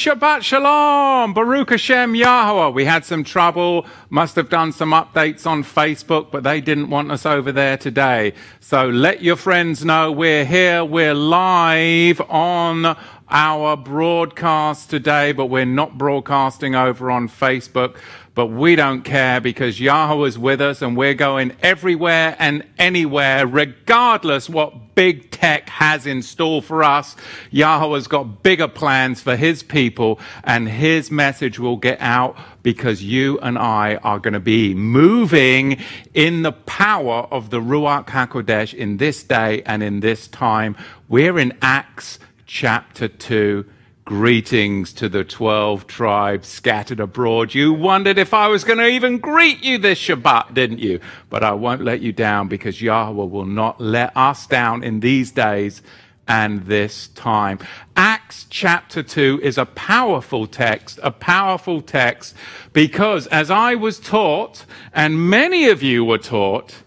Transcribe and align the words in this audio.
Shabbat 0.00 0.40
Shalom, 0.40 1.34
Baruch 1.34 1.68
Hashem 1.68 2.14
Yahweh. 2.14 2.68
We 2.68 2.86
had 2.86 3.04
some 3.04 3.22
trouble, 3.22 3.84
must 4.08 4.34
have 4.36 4.48
done 4.48 4.72
some 4.72 4.92
updates 4.92 5.46
on 5.46 5.62
Facebook, 5.62 6.30
but 6.30 6.42
they 6.42 6.62
didn't 6.62 6.88
want 6.88 7.12
us 7.12 7.26
over 7.26 7.52
there 7.52 7.76
today. 7.76 8.32
So 8.60 8.88
let 8.88 9.22
your 9.22 9.36
friends 9.36 9.84
know 9.84 10.10
we're 10.10 10.46
here, 10.46 10.82
we're 10.86 11.12
live 11.12 12.18
on 12.30 12.96
our 13.30 13.76
broadcast 13.76 14.90
today, 14.90 15.32
but 15.32 15.46
we're 15.46 15.64
not 15.64 15.96
broadcasting 15.96 16.74
over 16.74 17.10
on 17.10 17.28
Facebook. 17.28 17.96
But 18.34 18.46
we 18.46 18.76
don't 18.76 19.02
care 19.02 19.40
because 19.40 19.80
Yahweh 19.80 20.26
is 20.26 20.38
with 20.38 20.60
us 20.60 20.82
and 20.82 20.96
we're 20.96 21.14
going 21.14 21.52
everywhere 21.62 22.36
and 22.38 22.64
anywhere, 22.78 23.46
regardless 23.46 24.48
what 24.48 24.94
big 24.94 25.30
tech 25.30 25.68
has 25.68 26.06
in 26.06 26.22
store 26.22 26.62
for 26.62 26.84
us. 26.84 27.16
Yahweh's 27.50 28.06
got 28.06 28.42
bigger 28.42 28.68
plans 28.68 29.20
for 29.20 29.34
his 29.34 29.62
people 29.62 30.20
and 30.44 30.68
his 30.68 31.10
message 31.10 31.58
will 31.58 31.76
get 31.76 32.00
out 32.00 32.36
because 32.62 33.02
you 33.02 33.38
and 33.40 33.58
I 33.58 33.96
are 33.96 34.20
going 34.20 34.34
to 34.34 34.40
be 34.40 34.74
moving 34.74 35.78
in 36.14 36.42
the 36.42 36.52
power 36.52 37.26
of 37.30 37.50
the 37.50 37.60
Ruach 37.60 38.06
HaKodesh 38.06 38.72
in 38.72 38.98
this 38.98 39.24
day 39.24 39.62
and 39.66 39.82
in 39.82 40.00
this 40.00 40.28
time. 40.28 40.76
We're 41.08 41.38
in 41.38 41.58
Acts 41.60 42.20
chapter 42.50 43.06
2 43.06 43.64
Greetings 44.04 44.92
to 44.94 45.08
the 45.08 45.22
12 45.22 45.86
tribes 45.86 46.48
scattered 46.48 46.98
abroad. 46.98 47.54
You 47.54 47.72
wondered 47.72 48.18
if 48.18 48.34
I 48.34 48.48
was 48.48 48.64
going 48.64 48.80
to 48.80 48.88
even 48.88 49.18
greet 49.18 49.62
you 49.62 49.78
this 49.78 50.00
Shabbat, 50.00 50.52
didn't 50.52 50.80
you? 50.80 50.98
But 51.28 51.44
I 51.44 51.52
won't 51.52 51.82
let 51.82 52.00
you 52.00 52.12
down 52.12 52.48
because 52.48 52.82
Yahweh 52.82 53.26
will 53.26 53.46
not 53.46 53.80
let 53.80 54.16
us 54.16 54.48
down 54.48 54.82
in 54.82 54.98
these 54.98 55.30
days 55.30 55.80
and 56.26 56.66
this 56.66 57.06
time. 57.08 57.60
Acts 57.94 58.46
chapter 58.50 59.04
2 59.04 59.38
is 59.44 59.56
a 59.56 59.66
powerful 59.66 60.48
text, 60.48 60.98
a 61.04 61.12
powerful 61.12 61.80
text 61.80 62.34
because 62.72 63.28
as 63.28 63.48
I 63.52 63.76
was 63.76 64.00
taught, 64.00 64.64
and 64.92 65.30
many 65.30 65.68
of 65.68 65.84
you 65.84 66.04
were 66.04 66.18
taught, 66.18 66.82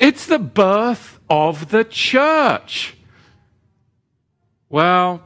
it's 0.00 0.26
the 0.26 0.40
birth 0.40 1.20
of 1.30 1.70
the 1.70 1.84
church. 1.84 2.93
Well, 4.74 5.22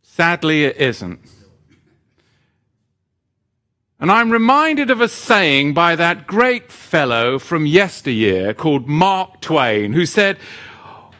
Sadly, 0.00 0.64
it 0.64 0.78
isn't. 0.78 1.20
And 4.00 4.10
I'm 4.10 4.30
reminded 4.30 4.90
of 4.90 5.02
a 5.02 5.08
saying 5.08 5.74
by 5.74 5.94
that 5.96 6.26
great 6.26 6.72
fellow 6.72 7.38
from 7.38 7.66
yesteryear 7.66 8.54
called 8.54 8.88
Mark 8.88 9.42
Twain, 9.42 9.92
who 9.92 10.06
said, 10.06 10.38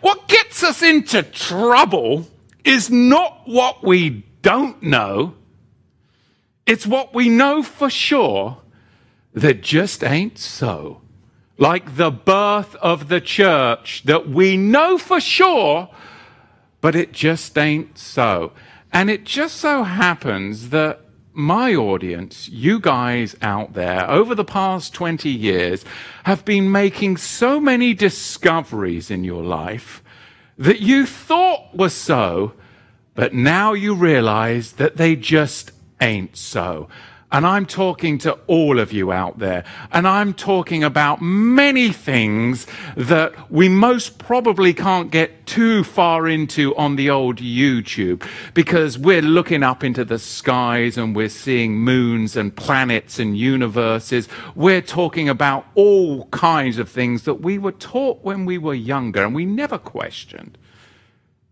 What 0.00 0.26
gets 0.26 0.62
us 0.62 0.80
into 0.80 1.22
trouble 1.22 2.28
is 2.64 2.88
not 2.88 3.42
what 3.44 3.84
we 3.84 4.24
don't 4.40 4.82
know, 4.82 5.34
it's 6.64 6.86
what 6.86 7.12
we 7.12 7.28
know 7.28 7.62
for 7.62 7.90
sure 7.90 8.62
that 9.34 9.60
just 9.60 10.02
ain't 10.02 10.38
so. 10.38 11.02
Like 11.58 11.96
the 11.96 12.10
birth 12.10 12.74
of 12.76 13.08
the 13.10 13.20
church 13.20 14.04
that 14.06 14.30
we 14.30 14.56
know 14.56 14.96
for 14.96 15.20
sure, 15.20 15.90
but 16.84 16.94
it 16.94 17.12
just 17.12 17.56
ain't 17.56 17.96
so. 17.96 18.52
And 18.92 19.08
it 19.08 19.24
just 19.24 19.56
so 19.56 19.84
happens 19.84 20.68
that 20.68 21.00
my 21.32 21.74
audience, 21.74 22.46
you 22.50 22.78
guys 22.78 23.34
out 23.40 23.72
there, 23.72 24.06
over 24.10 24.34
the 24.34 24.44
past 24.44 24.92
20 24.92 25.30
years, 25.30 25.82
have 26.24 26.44
been 26.44 26.70
making 26.70 27.16
so 27.16 27.58
many 27.58 27.94
discoveries 27.94 29.10
in 29.10 29.24
your 29.24 29.42
life 29.42 30.02
that 30.58 30.80
you 30.80 31.06
thought 31.06 31.74
were 31.74 31.88
so, 31.88 32.52
but 33.14 33.32
now 33.32 33.72
you 33.72 33.94
realize 33.94 34.72
that 34.72 34.98
they 34.98 35.16
just 35.16 35.72
ain't 36.02 36.36
so. 36.36 36.86
And 37.34 37.44
I'm 37.44 37.66
talking 37.66 38.18
to 38.18 38.38
all 38.46 38.78
of 38.78 38.92
you 38.92 39.10
out 39.10 39.40
there. 39.40 39.64
And 39.90 40.06
I'm 40.06 40.34
talking 40.34 40.84
about 40.84 41.20
many 41.20 41.90
things 41.92 42.68
that 42.96 43.50
we 43.50 43.68
most 43.68 44.18
probably 44.18 44.72
can't 44.72 45.10
get 45.10 45.44
too 45.44 45.82
far 45.82 46.28
into 46.28 46.76
on 46.76 46.94
the 46.94 47.10
old 47.10 47.38
YouTube 47.38 48.24
because 48.54 48.96
we're 48.96 49.20
looking 49.20 49.64
up 49.64 49.82
into 49.82 50.04
the 50.04 50.20
skies 50.20 50.96
and 50.96 51.16
we're 51.16 51.28
seeing 51.28 51.76
moons 51.76 52.36
and 52.36 52.54
planets 52.54 53.18
and 53.18 53.36
universes. 53.36 54.28
We're 54.54 54.80
talking 54.80 55.28
about 55.28 55.66
all 55.74 56.26
kinds 56.26 56.78
of 56.78 56.88
things 56.88 57.24
that 57.24 57.40
we 57.40 57.58
were 57.58 57.72
taught 57.72 58.22
when 58.22 58.44
we 58.44 58.58
were 58.58 58.74
younger 58.74 59.24
and 59.24 59.34
we 59.34 59.44
never 59.44 59.76
questioned. 59.76 60.56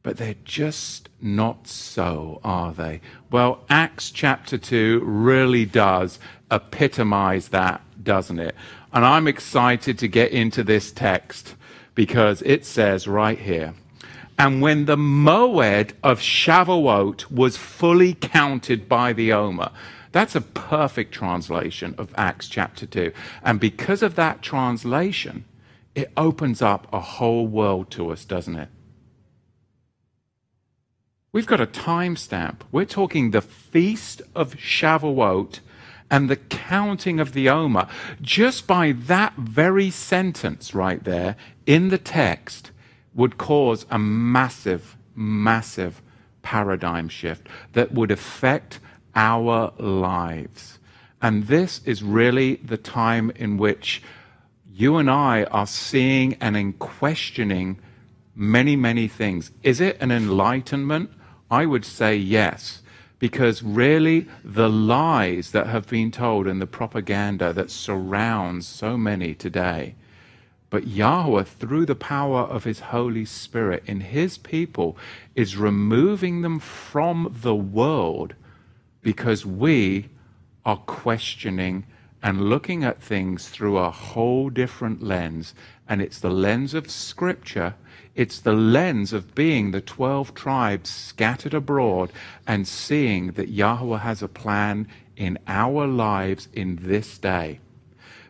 But 0.03 0.17
they're 0.17 0.35
just 0.45 1.09
not 1.21 1.69
so, 1.69 2.41
are 2.43 2.73
they? 2.73 3.01
Well, 3.31 3.65
Acts 3.71 4.11
chapter 4.11 4.59
2 4.59 5.01
really 5.05 5.65
does 5.65 6.19
epitomize 6.51 7.49
that, 7.49 7.83
doesn't 8.03 8.41
it? 8.41 8.57
And 8.93 9.05
I'm 9.05 9.29
excited 9.29 9.99
to 10.01 10.09
get 10.09 10.33
into 10.33 10.65
this 10.65 10.91
text 10.91 11.55
because 11.95 12.43
it 12.43 12.67
says 12.67 13.07
right 13.07 13.39
here, 13.39 13.75
and 14.39 14.61
when 14.61 14.87
the 14.87 14.97
moed 14.97 15.93
of 16.03 16.19
Shavuot 16.19 17.31
was 17.31 17.57
fully 17.57 18.15
counted 18.15 18.89
by 18.89 19.13
the 19.13 19.33
Omer, 19.33 19.71
that's 20.11 20.35
a 20.35 20.41
perfect 20.41 21.13
translation 21.13 21.95
of 21.97 22.13
Acts 22.17 22.49
chapter 22.49 22.87
2. 22.87 23.13
And 23.45 23.61
because 23.61 24.03
of 24.03 24.15
that 24.17 24.43
translation, 24.43 25.45
it 25.95 26.11
opens 26.17 26.61
up 26.61 26.87
a 26.93 27.01
whole 27.01 27.47
world 27.47 27.91
to 27.93 28.11
us, 28.11 28.25
doesn't 28.25 28.57
it? 28.57 28.69
We've 31.35 31.47
got 31.47 31.63
a 31.63 31.67
timestamp. 31.67 32.57
We're 32.71 32.85
talking 32.85 33.31
the 33.31 33.41
feast 33.41 34.21
of 34.35 34.55
Shavuot 34.57 35.61
and 36.11 36.29
the 36.29 36.37
counting 36.37 37.21
of 37.21 37.33
the 37.33 37.49
Omer. 37.49 37.89
Just 38.21 38.67
by 38.67 38.93
that 38.93 39.33
very 39.37 39.89
sentence 39.89 40.75
right 40.75 41.03
there 41.03 41.37
in 41.65 41.89
the 41.89 41.97
text 41.97 42.71
would 43.15 43.39
cause 43.39 43.87
a 43.91 43.99
massive, 43.99 44.99
massive 45.17 46.03
paradigm 46.43 47.09
shift 47.09 47.49
that 47.73 47.93
would 47.93 48.11
affect 48.11 48.79
our 49.15 49.73
lives. 49.79 50.79
And 51.23 51.47
this 51.47 51.81
is 51.87 52.03
really 52.03 52.57
the 52.57 52.77
time 52.77 53.31
in 53.37 53.57
which 53.57 54.03
you 54.71 54.99
and 54.99 55.11
I 55.11 55.45
are 55.45 55.67
seeing 55.67 56.35
and 56.43 56.59
in 56.59 56.75
questioning 56.75 57.79
many, 58.35 58.77
many 58.77 59.09
things. 59.09 59.51
Is 59.63 59.81
it 59.81 59.97
an 59.99 60.11
enlightenment? 60.11 61.11
I 61.53 61.67
would 61.67 61.85
say 61.85 62.17
yes, 62.17 62.81
because 63.19 63.63
really 63.63 64.27
the 64.43 64.71
lies 64.71 65.51
that 65.51 65.67
have 65.67 65.87
been 65.87 66.11
told 66.11 66.47
and 66.47 66.63
the 66.63 66.67
propaganda 66.67 67.53
that 67.53 67.71
surrounds 67.71 68.67
so 68.67 68.97
many 68.97 69.35
today. 69.35 69.95
But 70.71 70.87
Yahweh, 70.87 71.45
through 71.45 71.85
the 71.85 71.95
power 71.95 72.41
of 72.41 72.65
His 72.65 72.81
Holy 72.81 73.27
Spirit 73.27 73.83
in 73.85 74.01
His 74.01 74.39
people, 74.39 74.97
is 75.35 75.59
removing 75.59 76.41
them 76.41 76.59
from 76.59 77.37
the 77.43 77.55
world 77.55 78.33
because 79.03 79.45
we 79.45 80.09
are 80.65 80.79
questioning 80.79 81.85
and 82.23 82.49
looking 82.49 82.83
at 82.83 83.03
things 83.03 83.51
through 83.51 83.77
a 83.77 83.91
whole 83.91 84.49
different 84.49 85.03
lens. 85.03 85.55
And 85.87 86.01
it's 86.01 86.19
the 86.19 86.31
lens 86.31 86.73
of 86.73 86.91
Scripture 86.91 87.75
it's 88.15 88.41
the 88.41 88.53
lens 88.53 89.13
of 89.13 89.35
being 89.35 89.71
the 89.71 89.81
12 89.81 90.35
tribes 90.35 90.91
scattered 90.91 91.55
abroad 91.55 92.13
and 92.47 92.69
seeing 92.69 93.33
that 93.33 93.49
Yahweh 93.49 93.99
has 93.99 94.23
a 94.23 94.29
plan 94.29 94.87
in 95.17 95.39
our 95.47 95.87
lives 95.87 96.49
in 96.53 96.79
this 96.83 97.17
day. 97.19 97.61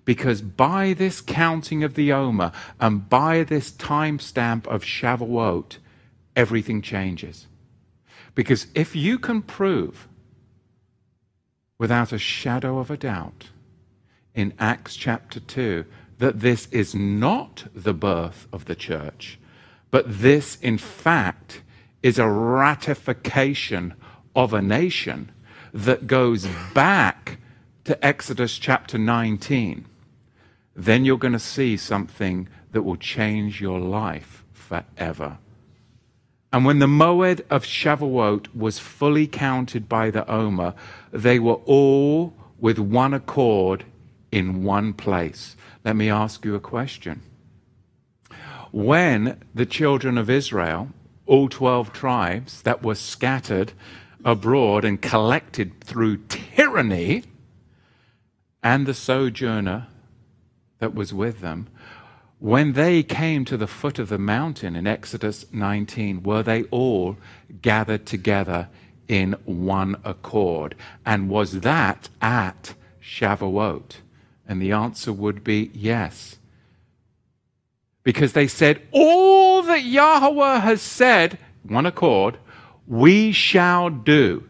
Because 0.05 0.43
by 0.43 0.93
this 0.93 1.21
counting 1.21 1.85
of 1.85 1.95
the 1.95 2.13
Omer 2.13 2.53
and 2.81 3.09
by 3.09 3.45
this 3.45 3.73
timestamp 3.73 4.67
of 4.67 4.83
Shavuot, 4.83 5.79
everything 6.35 6.83
changes. 6.83 7.47
Because 8.35 8.67
if 8.75 8.97
you 8.97 9.19
can 9.19 9.43
prove 9.43 10.09
without 11.79 12.13
a 12.13 12.19
shadow 12.19 12.79
of 12.79 12.91
a 12.91 12.97
doubt 12.97 13.51
in 14.35 14.55
Acts 14.59 14.97
chapter 14.97 15.41
2 15.41 15.85
that 16.19 16.41
this 16.41 16.67
is 16.69 16.95
not 16.95 17.65
the 17.75 17.95
birth 17.95 18.47
of 18.53 18.65
the 18.65 18.75
church, 18.75 19.39
but 19.93 20.05
this, 20.09 20.57
in 20.63 20.79
fact, 20.79 21.63
is 22.03 22.19
a 22.19 22.29
ratification 22.29 23.95
of 24.35 24.53
a 24.53 24.63
nation 24.63 25.31
that 25.73 26.07
goes 26.07 26.49
back 26.75 27.39
to 27.85 28.05
Exodus 28.05 28.59
chapter 28.59 28.97
19. 28.97 29.85
Then 30.75 31.05
you're 31.05 31.19
going 31.19 31.35
to 31.35 31.39
see 31.39 31.77
something 31.77 32.49
that 32.73 32.83
will 32.83 32.97
change 32.97 33.61
your 33.61 33.79
life 33.79 34.43
forever. 34.53 35.37
And 36.55 36.65
when 36.65 36.79
the 36.79 36.87
Moed 36.87 37.43
of 37.51 37.65
Shavuot 37.65 38.55
was 38.57 38.79
fully 38.79 39.27
counted 39.27 39.91
by 39.91 40.11
the 40.11 40.29
Omer, 40.31 40.75
they 41.13 41.39
were 41.39 41.61
all 41.67 42.35
with 42.59 42.79
one 42.79 43.13
accord 43.13 43.85
in 44.31 44.65
one 44.65 44.95
place. 44.95 45.55
Let 45.85 45.97
me 45.97 46.09
ask 46.09 46.47
you 46.47 46.55
a 46.55 46.61
question 46.61 47.21
when 48.73 49.39
the 49.55 49.67
children 49.67 50.19
of 50.19 50.29
Israel, 50.29 50.89
all 51.27 51.49
12 51.49 51.93
tribes 51.93 52.63
that 52.63 52.83
were 52.83 52.95
scattered 52.95 53.73
abroad 54.25 54.85
and 54.85 55.01
collected 55.01 55.81
through 55.81 56.17
tyranny, 56.29 57.23
and 58.63 58.87
the 58.87 58.95
sojourner 58.95 59.89
that 60.79 60.95
was 60.95 61.13
with 61.13 61.41
them, 61.41 61.69
when 62.39 62.73
they 62.73 63.03
came 63.05 63.45
to 63.45 63.57
the 63.57 63.69
foot 63.69 64.01
of 64.01 64.09
the 64.09 64.19
mountain 64.19 64.75
in 64.75 64.87
Exodus 64.87 65.47
19, 65.53 66.25
were 66.25 66.43
they 66.43 66.65
all 66.65 67.17
gathered 67.61 68.05
together 68.05 68.69
in 69.07 69.35
one 69.45 69.97
accord? 70.05 70.75
And 71.07 71.29
was 71.29 71.61
that 71.61 72.09
at 72.21 72.75
Shavuot? 73.01 73.97
And 74.49 74.61
the 74.61 74.73
answer 74.73 75.13
would 75.13 75.45
be 75.45 75.71
yes. 75.73 76.39
Because 78.05 78.33
they 78.33 78.47
said, 78.49 78.83
All 78.91 79.63
that 79.63 79.85
Yahweh 79.85 80.61
has 80.61 80.83
said, 80.83 81.39
one 81.63 81.87
accord, 81.87 82.39
we 82.87 83.33
shall 83.33 83.91
do. 83.91 84.49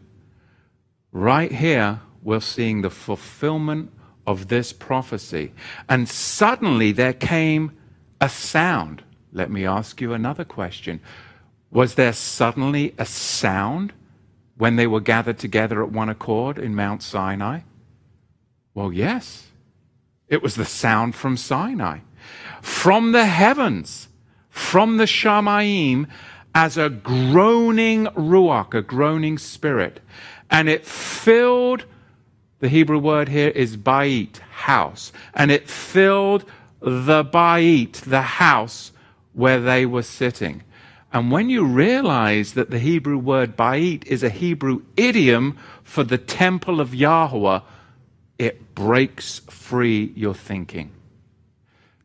Right 1.13 1.53
here, 1.53 2.01
we're 2.23 2.41
seeing 2.41 2.83
the 2.83 2.91
fulfillment 2.91 3.93
of 4.27 4.49
this 4.49 4.73
prophecy. 4.73 5.53
And 5.89 6.09
suddenly 6.09 6.93
there 6.93 7.13
came 7.13 7.77
a 8.21 8.29
sound. 8.29 9.03
Let 9.33 9.51
me 9.51 9.67
ask 9.67 10.01
you 10.01 10.13
another 10.13 10.45
question. 10.45 11.01
Was 11.71 11.95
there 11.95 12.13
suddenly 12.13 12.95
a 12.99 13.05
sound 13.05 13.93
when 14.57 14.77
they 14.77 14.87
were 14.87 15.01
gathered 15.01 15.39
together 15.39 15.83
at 15.83 15.91
one 15.91 16.09
accord 16.09 16.59
in 16.59 16.75
Mount 16.75 17.03
Sinai? 17.03 17.61
Well, 18.75 18.93
yes. 18.93 19.49
It 20.29 20.43
was 20.43 20.55
the 20.55 20.65
sound 20.65 21.15
from 21.15 21.37
Sinai. 21.37 21.99
From 22.61 23.13
the 23.13 23.27
heavens, 23.27 24.09
from 24.51 24.97
the 24.97 25.05
Shamaim, 25.05 26.07
as 26.55 26.77
a 26.77 26.91
groaning 26.91 28.07
ruach, 28.07 28.75
a 28.75 28.83
groaning 28.83 29.39
spirit. 29.39 30.01
And 30.51 30.69
it 30.69 30.85
filled, 30.85 31.85
the 32.61 32.69
Hebrew 32.69 32.99
word 32.99 33.29
here 33.29 33.49
is 33.49 33.77
bait, 33.77 34.39
house. 34.51 35.13
And 35.35 35.51
it 35.51 35.69
filled 35.69 36.45
the 36.81 37.23
Bait, 37.23 37.93
the 38.07 38.23
house 38.23 38.93
where 39.33 39.61
they 39.61 39.87
were 39.87 40.03
sitting. 40.03 40.63
And 41.13 41.31
when 41.31 41.49
you 41.49 41.65
realize 41.65 42.55
that 42.55 42.71
the 42.71 42.79
Hebrew 42.79 43.19
word 43.19 43.57
Bait 43.57 44.05
is 44.07 44.23
a 44.23 44.31
Hebrew 44.31 44.83
idiom 44.97 45.59
for 45.83 46.05
the 46.05 46.19
temple 46.19 46.81
of 46.81 46.95
Yahweh, 46.95 47.61
it 48.39 48.75
breaks 48.75 49.41
free 49.41 50.13
your 50.17 50.35
thinking. 50.35 50.91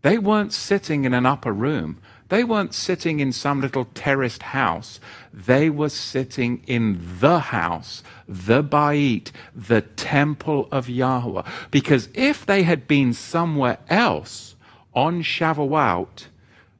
They 0.07 0.17
weren't 0.17 0.53
sitting 0.53 1.03
in 1.03 1.13
an 1.13 1.25
upper 1.25 1.51
room. 1.51 1.97
They 2.29 2.45
weren't 2.45 2.73
sitting 2.73 3.19
in 3.19 3.33
some 3.33 3.59
little 3.59 3.89
terraced 3.93 4.41
house. 4.41 5.01
They 5.33 5.69
were 5.69 5.89
sitting 5.89 6.63
in 6.65 7.17
the 7.19 7.39
house, 7.39 8.03
the 8.25 8.63
Bait, 8.63 9.33
the 9.53 9.81
temple 9.81 10.69
of 10.71 10.87
Yahweh. 10.87 11.43
Because 11.71 12.07
if 12.13 12.45
they 12.45 12.63
had 12.63 12.87
been 12.87 13.11
somewhere 13.11 13.79
else, 13.89 14.55
on 14.93 15.23
Shavuot, 15.23 16.27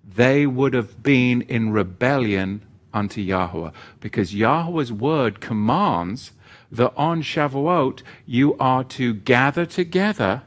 they 0.06 0.48
would 0.48 0.74
have 0.74 1.04
been 1.04 1.42
in 1.42 1.72
rebellion 1.72 2.62
unto 2.94 3.20
Yahweh. 3.20 3.72
Because 4.00 4.34
Yahweh's 4.34 4.94
word 4.94 5.42
commands 5.42 6.32
that 6.72 6.94
on 6.96 7.22
Shavuot 7.22 8.04
you 8.26 8.56
are 8.58 8.86
to 8.86 9.14
gather 9.14 9.66
together 9.66 10.44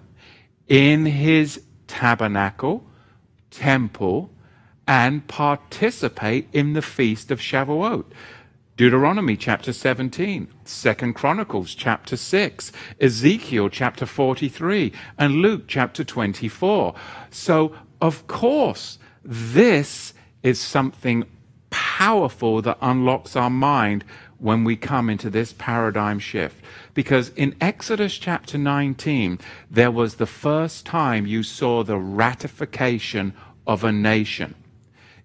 in 0.67 1.05
his 1.05 1.61
tabernacle, 1.91 2.85
temple, 3.51 4.31
and 4.87 5.27
participate 5.27 6.49
in 6.53 6.73
the 6.73 6.83
feast 6.83 7.33
of 7.33 7.41
Shavuot. 7.41 8.05
Deuteronomy 8.77 9.37
chapter 9.37 9.73
17, 9.73 10.49
Second 10.65 11.15
Chronicles 11.15 11.75
chapter 11.75 12.17
6, 12.17 12.71
Ezekiel 13.01 13.69
chapter 13.69 14.07
43, 14.07 14.93
and 15.19 15.35
Luke 15.35 15.65
chapter 15.67 16.05
24. 16.05 16.95
So, 17.31 17.75
of 18.01 18.27
course, 18.29 18.99
this 19.25 20.15
is 20.45 20.61
something 20.61 21.25
powerful 21.71 22.63
that 22.63 22.79
unlocks 22.81 23.35
our 23.35 23.51
mind 23.51 24.05
when 24.39 24.63
we 24.63 24.77
come 24.77 25.11
into 25.11 25.29
this 25.29 25.53
paradigm 25.53 26.21
shift. 26.21 26.57
Because 26.95 27.29
in 27.31 27.57
Exodus 27.61 28.17
chapter 28.19 28.57
19, 28.59 29.39
there 29.71 29.91
was 29.91 30.15
the 30.17 30.27
first 30.27 30.87
time 30.87 31.27
you 31.27 31.43
saw 31.43 31.85
the 31.85 31.99
ratification 31.99 33.35
of 33.67 33.85
a 33.85 33.93
nation. 33.93 34.55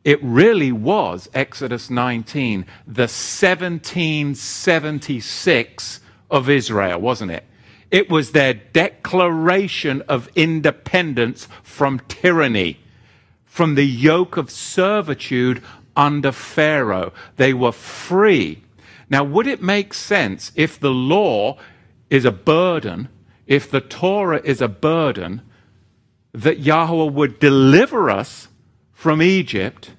It 0.04 0.20
really 0.22 0.72
was, 0.72 1.28
Exodus 1.34 1.90
19, 1.90 2.66
the 2.86 3.10
1776 3.10 6.00
of 6.30 6.50
Israel, 6.50 7.02
wasn't 7.02 7.32
it? 7.32 7.44
It 7.90 8.10
was 8.10 8.32
their 8.32 8.54
declaration 8.54 10.02
of 10.04 10.30
independence 10.36 11.48
from 11.64 12.00
tyranny, 12.08 12.80
from 13.46 13.74
the 13.76 13.86
yoke 13.86 14.38
of 14.38 14.50
servitude 14.52 15.64
under 15.96 16.32
Pharaoh. 16.32 17.14
They 17.38 17.54
were 17.54 17.72
free. 17.72 18.62
Now, 19.10 19.24
would 19.24 19.48
it 19.48 19.62
make 19.62 19.94
sense 19.94 20.52
if 20.56 20.80
the 20.80 20.92
law 20.92 21.58
is 22.10 22.26
a 22.26 22.32
burden, 22.32 23.10
if 23.48 23.70
the 23.70 23.82
Torah 23.82 24.42
is 24.44 24.62
a 24.62 24.68
burden, 24.68 25.42
that 26.34 26.60
Yahweh 26.60 27.12
would 27.12 27.40
deliver 27.40 28.10
us 28.10 28.48
from 28.92 29.22
Egypt 29.22 29.92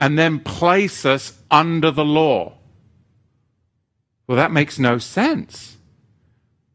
and 0.00 0.18
then 0.18 0.40
place 0.40 1.04
us 1.04 1.38
under 1.50 1.90
the 1.90 2.04
law. 2.04 2.54
Well, 4.26 4.36
that 4.36 4.52
makes 4.52 4.78
no 4.78 4.98
sense. 4.98 5.76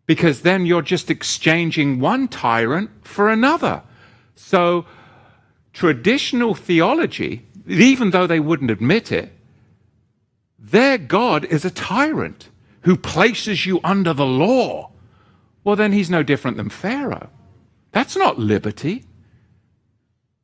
Because 0.05 0.41
then 0.41 0.65
you're 0.67 0.83
just 0.83 1.09
exchanging 1.09 1.99
one 1.99 2.27
tyrant 2.27 2.91
for 3.01 3.29
another. 3.29 3.81
So, 4.35 4.85
traditional 5.73 6.53
theology, 6.53 7.47
even 7.67 8.11
though 8.11 8.27
they 8.27 8.39
wouldn't 8.39 8.69
admit 8.69 9.11
it, 9.11 9.34
their 10.71 10.97
God 10.97 11.45
is 11.45 11.63
a 11.65 11.71
tyrant 11.71 12.49
who 12.81 12.95
places 12.95 13.65
you 13.65 13.79
under 13.83 14.13
the 14.13 14.25
law. 14.25 14.91
Well, 15.63 15.75
then 15.75 15.91
he's 15.91 16.09
no 16.09 16.23
different 16.23 16.57
than 16.57 16.69
Pharaoh. 16.69 17.29
That's 17.91 18.15
not 18.15 18.39
liberty. 18.39 19.05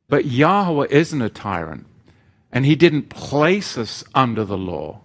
But 0.08 0.26
Yahweh 0.26 0.88
isn't 0.90 1.22
a 1.22 1.28
tyrant. 1.28 1.86
And 2.52 2.66
He 2.66 2.76
didn't 2.76 3.08
place 3.08 3.78
us 3.78 4.04
under 4.14 4.44
the 4.44 4.58
law. 4.58 5.00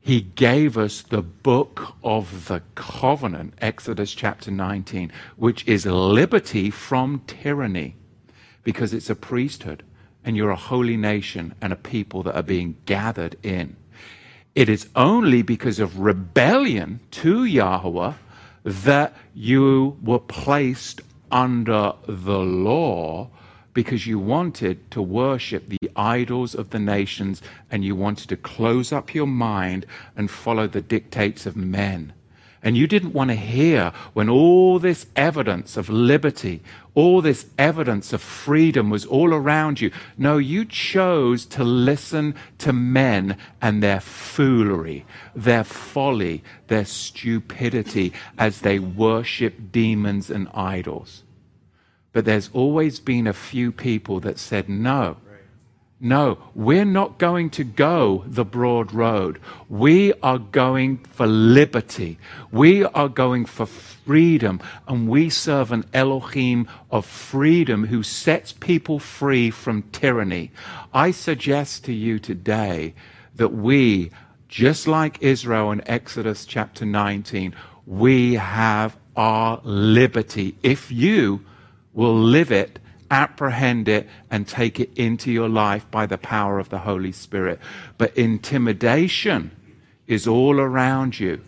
He 0.00 0.20
gave 0.20 0.76
us 0.76 1.02
the 1.02 1.22
book 1.22 1.94
of 2.04 2.48
the 2.48 2.62
covenant, 2.74 3.54
Exodus 3.60 4.14
chapter 4.14 4.50
19, 4.50 5.12
which 5.36 5.66
is 5.66 5.86
liberty 5.86 6.70
from 6.70 7.22
tyranny 7.26 7.96
because 8.62 8.92
it's 8.92 9.10
a 9.10 9.16
priesthood 9.16 9.82
and 10.24 10.36
you're 10.36 10.50
a 10.50 10.56
holy 10.56 10.96
nation 10.96 11.54
and 11.60 11.72
a 11.72 11.76
people 11.76 12.22
that 12.24 12.36
are 12.36 12.42
being 12.42 12.76
gathered 12.84 13.36
in. 13.44 13.76
It 14.56 14.70
is 14.70 14.88
only 14.96 15.42
because 15.42 15.78
of 15.78 15.98
rebellion 15.98 17.00
to 17.10 17.44
Yahweh 17.44 18.14
that 18.64 19.14
you 19.34 19.98
were 20.02 20.18
placed 20.18 21.02
under 21.30 21.92
the 22.08 22.38
law 22.38 23.28
because 23.74 24.06
you 24.06 24.18
wanted 24.18 24.90
to 24.92 25.02
worship 25.02 25.68
the 25.68 25.90
idols 25.94 26.54
of 26.54 26.70
the 26.70 26.78
nations 26.78 27.42
and 27.70 27.84
you 27.84 27.94
wanted 27.94 28.30
to 28.30 28.36
close 28.38 28.94
up 28.94 29.14
your 29.14 29.26
mind 29.26 29.84
and 30.16 30.30
follow 30.30 30.66
the 30.66 30.80
dictates 30.80 31.44
of 31.44 31.54
men. 31.54 32.14
And 32.66 32.76
you 32.76 32.88
didn't 32.88 33.12
want 33.12 33.30
to 33.30 33.36
hear 33.36 33.92
when 34.12 34.28
all 34.28 34.80
this 34.80 35.06
evidence 35.14 35.76
of 35.76 35.88
liberty, 35.88 36.64
all 36.96 37.22
this 37.22 37.46
evidence 37.56 38.12
of 38.12 38.20
freedom 38.20 38.90
was 38.90 39.06
all 39.06 39.32
around 39.32 39.80
you. 39.80 39.92
No, 40.18 40.38
you 40.38 40.64
chose 40.64 41.46
to 41.46 41.62
listen 41.62 42.34
to 42.58 42.72
men 42.72 43.38
and 43.62 43.84
their 43.84 44.00
foolery, 44.00 45.06
their 45.32 45.62
folly, 45.62 46.42
their 46.66 46.84
stupidity 46.84 48.12
as 48.36 48.62
they 48.62 48.80
worship 48.80 49.70
demons 49.70 50.28
and 50.28 50.48
idols. 50.52 51.22
But 52.12 52.24
there's 52.24 52.50
always 52.52 52.98
been 52.98 53.28
a 53.28 53.32
few 53.32 53.70
people 53.70 54.18
that 54.18 54.40
said, 54.40 54.68
no, 54.68 55.18
no, 55.98 56.36
we're 56.54 56.84
not 56.84 57.18
going 57.18 57.48
to 57.50 57.64
go 57.64 58.22
the 58.26 58.44
broad 58.44 58.92
road. 58.92 59.40
We 59.70 60.12
are 60.22 60.38
going 60.38 60.98
for 60.98 61.26
liberty. 61.26 62.18
We 62.52 62.84
are 62.84 63.08
going 63.08 63.46
for 63.46 63.64
freedom. 63.64 64.60
And 64.86 65.08
we 65.08 65.30
serve 65.30 65.72
an 65.72 65.86
Elohim 65.94 66.68
of 66.90 67.06
freedom 67.06 67.86
who 67.86 68.02
sets 68.02 68.52
people 68.52 68.98
free 68.98 69.50
from 69.50 69.84
tyranny. 69.84 70.50
I 70.92 71.12
suggest 71.12 71.86
to 71.86 71.94
you 71.94 72.18
today 72.18 72.94
that 73.34 73.54
we, 73.54 74.10
just 74.48 74.86
like 74.86 75.22
Israel 75.22 75.72
in 75.72 75.86
Exodus 75.88 76.44
chapter 76.44 76.84
19, 76.84 77.54
we 77.86 78.34
have 78.34 78.98
our 79.16 79.62
liberty. 79.64 80.58
If 80.62 80.92
you 80.92 81.42
will 81.94 82.14
live 82.14 82.52
it, 82.52 82.80
apprehend 83.10 83.88
it, 83.88 84.08
and 84.30 84.46
take 84.46 84.80
it 84.80 84.90
into 84.96 85.30
your 85.30 85.48
life 85.48 85.90
by 85.90 86.06
the 86.06 86.18
power 86.18 86.58
of 86.58 86.68
the 86.68 86.78
Holy 86.78 87.12
Spirit. 87.12 87.60
But 87.98 88.16
intimidation, 88.16 89.50
is 90.06 90.26
all 90.26 90.60
around 90.60 91.18
you, 91.18 91.40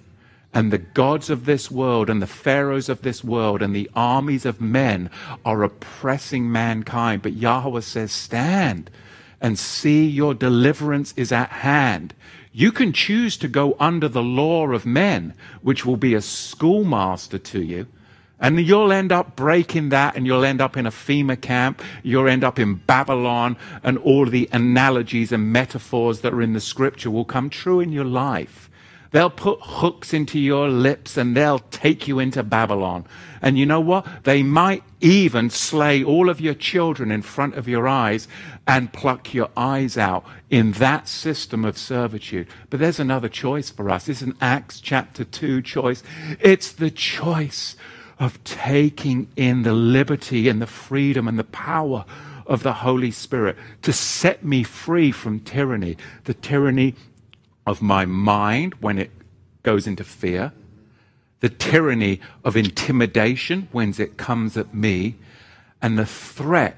and 0.53 0.73
the 0.73 0.79
gods 0.79 1.31
of 1.31 1.45
this 1.45 1.71
world, 1.71 2.11
and 2.11 2.21
the 2.21 2.27
pharaohs 2.27 2.89
of 2.89 3.03
this 3.03 3.23
world, 3.23 3.63
and 3.63 3.75
the 3.75 3.91
armies 3.95 4.45
of 4.45 4.61
men 4.61 5.11
are 5.45 5.63
oppressing 5.63 6.51
mankind. 6.51 7.23
But 7.23 7.35
Yahweh 7.35 7.81
says, 7.81 8.13
Stand 8.13 8.91
and 9.41 9.59
see 9.59 10.07
your 10.07 10.35
deliverance 10.35 11.15
is 11.17 11.31
at 11.31 11.51
hand. 11.51 12.15
You 12.53 12.73
can 12.73 12.93
choose 12.93 13.37
to 13.37 13.47
go 13.47 13.77
under 13.79 14.09
the 14.09 14.23
law 14.23 14.67
of 14.69 14.85
men, 14.85 15.35
which 15.63 15.87
will 15.87 15.97
be 15.97 16.15
a 16.15 16.21
schoolmaster 16.21 17.39
to 17.39 17.63
you. 17.63 17.87
And 18.41 18.61
you'll 18.61 18.93
end 18.93 19.11
up 19.11 19.35
breaking 19.35 19.89
that 19.89 20.17
and 20.17 20.27
you'll 20.27 20.45
end 20.45 20.61
up 20.61 20.77
in 20.77 20.87
a 20.87 20.91
FEMA 20.91 21.41
camp. 21.41 21.83
You'll 22.03 22.29
end 22.29 22.45
up 22.45 22.59
in 22.59 22.77
Babylon 22.77 23.57
and 23.83 23.99
all 23.99 24.27
the 24.27 24.49
analogies 24.53 25.33
and 25.33 25.53
metaphors 25.53 26.21
that 26.21 26.33
are 26.33 26.43
in 26.43 26.53
the 26.53 26.61
scripture 26.61 27.11
will 27.11 27.25
come 27.25 27.51
true 27.51 27.81
in 27.81 27.91
your 27.91 28.05
life. 28.05 28.71
They'll 29.11 29.31
put 29.31 29.59
hooks 29.63 30.13
into 30.13 30.39
your 30.39 30.69
lips 30.69 31.17
and 31.17 31.35
they'll 31.35 31.61
take 31.61 32.07
you 32.07 32.19
into 32.19 32.43
Babylon. 32.43 33.07
And 33.41 33.59
you 33.59 33.65
know 33.65 33.81
what? 33.81 34.07
They 34.25 34.43
might 34.43 34.83
even 35.01 35.49
slay 35.49 36.05
all 36.05 36.29
of 36.29 36.41
your 36.41 36.55
children 36.55 37.11
in 37.11 37.23
front 37.23 37.55
of 37.55 37.67
your 37.67 37.89
eyes 37.89 38.29
and 38.67 38.93
pluck 38.93 39.33
your 39.33 39.49
eyes 39.57 39.97
out 39.97 40.25
in 40.51 40.73
that 40.73 41.09
system 41.09 41.65
of 41.65 41.79
servitude. 41.79 42.49
But 42.69 42.81
there's 42.81 43.01
another 43.01 43.29
choice 43.29 43.71
for 43.71 43.89
us. 43.89 44.09
It's 44.09 44.23
an 44.23 44.37
Acts 44.41 44.79
chapter 44.79 45.25
2 45.25 45.63
choice. 45.63 46.03
It's 46.41 46.73
the 46.73 46.91
choice 46.91 47.77
of 48.19 48.43
taking 48.45 49.29
in 49.37 49.63
the 49.63 49.73
liberty 49.73 50.49
and 50.49 50.61
the 50.61 50.67
freedom 50.67 51.29
and 51.29 51.39
the 51.39 51.45
power 51.45 52.05
of 52.47 52.63
the 52.63 52.73
Holy 52.73 53.11
Spirit 53.11 53.57
to 53.83 53.93
set 53.93 54.45
me 54.45 54.63
free 54.63 55.13
from 55.13 55.41
tyranny, 55.41 55.97
the 56.25 56.35
tyranny 56.35 56.95
of 57.67 57.83
my 57.83 58.05
mind 58.07 58.75
when 58.81 58.99
it 58.99 59.11
goes 59.63 59.87
into 59.87 60.03
fear, 60.03 60.53
the 61.41 61.49
tyranny 61.49 62.21
of 62.45 62.57
intimidation 62.57 63.69
when 63.71 63.95
it 63.99 64.17
comes 64.17 64.57
at 64.57 64.75
me, 64.75 65.15
and 65.81 65.99
the 65.99 66.07
threat 66.07 66.77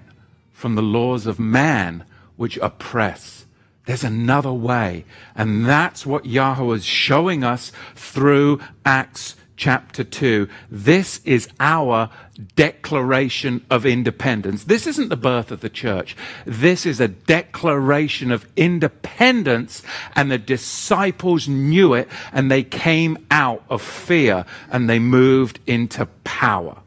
from 0.52 0.74
the 0.74 0.82
laws 0.82 1.26
of 1.26 1.38
man 1.38 2.04
which 2.36 2.58
oppress. 2.58 3.46
There's 3.86 4.04
another 4.04 4.52
way. 4.52 5.04
And 5.34 5.64
that's 5.64 6.04
what 6.04 6.26
Yahweh 6.26 6.76
is 6.76 6.84
showing 6.84 7.42
us 7.42 7.72
through 7.94 8.60
Acts 8.84 9.36
chapter 9.60 10.02
2. 10.02 10.48
This 10.70 11.20
is 11.26 11.46
our 11.60 12.08
declaration 12.56 13.64
of 13.68 13.84
independence. 13.84 14.64
This 14.64 14.86
isn't 14.86 15.10
the 15.10 15.16
birth 15.18 15.50
of 15.50 15.60
the 15.60 15.68
church. 15.68 16.16
This 16.46 16.86
is 16.86 16.98
a 16.98 17.08
declaration 17.08 18.32
of 18.32 18.46
independence, 18.56 19.82
and 20.16 20.30
the 20.30 20.38
disciples 20.38 21.46
knew 21.46 21.92
it, 21.92 22.08
and 22.32 22.50
they 22.50 22.62
came 22.62 23.26
out 23.30 23.62
of 23.68 23.82
fear 23.82 24.46
and 24.70 24.88
they 24.88 24.98
moved 24.98 25.60
into 25.66 26.06
power. 26.24 26.78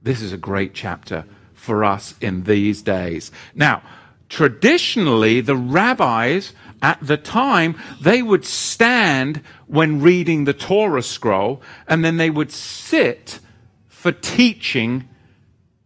This 0.00 0.22
is 0.22 0.32
a 0.32 0.38
great 0.38 0.74
chapter 0.74 1.24
for 1.54 1.82
us 1.82 2.14
in 2.20 2.44
these 2.44 2.82
days. 2.82 3.32
Now, 3.52 3.82
traditionally, 4.28 5.40
the 5.40 5.56
rabbis 5.56 6.52
at 6.86 6.98
the 7.02 7.16
time, 7.16 7.76
they 8.00 8.22
would 8.22 8.44
stand 8.44 9.42
when 9.66 10.00
reading 10.00 10.44
the 10.44 10.52
Torah 10.52 11.02
scroll, 11.02 11.60
and 11.88 12.04
then 12.04 12.16
they 12.16 12.30
would 12.30 12.52
sit 12.52 13.40
for 13.88 14.12
teaching 14.12 15.08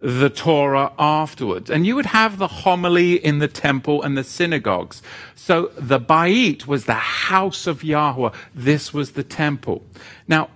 the 0.01 0.29
Torah 0.29 0.93
afterwards. 0.99 1.71
And 1.71 1.87
you 1.87 1.95
would 1.97 2.13
have 2.21 2.37
the 2.37 2.49
homily 2.49 3.15
in 3.15 3.39
the 3.39 3.49
temple 3.49 4.03
and 4.03 4.15
the 4.15 4.25
synagogues. 4.25 5.01
So 5.35 5.71
the 5.79 5.99
Bait 5.99 6.67
was 6.67 6.85
the 6.85 6.93
house 7.31 7.67
of 7.67 7.83
Yahweh. 7.83 8.33
This 8.55 8.93
was 8.93 9.13
the 9.13 9.25
temple. 9.25 9.83
Now, 10.29 10.51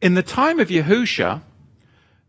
in 0.00 0.14
the 0.14 0.22
time 0.22 0.58
of 0.58 0.68
Yahusha, 0.68 1.42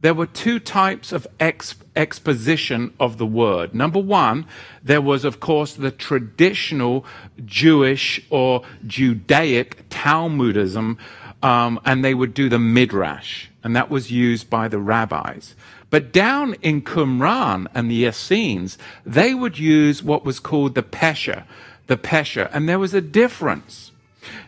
there 0.02 0.14
were 0.14 0.28
two 0.28 0.60
types 0.60 1.12
of 1.12 1.26
exp- 1.40 1.76
exposition 1.96 2.94
of 3.00 3.18
the 3.18 3.26
word. 3.26 3.74
Number 3.74 4.00
one, 4.00 4.46
there 4.84 5.02
was, 5.02 5.26
of 5.26 5.40
course, 5.40 5.74
the 5.74 5.92
traditional 5.92 7.04
Jewish 7.46 8.22
or 8.30 8.64
Judaic 8.86 9.90
Talmudism, 9.90 10.98
um, 11.42 11.80
and 11.84 12.06
they 12.06 12.14
would 12.14 12.34
do 12.34 12.48
the 12.50 12.60
midrash, 12.60 13.48
and 13.64 13.76
that 13.76 13.90
was 13.90 14.12
used 14.12 14.50
by 14.50 14.68
the 14.68 14.80
rabbis. 14.80 15.56
But 15.90 16.12
down 16.12 16.56
in 16.62 16.82
Qumran 16.82 17.68
and 17.74 17.90
the 17.90 18.06
Essenes, 18.06 18.78
they 19.06 19.34
would 19.34 19.58
use 19.58 20.04
what 20.04 20.26
was 20.26 20.40
called 20.40 20.76
the 20.76 20.84
Pesher, 20.84 21.44
the 21.88 21.98
Pesher, 21.98 22.50
and 22.54 22.68
there 22.68 22.80
was 22.80 22.94
a 22.94 23.02
difference. 23.02 23.92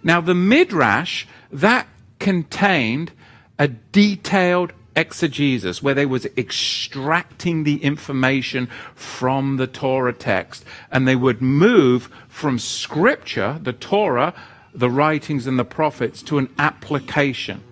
Now, 0.03 0.22
the 0.22 0.36
midrash 0.36 1.25
that 1.51 1.88
contained 2.20 3.13
a 3.58 3.68
detailed 3.68 4.74
exegesis, 5.00 5.82
where 5.82 5.94
they 5.94 6.06
was 6.06 6.25
extracting 6.38 7.63
the 7.63 7.84
information 7.84 8.70
from 8.96 9.58
the 9.58 9.68
Torah 9.68 10.13
text, 10.13 10.65
and 10.91 11.08
they 11.08 11.15
would 11.15 11.41
move 11.41 12.10
from 12.27 12.60
scripture, 12.60 13.60
the 13.62 13.74
Torah, 13.74 14.34
the 14.74 14.89
writings 14.89 15.48
and 15.48 15.58
the 15.58 15.65
prophets, 15.65 16.22
to 16.24 16.38
an 16.38 16.50
application. 16.58 17.63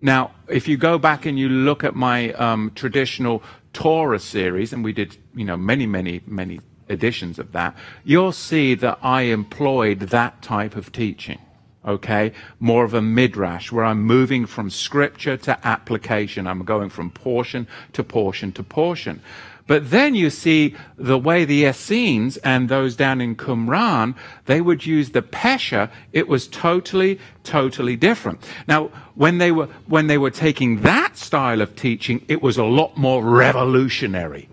Now, 0.00 0.32
if 0.48 0.68
you 0.68 0.76
go 0.76 0.98
back 0.98 1.24
and 1.24 1.38
you 1.38 1.48
look 1.48 1.82
at 1.82 1.94
my 1.94 2.32
um, 2.34 2.72
traditional 2.74 3.42
Torah 3.72 4.18
series, 4.18 4.72
and 4.72 4.84
we 4.84 4.92
did, 4.92 5.16
you 5.34 5.44
know, 5.44 5.56
many, 5.56 5.86
many, 5.86 6.20
many 6.26 6.60
editions 6.90 7.38
of 7.38 7.52
that, 7.52 7.74
you'll 8.04 8.32
see 8.32 8.74
that 8.74 8.98
I 9.02 9.22
employed 9.22 10.00
that 10.00 10.42
type 10.42 10.76
of 10.76 10.92
teaching 10.92 11.38
okay? 11.84 12.32
More 12.60 12.84
of 12.84 12.94
a 12.94 13.02
midrash 13.02 13.70
where 13.72 13.84
I'm 13.84 14.02
moving 14.02 14.46
from 14.46 14.70
scripture 14.70 15.36
to 15.38 15.66
application. 15.66 16.46
I'm 16.46 16.64
going 16.64 16.90
from 16.90 17.10
portion 17.10 17.66
to 17.92 18.04
portion 18.04 18.52
to 18.52 18.62
portion. 18.62 19.20
But 19.66 19.90
then 19.90 20.14
you 20.14 20.28
see 20.28 20.74
the 20.96 21.18
way 21.18 21.46
the 21.46 21.64
Essenes 21.64 22.36
and 22.38 22.68
those 22.68 22.96
down 22.96 23.22
in 23.22 23.34
Qumran, 23.34 24.14
they 24.44 24.60
would 24.60 24.84
use 24.84 25.10
the 25.10 25.22
Pesher. 25.22 25.90
It 26.12 26.28
was 26.28 26.46
totally, 26.48 27.18
totally 27.44 27.96
different. 27.96 28.46
Now, 28.68 28.90
when 29.14 29.38
they 29.38 29.52
were, 29.52 29.66
when 29.86 30.06
they 30.06 30.18
were 30.18 30.30
taking 30.30 30.82
that 30.82 31.16
style 31.16 31.62
of 31.62 31.76
teaching, 31.76 32.24
it 32.28 32.42
was 32.42 32.58
a 32.58 32.64
lot 32.64 32.98
more 32.98 33.24
revolutionary. 33.24 34.50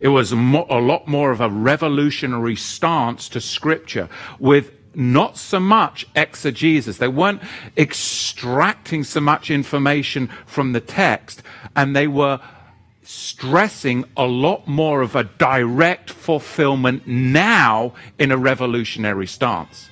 It 0.00 0.08
was 0.08 0.32
a, 0.32 0.36
lot 0.36 1.06
more 1.06 1.30
of 1.30 1.40
a 1.42 1.50
revolutionary 1.50 2.56
stance 2.56 3.28
to 3.28 3.40
scripture 3.40 4.08
with 4.38 4.72
not 4.94 5.36
so 5.36 5.60
much 5.60 6.06
exegesis. 6.14 6.98
They 6.98 7.08
weren't 7.08 7.42
extracting 7.76 9.04
so 9.04 9.20
much 9.20 9.50
information 9.50 10.28
from 10.46 10.72
the 10.72 10.80
text, 10.80 11.42
and 11.76 11.94
they 11.94 12.06
were 12.06 12.40
stressing 13.02 14.04
a 14.16 14.24
lot 14.24 14.68
more 14.68 15.02
of 15.02 15.16
a 15.16 15.24
direct 15.24 16.10
fulfillment 16.10 17.06
now 17.06 17.92
in 18.18 18.30
a 18.30 18.36
revolutionary 18.36 19.26
stance. 19.26 19.88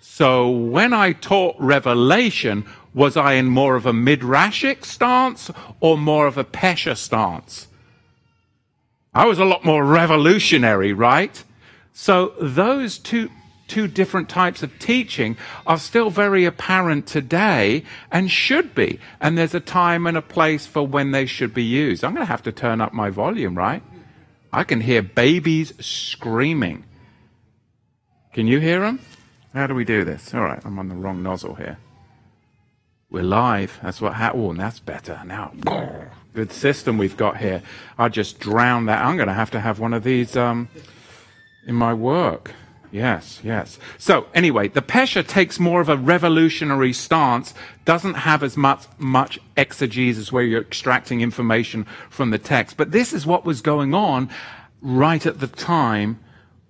So 0.00 0.50
when 0.50 0.92
I 0.92 1.12
taught 1.12 1.56
Revelation, 1.58 2.64
was 2.94 3.16
I 3.16 3.34
in 3.34 3.46
more 3.46 3.76
of 3.76 3.84
a 3.84 3.92
midrashic 3.92 4.84
stance 4.84 5.50
or 5.80 5.98
more 5.98 6.26
of 6.26 6.38
a 6.38 6.44
pesher 6.44 6.96
stance? 6.96 7.68
I 9.14 9.26
was 9.26 9.38
a 9.38 9.44
lot 9.44 9.64
more 9.64 9.84
revolutionary, 9.84 10.92
right? 10.92 11.44
So 11.92 12.32
those 12.40 12.98
two 12.98 13.30
two 13.68 13.88
different 13.88 14.28
types 14.28 14.62
of 14.62 14.78
teaching 14.78 15.36
are 15.66 15.78
still 15.78 16.10
very 16.10 16.44
apparent 16.44 17.06
today 17.06 17.84
and 18.10 18.30
should 18.30 18.74
be. 18.74 19.00
And 19.20 19.36
there's 19.36 19.54
a 19.54 19.60
time 19.60 20.06
and 20.06 20.16
a 20.16 20.22
place 20.22 20.66
for 20.66 20.86
when 20.86 21.10
they 21.10 21.26
should 21.26 21.52
be 21.52 21.64
used. 21.64 22.04
I'm 22.04 22.14
going 22.14 22.26
to 22.26 22.30
have 22.30 22.42
to 22.44 22.52
turn 22.52 22.80
up 22.80 22.92
my 22.92 23.10
volume, 23.10 23.56
right? 23.56 23.82
I 24.52 24.64
can 24.64 24.80
hear 24.80 25.02
babies 25.02 25.72
screaming. 25.80 26.84
Can 28.32 28.46
you 28.46 28.60
hear 28.60 28.80
them? 28.80 29.00
How 29.54 29.66
do 29.66 29.74
we 29.74 29.84
do 29.84 30.04
this? 30.04 30.34
All 30.34 30.42
right, 30.42 30.60
I'm 30.64 30.78
on 30.78 30.88
the 30.88 30.94
wrong 30.94 31.22
nozzle 31.22 31.54
here. 31.54 31.78
We're 33.08 33.22
live. 33.22 33.78
That's 33.82 34.00
what 34.00 34.14
happened. 34.14 34.42
Oh, 34.42 34.52
that's 34.52 34.80
better. 34.80 35.22
Now, 35.24 35.52
good 36.34 36.52
system 36.52 36.98
we've 36.98 37.16
got 37.16 37.38
here. 37.38 37.62
I 37.98 38.08
just 38.08 38.38
drowned 38.40 38.88
that. 38.88 39.04
I'm 39.04 39.16
going 39.16 39.28
to 39.28 39.34
have 39.34 39.50
to 39.52 39.60
have 39.60 39.78
one 39.78 39.94
of 39.94 40.04
these 40.04 40.36
um, 40.36 40.68
in 41.66 41.74
my 41.74 41.94
work. 41.94 42.52
Yes, 42.90 43.40
yes. 43.42 43.78
So 43.98 44.26
anyway, 44.34 44.68
the 44.68 44.82
Pesher 44.82 45.26
takes 45.26 45.58
more 45.58 45.80
of 45.80 45.88
a 45.88 45.96
revolutionary 45.96 46.92
stance, 46.92 47.54
doesn't 47.84 48.14
have 48.14 48.42
as 48.42 48.56
much, 48.56 48.86
much 48.98 49.38
exegesis 49.56 50.32
where 50.32 50.44
you're 50.44 50.60
extracting 50.60 51.20
information 51.20 51.86
from 52.10 52.30
the 52.30 52.38
text. 52.38 52.76
But 52.76 52.92
this 52.92 53.12
is 53.12 53.26
what 53.26 53.44
was 53.44 53.60
going 53.60 53.94
on 53.94 54.30
right 54.80 55.24
at 55.26 55.40
the 55.40 55.46
time 55.46 56.20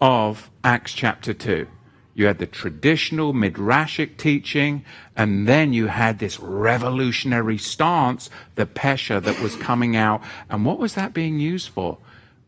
of 0.00 0.50
Acts 0.64 0.92
chapter 0.92 1.32
2. 1.34 1.66
You 2.14 2.26
had 2.26 2.38
the 2.38 2.46
traditional 2.46 3.34
midrashic 3.34 4.16
teaching, 4.16 4.86
and 5.14 5.46
then 5.46 5.74
you 5.74 5.88
had 5.88 6.18
this 6.18 6.40
revolutionary 6.40 7.58
stance, 7.58 8.30
the 8.54 8.64
Pesher 8.64 9.22
that 9.22 9.38
was 9.40 9.54
coming 9.56 9.96
out. 9.96 10.22
And 10.48 10.64
what 10.64 10.78
was 10.78 10.94
that 10.94 11.12
being 11.12 11.38
used 11.38 11.68
for? 11.68 11.98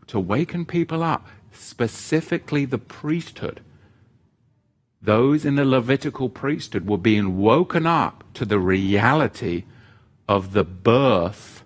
To 0.07 0.19
waken 0.19 0.65
people 0.65 1.03
up, 1.03 1.27
specifically 1.59 2.65
the 2.65 2.79
priesthood. 2.79 3.61
those 5.01 5.45
in 5.45 5.55
the 5.55 5.65
Levitical 5.65 6.29
priesthood 6.29 6.89
were 6.89 6.99
being 6.99 7.39
woken 7.39 7.87
up 7.87 8.25
to 8.35 8.45
the 8.45 8.59
reality 8.59 9.65
of 10.29 10.53
the 10.53 10.65
birth, 10.65 11.63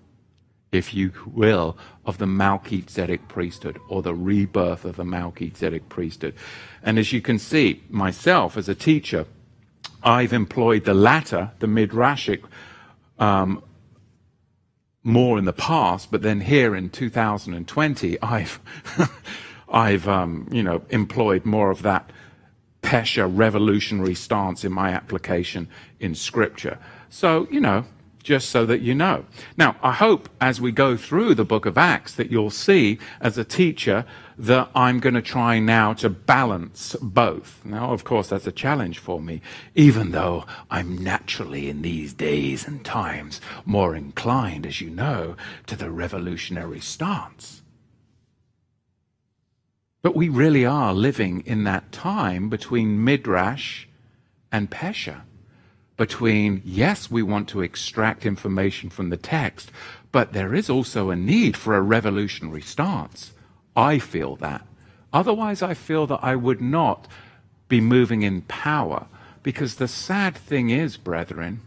if 0.71 0.93
you 0.93 1.13
will, 1.27 1.77
of 2.05 2.19
the 2.19 2.27
Melchizedek 2.27 3.29
priesthood 3.29 3.79
or 3.89 4.03
the 4.03 4.15
rebirth 4.15 4.85
of 4.85 4.97
the 4.97 5.05
Melchizedek 5.05 5.89
priesthood. 5.89 6.35
And 6.83 6.99
as 6.99 7.13
you 7.13 7.21
can 7.23 7.39
see, 7.39 7.83
myself 7.89 8.57
as 8.57 8.69
a 8.69 8.75
teacher, 8.75 9.27
I've 10.03 10.33
employed 10.33 10.85
the 10.85 10.95
latter, 10.95 11.53
the 11.59 11.67
midrashic, 11.67 12.43
um, 13.19 13.63
more 15.05 15.39
in 15.39 15.45
the 15.45 15.53
past, 15.53 16.11
but 16.11 16.23
then 16.23 16.41
here 16.41 16.77
in 16.77 16.91
2020, 16.91 18.23
I've, 18.23 18.61
I've, 19.73 20.07
um, 20.07 20.49
you 20.53 20.63
know, 20.63 20.83
employed 20.91 21.45
more 21.45 21.71
of 21.71 21.83
that 21.83 22.11
Pesher 22.83 23.31
revolutionary 23.33 24.15
stance 24.15 24.65
in 24.65 24.73
my 24.73 24.91
application 24.91 25.69
in 25.99 26.15
Scripture. 26.15 26.79
So, 27.09 27.47
you 27.51 27.61
know, 27.61 27.85
just 28.23 28.51
so 28.51 28.65
that 28.67 28.81
you 28.81 28.95
know. 28.95 29.25
Now, 29.57 29.77
I 29.83 29.93
hope 29.93 30.29
as 30.41 30.61
we 30.61 30.73
go 30.73 30.97
through 30.97 31.35
the 31.35 31.45
book 31.45 31.67
of 31.67 31.77
Acts 31.77 32.15
that 32.15 32.31
you'll 32.31 32.51
see 32.51 32.99
as 33.21 33.37
a 33.37 33.45
teacher 33.45 34.05
that 34.39 34.71
I'm 34.75 35.01
going 35.01 35.15
to 35.15 35.23
try 35.23 35.59
now 35.59 35.93
to 35.95 36.09
balance 36.09 36.97
both. 37.01 37.61
Now, 37.65 37.93
of 37.93 38.05
course, 38.05 38.29
that's 38.29 38.47
a 38.47 38.53
challenge 38.53 38.99
for 38.99 39.21
me, 39.21 39.41
even 39.75 40.13
though 40.13 40.45
I'm 40.71 40.97
naturally 40.99 41.69
in 41.69 41.83
these 41.83 42.13
days 42.13 42.67
and 42.67 42.85
times 42.85 43.41
more 43.65 43.95
inclined, 43.95 44.67
as 44.67 44.81
you 44.81 44.91
know, 44.91 45.37
to 45.67 45.77
the 45.77 45.91
revolutionary 45.91 46.81
stance. 46.81 47.62
But 50.03 50.17
we 50.17 50.29
really 50.29 50.67
are 50.67 50.93
living 50.93 51.43
in 51.47 51.65
that 51.65 51.93
time 51.93 52.49
between 52.49 53.03
Midrash 53.03 53.87
and 54.51 54.71
Pesher 54.71 55.23
between, 55.97 56.63
yes, 56.65 57.11
we 57.11 57.23
want 57.23 57.49
to 57.49 57.61
extract 57.61 58.27
information 58.27 58.91
from 58.91 59.11
the 59.11 59.17
text, 59.17 59.71
but 60.11 60.33
there 60.33 60.53
is 60.53 60.69
also 60.69 61.11
a 61.11 61.17
need 61.17 61.57
for 61.57 61.77
a 61.77 61.81
revolutionary 61.81 62.61
stance. 62.61 63.33
I 63.77 64.01
feel 64.01 64.37
that. 64.37 64.67
Otherwise, 65.13 65.63
I 65.63 65.75
feel 65.75 66.07
that 66.09 66.21
I 66.23 66.35
would 66.35 66.61
not 66.61 67.07
be 67.69 67.81
moving 67.81 68.23
in 68.23 68.43
power. 68.43 69.07
Because 69.43 69.77
the 69.77 69.87
sad 69.87 70.37
thing 70.37 70.71
is, 70.71 70.97
brethren, 70.97 71.61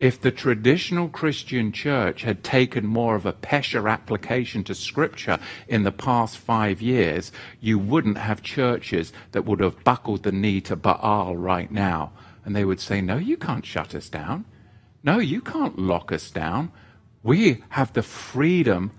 if 0.00 0.20
the 0.20 0.30
traditional 0.30 1.08
Christian 1.08 1.72
church 1.72 2.22
had 2.22 2.44
taken 2.44 2.86
more 2.86 3.16
of 3.16 3.26
a 3.26 3.32
Pesher 3.32 3.90
application 3.90 4.62
to 4.64 4.74
Scripture 4.74 5.38
in 5.66 5.82
the 5.82 5.92
past 5.92 6.38
five 6.38 6.80
years, 6.80 7.32
you 7.60 7.78
wouldn't 7.78 8.18
have 8.18 8.42
churches 8.42 9.12
that 9.32 9.44
would 9.44 9.60
have 9.60 9.82
buckled 9.82 10.22
the 10.22 10.32
knee 10.32 10.60
to 10.60 10.76
Baal 10.76 11.36
right 11.36 11.70
now 11.70 12.12
and 12.48 12.56
they 12.56 12.64
would 12.64 12.80
say, 12.80 13.02
No, 13.02 13.18
you 13.18 13.36
can't 13.36 13.66
shut 13.66 13.94
us 13.94 14.08
down. 14.08 14.46
No, 15.02 15.18
you 15.18 15.42
can't 15.42 15.78
lock 15.78 16.10
us 16.10 16.30
down. 16.30 16.72
We 17.22 17.62
have 17.68 17.92
the 17.92 18.02
freedom 18.02 18.90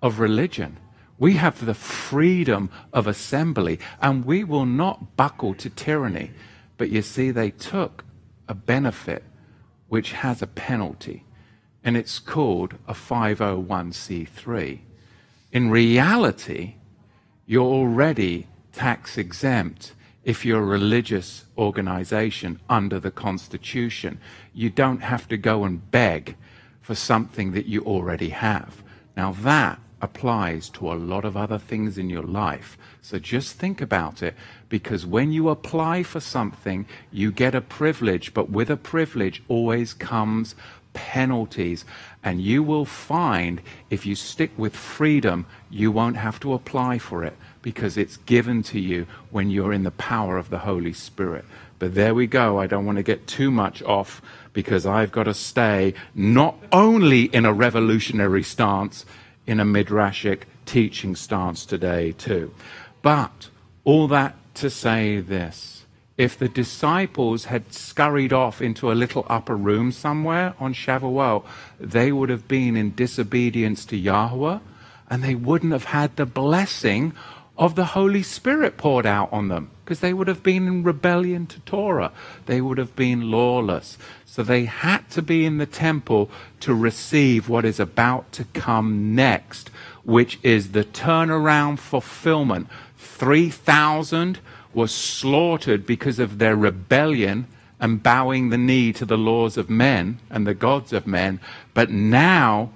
of 0.00 0.20
religion. 0.20 0.78
We 1.18 1.32
have 1.32 1.66
the 1.66 1.74
freedom 1.74 2.70
of 2.92 3.08
assembly, 3.08 3.80
and 4.00 4.24
we 4.24 4.44
will 4.44 4.64
not 4.64 5.16
buckle 5.16 5.54
to 5.54 5.70
tyranny. 5.70 6.30
But 6.76 6.90
you 6.90 7.02
see, 7.02 7.32
they 7.32 7.50
took 7.50 8.04
a 8.46 8.54
benefit 8.54 9.24
which 9.94 10.10
has 10.10 10.42
a 10.42 10.46
penalty, 10.48 11.22
and 11.84 11.96
it's 11.96 12.18
called 12.18 12.74
a 12.88 12.92
501c3. 12.92 14.80
In 15.52 15.70
reality, 15.70 16.74
you're 17.46 17.62
already 17.62 18.48
tax 18.72 19.16
exempt 19.16 19.92
if 20.24 20.44
you're 20.44 20.64
a 20.64 20.66
religious 20.78 21.44
organization 21.56 22.58
under 22.68 22.98
the 22.98 23.12
Constitution. 23.12 24.18
You 24.52 24.68
don't 24.68 25.02
have 25.02 25.28
to 25.28 25.36
go 25.36 25.62
and 25.62 25.88
beg 25.92 26.34
for 26.80 26.96
something 26.96 27.52
that 27.52 27.66
you 27.66 27.80
already 27.82 28.30
have. 28.30 28.82
Now, 29.16 29.30
that 29.42 29.78
applies 30.02 30.68
to 30.70 30.92
a 30.92 31.02
lot 31.12 31.24
of 31.24 31.36
other 31.36 31.60
things 31.60 31.98
in 31.98 32.10
your 32.10 32.24
life. 32.24 32.76
So 33.04 33.18
just 33.18 33.58
think 33.58 33.82
about 33.82 34.22
it 34.22 34.34
because 34.70 35.04
when 35.04 35.30
you 35.30 35.50
apply 35.50 36.04
for 36.04 36.20
something, 36.20 36.86
you 37.12 37.30
get 37.30 37.54
a 37.54 37.60
privilege, 37.60 38.32
but 38.32 38.48
with 38.48 38.70
a 38.70 38.78
privilege 38.78 39.42
always 39.46 39.92
comes 39.92 40.54
penalties. 40.94 41.84
And 42.22 42.40
you 42.40 42.62
will 42.62 42.86
find 42.86 43.60
if 43.90 44.06
you 44.06 44.14
stick 44.14 44.52
with 44.56 44.74
freedom, 44.74 45.44
you 45.68 45.92
won't 45.92 46.16
have 46.16 46.40
to 46.40 46.54
apply 46.54 46.98
for 46.98 47.22
it 47.22 47.36
because 47.60 47.98
it's 47.98 48.16
given 48.16 48.62
to 48.62 48.80
you 48.80 49.06
when 49.30 49.50
you're 49.50 49.74
in 49.74 49.82
the 49.82 49.90
power 49.90 50.38
of 50.38 50.48
the 50.48 50.60
Holy 50.60 50.94
Spirit. 50.94 51.44
But 51.78 51.94
there 51.94 52.14
we 52.14 52.26
go. 52.26 52.58
I 52.58 52.66
don't 52.66 52.86
want 52.86 52.96
to 52.96 53.02
get 53.02 53.26
too 53.26 53.50
much 53.50 53.82
off 53.82 54.22
because 54.54 54.86
I've 54.86 55.12
got 55.12 55.24
to 55.24 55.34
stay 55.34 55.92
not 56.14 56.56
only 56.72 57.24
in 57.24 57.44
a 57.44 57.52
revolutionary 57.52 58.44
stance, 58.44 59.04
in 59.46 59.60
a 59.60 59.64
midrashic 59.66 60.44
teaching 60.64 61.14
stance 61.14 61.66
today, 61.66 62.12
too. 62.12 62.50
But 63.04 63.50
all 63.84 64.08
that 64.08 64.34
to 64.54 64.70
say 64.70 65.20
this 65.20 65.84
if 66.16 66.38
the 66.38 66.48
disciples 66.48 67.44
had 67.44 67.70
scurried 67.70 68.32
off 68.32 68.62
into 68.62 68.90
a 68.90 68.94
little 68.94 69.26
upper 69.28 69.56
room 69.56 69.92
somewhere 69.92 70.54
on 70.58 70.72
Shavuot, 70.72 71.44
they 71.78 72.12
would 72.12 72.30
have 72.30 72.48
been 72.48 72.76
in 72.76 72.94
disobedience 72.94 73.84
to 73.86 73.96
Yahweh 73.98 74.58
and 75.10 75.22
they 75.22 75.34
wouldn't 75.34 75.72
have 75.72 75.84
had 75.84 76.16
the 76.16 76.24
blessing 76.24 77.12
of 77.58 77.74
the 77.74 77.84
Holy 77.84 78.22
Spirit 78.22 78.78
poured 78.78 79.04
out 79.04 79.30
on 79.32 79.48
them 79.48 79.70
because 79.84 80.00
they 80.00 80.14
would 80.14 80.28
have 80.28 80.42
been 80.42 80.66
in 80.66 80.82
rebellion 80.82 81.46
to 81.46 81.60
Torah. 81.60 82.10
They 82.46 82.60
would 82.60 82.78
have 82.78 82.96
been 82.96 83.30
lawless. 83.30 83.98
So 84.24 84.42
they 84.42 84.64
had 84.64 85.10
to 85.10 85.22
be 85.22 85.44
in 85.44 85.58
the 85.58 85.66
temple 85.66 86.30
to 86.60 86.74
receive 86.74 87.48
what 87.48 87.64
is 87.64 87.78
about 87.78 88.32
to 88.32 88.44
come 88.44 89.14
next, 89.14 89.68
which 90.04 90.38
is 90.42 90.72
the 90.72 90.84
turnaround 90.84 91.78
fulfillment. 91.78 92.68
3,000 93.14 94.40
were 94.74 94.88
slaughtered 94.88 95.86
because 95.86 96.18
of 96.18 96.38
their 96.38 96.56
rebellion 96.56 97.46
and 97.78 98.02
bowing 98.02 98.50
the 98.50 98.58
knee 98.58 98.92
to 98.92 99.04
the 99.04 99.16
laws 99.18 99.56
of 99.56 99.70
men 99.70 100.18
and 100.30 100.46
the 100.46 100.54
gods 100.54 100.92
of 100.92 101.06
men. 101.06 101.40
But 101.74 101.90
now 101.90 102.70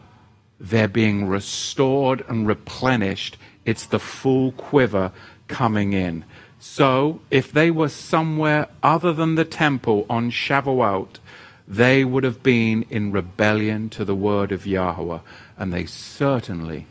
they're 0.60 0.88
being 0.88 1.26
restored 1.26 2.24
and 2.28 2.46
replenished 2.46 3.36
it's 3.64 3.86
the 3.86 3.98
full 3.98 4.52
quiver 4.52 5.12
coming 5.46 5.92
in. 5.92 6.24
So, 6.60 7.20
if 7.30 7.52
they 7.52 7.70
were 7.70 7.88
somewhere 7.88 8.68
other 8.82 9.12
than 9.12 9.34
the 9.34 9.44
temple 9.44 10.06
on 10.08 10.30
Shavuot, 10.30 11.18
they 11.66 12.04
would 12.04 12.24
have 12.24 12.42
been 12.42 12.84
in 12.88 13.12
rebellion 13.12 13.90
to 13.90 14.04
the 14.04 14.14
word 14.14 14.52
of 14.52 14.66
Yahweh, 14.66 15.20
and 15.58 15.72
they 15.72 15.84
certainly, 15.84 16.86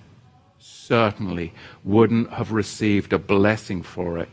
certainly 0.88 1.54
wouldn't 1.84 2.32
have 2.32 2.52
received 2.52 3.12
a 3.12 3.20
blessing 3.20 3.84
for 3.84 4.18
it, 4.18 4.30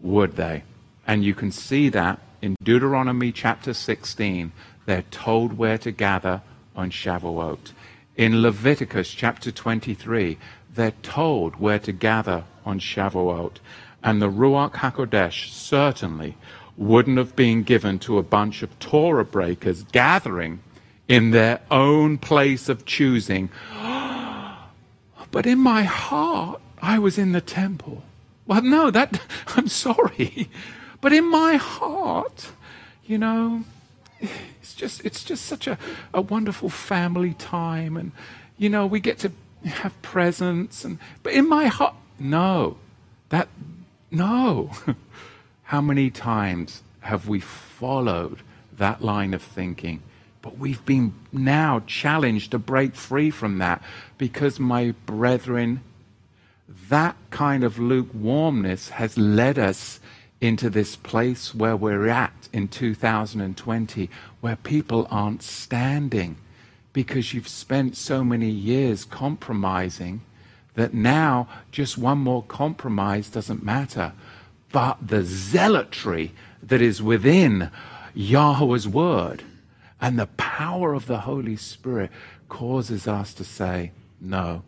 would 0.00 0.36
they? 0.36 0.62
And 1.06 1.24
you 1.24 1.34
can 1.34 1.50
see 1.50 1.88
that 1.88 2.20
in 2.40 2.54
Deuteronomy 2.62 3.32
chapter 3.32 3.74
16. 3.74 4.52
They're 4.86 5.10
told 5.10 5.58
where 5.58 5.78
to 5.78 5.90
gather 5.90 6.42
on 6.76 6.90
Shavuot. 6.90 7.72
In 8.16 8.40
Leviticus 8.40 9.10
chapter 9.10 9.50
23, 9.50 10.38
they're 10.72 10.92
told 11.02 11.56
where 11.56 11.80
to 11.80 11.92
gather 11.92 12.44
on 12.64 12.78
Shavuot. 12.78 13.56
And 14.02 14.22
the 14.22 14.30
Ruach 14.30 14.74
HaKodesh 14.74 15.50
certainly 15.50 16.36
wouldn't 16.76 17.18
have 17.18 17.34
been 17.34 17.64
given 17.64 17.98
to 18.00 18.18
a 18.18 18.22
bunch 18.22 18.62
of 18.62 18.78
Torah 18.78 19.24
breakers 19.24 19.82
gathering 19.82 20.60
in 21.08 21.32
their 21.32 21.60
own 21.70 22.16
place 22.16 22.68
of 22.68 22.86
choosing. 22.86 23.50
But 25.30 25.46
in 25.46 25.58
my 25.58 25.82
heart, 25.82 26.60
I 26.82 26.98
was 26.98 27.18
in 27.18 27.32
the 27.32 27.40
temple. 27.40 28.02
Well, 28.46 28.62
no, 28.62 28.90
that, 28.90 29.20
I'm 29.56 29.68
sorry. 29.68 30.48
But 31.00 31.12
in 31.12 31.30
my 31.30 31.56
heart, 31.56 32.50
you 33.04 33.18
know, 33.18 33.64
it's 34.20 34.74
just, 34.74 35.04
it's 35.04 35.24
just 35.24 35.44
such 35.44 35.66
a, 35.66 35.78
a 36.12 36.20
wonderful 36.20 36.68
family 36.68 37.34
time. 37.34 37.96
And, 37.96 38.12
you 38.58 38.68
know, 38.68 38.86
we 38.86 39.00
get 39.00 39.18
to 39.20 39.32
have 39.64 40.00
presents 40.02 40.84
and 40.84 40.98
but 41.22 41.32
in 41.32 41.48
my 41.48 41.66
heart 41.66 41.94
no 42.18 42.76
that 43.28 43.48
no 44.10 44.70
how 45.64 45.80
many 45.80 46.10
times 46.10 46.82
have 47.00 47.28
we 47.28 47.40
followed 47.40 48.38
that 48.76 49.02
line 49.02 49.34
of 49.34 49.42
thinking 49.42 50.02
but 50.42 50.58
we've 50.58 50.84
been 50.86 51.14
now 51.32 51.82
challenged 51.86 52.50
to 52.50 52.58
break 52.58 52.94
free 52.94 53.30
from 53.30 53.58
that 53.58 53.82
because 54.18 54.58
my 54.58 54.94
brethren 55.06 55.82
that 56.88 57.16
kind 57.30 57.64
of 57.64 57.78
lukewarmness 57.78 58.90
has 58.90 59.18
led 59.18 59.58
us 59.58 60.00
into 60.40 60.70
this 60.70 60.96
place 60.96 61.54
where 61.54 61.76
we're 61.76 62.08
at 62.08 62.48
in 62.52 62.68
2020 62.68 64.08
where 64.40 64.56
people 64.56 65.06
aren't 65.10 65.42
standing 65.42 66.36
because 66.92 67.34
you've 67.34 67.48
spent 67.48 67.96
so 67.96 68.24
many 68.24 68.50
years 68.50 69.04
compromising 69.04 70.20
that 70.74 70.94
now 70.94 71.46
just 71.70 71.98
one 71.98 72.18
more 72.18 72.42
compromise 72.42 73.28
doesn't 73.28 73.62
matter. 73.62 74.12
But 74.72 74.96
the 75.06 75.22
zealotry 75.22 76.32
that 76.62 76.80
is 76.80 77.02
within 77.02 77.70
Yahweh's 78.14 78.88
word. 78.88 79.42
And 80.00 80.18
the 80.18 80.26
power 80.26 80.94
of 80.94 81.06
the 81.06 81.20
Holy 81.20 81.56
Spirit 81.56 82.10
causes 82.48 83.06
us 83.06 83.34
to 83.34 83.44
say, 83.44 83.92
no, 84.20 84.62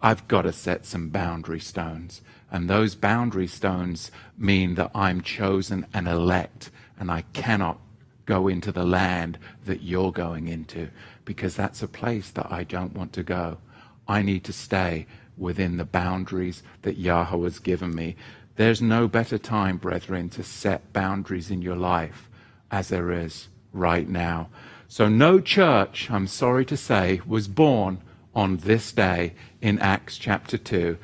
I've 0.00 0.28
got 0.28 0.42
to 0.42 0.52
set 0.52 0.86
some 0.86 1.10
boundary 1.10 1.60
stones. 1.60 2.22
And 2.50 2.68
those 2.68 2.94
boundary 2.94 3.46
stones 3.46 4.10
mean 4.36 4.76
that 4.76 4.90
I'm 4.94 5.20
chosen 5.20 5.86
and 5.92 6.08
elect, 6.08 6.70
and 6.98 7.10
I 7.10 7.22
cannot 7.32 7.78
go 8.24 8.48
into 8.48 8.72
the 8.72 8.84
land 8.84 9.38
that 9.64 9.82
you're 9.82 10.12
going 10.12 10.48
into 10.48 10.88
because 11.24 11.56
that's 11.56 11.82
a 11.82 11.88
place 11.88 12.30
that 12.30 12.50
I 12.50 12.64
don't 12.64 12.94
want 12.94 13.12
to 13.14 13.22
go. 13.22 13.58
I 14.06 14.22
need 14.22 14.44
to 14.44 14.52
stay 14.52 15.06
within 15.36 15.76
the 15.76 15.84
boundaries 15.84 16.62
that 16.82 16.96
Yahweh 16.96 17.44
has 17.44 17.58
given 17.58 17.94
me. 17.94 18.16
There's 18.56 18.82
no 18.82 19.08
better 19.08 19.38
time, 19.38 19.76
brethren, 19.76 20.30
to 20.30 20.42
set 20.42 20.92
boundaries 20.92 21.50
in 21.50 21.62
your 21.62 21.76
life 21.76 22.28
as 22.70 22.88
there 22.88 23.12
is 23.12 23.48
right 23.72 24.08
now. 24.08 24.48
So, 24.90 25.06
no 25.06 25.38
church, 25.38 26.10
I'm 26.10 26.26
sorry 26.26 26.64
to 26.64 26.76
say, 26.76 27.20
was 27.26 27.46
born 27.46 28.00
on 28.34 28.56
this 28.56 28.90
day 28.90 29.34
in 29.60 29.78
Acts 29.80 30.16
chapter 30.16 30.56
2. 30.56 30.96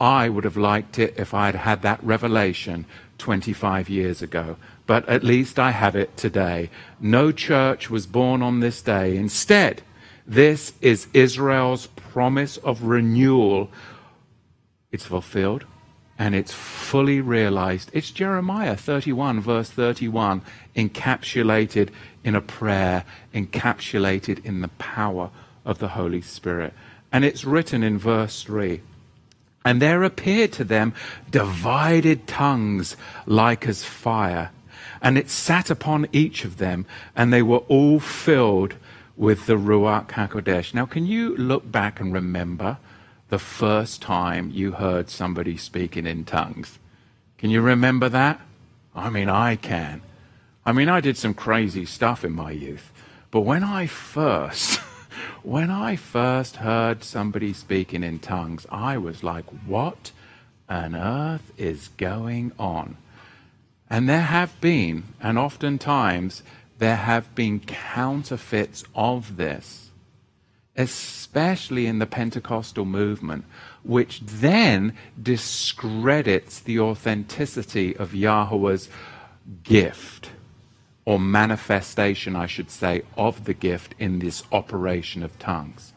I 0.00 0.30
would 0.30 0.44
have 0.44 0.56
liked 0.56 0.98
it 0.98 1.12
if 1.18 1.34
I 1.34 1.46
had 1.46 1.54
had 1.54 1.82
that 1.82 2.02
revelation 2.02 2.86
25 3.18 3.90
years 3.90 4.22
ago, 4.22 4.56
but 4.86 5.06
at 5.06 5.22
least 5.22 5.58
I 5.58 5.72
have 5.72 5.94
it 5.94 6.16
today. 6.16 6.70
No 6.98 7.30
church 7.30 7.90
was 7.90 8.06
born 8.06 8.40
on 8.40 8.60
this 8.60 8.80
day. 8.80 9.18
Instead, 9.18 9.82
this 10.26 10.72
is 10.80 11.06
Israel's 11.12 11.88
promise 11.88 12.56
of 12.56 12.84
renewal. 12.84 13.70
It's 14.90 15.04
fulfilled 15.04 15.66
and 16.18 16.34
it's 16.34 16.52
fully 16.52 17.20
realized. 17.20 17.90
It's 17.92 18.10
Jeremiah 18.10 18.76
31, 18.76 19.40
verse 19.40 19.68
31, 19.70 20.42
encapsulated 20.74 21.90
in 22.24 22.34
a 22.34 22.40
prayer, 22.40 23.04
encapsulated 23.34 24.44
in 24.44 24.60
the 24.60 24.68
power 24.68 25.30
of 25.64 25.78
the 25.78 25.88
Holy 25.88 26.22
Spirit. 26.22 26.72
And 27.12 27.24
it's 27.24 27.44
written 27.44 27.82
in 27.82 27.98
verse 27.98 28.42
3 28.42 28.80
And 29.64 29.82
there 29.82 30.02
appeared 30.02 30.52
to 30.52 30.64
them 30.64 30.94
divided 31.30 32.26
tongues 32.26 32.96
like 33.26 33.66
as 33.66 33.84
fire, 33.84 34.50
and 35.02 35.18
it 35.18 35.28
sat 35.28 35.70
upon 35.70 36.06
each 36.12 36.44
of 36.44 36.56
them, 36.56 36.86
and 37.14 37.32
they 37.32 37.42
were 37.42 37.58
all 37.68 38.00
filled 38.00 38.74
with 39.16 39.46
the 39.46 39.56
Ruach 39.56 40.08
HaKodesh. 40.08 40.74
Now, 40.74 40.86
can 40.86 41.06
you 41.06 41.36
look 41.36 41.70
back 41.70 42.00
and 42.00 42.12
remember 42.12 42.78
the 43.28 43.38
first 43.38 44.02
time 44.02 44.50
you 44.50 44.72
heard 44.72 45.10
somebody 45.10 45.56
speaking 45.56 46.06
in 46.06 46.24
tongues? 46.24 46.78
Can 47.38 47.50
you 47.50 47.60
remember 47.60 48.08
that? 48.08 48.40
I 48.94 49.10
mean, 49.10 49.28
I 49.28 49.56
can. 49.56 50.02
I 50.64 50.72
mean, 50.72 50.88
I 50.88 51.00
did 51.00 51.16
some 51.16 51.34
crazy 51.34 51.84
stuff 51.84 52.24
in 52.24 52.32
my 52.32 52.50
youth. 52.50 52.92
But 53.30 53.40
when 53.42 53.62
I 53.62 53.86
first, 53.86 54.78
when 55.42 55.70
I 55.70 55.96
first 55.96 56.56
heard 56.56 57.04
somebody 57.04 57.52
speaking 57.52 58.02
in 58.02 58.18
tongues, 58.18 58.66
I 58.70 58.98
was 58.98 59.22
like, 59.22 59.44
what 59.66 60.12
on 60.68 60.96
earth 60.96 61.52
is 61.56 61.88
going 61.96 62.52
on? 62.58 62.96
And 63.88 64.08
there 64.08 64.22
have 64.22 64.60
been, 64.60 65.14
and 65.20 65.38
oftentimes 65.38 66.42
there 66.78 66.96
have 66.96 67.34
been 67.34 67.60
counterfeits 67.60 68.84
of 68.94 69.36
this, 69.36 69.85
especially 70.76 71.86
in 71.86 71.98
the 71.98 72.06
Pentecostal 72.06 72.84
movement, 72.84 73.44
which 73.82 74.20
then 74.20 74.94
discredits 75.20 76.60
the 76.60 76.78
authenticity 76.78 77.96
of 77.96 78.14
Yahweh's 78.14 78.88
gift 79.62 80.30
or 81.04 81.20
manifestation, 81.20 82.34
I 82.34 82.46
should 82.46 82.70
say, 82.70 83.02
of 83.16 83.44
the 83.44 83.54
gift 83.54 83.94
in 83.98 84.18
this 84.18 84.42
operation 84.52 85.22
of 85.22 85.38
tongues. 85.38 85.92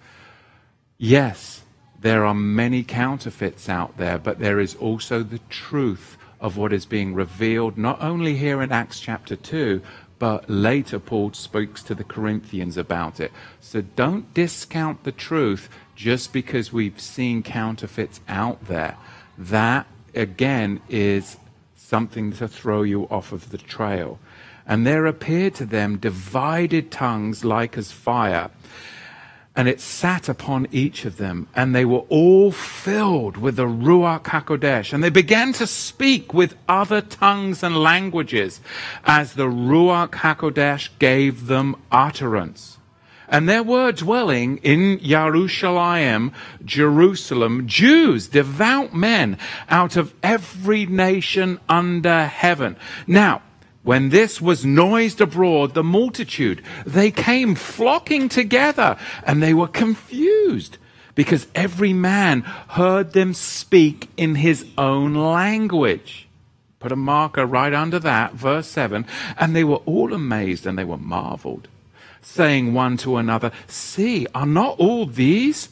Yes, 0.97 1.63
there 1.99 2.25
are 2.25 2.35
many 2.35 2.83
counterfeits 2.83 3.67
out 3.67 3.97
there, 3.97 4.17
but 4.17 4.39
there 4.39 4.59
is 4.59 4.75
also 4.75 5.23
the 5.23 5.39
truth 5.49 6.17
of 6.39 6.55
what 6.55 6.71
is 6.71 6.85
being 6.85 7.13
revealed, 7.13 7.77
not 7.77 8.01
only 8.01 8.35
here 8.37 8.61
in 8.61 8.71
Acts 8.71 8.99
chapter 8.99 9.35
2, 9.35 9.81
but 10.19 10.49
later 10.49 10.99
Paul 10.99 11.33
speaks 11.33 11.81
to 11.83 11.95
the 11.95 12.03
Corinthians 12.03 12.77
about 12.77 13.19
it. 13.19 13.31
So 13.61 13.81
don't 13.81 14.33
discount 14.33 15.03
the 15.03 15.11
truth 15.11 15.69
just 15.95 16.33
because 16.33 16.71
we've 16.73 16.99
seen 16.99 17.41
counterfeits 17.41 18.19
out 18.27 18.67
there. 18.67 18.97
That, 19.37 19.87
again, 20.13 20.81
is 20.89 21.37
something 21.75 22.33
to 22.33 22.47
throw 22.47 22.83
you 22.83 23.05
off 23.05 23.31
of 23.31 23.49
the 23.49 23.57
trail. 23.57 24.19
And 24.67 24.85
there 24.85 25.05
appeared 25.05 25.55
to 25.55 25.65
them 25.65 25.97
divided 25.97 26.91
tongues 26.91 27.43
like 27.43 27.77
as 27.77 27.91
fire 27.91 28.51
and 29.59 29.67
it 29.67 29.81
sat 29.81 30.29
upon 30.29 30.65
each 30.71 31.03
of 31.03 31.17
them, 31.17 31.45
and 31.53 31.75
they 31.75 31.83
were 31.83 32.05
all 32.07 32.49
filled 32.49 33.35
with 33.35 33.57
the 33.57 33.65
Ruach 33.65 34.23
HaKodesh, 34.23 34.93
and 34.93 35.03
they 35.03 35.09
began 35.09 35.51
to 35.51 35.67
speak 35.67 36.33
with 36.33 36.55
other 36.69 37.01
tongues 37.01 37.61
and 37.61 37.75
languages 37.75 38.61
as 39.03 39.33
the 39.33 39.47
Ruach 39.47 40.11
HaKodesh 40.11 40.87
gave 40.97 41.47
them 41.47 41.75
utterance. 41.91 42.77
And 43.27 43.49
there 43.49 43.61
were 43.61 43.91
dwelling 43.91 44.59
in 44.59 44.97
Jerusalem, 44.99 46.31
Jerusalem, 46.63 47.67
Jews, 47.67 48.29
devout 48.29 48.95
men 48.95 49.37
out 49.67 49.97
of 49.97 50.13
every 50.23 50.85
nation 50.85 51.59
under 51.67 52.27
heaven. 52.27 52.77
Now, 53.07 53.41
when 53.89 54.09
this 54.09 54.39
was 54.39 54.63
noised 54.63 55.19
abroad, 55.19 55.73
the 55.73 55.83
multitude, 55.83 56.61
they 56.85 57.09
came 57.09 57.55
flocking 57.55 58.29
together 58.29 58.95
and 59.23 59.41
they 59.41 59.51
were 59.51 59.67
confused 59.67 60.77
because 61.15 61.47
every 61.55 61.91
man 61.91 62.41
heard 62.77 63.13
them 63.13 63.33
speak 63.33 64.07
in 64.15 64.35
his 64.35 64.63
own 64.77 65.15
language. 65.15 66.27
Put 66.77 66.91
a 66.91 66.95
marker 66.95 67.47
right 67.47 67.73
under 67.73 67.97
that, 67.97 68.33
verse 68.33 68.67
7. 68.67 69.07
And 69.39 69.55
they 69.55 69.63
were 69.63 69.81
all 69.87 70.13
amazed 70.13 70.67
and 70.67 70.77
they 70.77 70.85
were 70.85 70.95
marveled, 70.95 71.67
saying 72.21 72.75
one 72.75 72.95
to 72.97 73.17
another, 73.17 73.51
See, 73.65 74.27
are 74.35 74.45
not 74.45 74.77
all 74.77 75.07
these 75.07 75.69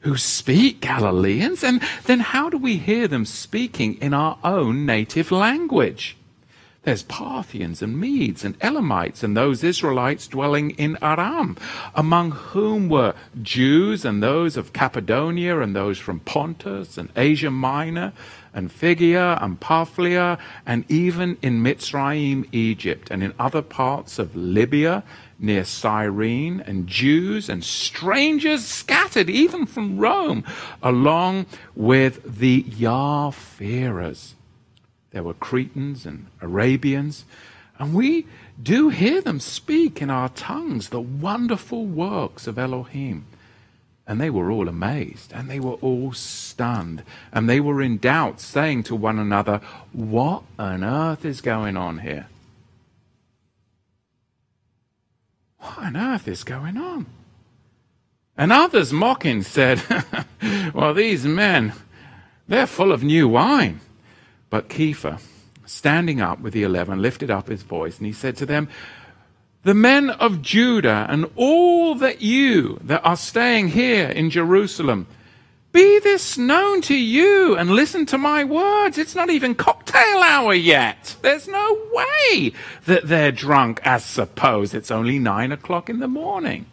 who 0.00 0.18
speak 0.18 0.82
Galileans? 0.82 1.64
And 1.64 1.80
then 2.04 2.20
how 2.20 2.50
do 2.50 2.58
we 2.58 2.76
hear 2.76 3.08
them 3.08 3.24
speaking 3.24 3.94
in 4.02 4.12
our 4.12 4.36
own 4.44 4.84
native 4.84 5.32
language? 5.32 6.18
There's 6.86 7.02
Parthians 7.02 7.82
and 7.82 7.98
Medes 7.98 8.44
and 8.44 8.56
Elamites 8.60 9.24
and 9.24 9.36
those 9.36 9.64
Israelites 9.64 10.28
dwelling 10.28 10.70
in 10.70 10.96
Aram, 11.02 11.56
among 11.96 12.30
whom 12.30 12.88
were 12.88 13.12
Jews 13.42 14.04
and 14.04 14.22
those 14.22 14.56
of 14.56 14.72
Cappadocia 14.72 15.60
and 15.60 15.74
those 15.74 15.98
from 15.98 16.20
Pontus 16.20 16.96
and 16.96 17.08
Asia 17.16 17.50
Minor 17.50 18.12
and 18.54 18.70
Phrygia 18.70 19.36
and 19.40 19.58
Pamphylia 19.58 20.38
and 20.64 20.84
even 20.88 21.38
in 21.42 21.60
Mitzrayim, 21.60 22.46
Egypt 22.52 23.08
and 23.10 23.20
in 23.20 23.34
other 23.36 23.62
parts 23.62 24.20
of 24.20 24.36
Libya 24.36 25.02
near 25.40 25.64
Cyrene 25.64 26.60
and 26.60 26.86
Jews 26.86 27.48
and 27.48 27.64
strangers 27.64 28.64
scattered 28.64 29.28
even 29.28 29.66
from 29.66 29.98
Rome 29.98 30.44
along 30.84 31.46
with 31.74 32.38
the 32.38 32.64
Yah-fearers 32.68 34.35
there 35.16 35.22
were 35.22 35.32
Cretans 35.32 36.04
and 36.04 36.26
Arabians, 36.42 37.24
and 37.78 37.94
we 37.94 38.26
do 38.62 38.90
hear 38.90 39.22
them 39.22 39.40
speak 39.40 40.02
in 40.02 40.10
our 40.10 40.28
tongues 40.28 40.90
the 40.90 41.00
wonderful 41.00 41.86
works 41.86 42.46
of 42.46 42.58
Elohim. 42.58 43.24
And 44.06 44.20
they 44.20 44.28
were 44.28 44.50
all 44.50 44.68
amazed, 44.68 45.32
and 45.32 45.48
they 45.48 45.58
were 45.58 45.76
all 45.80 46.12
stunned, 46.12 47.02
and 47.32 47.48
they 47.48 47.60
were 47.60 47.80
in 47.80 47.96
doubt, 47.96 48.42
saying 48.42 48.82
to 48.82 48.94
one 48.94 49.18
another, 49.18 49.62
What 49.94 50.42
on 50.58 50.84
earth 50.84 51.24
is 51.24 51.40
going 51.40 51.78
on 51.78 52.00
here? 52.00 52.26
What 55.60 55.78
on 55.78 55.96
earth 55.96 56.28
is 56.28 56.44
going 56.44 56.76
on? 56.76 57.06
And 58.36 58.52
others 58.52 58.92
mocking 58.92 59.44
said, 59.44 59.80
Well, 60.74 60.92
these 60.92 61.24
men, 61.24 61.72
they're 62.46 62.66
full 62.66 62.92
of 62.92 63.02
new 63.02 63.28
wine. 63.28 63.80
But 64.50 64.68
Kepha, 64.68 65.20
standing 65.66 66.20
up 66.20 66.40
with 66.40 66.52
the 66.52 66.62
eleven, 66.62 67.02
lifted 67.02 67.30
up 67.30 67.48
his 67.48 67.62
voice, 67.62 67.98
and 67.98 68.06
he 68.06 68.12
said 68.12 68.36
to 68.38 68.46
them, 68.46 68.68
The 69.64 69.74
men 69.74 70.10
of 70.10 70.42
Judah 70.42 71.06
and 71.08 71.30
all 71.36 71.94
that 71.96 72.22
you 72.22 72.78
that 72.82 73.04
are 73.04 73.16
staying 73.16 73.68
here 73.68 74.08
in 74.08 74.30
Jerusalem, 74.30 75.06
be 75.76 75.98
this 75.98 76.38
known 76.38 76.80
to 76.82 76.96
you 76.96 77.54
and 77.54 77.68
listen 77.70 78.06
to 78.06 78.16
my 78.16 78.44
words. 78.44 78.96
It's 78.96 79.14
not 79.14 79.28
even 79.28 79.54
cocktail 79.54 80.22
hour 80.22 80.54
yet. 80.54 81.16
There's 81.20 81.46
no 81.46 81.78
way 81.92 82.52
that 82.86 83.06
they're 83.08 83.30
drunk 83.30 83.80
as 83.84 84.02
suppose 84.02 84.72
it's 84.72 84.90
only 84.90 85.18
nine 85.18 85.52
o'clock 85.52 85.90
in 85.90 85.98
the 85.98 86.08
morning. 86.08 86.64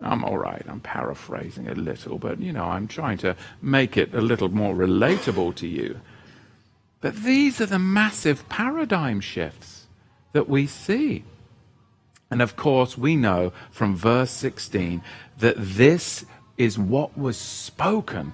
I'm 0.00 0.24
all 0.24 0.38
right. 0.38 0.64
I'm 0.66 0.80
paraphrasing 0.80 1.68
a 1.68 1.74
little, 1.74 2.18
but 2.18 2.40
you 2.40 2.52
know, 2.54 2.64
I'm 2.64 2.88
trying 2.88 3.18
to 3.18 3.36
make 3.60 3.98
it 3.98 4.14
a 4.14 4.22
little 4.22 4.48
more 4.48 4.74
relatable 4.74 5.54
to 5.56 5.68
you. 5.68 6.00
But 7.02 7.16
these 7.16 7.60
are 7.60 7.66
the 7.66 7.78
massive 7.78 8.48
paradigm 8.48 9.20
shifts 9.20 9.86
that 10.32 10.48
we 10.48 10.66
see. 10.66 11.24
And 12.30 12.40
of 12.40 12.56
course, 12.56 12.96
we 12.96 13.16
know 13.16 13.52
from 13.70 13.94
verse 13.94 14.30
16 14.30 15.02
that 15.38 15.56
this 15.58 16.24
is 16.56 16.78
what 16.78 17.18
was 17.18 17.36
spoken 17.36 18.32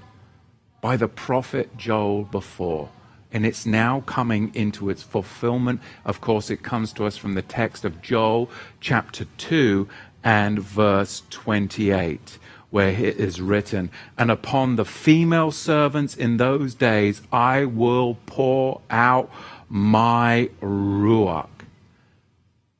by 0.80 0.96
the 0.96 1.08
prophet 1.08 1.76
Joel 1.76 2.22
before. 2.24 2.90
And 3.32 3.44
it's 3.44 3.66
now 3.66 4.02
coming 4.02 4.54
into 4.54 4.90
its 4.90 5.02
fulfillment. 5.02 5.80
Of 6.04 6.20
course, 6.20 6.50
it 6.50 6.62
comes 6.62 6.92
to 6.94 7.06
us 7.06 7.16
from 7.16 7.34
the 7.34 7.42
text 7.42 7.84
of 7.84 8.00
Joel 8.00 8.48
chapter 8.80 9.24
2 9.38 9.88
and 10.22 10.58
verse 10.60 11.22
28, 11.30 12.38
where 12.70 12.90
it 12.90 13.18
is 13.18 13.40
written, 13.40 13.90
And 14.16 14.30
upon 14.30 14.76
the 14.76 14.84
female 14.84 15.50
servants 15.50 16.16
in 16.16 16.36
those 16.36 16.74
days 16.74 17.22
I 17.32 17.64
will 17.64 18.18
pour 18.26 18.80
out 18.90 19.30
my 19.68 20.50
Ruach 20.60 21.48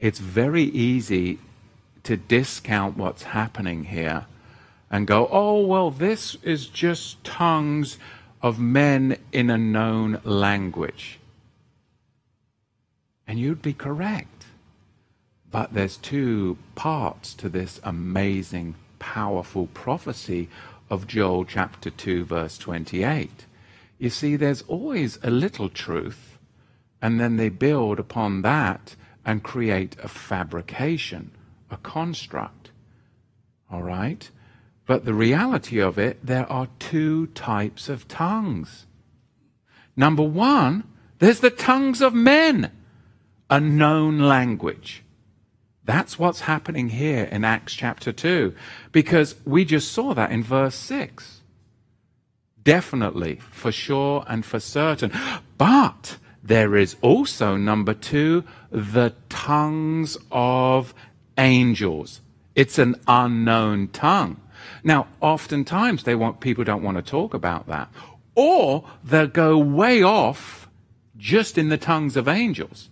it's 0.01 0.21
very 0.21 0.63
easy 0.63 1.39
to 2.05 2.17
discount 2.17 2.97
what's 2.97 3.25
happening 3.25 3.85
here 3.85 4.27
and 4.91 5.07
go, 5.07 5.29
oh, 5.31 5.67
well, 5.67 5.91
this 5.91 6.37
is 6.43 6.67
just 6.67 7.23
tongues 7.25 7.99
of 8.41 8.59
men 8.59 9.19
in 9.33 9.51
a 9.51 9.59
known 9.59 10.21
language. 10.25 11.19
And 13.27 13.39
you'd 13.39 13.61
be 13.61 13.75
correct. 13.75 14.47
But 15.51 15.75
there's 15.75 15.97
two 15.97 16.57
parts 16.75 17.35
to 17.35 17.49
this 17.49 17.81
amazing, 17.83 18.77
powerful 18.99 19.67
prophecy 19.69 20.49
of 20.91 21.07
Joel 21.07 21.45
chapter 21.45 21.91
2, 21.91 22.25
verse 22.25 22.59
28. 22.59 23.47
You 23.99 24.11
see, 24.11 24.37
there's 24.37 24.63
always 24.63 25.19
a 25.23 25.31
little 25.31 25.69
truth, 25.69 26.39
and 27.03 27.21
then 27.21 27.37
they 27.37 27.49
build 27.49 27.99
upon 27.99 28.43
that 28.43 28.97
and 29.25 29.43
create 29.43 29.97
a 30.03 30.09
fabrication, 30.09 31.33
a 31.71 31.77
construct. 31.79 32.71
All 33.71 33.83
right? 33.83 34.31
But 34.87 35.05
the 35.05 35.15
reality 35.15 35.81
of 35.81 35.99
it, 35.99 36.25
there 36.25 36.51
are 36.51 36.69
two 36.79 37.27
types 37.29 37.89
of 37.89 38.09
tongues. 38.09 38.87
Number 39.97 40.23
one, 40.23 40.85
there's 41.19 41.41
the 41.41 41.51
tongues 41.51 42.01
of 42.01 42.15
men, 42.15 42.71
a 43.51 43.61
known 43.61 44.21
language. 44.21 45.03
That's 45.89 46.19
what's 46.19 46.41
happening 46.41 46.91
here 46.91 47.25
in 47.33 47.47
Acts 47.47 47.73
chapter 47.73 48.13
2, 48.13 48.55
because 48.93 49.37
we 49.47 49.65
just 49.65 49.91
saw 49.91 50.13
that 50.13 50.31
in 50.31 50.43
verse 50.43 50.75
6. 50.75 51.41
Definitely, 52.63 53.37
for 53.51 53.73
sure, 53.73 54.23
and 54.29 54.45
for 54.45 54.61
certain. 54.61 55.11
But 55.57 56.19
there 56.43 56.77
is 56.77 56.97
also, 57.01 57.57
number 57.57 57.95
two, 57.95 58.45
the 58.71 59.15
tongues 59.31 60.19
of 60.31 60.93
angels. 61.39 62.21
It's 62.55 62.79
an 62.79 62.97
unknown 63.07 63.89
tongue. 63.89 64.43
Now, 64.85 65.07
oftentimes 65.23 66.03
they 66.03 66.15
want 66.15 66.41
people 66.41 66.65
don't 66.65 66.83
want 66.83 66.99
to 66.99 67.03
talk 67.03 67.33
about 67.33 67.67
that. 67.69 67.89
Or 68.35 68.85
they'll 69.03 69.27
go 69.27 69.57
way 69.57 70.03
off 70.03 70.69
just 71.17 71.57
in 71.57 71.71
the 71.71 71.79
tongues 71.79 72.15
of 72.15 72.29
angels. 72.29 72.91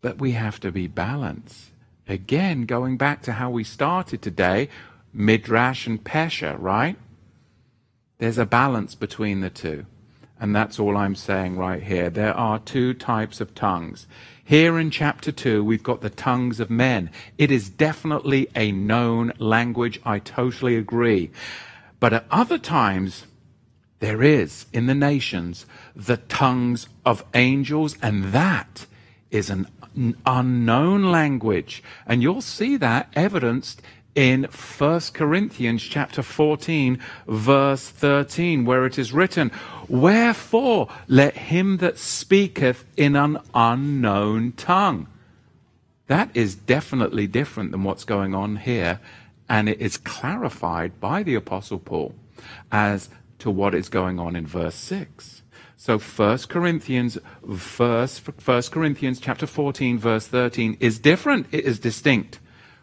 But 0.00 0.18
we 0.18 0.32
have 0.32 0.58
to 0.58 0.72
be 0.72 0.88
balanced. 0.88 1.70
Again, 2.08 2.66
going 2.66 2.96
back 2.96 3.22
to 3.22 3.32
how 3.32 3.50
we 3.50 3.64
started 3.64 4.22
today, 4.22 4.68
Midrash 5.12 5.86
and 5.86 6.02
Pesher, 6.02 6.56
right? 6.58 6.96
There's 8.18 8.38
a 8.38 8.46
balance 8.46 8.94
between 8.94 9.40
the 9.40 9.50
two. 9.50 9.86
And 10.38 10.54
that's 10.54 10.78
all 10.78 10.96
I'm 10.96 11.14
saying 11.14 11.56
right 11.56 11.82
here. 11.82 12.10
There 12.10 12.34
are 12.34 12.58
two 12.58 12.92
types 12.94 13.40
of 13.40 13.54
tongues. 13.54 14.06
Here 14.44 14.78
in 14.78 14.90
chapter 14.90 15.32
2, 15.32 15.64
we've 15.64 15.82
got 15.82 16.02
the 16.02 16.10
tongues 16.10 16.60
of 16.60 16.70
men. 16.70 17.10
It 17.38 17.50
is 17.50 17.70
definitely 17.70 18.48
a 18.54 18.70
known 18.70 19.32
language. 19.38 20.00
I 20.04 20.18
totally 20.18 20.76
agree. 20.76 21.30
But 21.98 22.12
at 22.12 22.26
other 22.30 22.58
times, 22.58 23.26
there 23.98 24.22
is 24.22 24.66
in 24.72 24.86
the 24.86 24.94
nations 24.94 25.64
the 25.96 26.18
tongues 26.18 26.86
of 27.04 27.24
angels, 27.32 27.96
and 28.02 28.24
that 28.26 28.86
is 29.30 29.48
an 29.48 29.66
unknown 30.24 31.10
language. 31.10 31.82
And 32.06 32.22
you'll 32.22 32.42
see 32.42 32.76
that 32.76 33.10
evidenced 33.14 33.82
in 34.14 34.44
1 34.44 35.00
Corinthians 35.12 35.82
chapter 35.82 36.22
14 36.22 36.98
verse 37.28 37.88
13 37.88 38.64
where 38.64 38.86
it 38.86 38.98
is 38.98 39.12
written, 39.12 39.50
Wherefore 39.88 40.88
let 41.06 41.36
him 41.36 41.76
that 41.78 41.98
speaketh 41.98 42.84
in 42.96 43.14
an 43.14 43.38
unknown 43.54 44.52
tongue. 44.52 45.06
That 46.06 46.30
is 46.34 46.54
definitely 46.54 47.26
different 47.26 47.72
than 47.72 47.84
what's 47.84 48.04
going 48.04 48.34
on 48.34 48.56
here 48.56 49.00
and 49.48 49.68
it 49.68 49.80
is 49.80 49.96
clarified 49.96 50.98
by 51.00 51.22
the 51.22 51.34
apostle 51.34 51.78
Paul 51.78 52.14
as 52.72 53.08
to 53.38 53.50
what 53.50 53.74
is 53.74 53.88
going 53.88 54.18
on 54.18 54.34
in 54.34 54.46
verse 54.46 54.74
6. 54.74 55.35
So 55.86 56.00
1 56.00 56.38
Corinthians 56.48 57.16
verse 57.44 58.18
1 58.18 58.62
Corinthians 58.72 59.20
chapter 59.20 59.46
14 59.46 60.00
verse 60.00 60.26
13 60.26 60.78
is 60.80 60.98
different, 60.98 61.46
it 61.52 61.64
is 61.64 61.78
distinct. 61.78 62.40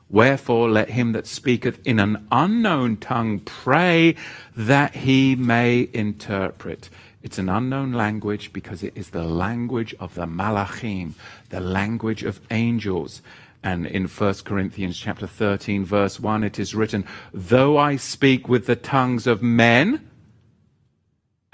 Wherefore 0.10 0.70
let 0.70 0.89
him 0.89 1.12
that 1.12 1.28
speaketh 1.28 1.86
in 1.86 2.00
an 2.00 2.26
unknown 2.32 2.96
tongue 2.96 3.42
pray 3.42 4.16
that 4.56 4.96
he 4.96 5.36
may 5.36 5.89
interpret. 5.92 6.89
It's 7.22 7.38
an 7.38 7.50
unknown 7.50 7.92
language 7.92 8.54
because 8.54 8.84
it 8.84 8.94
is 8.96 9.10
the 9.10 9.26
language 9.26 9.94
of 10.00 10.16
the 10.16 10.26
malachim, 10.26 11.12
the 11.50 11.60
language 11.60 12.24
of 12.24 12.39
angels. 12.52 13.22
And 13.62 13.86
in 13.86 14.08
1 14.08 14.34
Corinthians 14.46 14.98
chapter 14.98 15.28
13 15.28 15.84
verse 15.84 16.22
1 16.22 16.46
it 16.46 16.58
is 16.58 16.74
written, 16.74 17.04
though 17.34 17.78
I 17.78 17.98
speak 17.98 18.48
with 18.48 18.66
the 18.66 18.78
tongues 18.78 19.28
of 19.28 19.44
men, 19.44 20.08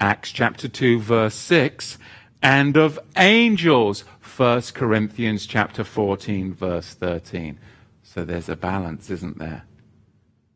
Acts 0.00 0.32
chapter 0.32 0.66
2 0.66 0.98
verse 0.98 1.34
6, 1.34 1.98
and 2.42 2.76
of 2.76 2.98
angels, 3.16 4.04
1 4.36 4.62
Corinthians 4.72 5.44
chapter 5.46 5.84
14 5.84 6.54
verse 6.54 6.94
13. 6.94 7.58
So 8.02 8.24
there's 8.24 8.48
a 8.48 8.56
balance, 8.56 9.10
isn't 9.10 9.38
there? 9.38 9.64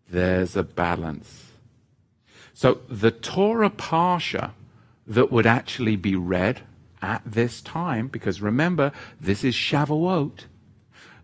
There's 0.09 0.57
a 0.57 0.63
balance. 0.63 1.53
So 2.55 2.81
the 2.89 3.11
Torah 3.11 3.71
Parsha 3.71 4.53
that 5.07 5.31
would 5.31 5.47
actually 5.47 5.97
be 5.97 6.17
read 6.17 6.63
at 7.03 7.21
this 7.27 7.61
time, 7.61 8.09
because 8.09 8.41
remember, 8.41 8.93
this 9.21 9.45
is 9.45 9.55
Shavuot, 9.55 10.45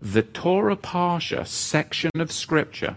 the 0.02 0.22
Torah 0.22 0.76
Parsha 0.76 1.46
section 1.46 2.10
of 2.16 2.30
Scripture, 2.30 2.96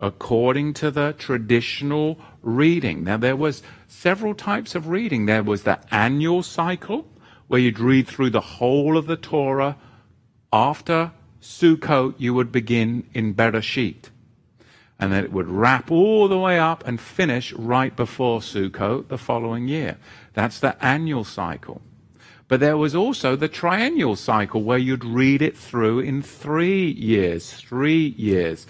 according 0.00 0.74
to 0.74 0.90
the 0.90 1.14
traditional 1.18 2.18
reading. 2.42 3.04
Now, 3.04 3.16
there 3.16 3.36
was 3.36 3.62
several 3.88 4.34
types 4.34 4.74
of 4.74 4.88
reading. 4.88 5.26
There 5.26 5.42
was 5.42 5.62
the 5.62 5.80
annual 5.94 6.42
cycle, 6.42 7.08
where 7.48 7.60
you'd 7.60 7.78
read 7.78 8.06
through 8.06 8.30
the 8.30 8.40
whole 8.40 8.96
of 8.96 9.06
the 9.06 9.16
Torah 9.16 9.76
after 10.52 11.12
Sukkot, 11.40 12.14
you 12.16 12.32
would 12.32 12.50
begin 12.50 13.08
in 13.12 13.34
Bereshit. 13.34 14.10
And 14.98 15.12
then 15.12 15.24
it 15.24 15.32
would 15.32 15.48
wrap 15.48 15.90
all 15.90 16.28
the 16.28 16.38
way 16.38 16.58
up 16.58 16.86
and 16.86 17.00
finish 17.00 17.52
right 17.52 17.94
before 17.94 18.40
Sukkot 18.40 19.08
the 19.08 19.18
following 19.18 19.68
year. 19.68 19.98
That's 20.32 20.60
the 20.60 20.82
annual 20.82 21.24
cycle. 21.24 21.82
But 22.46 22.60
there 22.60 22.76
was 22.76 22.94
also 22.94 23.36
the 23.36 23.48
triennial 23.48 24.16
cycle 24.16 24.62
where 24.62 24.78
you'd 24.78 25.04
read 25.04 25.42
it 25.42 25.56
through 25.56 26.00
in 26.00 26.22
three 26.22 26.90
years, 26.90 27.52
three 27.52 28.14
years. 28.16 28.66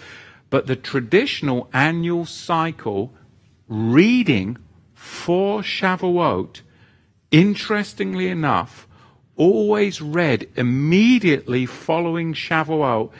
But 0.55 0.67
the 0.67 0.77
traditional 0.77 1.69
annual 1.73 2.23
cycle 2.23 3.11
reading 3.67 4.57
for 4.93 5.59
Shavuot, 5.59 6.61
interestingly 7.29 8.29
enough, 8.29 8.87
always 9.35 10.01
read 10.01 10.47
immediately 10.55 11.65
following 11.65 12.33
Shavuot 12.33 13.11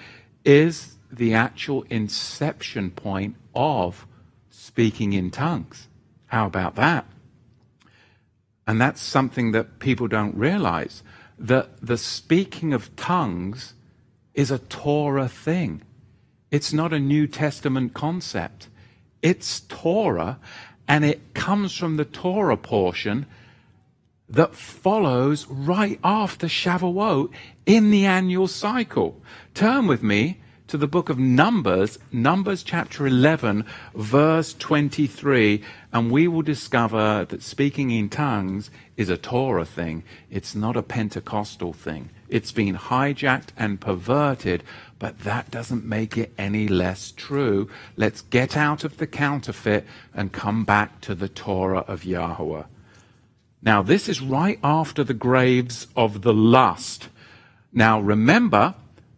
is 0.45 0.95
the 1.11 1.33
actual 1.33 1.83
inception 1.89 2.91
point 2.91 3.35
of 3.53 4.07
speaking 4.49 5.11
in 5.11 5.29
tongues. 5.29 5.89
How 6.27 6.45
about 6.45 6.75
that? 6.75 7.05
And 8.65 8.79
that's 8.79 9.01
something 9.01 9.51
that 9.51 9.79
people 9.79 10.07
don't 10.07 10.37
realize 10.37 11.03
that 11.37 11.85
the 11.85 11.97
speaking 11.97 12.71
of 12.71 12.95
tongues 12.95 13.73
is 14.33 14.51
a 14.51 14.59
Torah 14.59 15.27
thing. 15.27 15.81
It's 16.51 16.73
not 16.73 16.93
a 16.93 16.99
New 16.99 17.27
Testament 17.27 17.93
concept. 17.93 18.69
It's 19.21 19.61
Torah, 19.61 20.39
and 20.87 21.03
it 21.03 21.33
comes 21.33 21.75
from 21.75 21.97
the 21.97 22.05
Torah 22.05 22.57
portion 22.57 23.25
that 24.29 24.55
follows 24.55 25.47
right 25.47 25.99
after 26.03 26.47
Shavuot 26.47 27.31
in 27.65 27.91
the 27.91 28.05
annual 28.05 28.47
cycle. 28.47 29.21
Turn 29.53 29.87
with 29.87 30.01
me 30.01 30.41
to 30.67 30.77
the 30.77 30.87
book 30.87 31.09
of 31.09 31.19
Numbers, 31.19 31.99
Numbers 32.11 32.63
chapter 32.63 33.05
11, 33.05 33.65
verse 33.93 34.55
23, 34.55 35.61
and 35.93 36.11
we 36.11 36.27
will 36.27 36.41
discover 36.41 37.25
that 37.29 37.43
speaking 37.43 37.91
in 37.91 38.09
tongues 38.09 38.71
is 38.97 39.09
a 39.09 39.17
Torah 39.17 39.65
thing. 39.65 40.03
It's 40.31 40.55
not 40.55 40.75
a 40.75 40.81
Pentecostal 40.81 41.71
thing. 41.71 42.09
It's 42.29 42.51
been 42.51 42.75
hijacked 42.75 43.49
and 43.55 43.79
perverted, 43.79 44.63
but 44.97 45.19
that 45.19 45.51
doesn't 45.51 45.85
make 45.85 46.17
it 46.17 46.33
any 46.35 46.67
less 46.67 47.11
true. 47.11 47.69
Let's 47.95 48.21
get 48.21 48.57
out 48.57 48.83
of 48.83 48.97
the 48.97 49.07
counterfeit 49.07 49.85
and 50.15 50.31
come 50.31 50.65
back 50.65 50.99
to 51.01 51.13
the 51.13 51.29
Torah 51.29 51.85
of 51.87 52.05
Yahweh. 52.05 52.63
Now, 53.61 53.83
this 53.83 54.09
is 54.09 54.19
right 54.19 54.59
after 54.63 55.03
the 55.03 55.13
graves 55.13 55.87
of 55.95 56.23
the 56.23 56.33
lust. 56.33 57.09
Now, 57.71 57.99
remember, 57.99 58.73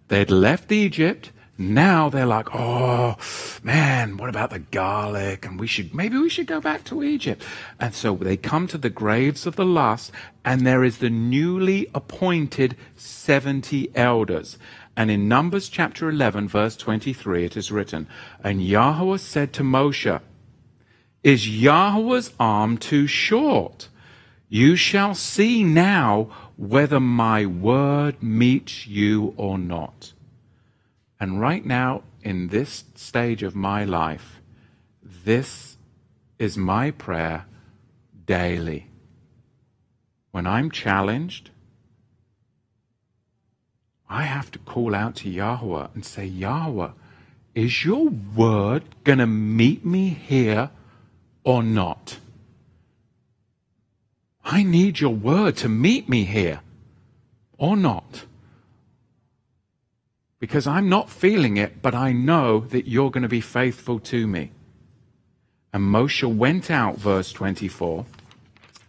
they'd 0.10 0.30
left 0.30 0.74
Egypt. 0.74 1.32
Now 1.58 2.10
they're 2.10 2.28
like, 2.28 2.54
oh 2.54 3.15
man, 3.63 4.17
what 4.17 4.30
about 4.30 4.52
the 4.52 4.60
garlic? 4.60 5.46
And 5.46 5.60
we 5.60 5.65
should, 5.65 5.93
maybe 5.93 6.17
we 6.17 6.30
should 6.30 6.46
go 6.46 6.62
back 6.62 6.84
to 6.86 7.04
Egypt. 7.04 7.43
And 7.80 7.96
so 7.96 8.15
they 8.15 8.38
come 8.38 8.67
to 8.67 8.78
the 8.78 8.91
graves 8.91 9.48
of 9.48 9.56
the 9.56 9.65
lust, 9.65 10.12
and 10.46 10.67
there 10.67 10.84
is 10.84 11.00
the 11.00 11.10
newly 11.10 11.89
appointed 11.96 12.78
70 12.96 13.91
elders. 13.96 14.60
And 14.96 15.10
in 15.10 15.28
Numbers 15.28 15.67
chapter 15.70 16.10
11, 16.10 16.48
verse 16.48 16.76
23, 16.76 17.46
it 17.46 17.58
is 17.58 17.72
written, 17.72 18.08
And 18.43 18.63
Yahweh 18.63 19.17
said 19.17 19.52
to 19.54 19.63
Moshe, 19.63 20.22
Is 21.24 21.50
Yahweh's 21.50 22.34
arm 22.39 22.78
too 22.78 23.08
short? 23.08 23.89
You 24.48 24.76
shall 24.76 25.15
see 25.15 25.63
now 25.63 26.30
whether 26.56 27.00
my 27.00 27.46
word 27.46 28.22
meets 28.22 28.88
you 28.88 29.34
or 29.38 29.58
not. 29.58 30.13
And 31.20 31.42
right 31.42 31.66
now, 31.66 32.04
in 32.22 32.50
this 32.50 32.84
stage 32.96 33.44
of 33.44 33.56
my 33.56 33.84
life, 33.84 34.42
this 35.02 35.78
is 36.38 36.58
my 36.58 36.92
prayer 36.92 37.46
daily. 38.26 38.88
When 40.32 40.46
I'm 40.46 40.70
challenged, 40.70 41.50
I 44.10 44.24
have 44.24 44.52
to 44.52 44.60
call 44.60 44.94
out 44.94 45.16
to 45.18 45.30
Yahweh 45.30 45.88
and 45.94 46.06
say, 46.06 46.26
Yahweh, 46.26 46.92
is 47.56 47.84
your 47.84 48.10
word 48.10 48.84
going 49.04 49.18
to 49.20 49.28
meet 49.28 49.84
me 49.84 50.10
here 50.10 50.70
or 51.44 51.64
not? 51.64 52.20
I 54.46 54.64
need 54.64 55.00
your 55.00 55.14
word 55.14 55.58
to 55.58 55.70
meet 55.70 56.08
me 56.08 56.24
here 56.24 56.62
or 57.58 57.76
not 57.76 58.26
because 60.39 60.67
I'm 60.67 60.89
not 60.89 61.10
feeling 61.10 61.58
it, 61.58 61.82
but 61.82 61.95
I 61.95 62.12
know 62.12 62.60
that 62.60 62.88
you're 62.88 63.12
going 63.12 63.23
to 63.23 63.30
be 63.30 63.41
faithful 63.41 64.00
to 64.00 64.28
me. 64.28 64.52
And 65.73 65.84
Moshe 65.84 66.23
went 66.23 66.71
out, 66.71 66.97
verse 66.97 67.32
24, 67.32 68.06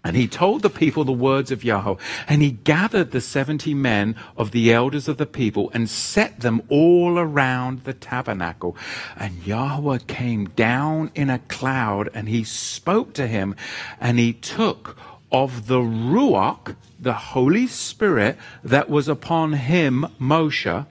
and 0.05 0.17
he 0.17 0.29
told 0.29 0.63
the 0.63 0.71
people 0.71 1.05
the 1.05 1.13
words 1.13 1.51
of 1.51 1.65
Yahweh, 1.65 1.97
and 2.29 2.41
he 2.41 2.53
gathered 2.53 3.11
the 3.11 3.21
70 3.21 3.75
men 3.75 4.15
of 4.37 4.53
the 4.53 4.73
elders 4.73 5.09
of 5.09 5.17
the 5.17 5.27
people 5.27 5.71
and 5.75 5.91
set 5.91 6.41
them 6.41 6.63
all 6.69 7.19
around 7.19 7.85
the 7.85 7.93
tabernacle. 7.93 8.77
And 9.17 9.45
Yahweh 9.45 9.99
came 10.07 10.47
down 10.51 11.11
in 11.15 11.31
a 11.31 11.41
cloud, 11.41 12.11
and 12.15 12.29
he 12.29 12.45
spoke 12.45 13.13
to 13.15 13.27
him, 13.27 13.57
and 14.01 14.19
he 14.19 14.33
took 14.33 14.97
of 15.31 15.67
the 15.67 15.81
Ruach, 15.81 16.77
the 16.99 17.13
Holy 17.13 17.67
Spirit 17.67 18.39
that 18.65 18.89
was 18.89 19.09
upon 19.09 19.55
him, 19.55 20.07
Moshe, 20.19 20.87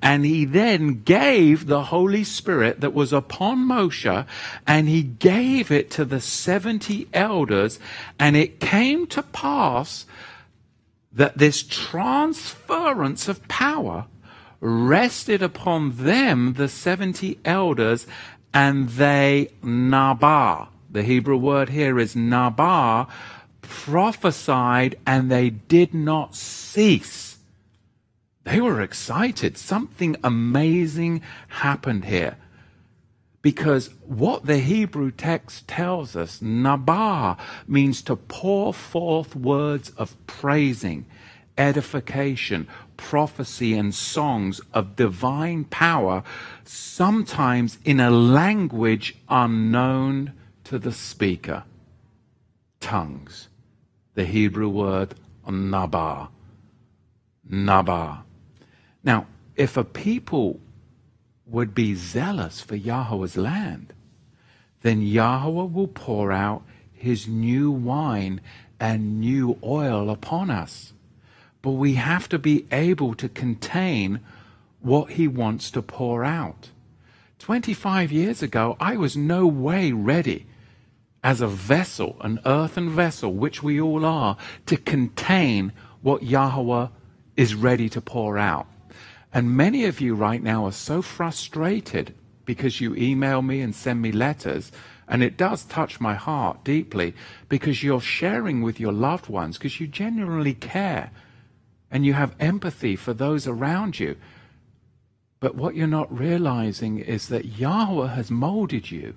and 0.00 0.24
he 0.24 0.44
then 0.44 1.02
gave 1.02 1.66
the 1.66 1.84
Holy 1.84 2.22
Spirit 2.24 2.80
that 2.80 2.94
was 2.94 3.12
upon 3.12 3.66
Moshe, 3.66 4.26
and 4.66 4.88
he 4.88 5.02
gave 5.02 5.70
it 5.70 5.90
to 5.92 6.04
the 6.04 6.20
70 6.20 7.08
elders. 7.12 7.80
And 8.18 8.36
it 8.36 8.60
came 8.60 9.06
to 9.08 9.22
pass 9.22 10.06
that 11.12 11.38
this 11.38 11.62
transference 11.62 13.28
of 13.28 13.46
power 13.48 14.06
rested 14.60 15.42
upon 15.42 15.96
them, 15.96 16.54
the 16.54 16.68
70 16.68 17.38
elders, 17.44 18.06
and 18.54 18.88
they, 18.90 19.50
Nabah, 19.62 20.68
the 20.90 21.02
Hebrew 21.02 21.36
word 21.36 21.70
here 21.70 21.98
is 21.98 22.14
Nabah, 22.14 23.08
prophesied, 23.62 24.96
and 25.06 25.30
they 25.30 25.50
did 25.50 25.92
not 25.92 26.34
cease 26.34 27.27
they 28.48 28.60
were 28.60 28.80
excited. 28.80 29.58
Something 29.58 30.16
amazing 30.24 31.22
happened 31.48 32.06
here. 32.06 32.36
Because 33.42 33.90
what 34.06 34.46
the 34.46 34.58
Hebrew 34.58 35.10
text 35.10 35.68
tells 35.68 36.16
us, 36.16 36.40
Nabah, 36.40 37.38
means 37.66 38.02
to 38.02 38.16
pour 38.16 38.72
forth 38.72 39.36
words 39.36 39.90
of 39.90 40.16
praising, 40.26 41.04
edification, 41.56 42.68
prophecy, 42.96 43.74
and 43.74 43.94
songs 43.94 44.60
of 44.72 44.96
divine 44.96 45.64
power, 45.64 46.24
sometimes 46.64 47.78
in 47.84 48.00
a 48.00 48.10
language 48.10 49.16
unknown 49.28 50.32
to 50.64 50.78
the 50.78 50.92
speaker. 50.92 51.64
Tongues. 52.80 53.48
The 54.14 54.24
Hebrew 54.24 54.68
word 54.68 55.14
Nabah. 55.46 56.28
Nabah. 57.50 58.22
Now, 59.02 59.26
if 59.56 59.76
a 59.76 59.84
people 59.84 60.60
would 61.46 61.74
be 61.74 61.94
zealous 61.94 62.60
for 62.60 62.76
Yahweh's 62.76 63.36
land, 63.36 63.92
then 64.82 65.02
Yahweh 65.02 65.64
will 65.72 65.88
pour 65.88 66.30
out 66.30 66.62
his 66.92 67.26
new 67.26 67.70
wine 67.70 68.40
and 68.78 69.20
new 69.20 69.58
oil 69.62 70.10
upon 70.10 70.50
us. 70.50 70.92
But 71.62 71.72
we 71.72 71.94
have 71.94 72.28
to 72.28 72.38
be 72.38 72.66
able 72.70 73.14
to 73.14 73.28
contain 73.28 74.20
what 74.80 75.12
he 75.12 75.26
wants 75.26 75.70
to 75.72 75.82
pour 75.82 76.24
out. 76.24 76.70
25 77.38 78.12
years 78.12 78.42
ago, 78.42 78.76
I 78.80 78.96
was 78.96 79.16
no 79.16 79.46
way 79.46 79.92
ready 79.92 80.46
as 81.22 81.40
a 81.40 81.48
vessel, 81.48 82.16
an 82.20 82.40
earthen 82.46 82.90
vessel, 82.90 83.32
which 83.32 83.62
we 83.62 83.80
all 83.80 84.04
are, 84.04 84.36
to 84.66 84.76
contain 84.76 85.72
what 86.02 86.22
Yahweh 86.22 86.88
is 87.36 87.54
ready 87.54 87.88
to 87.88 88.00
pour 88.00 88.38
out. 88.38 88.66
And 89.32 89.56
many 89.56 89.84
of 89.84 90.00
you 90.00 90.14
right 90.14 90.42
now 90.42 90.64
are 90.66 90.72
so 90.72 91.02
frustrated 91.02 92.14
because 92.44 92.80
you 92.80 92.94
email 92.94 93.42
me 93.42 93.60
and 93.60 93.74
send 93.74 94.00
me 94.00 94.10
letters. 94.10 94.72
And 95.06 95.22
it 95.22 95.36
does 95.36 95.64
touch 95.64 96.00
my 96.00 96.14
heart 96.14 96.64
deeply 96.64 97.14
because 97.48 97.82
you're 97.82 98.00
sharing 98.00 98.62
with 98.62 98.80
your 98.80 98.92
loved 98.92 99.28
ones 99.28 99.58
because 99.58 99.80
you 99.80 99.86
genuinely 99.86 100.54
care 100.54 101.10
and 101.90 102.04
you 102.04 102.14
have 102.14 102.34
empathy 102.40 102.96
for 102.96 103.12
those 103.12 103.46
around 103.46 104.00
you. 104.00 104.16
But 105.40 105.54
what 105.54 105.74
you're 105.74 105.86
not 105.86 106.16
realizing 106.16 106.98
is 106.98 107.28
that 107.28 107.58
Yahweh 107.58 108.08
has 108.08 108.30
molded 108.30 108.90
you 108.90 109.16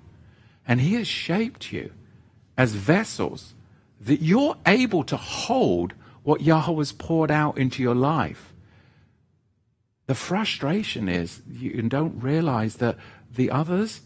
and 0.66 0.80
He 0.80 0.94
has 0.94 1.08
shaped 1.08 1.72
you 1.72 1.92
as 2.56 2.74
vessels 2.74 3.54
that 4.00 4.20
you're 4.20 4.56
able 4.66 5.04
to 5.04 5.16
hold 5.16 5.94
what 6.22 6.40
Yahweh 6.40 6.78
has 6.78 6.92
poured 6.92 7.30
out 7.30 7.58
into 7.58 7.82
your 7.82 7.94
life. 7.94 8.51
The 10.12 10.16
frustration 10.16 11.08
is 11.08 11.40
you 11.50 11.80
don't 11.80 12.22
realize 12.22 12.76
that 12.76 12.98
the 13.34 13.50
others, 13.50 14.02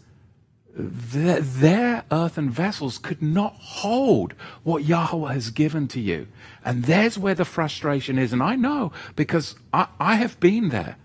their, 0.73 1.41
their 1.41 2.05
earthen 2.09 2.49
vessels 2.49 2.97
could 2.97 3.21
not 3.21 3.55
hold 3.55 4.31
what 4.63 4.85
Yahweh 4.85 5.33
has 5.33 5.49
given 5.49 5.89
to 5.89 5.99
you. 5.99 6.27
And 6.63 6.85
there's 6.85 7.19
where 7.19 7.35
the 7.35 7.43
frustration 7.43 8.17
is. 8.17 8.31
And 8.31 8.41
I 8.41 8.55
know 8.55 8.93
because 9.17 9.55
I, 9.73 9.87
I 9.99 10.15
have 10.15 10.39
been 10.39 10.69
there. 10.69 10.95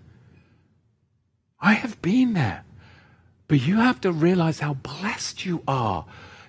I 1.58 1.72
have 1.72 2.00
been 2.00 2.34
there. 2.34 2.62
But 3.48 3.66
you 3.66 3.78
have 3.78 4.00
to 4.02 4.12
realize 4.12 4.60
how 4.60 4.74
blessed 4.74 5.44
you 5.44 5.64
are 5.66 6.06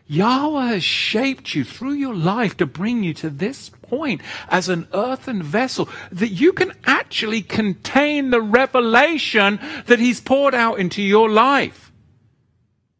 Yahweh 0.07 0.67
has 0.67 0.83
shaped 0.83 1.55
you 1.55 1.63
through 1.63 1.93
your 1.93 2.13
life 2.13 2.57
to 2.57 2.65
bring 2.65 3.03
you 3.03 3.13
to 3.15 3.29
this 3.29 3.71
point 3.97 4.21
as 4.49 4.69
an 4.69 4.87
earthen 4.93 5.43
vessel 5.43 5.87
that 6.11 6.29
you 6.29 6.51
can 6.51 6.73
actually 6.85 7.41
contain 7.41 8.31
the 8.31 8.41
revelation 8.41 9.59
that 9.85 9.99
He's 9.99 10.19
poured 10.19 10.55
out 10.55 10.79
into 10.79 11.01
your 11.01 11.29
life. 11.29 11.91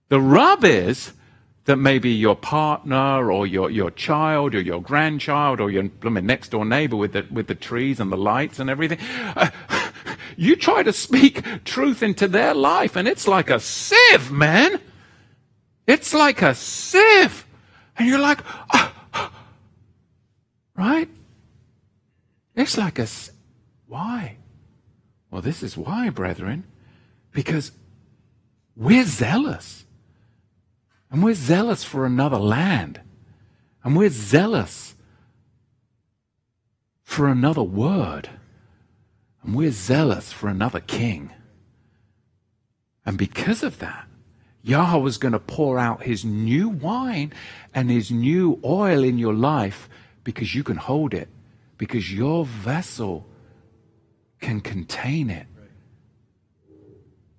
The 0.09 0.21
rub 0.21 0.63
is 0.63 1.13
that 1.65 1.77
maybe 1.77 2.11
your 2.11 2.35
partner 2.35 3.31
or 3.31 3.47
your, 3.47 3.69
your 3.71 3.89
child 3.89 4.53
or 4.53 4.61
your 4.61 4.81
grandchild 4.81 5.59
or 5.59 5.71
your 5.71 5.89
next 6.03 6.49
door 6.49 6.65
neighbor 6.65 6.97
with 6.97 7.13
the, 7.13 7.25
with 7.31 7.47
the 7.47 7.55
trees 7.55 7.99
and 7.99 8.11
the 8.11 8.17
lights 8.17 8.59
and 8.59 8.69
everything, 8.69 8.99
uh, 9.35 9.49
you 10.37 10.55
try 10.55 10.83
to 10.83 10.93
speak 10.93 11.63
truth 11.63 12.03
into 12.03 12.27
their 12.27 12.53
life 12.53 12.95
and 12.95 13.07
it's 13.07 13.27
like 13.27 13.49
a 13.49 13.59
sieve, 13.59 14.29
man. 14.29 14.79
It's 15.87 16.13
like 16.13 16.41
a 16.41 16.53
sieve. 16.53 17.45
And 17.97 18.07
you're 18.07 18.19
like, 18.19 18.39
oh, 18.73 18.92
right? 20.75 21.09
It's 22.55 22.77
like 22.77 22.99
a, 22.99 23.07
why? 23.87 24.37
Well, 25.31 25.41
this 25.41 25.63
is 25.63 25.77
why, 25.77 26.09
brethren. 26.09 26.65
Because 27.31 27.71
we're 28.75 29.05
zealous. 29.05 29.85
And 31.09 31.23
we're 31.23 31.33
zealous 31.33 31.83
for 31.83 32.05
another 32.05 32.37
land. 32.37 33.01
And 33.83 33.95
we're 33.95 34.09
zealous 34.09 34.95
for 37.03 37.27
another 37.27 37.63
word. 37.63 38.29
And 39.43 39.55
we're 39.55 39.71
zealous 39.71 40.31
for 40.31 40.47
another 40.47 40.79
king. 40.79 41.31
And 43.05 43.17
because 43.17 43.63
of 43.63 43.79
that, 43.79 44.07
Yahweh 44.63 45.03
was 45.03 45.17
going 45.17 45.33
to 45.33 45.39
pour 45.39 45.77
out 45.77 46.03
his 46.03 46.23
new 46.23 46.69
wine 46.69 47.33
and 47.73 47.91
his 47.91 48.09
new 48.09 48.59
oil 48.63 49.03
in 49.03 49.17
your 49.17 49.33
life 49.33 49.89
because 50.23 50.55
you 50.55 50.63
can 50.63 50.77
hold 50.77 51.13
it, 51.13 51.29
because 51.77 52.13
your 52.13 52.45
vessel 52.45 53.25
can 54.39 54.61
contain 54.61 55.29
it. 55.29 55.47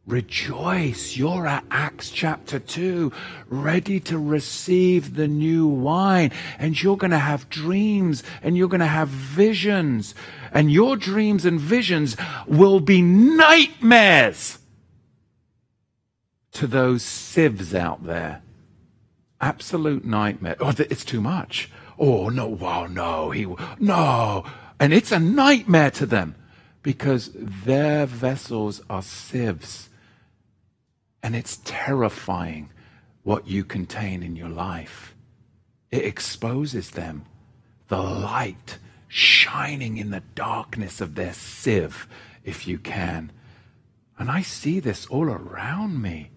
Rejoice. 0.07 1.16
You're 1.16 1.47
at 1.47 1.64
Acts 1.70 2.11
chapter 2.11 2.59
2, 2.59 3.11
ready 3.49 4.01
to 4.01 4.18
receive 4.18 5.14
the 5.14 5.26
new 5.26 5.66
wine. 5.66 6.30
And 6.59 6.80
you're 6.80 6.99
going 6.99 7.11
to 7.11 7.18
have 7.18 7.49
dreams 7.49 8.22
and 8.43 8.55
you're 8.57 8.68
going 8.68 8.80
to 8.80 8.87
have 8.87 9.09
visions. 9.09 10.14
And 10.53 10.70
your 10.70 10.97
dreams 10.97 11.47
and 11.47 11.59
visions 11.59 12.18
will 12.47 12.80
be 12.80 13.01
nightmares 13.01 14.59
to 16.53 16.66
those 16.66 17.03
sieves 17.03 17.74
out 17.74 18.05
there. 18.05 18.43
Absolute 19.41 20.05
nightmare. 20.05 20.57
Oh, 20.61 20.74
it's 20.78 21.05
too 21.05 21.22
much. 21.22 21.70
Oh, 21.99 22.29
no, 22.29 22.47
wow, 22.47 22.87
no, 22.87 23.31
he, 23.31 23.47
no. 23.79 24.45
And 24.81 24.93
it's 24.93 25.13
a 25.13 25.19
nightmare 25.19 25.91
to 25.93 26.07
them 26.07 26.35
because 26.83 27.31
their 27.35 28.07
vessels 28.07 28.83
are 28.91 29.03
sieves. 29.03 29.89
And 31.23 31.35
it's 31.35 31.61
terrifying 31.65 32.71
what 33.23 33.49
you 33.49 33.65
contain 33.65 34.23
in 34.23 34.37
your 34.37 34.51
life. 34.51 35.15
It 35.91 36.05
exposes 36.05 36.91
them. 36.91 37.25
The 37.89 38.03
light 38.03 38.79
shining 39.09 39.97
in 39.97 40.11
the 40.11 40.23
darkness 40.35 41.01
of 41.01 41.15
their 41.15 41.33
sieve, 41.33 42.09
if 42.45 42.67
you 42.67 42.79
can. 42.79 43.31
And 44.19 44.31
I 44.31 44.43
see 44.43 44.81
this 44.81 45.07
all 45.07 45.27
around 45.31 46.03
me. 46.03 46.31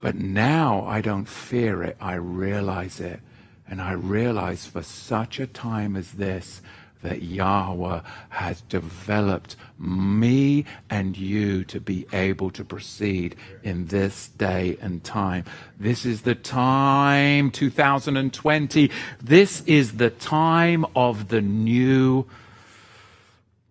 But 0.00 0.14
now 0.14 0.84
I 0.86 1.00
don't 1.00 1.26
fear 1.26 1.82
it, 1.82 1.96
I 2.00 2.14
realize 2.14 3.00
it. 3.00 3.20
And 3.68 3.80
I 3.80 3.92
realize 3.92 4.66
for 4.66 4.82
such 4.82 5.40
a 5.40 5.46
time 5.46 5.96
as 5.96 6.12
this, 6.12 6.62
that 7.02 7.22
Yahweh 7.22 8.00
has 8.30 8.60
developed 8.62 9.56
me 9.78 10.64
and 10.90 11.16
you 11.16 11.62
to 11.64 11.80
be 11.80 12.06
able 12.12 12.50
to 12.50 12.64
proceed 12.64 13.36
in 13.62 13.86
this 13.86 14.28
day 14.28 14.76
and 14.80 15.04
time. 15.04 15.44
This 15.78 16.04
is 16.04 16.22
the 16.22 16.34
time, 16.34 17.50
2020. 17.50 18.90
This 19.22 19.62
is 19.66 19.92
the 19.94 20.10
time 20.10 20.84
of 20.96 21.28
the 21.28 21.40
new 21.40 22.26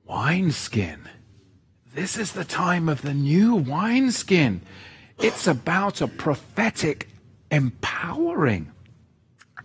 wineskin. 0.06 1.02
This 1.94 2.18
is 2.18 2.34
the 2.34 2.46
time 2.46 2.88
of 2.88 3.02
the 3.02 3.14
new 3.14 3.56
wineskin. 3.56 4.62
It's 5.20 5.48
about 5.48 6.02
a 6.02 6.08
prophetic 6.08 7.10
empowering 7.50 8.72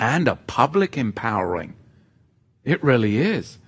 and 0.00 0.26
a 0.26 0.34
public 0.34 0.96
empowering. 0.98 1.74
It 2.64 2.82
really 2.82 3.18
is. 3.18 3.58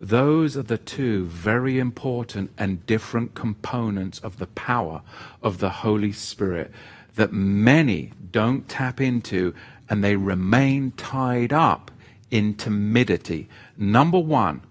Those 0.00 0.56
are 0.56 0.62
the 0.62 0.78
two 0.78 1.26
very 1.26 1.78
important 1.78 2.52
and 2.56 2.86
different 2.86 3.34
components 3.34 4.20
of 4.20 4.38
the 4.38 4.46
power 4.46 5.02
of 5.42 5.58
the 5.58 5.70
Holy 5.70 6.12
Spirit 6.12 6.70
that 7.16 7.32
many 7.32 8.12
don't 8.30 8.68
tap 8.68 9.00
into 9.00 9.54
and 9.88 10.04
they 10.04 10.16
remain 10.16 10.92
tied 10.92 11.52
up 11.52 11.90
in 12.30 12.54
timidity. 12.54 13.48
Number 13.76 14.18
one, 14.18 14.62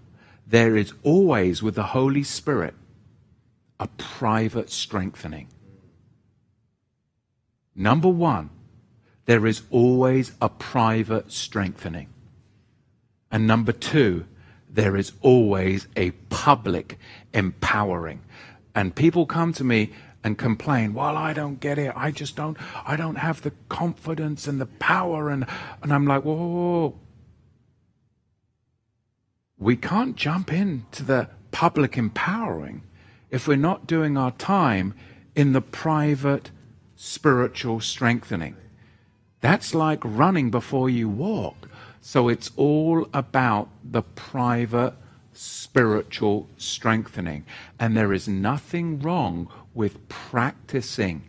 there 0.46 0.76
is 0.76 0.92
always 1.02 1.62
with 1.62 1.74
the 1.74 1.82
Holy 1.82 2.22
Spirit 2.22 2.74
a 3.80 3.88
private 3.98 4.70
strengthening. 4.70 5.48
Number 7.74 8.08
one, 8.08 8.50
there 9.26 9.46
is 9.46 9.62
always 9.70 10.32
a 10.40 10.48
private 10.48 11.30
strengthening. 11.30 12.08
And 13.30 13.46
number 13.46 13.72
two, 13.72 14.24
there 14.70 14.96
is 14.96 15.12
always 15.20 15.88
a 15.96 16.12
public 16.30 16.98
empowering. 17.34 18.22
And 18.74 18.94
people 18.94 19.26
come 19.26 19.52
to 19.54 19.64
me 19.64 19.92
and 20.22 20.38
complain, 20.38 20.94
well, 20.94 21.16
I 21.16 21.32
don't 21.32 21.60
get 21.60 21.78
it. 21.78 21.92
I 21.96 22.10
just 22.10 22.36
don't, 22.36 22.56
I 22.84 22.96
don't 22.96 23.16
have 23.16 23.42
the 23.42 23.52
confidence 23.68 24.46
and 24.46 24.60
the 24.60 24.66
power. 24.66 25.30
And, 25.30 25.46
and 25.82 25.92
I'm 25.92 26.06
like, 26.06 26.24
whoa, 26.24 26.34
whoa, 26.34 26.46
whoa. 26.46 26.98
We 29.58 29.76
can't 29.76 30.16
jump 30.16 30.52
into 30.52 31.02
the 31.02 31.30
public 31.50 31.96
empowering 31.96 32.82
if 33.30 33.48
we're 33.48 33.56
not 33.56 33.86
doing 33.86 34.16
our 34.16 34.32
time 34.32 34.94
in 35.34 35.52
the 35.52 35.62
private 35.62 36.50
spiritual 36.96 37.80
strengthening. 37.80 38.56
That's 39.46 39.76
like 39.76 40.00
running 40.02 40.50
before 40.50 40.90
you 40.90 41.08
walk. 41.08 41.68
So 42.00 42.28
it's 42.28 42.50
all 42.56 43.08
about 43.14 43.68
the 43.84 44.02
private 44.02 44.94
spiritual 45.34 46.48
strengthening. 46.58 47.44
And 47.78 47.96
there 47.96 48.12
is 48.12 48.26
nothing 48.26 48.98
wrong 48.98 49.48
with 49.72 50.08
practicing. 50.08 51.22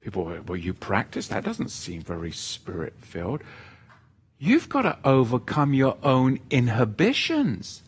People, 0.00 0.36
well, 0.44 0.56
you 0.56 0.74
practice? 0.74 1.28
That 1.28 1.44
doesn't 1.44 1.70
seem 1.70 2.02
very 2.02 2.32
spirit 2.32 2.94
filled. 2.98 3.42
You've 4.40 4.68
got 4.68 4.82
to 4.82 4.98
overcome 5.04 5.74
your 5.74 5.96
own 6.02 6.40
inhibitions. 6.50 7.84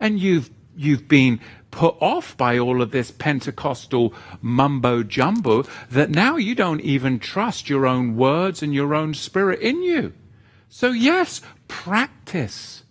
And 0.00 0.18
you've, 0.18 0.50
you've 0.76 1.06
been 1.06 1.38
put 1.70 1.96
off 2.00 2.36
by 2.36 2.58
all 2.58 2.82
of 2.82 2.90
this 2.90 3.10
Pentecostal 3.10 4.14
mumbo 4.40 5.02
jumbo 5.02 5.64
that 5.90 6.10
now 6.10 6.36
you 6.36 6.54
don't 6.54 6.80
even 6.80 7.18
trust 7.18 7.68
your 7.68 7.86
own 7.86 8.16
words 8.16 8.62
and 8.62 8.74
your 8.74 8.94
own 8.94 9.14
spirit 9.14 9.60
in 9.60 9.82
you. 9.82 10.12
So, 10.68 10.90
yes, 10.90 11.40
practice. 11.68 12.82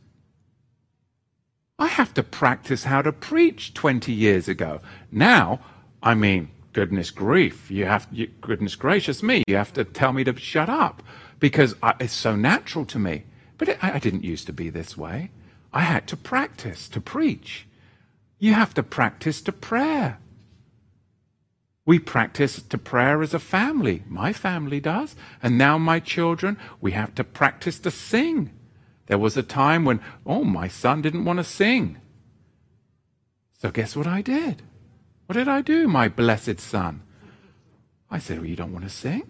I 1.78 1.88
have 1.88 2.14
to 2.16 2.24
practice 2.24 2.84
how 2.84 3.02
to 3.02 3.12
preach 3.12 3.74
20 3.74 4.12
years 4.12 4.50
ago. 4.50 4.82
Now, 5.12 5.62
I 6.04 6.14
mean, 6.14 6.50
goodness 6.74 7.10
grief, 7.10 7.72
you 7.72 7.86
have, 7.86 8.08
you, 8.12 8.28
goodness 8.42 8.76
gracious 8.76 9.24
me, 9.24 9.44
you 9.48 9.56
have 9.56 9.74
to 9.74 9.86
tell 9.86 10.12
me 10.12 10.24
to 10.26 10.36
shut 10.38 10.70
up 10.70 11.02
because 11.40 11.76
I, 11.82 11.94
it's 12.00 12.14
so 12.14 12.36
natural 12.36 12.86
to 12.86 13.00
me. 13.00 13.24
But 13.58 13.70
it, 13.70 13.84
I 13.84 14.00
didn't 14.00 14.24
used 14.24 14.46
to 14.48 14.54
be 14.54 14.70
this 14.70 14.98
way. 14.98 15.32
I 15.72 15.82
had 15.82 16.08
to 16.08 16.18
practice 16.18 16.88
to 16.90 17.02
preach. 17.02 17.68
You 18.40 18.54
have 18.54 18.74
to 18.76 18.84
practice 18.84 19.42
to 19.42 19.52
prayer. 19.52 20.20
We 21.86 22.00
practice 22.00 22.62
to 22.62 22.78
prayer 22.78 23.22
as 23.22 23.34
a 23.34 23.40
family. 23.40 24.04
My 24.08 24.32
family 24.32 24.80
does. 24.80 25.16
And 25.44 25.58
now 25.58 25.78
my 25.78 26.00
children, 26.00 26.58
we 26.80 26.92
have 26.92 27.16
to 27.16 27.24
practice 27.24 27.80
to 27.80 27.92
sing. 27.92 28.52
There 29.08 29.18
was 29.18 29.36
a 29.36 29.44
time 29.44 29.86
when, 29.86 30.00
oh, 30.26 30.44
my 30.44 30.68
son 30.68 31.02
didn't 31.02 31.26
want 31.26 31.38
to 31.38 31.44
sing. 31.44 31.98
So 33.58 33.72
guess 33.72 33.96
what 33.96 34.08
I 34.08 34.22
did? 34.22 34.62
What 35.26 35.34
did 35.34 35.48
I 35.48 35.62
do, 35.62 35.88
my 35.88 36.08
blessed 36.08 36.60
son? 36.60 37.02
I 38.10 38.20
said, 38.20 38.38
well, 38.38 38.48
you 38.48 38.56
don't 38.56 38.72
want 38.72 38.86
to 38.86 38.90
sing? 38.90 39.30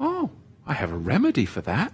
Oh, 0.00 0.30
I 0.66 0.72
have 0.72 0.92
a 0.92 0.98
remedy 0.98 1.44
for 1.44 1.60
that. 1.60 1.92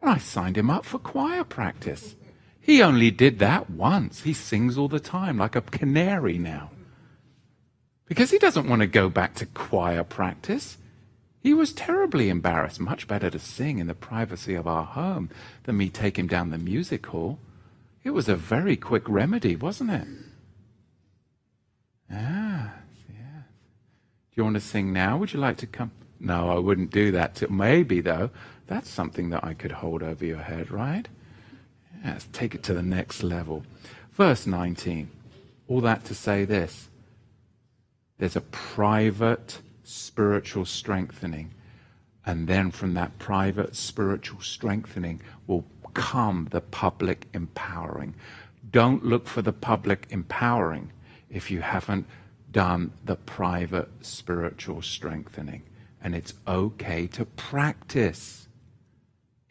And 0.00 0.10
I 0.10 0.18
signed 0.18 0.58
him 0.58 0.70
up 0.70 0.84
for 0.84 0.98
choir 0.98 1.44
practice. 1.44 2.16
He 2.62 2.80
only 2.80 3.10
did 3.10 3.40
that 3.40 3.68
once. 3.68 4.22
He 4.22 4.32
sings 4.32 4.78
all 4.78 4.88
the 4.88 5.00
time 5.00 5.36
like 5.36 5.56
a 5.56 5.60
canary 5.60 6.38
now 6.38 6.70
because 8.12 8.30
he 8.30 8.38
doesn't 8.38 8.68
want 8.68 8.80
to 8.80 8.86
go 8.86 9.08
back 9.08 9.34
to 9.36 9.46
choir 9.46 10.04
practice. 10.04 10.76
He 11.40 11.54
was 11.54 11.72
terribly 11.72 12.28
embarrassed. 12.28 12.78
Much 12.78 13.08
better 13.08 13.30
to 13.30 13.38
sing 13.38 13.78
in 13.78 13.86
the 13.86 13.94
privacy 13.94 14.54
of 14.54 14.66
our 14.66 14.84
home 14.84 15.30
than 15.64 15.78
me 15.78 15.88
take 15.88 16.18
him 16.18 16.26
down 16.26 16.50
the 16.50 16.58
music 16.58 17.06
hall. 17.06 17.38
It 18.04 18.10
was 18.10 18.28
a 18.28 18.36
very 18.36 18.76
quick 18.76 19.08
remedy, 19.08 19.56
wasn't 19.56 19.92
it? 19.92 20.06
Ah, 22.12 22.74
yeah. 23.08 23.42
Do 23.44 24.34
you 24.34 24.44
want 24.44 24.56
to 24.56 24.60
sing 24.60 24.92
now? 24.92 25.16
Would 25.16 25.32
you 25.32 25.40
like 25.40 25.56
to 25.56 25.66
come? 25.66 25.90
No, 26.20 26.50
I 26.50 26.58
wouldn't 26.58 26.90
do 26.90 27.12
that. 27.12 27.50
Maybe, 27.50 28.02
though. 28.02 28.28
That's 28.66 28.90
something 28.90 29.30
that 29.30 29.42
I 29.42 29.54
could 29.54 29.72
hold 29.72 30.02
over 30.02 30.24
your 30.24 30.42
head, 30.42 30.70
right? 30.70 31.08
Yes, 32.04 32.26
take 32.32 32.54
it 32.54 32.62
to 32.64 32.74
the 32.74 32.82
next 32.82 33.22
level. 33.22 33.64
Verse 34.12 34.46
19. 34.46 35.10
All 35.68 35.80
that 35.80 36.04
to 36.06 36.14
say 36.14 36.44
this 36.44 36.88
there's 38.18 38.36
a 38.36 38.40
private 38.40 39.58
spiritual 39.82 40.64
strengthening. 40.64 41.50
And 42.24 42.46
then 42.46 42.70
from 42.70 42.94
that 42.94 43.18
private 43.18 43.74
spiritual 43.74 44.40
strengthening 44.40 45.20
will 45.46 45.64
come 45.92 46.48
the 46.50 46.60
public 46.60 47.26
empowering. 47.34 48.14
Don't 48.70 49.04
look 49.04 49.26
for 49.26 49.42
the 49.42 49.52
public 49.52 50.06
empowering 50.10 50.92
if 51.30 51.50
you 51.50 51.62
haven't 51.62 52.06
done 52.52 52.92
the 53.04 53.16
private 53.16 53.88
spiritual 54.02 54.82
strengthening. 54.82 55.62
And 56.02 56.14
it's 56.14 56.34
okay 56.46 57.06
to 57.08 57.24
practice. 57.24 58.41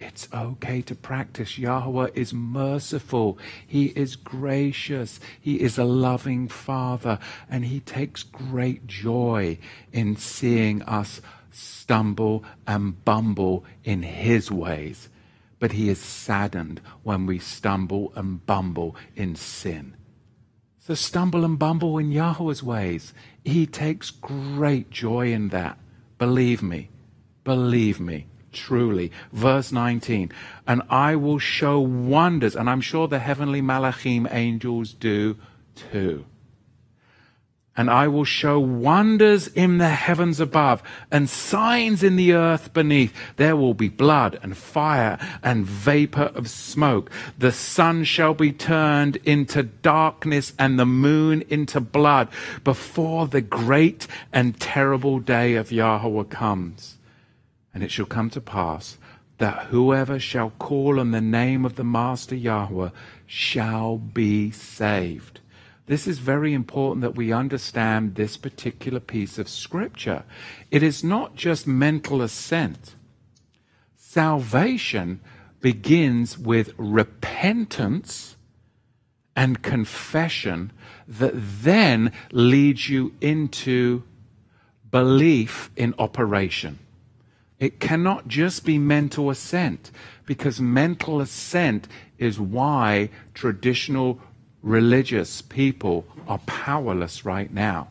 It's 0.01 0.27
okay 0.33 0.81
to 0.81 0.95
practice. 0.95 1.59
Yahweh 1.59 2.09
is 2.15 2.33
merciful. 2.33 3.37
He 3.67 3.85
is 3.89 4.15
gracious. 4.15 5.19
He 5.39 5.61
is 5.61 5.77
a 5.77 5.83
loving 5.83 6.47
Father. 6.47 7.19
And 7.47 7.65
He 7.65 7.79
takes 7.79 8.23
great 8.23 8.87
joy 8.87 9.59
in 9.93 10.17
seeing 10.17 10.81
us 10.83 11.21
stumble 11.51 12.43
and 12.65 13.05
bumble 13.05 13.63
in 13.83 14.01
His 14.01 14.51
ways. 14.51 15.07
But 15.59 15.73
He 15.73 15.87
is 15.87 15.99
saddened 15.99 16.81
when 17.03 17.27
we 17.27 17.37
stumble 17.37 18.11
and 18.15 18.43
bumble 18.43 18.95
in 19.15 19.35
sin. 19.35 19.95
So 20.79 20.95
stumble 20.95 21.45
and 21.45 21.59
bumble 21.59 21.99
in 21.99 22.11
Yahweh's 22.11 22.63
ways. 22.63 23.13
He 23.45 23.67
takes 23.67 24.09
great 24.09 24.89
joy 24.89 25.31
in 25.31 25.49
that. 25.49 25.77
Believe 26.17 26.63
me. 26.63 26.89
Believe 27.43 27.99
me 27.99 28.25
truly. 28.51 29.11
Verse 29.31 29.71
19, 29.71 30.31
and 30.67 30.81
I 30.89 31.15
will 31.15 31.39
show 31.39 31.79
wonders, 31.79 32.55
and 32.55 32.69
I'm 32.69 32.81
sure 32.81 33.07
the 33.07 33.19
heavenly 33.19 33.61
malachim 33.61 34.27
angels 34.31 34.93
do 34.93 35.37
too. 35.75 36.25
And 37.77 37.89
I 37.89 38.09
will 38.09 38.25
show 38.25 38.59
wonders 38.59 39.47
in 39.47 39.77
the 39.77 39.89
heavens 39.89 40.41
above 40.41 40.83
and 41.09 41.29
signs 41.29 42.03
in 42.03 42.17
the 42.17 42.33
earth 42.33 42.73
beneath. 42.73 43.13
There 43.37 43.55
will 43.55 43.73
be 43.73 43.87
blood 43.87 44.37
and 44.43 44.57
fire 44.57 45.17
and 45.41 45.65
vapor 45.65 46.31
of 46.35 46.49
smoke. 46.49 47.09
The 47.37 47.53
sun 47.53 48.03
shall 48.03 48.33
be 48.33 48.51
turned 48.51 49.15
into 49.23 49.63
darkness 49.63 50.51
and 50.59 50.77
the 50.77 50.85
moon 50.85 51.43
into 51.47 51.79
blood 51.79 52.27
before 52.65 53.25
the 53.27 53.41
great 53.41 54.05
and 54.33 54.59
terrible 54.59 55.19
day 55.19 55.55
of 55.55 55.71
Yahweh 55.71 56.25
comes. 56.25 56.97
And 57.73 57.83
it 57.83 57.91
shall 57.91 58.05
come 58.05 58.29
to 58.31 58.41
pass 58.41 58.97
that 59.37 59.67
whoever 59.67 60.19
shall 60.19 60.51
call 60.51 60.99
on 60.99 61.11
the 61.11 61.21
name 61.21 61.65
of 61.65 61.75
the 61.75 61.83
Master 61.83 62.35
Yahweh 62.35 62.89
shall 63.25 63.97
be 63.97 64.51
saved. 64.51 65.39
This 65.87 66.05
is 66.05 66.19
very 66.19 66.53
important 66.53 67.01
that 67.01 67.15
we 67.15 67.33
understand 67.33 68.15
this 68.15 68.37
particular 68.37 68.99
piece 68.99 69.39
of 69.39 69.49
scripture. 69.49 70.23
It 70.69 70.83
is 70.83 71.03
not 71.03 71.35
just 71.35 71.65
mental 71.65 72.21
assent. 72.21 72.95
Salvation 73.95 75.19
begins 75.59 76.37
with 76.37 76.73
repentance 76.77 78.35
and 79.35 79.63
confession 79.63 80.71
that 81.07 81.33
then 81.35 82.11
leads 82.31 82.89
you 82.89 83.13
into 83.21 84.03
belief 84.91 85.71
in 85.75 85.95
operation. 85.97 86.77
It 87.61 87.79
cannot 87.79 88.27
just 88.27 88.65
be 88.65 88.79
mental 88.79 89.29
assent, 89.29 89.91
because 90.25 90.59
mental 90.59 91.21
assent 91.21 91.87
is 92.17 92.39
why 92.39 93.11
traditional 93.35 94.19
religious 94.63 95.43
people 95.43 96.07
are 96.27 96.39
powerless 96.39 97.23
right 97.23 97.53
now. 97.53 97.89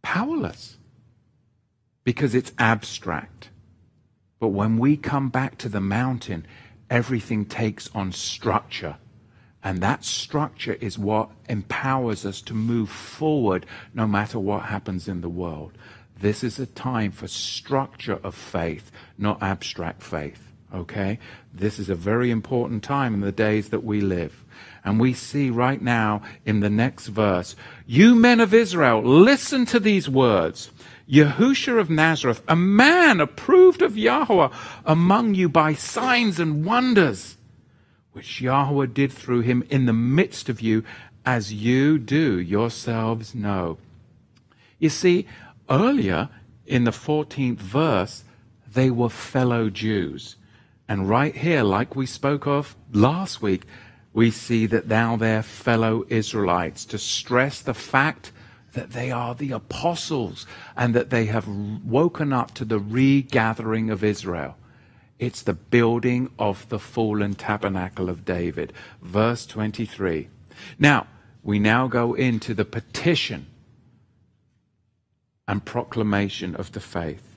Powerless. 0.00 0.78
Because 2.02 2.34
it's 2.34 2.52
abstract. 2.58 3.50
But 4.38 4.48
when 4.48 4.78
we 4.78 4.96
come 4.96 5.28
back 5.28 5.58
to 5.58 5.68
the 5.68 5.82
mountain, 5.82 6.46
everything 6.88 7.44
takes 7.44 7.90
on 7.94 8.12
structure. 8.12 8.96
And 9.62 9.82
that 9.82 10.06
structure 10.06 10.78
is 10.80 10.98
what 10.98 11.28
empowers 11.50 12.24
us 12.24 12.40
to 12.42 12.54
move 12.54 12.88
forward 12.88 13.66
no 13.92 14.06
matter 14.06 14.38
what 14.38 14.62
happens 14.62 15.06
in 15.06 15.20
the 15.20 15.28
world. 15.28 15.72
This 16.20 16.44
is 16.44 16.58
a 16.58 16.66
time 16.66 17.12
for 17.12 17.28
structure 17.28 18.20
of 18.22 18.34
faith, 18.34 18.92
not 19.16 19.42
abstract 19.42 20.02
faith. 20.02 20.52
Okay? 20.72 21.18
This 21.52 21.78
is 21.78 21.88
a 21.88 21.94
very 21.94 22.30
important 22.30 22.82
time 22.82 23.14
in 23.14 23.20
the 23.20 23.32
days 23.32 23.70
that 23.70 23.84
we 23.84 24.00
live. 24.00 24.44
And 24.84 25.00
we 25.00 25.14
see 25.14 25.50
right 25.50 25.80
now 25.80 26.22
in 26.44 26.60
the 26.60 26.70
next 26.70 27.08
verse, 27.08 27.56
you 27.86 28.14
men 28.14 28.40
of 28.40 28.54
Israel, 28.54 29.02
listen 29.02 29.66
to 29.66 29.80
these 29.80 30.08
words. 30.08 30.70
Yahusha 31.10 31.78
of 31.78 31.90
Nazareth, 31.90 32.42
a 32.46 32.54
man 32.54 33.20
approved 33.20 33.82
of 33.82 33.98
Yahweh 33.98 34.48
among 34.84 35.34
you 35.34 35.48
by 35.48 35.74
signs 35.74 36.38
and 36.38 36.64
wonders, 36.64 37.36
which 38.12 38.40
Yahweh 38.40 38.86
did 38.92 39.12
through 39.12 39.40
him 39.40 39.64
in 39.70 39.86
the 39.86 39.92
midst 39.92 40.48
of 40.48 40.60
you, 40.60 40.84
as 41.26 41.52
you 41.52 41.98
do 41.98 42.38
yourselves 42.38 43.34
know. 43.34 43.78
You 44.78 44.88
see, 44.88 45.26
earlier 45.70 46.28
in 46.66 46.84
the 46.84 46.90
14th 46.90 47.58
verse, 47.58 48.24
they 48.72 48.90
were 48.90 49.08
fellow 49.08 49.70
Jews. 49.70 50.36
And 50.88 51.08
right 51.08 51.34
here, 51.34 51.62
like 51.62 51.94
we 51.94 52.06
spoke 52.06 52.46
of 52.46 52.76
last 52.92 53.40
week, 53.40 53.64
we 54.12 54.30
see 54.30 54.66
that 54.66 54.88
now 54.88 55.16
they're 55.16 55.42
fellow 55.42 56.04
Israelites 56.08 56.84
to 56.86 56.98
stress 56.98 57.60
the 57.62 57.74
fact 57.74 58.32
that 58.72 58.90
they 58.90 59.10
are 59.10 59.34
the 59.34 59.52
apostles 59.52 60.46
and 60.76 60.94
that 60.94 61.10
they 61.10 61.26
have 61.26 61.46
woken 61.48 62.32
up 62.32 62.54
to 62.54 62.64
the 62.64 62.78
regathering 62.78 63.90
of 63.90 64.04
Israel. 64.04 64.56
It's 65.18 65.42
the 65.42 65.54
building 65.54 66.30
of 66.38 66.68
the 66.68 66.78
fallen 66.78 67.34
tabernacle 67.34 68.08
of 68.08 68.24
David. 68.24 68.72
Verse 69.02 69.44
23. 69.46 70.28
Now, 70.78 71.06
we 71.42 71.58
now 71.58 71.88
go 71.88 72.14
into 72.14 72.54
the 72.54 72.64
petition 72.64 73.46
and 75.46 75.64
proclamation 75.64 76.54
of 76.54 76.72
the 76.72 76.80
faith. 76.80 77.30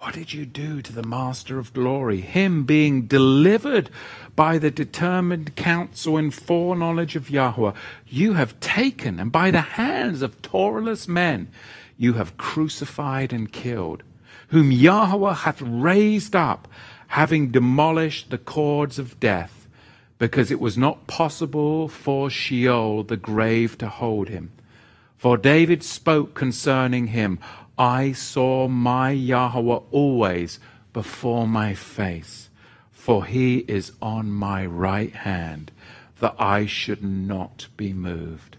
What 0.00 0.14
did 0.14 0.32
you 0.32 0.46
do 0.46 0.80
to 0.80 0.92
the 0.94 1.02
Master 1.02 1.58
of 1.58 1.74
Glory? 1.74 2.22
Him 2.22 2.64
being 2.64 3.02
delivered 3.02 3.90
by 4.34 4.56
the 4.56 4.70
determined 4.70 5.56
counsel 5.56 6.16
and 6.16 6.32
foreknowledge 6.32 7.16
of 7.16 7.28
Yahweh, 7.28 7.72
you 8.06 8.32
have 8.32 8.58
taken, 8.60 9.20
and 9.20 9.30
by 9.30 9.50
the 9.50 9.60
hands 9.60 10.22
of 10.22 10.40
Torahless 10.40 11.06
men, 11.06 11.48
you 11.98 12.14
have 12.14 12.38
crucified 12.38 13.30
and 13.30 13.52
killed, 13.52 14.02
whom 14.48 14.72
Yahweh 14.72 15.34
hath 15.34 15.60
raised 15.60 16.34
up, 16.34 16.66
having 17.08 17.50
demolished 17.50 18.30
the 18.30 18.38
cords 18.38 18.98
of 18.98 19.20
death, 19.20 19.68
because 20.18 20.50
it 20.50 20.60
was 20.60 20.78
not 20.78 21.06
possible 21.08 21.88
for 21.88 22.30
Sheol, 22.30 23.02
the 23.02 23.18
grave, 23.18 23.76
to 23.76 23.88
hold 23.88 24.30
him. 24.30 24.50
For 25.20 25.36
David 25.36 25.82
spoke 25.82 26.32
concerning 26.32 27.08
him, 27.08 27.40
I 27.76 28.12
saw 28.12 28.68
my 28.68 29.10
Yahweh 29.10 29.80
always 29.90 30.58
before 30.94 31.46
my 31.46 31.74
face, 31.74 32.48
for 32.90 33.26
he 33.26 33.58
is 33.68 33.92
on 34.00 34.30
my 34.30 34.64
right 34.64 35.14
hand, 35.14 35.72
that 36.20 36.36
I 36.38 36.64
should 36.64 37.04
not 37.04 37.66
be 37.76 37.92
moved. 37.92 38.56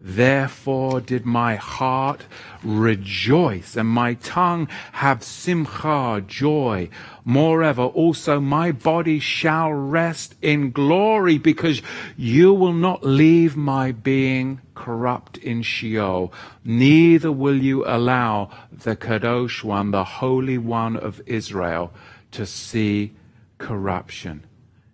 Therefore 0.00 1.00
did 1.00 1.26
my 1.26 1.56
heart 1.56 2.24
rejoice, 2.62 3.76
and 3.76 3.88
my 3.88 4.14
tongue 4.14 4.68
have 4.92 5.24
simcha, 5.24 6.22
joy. 6.26 6.88
Moreover, 7.24 7.82
also 7.82 8.38
my 8.38 8.70
body 8.70 9.18
shall 9.18 9.72
rest 9.72 10.36
in 10.40 10.70
glory, 10.70 11.36
because 11.36 11.82
you 12.16 12.54
will 12.54 12.72
not 12.72 13.02
leave 13.02 13.56
my 13.56 13.90
being 13.90 14.60
corrupt 14.76 15.36
in 15.38 15.62
Sheol, 15.62 16.32
neither 16.64 17.32
will 17.32 17.60
you 17.60 17.84
allow 17.84 18.50
the 18.70 18.94
Kadosh 18.94 19.64
One, 19.64 19.90
the 19.90 20.04
Holy 20.04 20.58
One 20.58 20.96
of 20.96 21.20
Israel, 21.26 21.92
to 22.30 22.46
see 22.46 23.12
corruption. 23.58 24.44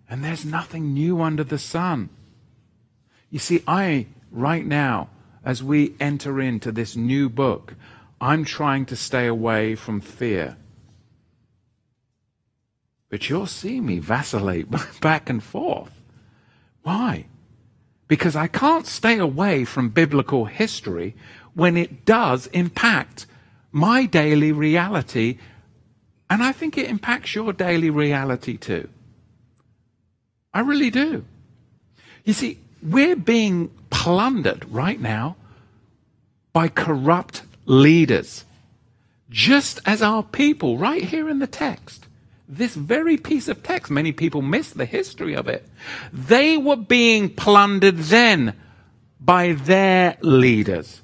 And 0.09 0.23
there's 0.23 0.45
nothing 0.45 0.93
new 0.93 1.21
under 1.21 1.43
the 1.43 1.59
sun. 1.59 2.09
You 3.29 3.39
see, 3.39 3.61
I 3.67 4.07
right 4.35 4.65
now, 4.65 5.09
as 5.43 5.63
we 5.63 5.95
enter 5.99 6.41
into 6.41 6.71
this 6.71 6.95
new 6.95 7.29
book, 7.29 7.75
I'm 8.19 8.45
trying 8.45 8.85
to 8.87 8.95
stay 8.95 9.27
away 9.27 9.75
from 9.75 10.01
fear. 10.01 10.57
But 13.09 13.29
you'll 13.29 13.45
see 13.45 13.79
me 13.79 13.99
vacillate 13.99 14.67
back 15.01 15.29
and 15.29 15.43
forth. 15.43 15.91
Why? 16.83 17.27
Because 18.07 18.35
I 18.35 18.47
can't 18.47 18.85
stay 18.85 19.17
away 19.17 19.65
from 19.65 19.89
biblical 19.89 20.45
history 20.45 21.15
when 21.53 21.77
it 21.77 22.05
does 22.05 22.47
impact 22.47 23.25
my 23.71 24.05
daily 24.05 24.51
reality, 24.51 25.37
and 26.29 26.43
I 26.43 26.51
think 26.51 26.77
it 26.77 26.89
impacts 26.89 27.35
your 27.35 27.53
daily 27.53 27.89
reality 27.89 28.57
too. 28.57 28.89
I 30.53 30.61
really 30.61 30.89
do. 30.89 31.25
You 32.23 32.33
see, 32.33 32.59
we're 32.85 33.15
being 33.15 33.69
plundered 33.89 34.65
right 34.71 34.99
now 34.99 35.35
by 36.53 36.67
corrupt 36.67 37.41
leaders, 37.65 38.45
just 39.29 39.79
as 39.85 40.01
our 40.01 40.23
people, 40.23 40.77
right 40.77 41.03
here 41.03 41.27
in 41.27 41.39
the 41.39 41.47
text. 41.47 42.05
This 42.47 42.75
very 42.75 43.17
piece 43.17 43.47
of 43.47 43.63
text, 43.63 43.91
many 43.91 44.11
people 44.11 44.41
miss 44.41 44.69
the 44.69 44.85
history 44.85 45.35
of 45.35 45.47
it. 45.47 45.67
They 46.13 46.57
were 46.57 46.75
being 46.75 47.29
plundered 47.29 47.97
then 47.97 48.53
by 49.19 49.53
their 49.53 50.17
leaders. 50.21 51.01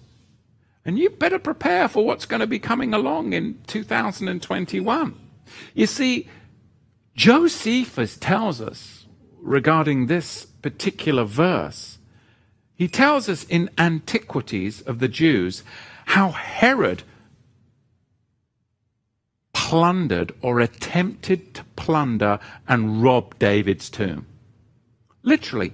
And 0.85 0.99
you 0.99 1.09
better 1.09 1.39
prepare 1.39 1.87
for 1.87 2.05
what's 2.05 2.25
going 2.25 2.39
to 2.39 2.47
be 2.47 2.59
coming 2.59 2.93
along 2.93 3.33
in 3.33 3.59
2021. 3.67 5.15
You 5.73 5.87
see, 5.87 6.29
Josephus 7.15 8.17
tells 8.17 8.61
us 8.61 9.05
regarding 9.41 10.05
this 10.05 10.47
particular 10.61 11.23
verse, 11.23 11.97
he 12.75 12.87
tells 12.87 13.29
us 13.29 13.43
in 13.45 13.69
Antiquities 13.77 14.81
of 14.81 14.99
the 14.99 15.07
Jews 15.07 15.63
how 16.07 16.31
Herod 16.31 17.03
plundered 19.53 20.33
or 20.41 20.59
attempted 20.59 21.53
to 21.53 21.63
plunder 21.75 22.39
and 22.67 23.03
rob 23.03 23.37
David's 23.39 23.89
tomb. 23.89 24.25
Literally, 25.23 25.73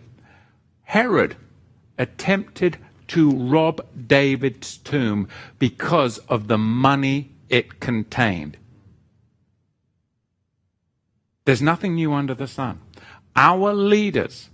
Herod 0.83 1.35
attempted 1.97 2.77
to 3.07 3.31
rob 3.31 3.85
David's 4.07 4.77
tomb 4.77 5.27
because 5.57 6.17
of 6.29 6.47
the 6.47 6.57
money 6.57 7.31
it 7.49 7.79
contained. 7.79 8.57
There's 11.45 11.61
nothing 11.61 11.95
new 11.95 12.13
under 12.13 12.33
the 12.33 12.47
sun. 12.47 12.81
Our 13.35 13.73
leaders 13.73 14.49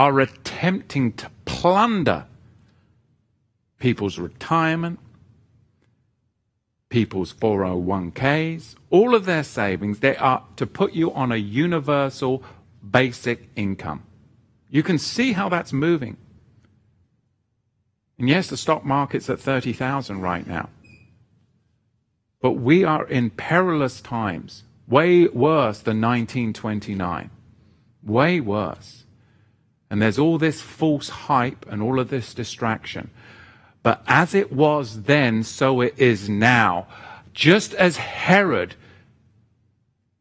are 0.00 0.18
attempting 0.18 1.12
to 1.12 1.30
plunder 1.44 2.24
people's 3.78 4.18
retirement, 4.18 4.98
people's 6.88 7.34
401ks, 7.34 8.76
all 8.88 9.14
of 9.14 9.26
their 9.26 9.44
savings. 9.44 9.98
They 9.98 10.16
are 10.16 10.42
to 10.56 10.66
put 10.66 10.94
you 10.94 11.12
on 11.12 11.30
a 11.30 11.36
universal 11.36 12.42
basic 12.90 13.50
income. 13.56 14.02
You 14.70 14.82
can 14.82 14.96
see 14.96 15.34
how 15.34 15.50
that's 15.50 15.70
moving. 15.70 16.16
And 18.18 18.26
yes, 18.26 18.48
the 18.48 18.56
stock 18.56 18.86
market's 18.86 19.28
at 19.28 19.38
30,000 19.38 20.22
right 20.22 20.46
now. 20.46 20.70
But 22.40 22.52
we 22.52 22.84
are 22.84 23.06
in 23.06 23.28
perilous 23.28 24.00
times, 24.00 24.64
way 24.88 25.26
worse 25.26 25.80
than 25.80 26.00
1929. 26.00 27.28
Way 28.02 28.40
worse. 28.40 28.99
And 29.90 30.00
there's 30.00 30.18
all 30.18 30.38
this 30.38 30.60
false 30.60 31.08
hype 31.08 31.66
and 31.68 31.82
all 31.82 31.98
of 31.98 32.10
this 32.10 32.32
distraction. 32.32 33.10
But 33.82 34.02
as 34.06 34.34
it 34.34 34.52
was 34.52 35.02
then, 35.02 35.42
so 35.42 35.80
it 35.80 35.94
is 35.98 36.28
now. 36.28 36.86
Just 37.34 37.74
as 37.74 37.96
Herod 37.96 38.76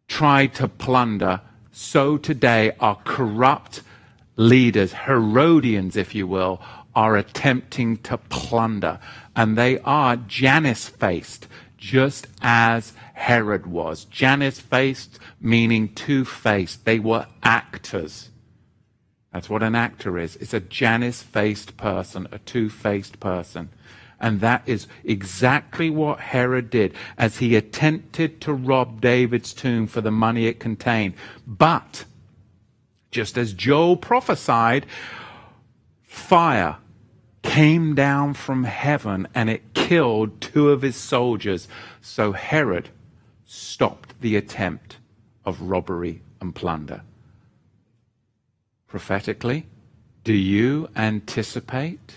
tried 0.08 0.56
to 0.56 0.68
plunder, 0.68 1.42
so 1.72 2.18
today 2.18 2.72
our 2.80 2.96
corrupt 3.04 3.84
leaders, 4.36 4.94
Herodians, 4.94 5.96
if 5.96 6.16
you 6.16 6.26
will, 6.26 6.62
are 6.96 7.16
attempting 7.16 7.98
to 7.98 8.18
plunder. 8.18 9.00
And 9.36 9.58
they 9.58 9.80
are 9.80 10.16
Janus 10.16 10.90
faced, 10.90 11.48
just 11.78 12.28
as 12.42 12.94
Herod 13.14 13.68
was. 13.68 14.06
Janus 14.06 14.60
faced, 14.60 15.20
meaning 15.40 15.94
two 15.94 16.26
faced. 16.26 16.86
They 16.86 17.00
were 17.00 17.28
actors. 17.44 18.29
That's 19.34 19.50
what 19.50 19.64
an 19.64 19.76
actor 19.76 20.18
is. 20.18 20.36
It's 20.38 20.54
a 20.54 20.60
Janus 20.60 21.22
faced 21.22 21.78
person, 21.78 22.28
a 22.32 22.40
two 22.40 22.70
faced 22.70 23.20
person. 23.20 23.70
And 24.20 24.42
that 24.42 24.64
is 24.66 24.88
exactly 25.04 25.90
what 25.90 26.20
Herod 26.20 26.70
did 26.70 26.94
as 27.18 27.38
he 27.38 27.56
attempted 27.56 28.42
to 28.42 28.54
rob 28.54 29.00
David's 29.02 29.54
tomb 29.54 29.88
for 29.88 30.02
the 30.02 30.12
money 30.12 30.46
it 30.46 30.60
contained. 30.60 31.14
But, 31.48 32.06
just 33.12 33.38
as 33.38 33.54
Joel 33.54 33.96
prophesied, 33.96 34.86
fire 36.04 36.78
came 37.44 37.96
down 37.96 38.34
from 38.34 38.66
heaven 38.66 39.28
and 39.34 39.50
it 39.50 39.74
killed 39.74 40.42
two 40.42 40.70
of 40.70 40.82
his 40.82 40.98
soldiers. 40.98 41.68
So 42.02 42.34
Herod 42.34 42.90
stopped 43.46 44.20
the 44.20 44.36
attempt 44.36 44.98
of 45.46 45.62
robbery 45.62 46.22
and 46.42 46.54
plunder. 46.54 47.04
Prophetically, 48.90 49.68
do 50.24 50.34
you 50.34 50.90
anticipate 50.96 52.16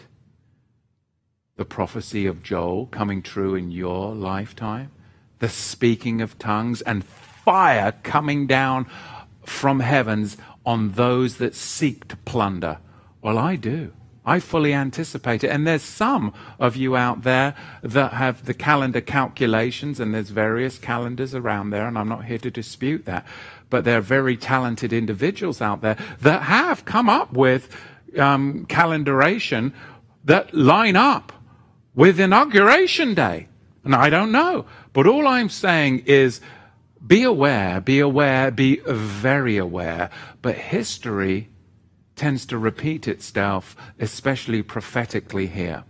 the 1.57 1.67
prophecy 1.67 2.25
of 2.25 2.43
Joel 2.43 2.87
coming 2.87 3.21
true 3.21 3.55
in 3.55 3.71
your 3.71 4.15
lifetime? 4.15 4.91
The 5.39 5.51
speaking 5.51 6.23
of 6.23 6.39
tongues 6.39 6.81
and 6.81 7.05
fire 7.05 7.93
coming 8.03 8.47
down 8.47 8.87
from 9.45 9.81
heavens 9.81 10.39
on 10.65 10.93
those 10.93 11.37
that 11.37 11.55
seek 11.55 12.09
to 12.09 12.17
plunder? 12.17 12.79
Well, 13.21 13.37
I 13.37 13.57
do. 13.57 13.93
I 14.25 14.39
fully 14.39 14.73
anticipate 14.73 15.43
it. 15.43 15.51
And 15.51 15.67
there's 15.67 15.83
some 15.83 16.33
of 16.59 16.77
you 16.77 16.97
out 16.97 17.23
there 17.23 17.55
that 17.83 18.13
have 18.13 18.47
the 18.47 18.55
calendar 18.55 19.01
calculations, 19.01 19.99
and 20.01 20.15
there's 20.15 20.31
various 20.31 20.79
calendars 20.79 21.35
around 21.35 21.71
there, 21.71 21.87
and 21.87 21.99
I'm 21.99 22.09
not 22.09 22.25
here 22.25 22.39
to 22.39 22.51
dispute 22.51 23.05
that. 23.05 23.27
But 23.73 23.85
there 23.85 23.97
are 23.97 24.03
very 24.03 24.37
talented 24.37 24.93
individuals 24.93 25.63
out 25.63 25.81
there 25.81 25.97
that 26.21 26.43
have 26.43 26.85
come 26.85 27.09
up 27.09 27.33
with 27.33 27.75
um, 28.19 28.67
calendaration 28.67 29.73
that 30.25 30.53
line 30.53 30.95
up 30.95 31.33
with 31.95 32.21
inauguration 32.21 33.15
day. 33.15 33.49
And 33.83 33.95
I 33.95 34.11
don't 34.11 34.31
know. 34.31 34.67
But 34.93 35.07
all 35.07 35.27
I'm 35.27 35.49
saying 35.49 36.01
is 36.05 36.43
be 37.07 37.23
aware, 37.23 37.81
be 37.81 37.99
aware, 37.99 38.51
be 38.51 38.83
very 38.87 39.57
aware. 39.57 40.11
But 40.43 40.57
history 40.57 41.49
tends 42.15 42.45
to 42.47 42.59
repeat 42.59 43.09
itself, 43.09 43.75
especially 43.99 44.63
prophetically 44.63 45.47
here. 45.47 45.85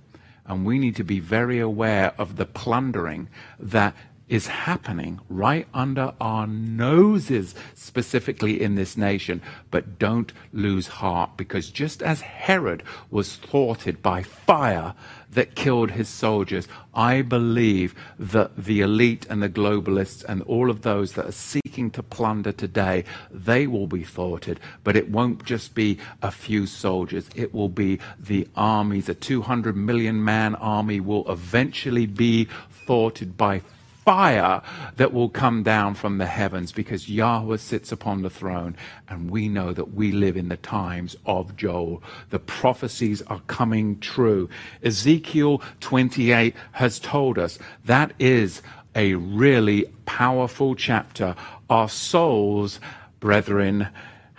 And 0.47 0.64
we 0.64 0.78
need 0.78 0.95
to 0.95 1.05
be 1.05 1.18
very 1.18 1.59
aware 1.59 2.14
of 2.16 2.37
the 2.37 2.47
plundering 2.47 3.28
that 3.59 3.97
is 4.29 4.47
happening 4.47 5.20
right 5.29 5.66
under 5.75 6.12
our 6.20 6.47
noses, 6.47 7.55
specifically 7.75 8.62
in 8.62 8.75
this 8.75 8.97
nation. 8.97 9.43
But 9.70 9.99
don't 9.99 10.33
lose 10.53 10.87
heart, 10.87 11.37
because 11.37 11.70
just 11.70 12.03
as 12.03 12.20
Herod 12.23 12.83
was 13.11 13.37
thwarted 13.37 14.03
by 14.03 14.23
fire 14.23 14.95
that 15.31 15.55
killed 15.55 15.91
his 15.93 16.09
soldiers, 16.09 16.68
I 16.95 17.23
believe 17.23 17.95
that 18.18 18.57
the 18.57 18.81
elite 18.81 19.27
and 19.29 19.43
the 19.43 19.49
globalists 19.49 20.25
and 20.25 20.43
all 20.43 20.70
of 20.70 20.83
those 20.83 21.12
that 21.12 21.27
are 21.27 21.33
seeking 21.33 21.91
to 21.93 22.03
plunder 22.03 22.53
today, 22.53 23.05
they 23.31 23.66
will 23.66 23.87
be 23.87 24.05
thwarted. 24.05 24.61
But 24.85 24.97
it 24.97 25.11
won't 25.11 25.45
just 25.45 25.75
be 25.75 25.99
a 26.23 26.31
few 26.31 26.66
soldiers, 26.66 27.29
it 27.35 27.55
will 27.55 27.70
be 27.70 27.99
the 28.18 28.47
armies. 28.57 29.09
A 29.09 29.14
200 29.14 29.77
million 29.77 30.25
man 30.25 30.55
army 30.57 31.01
will 31.01 31.31
eventually 31.31 32.07
be 32.07 32.49
thwarted 32.87 33.37
by 33.37 33.62
fire 34.05 34.62
that 34.96 35.12
will 35.12 35.28
come 35.28 35.62
down 35.62 35.94
from 35.94 36.18
the 36.18 36.26
heavens 36.26 36.72
because 36.72 37.09
Yahweh 37.09 37.57
sits 37.57 37.92
upon 37.92 38.22
the 38.22 38.30
throne. 38.30 38.76
And 39.09 39.30
we 39.30 39.48
know 39.48 39.72
that 39.72 39.94
we 39.94 40.12
live 40.12 40.36
in 40.36 40.48
the 40.48 40.57
times 40.57 41.16
of 41.26 41.57
Joel. 41.57 42.03
The 42.30 42.38
prophecies 42.38 43.22
are 43.22 43.40
coming 43.46 43.98
true. 44.00 44.48
Ezekiel 44.82 45.62
28 45.80 46.55
has 46.72 46.98
told 46.98 47.38
us 47.38 47.59
that 47.84 48.12
is 48.18 48.62
a 48.94 49.14
really 49.14 49.86
powerful 50.05 50.74
chapter. 50.74 51.34
Our 51.70 51.88
souls, 51.88 52.80
brethren, 53.20 53.88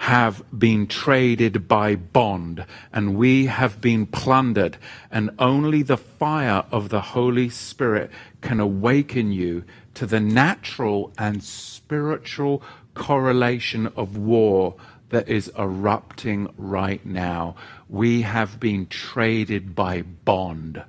have 0.03 0.43
been 0.59 0.85
traded 0.85 1.65
by 1.65 1.95
bond, 1.95 2.65
and 2.91 3.15
we 3.15 3.45
have 3.45 3.79
been 3.79 4.05
plundered, 4.05 4.75
and 5.09 5.29
only 5.39 5.81
the 5.81 5.95
fire 5.95 6.65
of 6.71 6.89
the 6.89 6.99
Holy 6.99 7.47
Spirit 7.47 8.11
can 8.41 8.59
awaken 8.59 9.31
you 9.31 9.63
to 9.93 10.05
the 10.05 10.19
natural 10.19 11.13
and 11.17 11.41
spiritual 11.41 12.61
correlation 12.93 13.87
of 13.95 14.17
war 14.17 14.75
that 15.07 15.29
is 15.29 15.49
erupting 15.57 16.53
right 16.57 17.05
now. 17.05 17.55
We 17.87 18.23
have 18.23 18.59
been 18.59 18.87
traded 18.87 19.73
by 19.73 20.01
bond. 20.01 20.83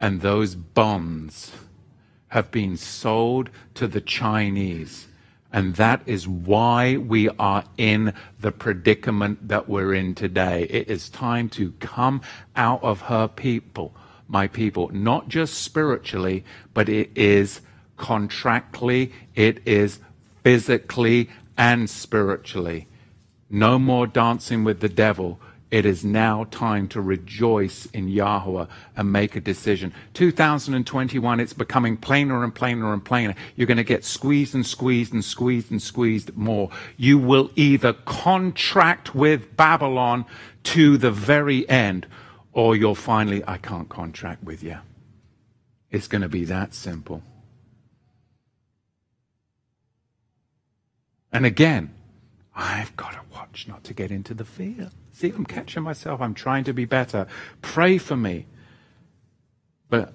And 0.00 0.20
those 0.20 0.56
bonds 0.56 1.52
have 2.36 2.50
been 2.50 2.76
sold 2.76 3.48
to 3.72 3.88
the 3.88 4.00
Chinese. 4.02 5.06
And 5.50 5.76
that 5.76 6.02
is 6.04 6.28
why 6.28 6.98
we 6.98 7.30
are 7.30 7.64
in 7.78 8.12
the 8.38 8.52
predicament 8.52 9.48
that 9.48 9.70
we're 9.70 9.94
in 9.94 10.14
today. 10.14 10.64
It 10.64 10.90
is 10.90 11.08
time 11.08 11.48
to 11.50 11.72
come 11.80 12.20
out 12.54 12.84
of 12.84 13.00
her 13.00 13.26
people, 13.26 13.94
my 14.28 14.48
people, 14.48 14.90
not 14.90 15.30
just 15.30 15.54
spiritually, 15.54 16.44
but 16.74 16.90
it 16.90 17.08
is 17.14 17.62
contractually, 17.96 19.12
it 19.34 19.66
is 19.66 20.00
physically 20.44 21.30
and 21.56 21.88
spiritually. 21.88 22.86
No 23.48 23.78
more 23.78 24.06
dancing 24.06 24.62
with 24.62 24.80
the 24.80 24.90
devil 24.90 25.40
It 25.76 25.84
is 25.84 26.06
now 26.06 26.44
time 26.44 26.88
to 26.88 27.02
rejoice 27.02 27.84
in 27.92 28.08
Yahweh 28.08 28.64
and 28.96 29.12
make 29.12 29.36
a 29.36 29.42
decision. 29.42 29.92
2021, 30.14 31.38
it's 31.38 31.52
becoming 31.52 31.98
plainer 31.98 32.42
and 32.42 32.54
plainer 32.54 32.94
and 32.94 33.04
plainer. 33.04 33.34
You're 33.56 33.66
going 33.66 33.76
to 33.76 33.84
get 33.84 34.02
squeezed 34.02 34.54
and 34.54 34.64
squeezed 34.64 35.12
and 35.12 35.22
squeezed 35.22 35.70
and 35.70 35.82
squeezed 35.82 36.34
more. 36.34 36.70
You 36.96 37.18
will 37.18 37.50
either 37.56 37.92
contract 37.92 39.14
with 39.14 39.54
Babylon 39.54 40.24
to 40.62 40.96
the 40.96 41.10
very 41.10 41.68
end, 41.68 42.06
or 42.54 42.74
you'll 42.74 42.94
finally, 42.94 43.44
I 43.46 43.58
can't 43.58 43.90
contract 43.90 44.42
with 44.42 44.62
you. 44.62 44.78
It's 45.90 46.08
going 46.08 46.22
to 46.22 46.28
be 46.30 46.46
that 46.46 46.72
simple. 46.72 47.22
And 51.30 51.44
again, 51.44 51.94
I've 52.54 52.96
got 52.96 53.12
to 53.12 53.20
watch 53.30 53.68
not 53.68 53.84
to 53.84 53.92
get 53.92 54.10
into 54.10 54.32
the 54.32 54.46
fear. 54.46 54.90
See, 55.16 55.32
I'm 55.34 55.46
catching 55.46 55.82
myself. 55.82 56.20
I'm 56.20 56.34
trying 56.34 56.64
to 56.64 56.74
be 56.74 56.84
better. 56.84 57.26
Pray 57.62 57.96
for 57.96 58.18
me. 58.18 58.44
But 59.88 60.12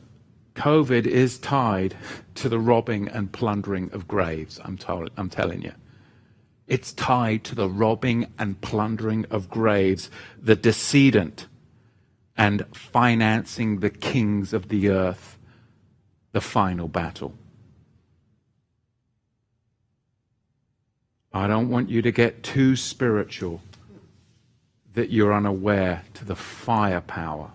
COVID 0.54 1.08
is 1.08 1.40
tied 1.40 1.96
to 2.36 2.48
the 2.48 2.60
robbing 2.60 3.08
and 3.08 3.32
plundering 3.32 3.90
of 3.94 4.08
graves. 4.08 4.60
I'm, 4.64 4.78
I'm 5.18 5.28
telling 5.28 5.64
you. 5.64 5.72
It's 6.68 6.94
tied 6.94 7.44
to 7.46 7.56
the 7.56 7.68
robbing 7.68 8.32
and 8.38 8.62
plundering 8.62 9.26
of 9.32 9.50
graves, 9.50 10.12
the 10.40 10.56
decedent, 10.56 11.48
and 12.38 12.64
financing 12.72 13.80
the 13.80 13.90
kings 13.90 14.54
of 14.54 14.70
the 14.70 14.90
earth, 14.90 15.40
the 16.32 16.42
final 16.42 16.88
battle. 16.88 17.34
I 21.34 21.48
don't 21.48 21.70
want 21.70 21.90
you 21.90 22.04
to 22.04 22.12
get 22.12 22.44
too 22.44 22.76
spiritual 22.76 23.62
that 24.94 25.10
you're 25.10 25.34
unaware 25.34 26.04
to 26.16 26.26
the 26.26 26.36
firepower. 26.36 27.52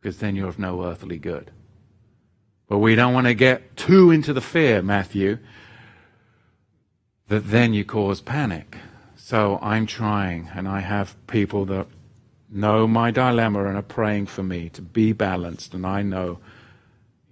Because 0.00 0.18
then 0.18 0.36
you're 0.36 0.48
of 0.48 0.58
no 0.58 0.84
earthly 0.84 1.18
good. 1.18 1.50
But 2.68 2.78
we 2.78 2.94
don't 2.94 3.14
want 3.14 3.26
to 3.26 3.34
get 3.34 3.76
too 3.76 4.10
into 4.10 4.32
the 4.32 4.40
fear, 4.40 4.82
Matthew, 4.82 5.38
that 7.28 7.50
then 7.50 7.74
you 7.74 7.84
cause 7.84 8.20
panic. 8.20 8.76
So 9.16 9.58
I'm 9.60 9.86
trying, 9.86 10.50
and 10.54 10.68
I 10.68 10.80
have 10.80 11.16
people 11.26 11.64
that 11.66 11.86
know 12.50 12.86
my 12.86 13.10
dilemma 13.10 13.66
and 13.66 13.76
are 13.76 13.82
praying 13.82 14.26
for 14.26 14.42
me 14.42 14.68
to 14.70 14.82
be 14.82 15.12
balanced. 15.12 15.74
And 15.74 15.86
I 15.86 16.02
know, 16.02 16.38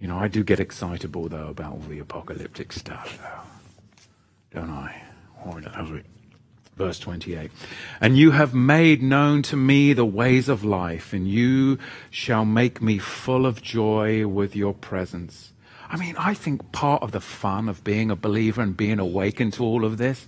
you 0.01 0.09
know, 0.09 0.19
I 0.19 0.29
do 0.29 0.45
get 0.45 0.61
excitable, 0.61 1.29
though, 1.29 1.49
about 1.49 1.73
all 1.73 1.79
the 1.89 1.99
apocalyptic 1.99 2.73
stuff, 2.73 3.19
though. 3.23 4.61
Don't 4.61 4.71
I? 4.71 5.03
Oh, 5.45 5.59
I. 5.59 6.03
Verse 6.79 7.01
28. 7.01 7.51
And 8.01 8.17
you 8.17 8.31
have 8.31 8.55
made 8.55 9.03
known 9.03 9.43
to 9.43 9.57
me 9.57 9.93
the 9.93 10.05
ways 10.05 10.49
of 10.49 10.65
life, 10.65 11.13
and 11.13 11.27
you 11.27 11.77
shall 12.09 12.45
make 12.45 12.81
me 12.81 12.99
full 12.99 13.47
of 13.47 13.61
joy 13.61 14.29
with 14.29 14.55
your 14.55 14.73
presence. 14.73 15.53
I 15.91 15.97
mean, 15.97 16.15
I 16.17 16.35
think 16.35 16.71
part 16.71 17.03
of 17.03 17.11
the 17.11 17.21
fun 17.21 17.69
of 17.69 17.83
being 17.83 18.13
a 18.13 18.17
believer 18.17 18.63
and 18.63 18.77
being 18.77 19.01
awakened 19.01 19.55
to 19.55 19.65
all 19.65 19.85
of 19.85 19.99
this 19.99 20.25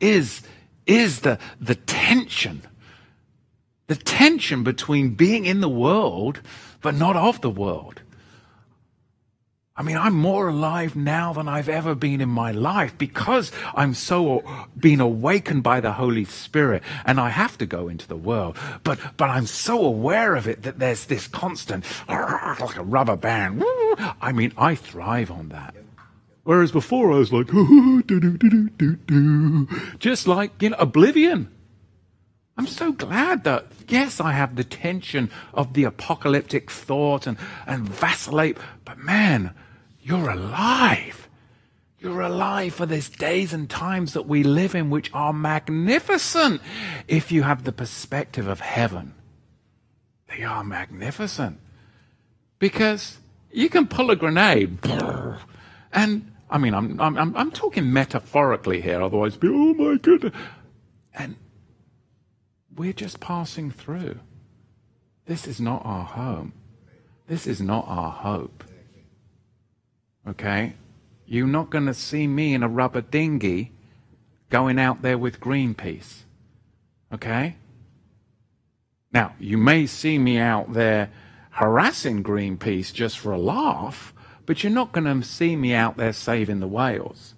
is, 0.00 0.40
is 0.86 1.20
the, 1.20 1.38
the 1.60 1.74
tension. 1.74 2.62
The 3.88 3.96
tension 3.96 4.62
between 4.64 5.10
being 5.10 5.44
in 5.44 5.60
the 5.60 5.68
world, 5.68 6.40
but 6.80 6.94
not 6.94 7.16
of 7.16 7.42
the 7.42 7.50
world. 7.50 8.00
I 9.74 9.82
mean, 9.82 9.96
I'm 9.96 10.14
more 10.14 10.48
alive 10.48 10.94
now 10.94 11.32
than 11.32 11.48
I've 11.48 11.70
ever 11.70 11.94
been 11.94 12.20
in 12.20 12.28
my 12.28 12.52
life 12.52 12.98
because 12.98 13.50
I'm 13.74 13.94
so 13.94 14.44
being 14.78 15.00
awakened 15.00 15.62
by 15.62 15.80
the 15.80 15.92
Holy 15.92 16.26
Spirit 16.26 16.82
and 17.06 17.18
I 17.18 17.30
have 17.30 17.56
to 17.56 17.64
go 17.64 17.88
into 17.88 18.06
the 18.06 18.16
world. 18.16 18.58
But, 18.84 18.98
but 19.16 19.30
I'm 19.30 19.46
so 19.46 19.82
aware 19.82 20.36
of 20.36 20.46
it 20.46 20.64
that 20.64 20.78
there's 20.78 21.06
this 21.06 21.26
constant, 21.26 21.86
like 22.06 22.76
a 22.76 22.82
rubber 22.82 23.16
band. 23.16 23.64
I 24.20 24.32
mean, 24.34 24.52
I 24.58 24.74
thrive 24.74 25.30
on 25.30 25.48
that. 25.48 25.74
Whereas 26.44 26.70
before 26.70 27.10
I 27.10 27.16
was 27.16 27.32
like, 27.32 27.46
just 30.00 30.26
like, 30.26 30.60
you 30.60 30.70
know, 30.70 30.76
oblivion. 30.78 31.48
I'm 32.58 32.66
so 32.66 32.92
glad 32.92 33.44
that, 33.44 33.68
yes, 33.88 34.20
I 34.20 34.32
have 34.32 34.56
the 34.56 34.64
tension 34.64 35.30
of 35.54 35.72
the 35.72 35.84
apocalyptic 35.84 36.70
thought 36.70 37.26
and, 37.26 37.38
and 37.66 37.88
vacillate, 37.88 38.58
but 38.84 38.98
man, 38.98 39.54
you're 40.02 40.30
alive. 40.30 41.28
You're 41.98 42.22
alive 42.22 42.74
for 42.74 42.84
these 42.84 43.08
days 43.08 43.52
and 43.52 43.70
times 43.70 44.14
that 44.14 44.26
we 44.26 44.42
live 44.42 44.74
in, 44.74 44.90
which 44.90 45.10
are 45.14 45.32
magnificent 45.32 46.60
if 47.06 47.30
you 47.30 47.44
have 47.44 47.62
the 47.62 47.72
perspective 47.72 48.48
of 48.48 48.58
heaven. 48.58 49.14
They 50.28 50.42
are 50.42 50.64
magnificent. 50.64 51.60
Because 52.58 53.18
you 53.52 53.68
can 53.68 53.86
pull 53.86 54.10
a 54.10 54.16
grenade, 54.16 54.78
and 55.92 56.32
I 56.50 56.58
mean, 56.58 56.74
I'm, 56.74 57.00
I'm, 57.00 57.36
I'm 57.36 57.50
talking 57.50 57.92
metaphorically 57.92 58.80
here, 58.80 59.00
otherwise, 59.00 59.36
be, 59.36 59.48
oh 59.48 59.74
my 59.74 59.96
goodness. 59.96 60.34
And 61.14 61.36
we're 62.74 62.92
just 62.92 63.20
passing 63.20 63.70
through. 63.70 64.18
This 65.26 65.46
is 65.46 65.60
not 65.60 65.82
our 65.84 66.04
home. 66.04 66.52
This 67.28 67.46
is 67.46 67.60
not 67.60 67.84
our 67.86 68.10
hope. 68.10 68.64
Okay? 70.26 70.74
You're 71.26 71.46
not 71.46 71.70
going 71.70 71.86
to 71.86 71.94
see 71.94 72.26
me 72.26 72.54
in 72.54 72.62
a 72.62 72.68
rubber 72.68 73.00
dinghy 73.00 73.72
going 74.50 74.78
out 74.78 75.02
there 75.02 75.18
with 75.18 75.40
Greenpeace. 75.40 76.22
Okay? 77.12 77.56
Now, 79.12 79.34
you 79.38 79.58
may 79.58 79.86
see 79.86 80.18
me 80.18 80.38
out 80.38 80.72
there 80.72 81.10
harassing 81.50 82.22
Greenpeace 82.22 82.92
just 82.92 83.18
for 83.18 83.32
a 83.32 83.38
laugh, 83.38 84.14
but 84.46 84.62
you're 84.62 84.72
not 84.72 84.92
going 84.92 85.04
to 85.04 85.26
see 85.26 85.56
me 85.56 85.74
out 85.74 85.96
there 85.96 86.12
saving 86.12 86.60
the 86.60 86.68
whales. 86.68 87.34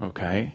Okay? 0.00 0.54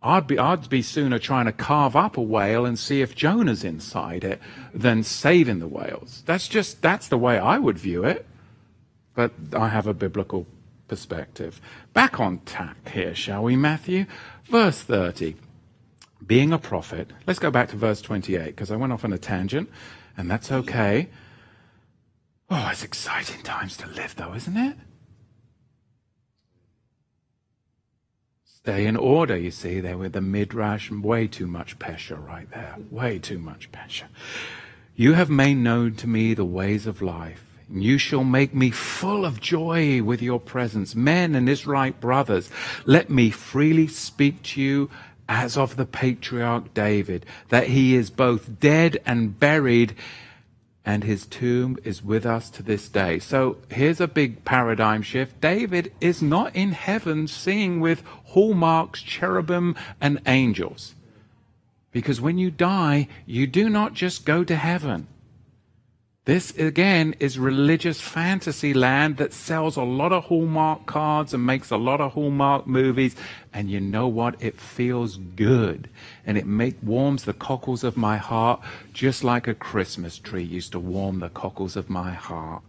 I'd 0.00 0.26
be, 0.26 0.38
I'd 0.38 0.68
be 0.68 0.82
sooner 0.82 1.18
trying 1.18 1.46
to 1.46 1.52
carve 1.52 1.96
up 1.96 2.16
a 2.16 2.22
whale 2.22 2.64
and 2.64 2.78
see 2.78 3.00
if 3.00 3.16
Jonah's 3.16 3.64
inside 3.64 4.22
it 4.22 4.40
than 4.72 5.02
saving 5.02 5.58
the 5.58 5.66
whales. 5.66 6.22
That's 6.24 6.46
just, 6.46 6.82
that's 6.82 7.08
the 7.08 7.18
way 7.18 7.38
I 7.38 7.58
would 7.58 7.78
view 7.78 8.04
it. 8.04 8.24
But 9.18 9.32
I 9.52 9.66
have 9.66 9.88
a 9.88 9.94
biblical 9.94 10.46
perspective. 10.86 11.60
Back 11.92 12.20
on 12.20 12.38
tack 12.46 12.90
here, 12.90 13.16
shall 13.16 13.42
we, 13.42 13.56
Matthew? 13.56 14.06
Verse 14.44 14.80
30. 14.80 15.34
Being 16.24 16.52
a 16.52 16.58
prophet. 16.58 17.10
Let's 17.26 17.40
go 17.40 17.50
back 17.50 17.70
to 17.70 17.76
verse 17.76 18.00
28 18.00 18.46
because 18.46 18.70
I 18.70 18.76
went 18.76 18.92
off 18.92 19.04
on 19.04 19.12
a 19.12 19.18
tangent, 19.18 19.70
and 20.16 20.30
that's 20.30 20.52
okay. 20.52 21.08
Oh, 22.48 22.68
it's 22.70 22.84
exciting 22.84 23.42
times 23.42 23.76
to 23.78 23.88
live, 23.88 24.14
though, 24.14 24.34
isn't 24.34 24.56
it? 24.56 24.76
Stay 28.44 28.86
in 28.86 28.96
order, 28.96 29.36
you 29.36 29.50
see, 29.50 29.80
there 29.80 29.98
with 29.98 30.12
the 30.12 30.20
midrash, 30.20 30.92
way 30.92 31.26
too 31.26 31.48
much 31.48 31.76
pressure 31.80 32.14
right 32.14 32.48
there. 32.52 32.76
Way 32.88 33.18
too 33.18 33.40
much 33.40 33.72
pressure. 33.72 34.10
You 34.94 35.14
have 35.14 35.28
made 35.28 35.56
known 35.56 35.96
to 35.96 36.06
me 36.06 36.34
the 36.34 36.44
ways 36.44 36.86
of 36.86 37.02
life. 37.02 37.47
You 37.70 37.98
shall 37.98 38.24
make 38.24 38.54
me 38.54 38.70
full 38.70 39.24
of 39.26 39.40
joy 39.40 40.02
with 40.02 40.22
your 40.22 40.40
presence. 40.40 40.94
Men 40.94 41.34
and 41.34 41.48
Israelite 41.48 42.00
brothers, 42.00 42.50
let 42.86 43.10
me 43.10 43.30
freely 43.30 43.86
speak 43.86 44.42
to 44.44 44.60
you 44.60 44.90
as 45.28 45.58
of 45.58 45.76
the 45.76 45.84
patriarch 45.84 46.72
David, 46.72 47.26
that 47.50 47.66
he 47.66 47.94
is 47.94 48.08
both 48.08 48.58
dead 48.58 48.98
and 49.04 49.38
buried, 49.38 49.94
and 50.86 51.04
his 51.04 51.26
tomb 51.26 51.76
is 51.84 52.02
with 52.02 52.24
us 52.24 52.48
to 52.48 52.62
this 52.62 52.88
day. 52.88 53.18
So 53.18 53.58
here's 53.70 54.00
a 54.00 54.08
big 54.08 54.46
paradigm 54.46 55.02
shift. 55.02 55.38
David 55.38 55.92
is 56.00 56.22
not 56.22 56.56
in 56.56 56.72
heaven 56.72 57.28
singing 57.28 57.80
with 57.80 58.02
hallmarks, 58.28 59.02
cherubim, 59.02 59.76
and 60.00 60.18
angels. 60.24 60.94
Because 61.92 62.22
when 62.22 62.38
you 62.38 62.50
die, 62.50 63.08
you 63.26 63.46
do 63.46 63.68
not 63.68 63.92
just 63.92 64.24
go 64.24 64.44
to 64.44 64.56
heaven. 64.56 65.08
This, 66.28 66.50
again, 66.58 67.14
is 67.20 67.38
religious 67.38 68.02
fantasy 68.02 68.74
land 68.74 69.16
that 69.16 69.32
sells 69.32 69.76
a 69.76 69.82
lot 69.82 70.12
of 70.12 70.24
Hallmark 70.24 70.84
cards 70.84 71.32
and 71.32 71.46
makes 71.46 71.70
a 71.70 71.78
lot 71.78 72.02
of 72.02 72.12
Hallmark 72.12 72.66
movies. 72.66 73.16
And 73.50 73.70
you 73.70 73.80
know 73.80 74.08
what? 74.08 74.34
It 74.38 74.60
feels 74.60 75.16
good. 75.16 75.88
And 76.26 76.36
it 76.36 76.44
make, 76.44 76.76
warms 76.82 77.24
the 77.24 77.32
cockles 77.32 77.82
of 77.82 77.96
my 77.96 78.18
heart 78.18 78.60
just 78.92 79.24
like 79.24 79.48
a 79.48 79.54
Christmas 79.54 80.18
tree 80.18 80.42
used 80.42 80.72
to 80.72 80.78
warm 80.78 81.20
the 81.20 81.30
cockles 81.30 81.76
of 81.76 81.88
my 81.88 82.10
heart. 82.10 82.62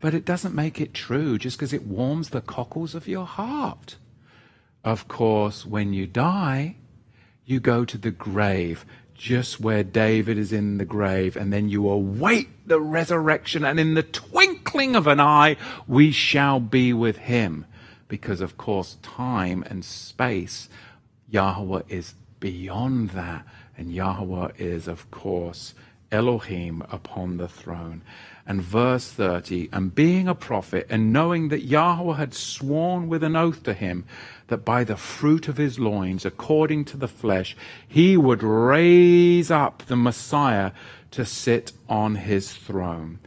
But 0.00 0.12
it 0.12 0.24
doesn't 0.24 0.52
make 0.52 0.80
it 0.80 0.92
true 0.92 1.38
just 1.38 1.58
because 1.58 1.72
it 1.72 1.86
warms 1.86 2.30
the 2.30 2.40
cockles 2.40 2.96
of 2.96 3.06
your 3.06 3.24
heart. 3.24 3.98
Of 4.82 5.06
course, 5.06 5.64
when 5.64 5.92
you 5.92 6.08
die, 6.08 6.74
you 7.46 7.60
go 7.60 7.84
to 7.84 7.96
the 7.96 8.10
grave 8.10 8.84
just 9.20 9.60
where 9.60 9.84
David 9.84 10.38
is 10.38 10.50
in 10.50 10.78
the 10.78 10.84
grave, 10.86 11.36
and 11.36 11.52
then 11.52 11.68
you 11.68 11.86
await 11.90 12.48
the 12.66 12.80
resurrection, 12.80 13.66
and 13.66 13.78
in 13.78 13.92
the 13.92 14.02
twinkling 14.02 14.96
of 14.96 15.06
an 15.06 15.20
eye, 15.20 15.58
we 15.86 16.10
shall 16.10 16.58
be 16.58 16.94
with 16.94 17.18
him. 17.18 17.66
Because, 18.08 18.40
of 18.40 18.56
course, 18.56 18.96
time 19.02 19.62
and 19.68 19.84
space, 19.84 20.70
Yahweh 21.28 21.82
is 21.90 22.14
beyond 22.40 23.10
that. 23.10 23.44
And 23.76 23.92
Yahweh 23.92 24.52
is, 24.56 24.88
of 24.88 25.10
course, 25.10 25.74
Elohim 26.10 26.82
upon 26.90 27.36
the 27.36 27.46
throne. 27.46 28.00
And 28.50 28.62
verse 28.62 29.08
30, 29.12 29.68
and 29.72 29.94
being 29.94 30.26
a 30.26 30.34
prophet, 30.34 30.84
and 30.90 31.12
knowing 31.12 31.50
that 31.50 31.62
Yahweh 31.62 32.16
had 32.16 32.34
sworn 32.34 33.08
with 33.08 33.22
an 33.22 33.36
oath 33.36 33.62
to 33.62 33.72
him 33.72 34.04
that 34.48 34.64
by 34.64 34.82
the 34.82 34.96
fruit 34.96 35.46
of 35.46 35.56
his 35.56 35.78
loins, 35.78 36.24
according 36.24 36.86
to 36.86 36.96
the 36.96 37.06
flesh, 37.06 37.56
he 37.86 38.16
would 38.16 38.42
raise 38.42 39.52
up 39.52 39.84
the 39.86 39.94
Messiah 39.94 40.72
to 41.12 41.24
sit 41.24 41.70
on 41.88 42.16
his 42.16 42.52
throne. 42.52 43.20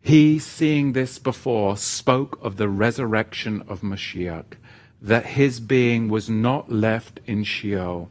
He, 0.00 0.40
seeing 0.40 0.94
this 0.94 1.20
before, 1.20 1.76
spoke 1.76 2.36
of 2.42 2.56
the 2.56 2.68
resurrection 2.68 3.62
of 3.68 3.82
Mashiach, 3.82 4.54
that 5.00 5.26
his 5.26 5.60
being 5.60 6.08
was 6.08 6.28
not 6.28 6.72
left 6.72 7.20
in 7.24 7.44
Sheol, 7.44 8.10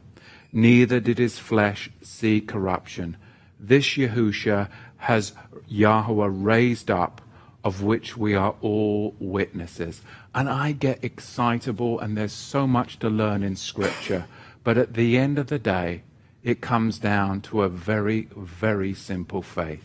neither 0.54 1.00
did 1.00 1.18
his 1.18 1.38
flesh 1.38 1.90
see 2.00 2.40
corruption. 2.40 3.18
This 3.62 3.98
Yahusha 3.98 4.70
has 5.00 5.32
Yahweh 5.66 6.28
raised 6.30 6.90
up, 6.90 7.20
of 7.64 7.82
which 7.82 8.16
we 8.16 8.34
are 8.34 8.54
all 8.60 9.14
witnesses. 9.18 10.00
And 10.34 10.48
I 10.48 10.72
get 10.72 11.02
excitable, 11.02 11.98
and 11.98 12.16
there's 12.16 12.32
so 12.32 12.66
much 12.66 12.98
to 13.00 13.10
learn 13.10 13.42
in 13.42 13.56
Scripture. 13.56 14.26
But 14.62 14.78
at 14.78 14.94
the 14.94 15.16
end 15.16 15.38
of 15.38 15.48
the 15.48 15.58
day, 15.58 16.02
it 16.42 16.60
comes 16.60 16.98
down 16.98 17.40
to 17.42 17.62
a 17.62 17.68
very, 17.68 18.28
very 18.36 18.94
simple 18.94 19.42
faith. 19.42 19.84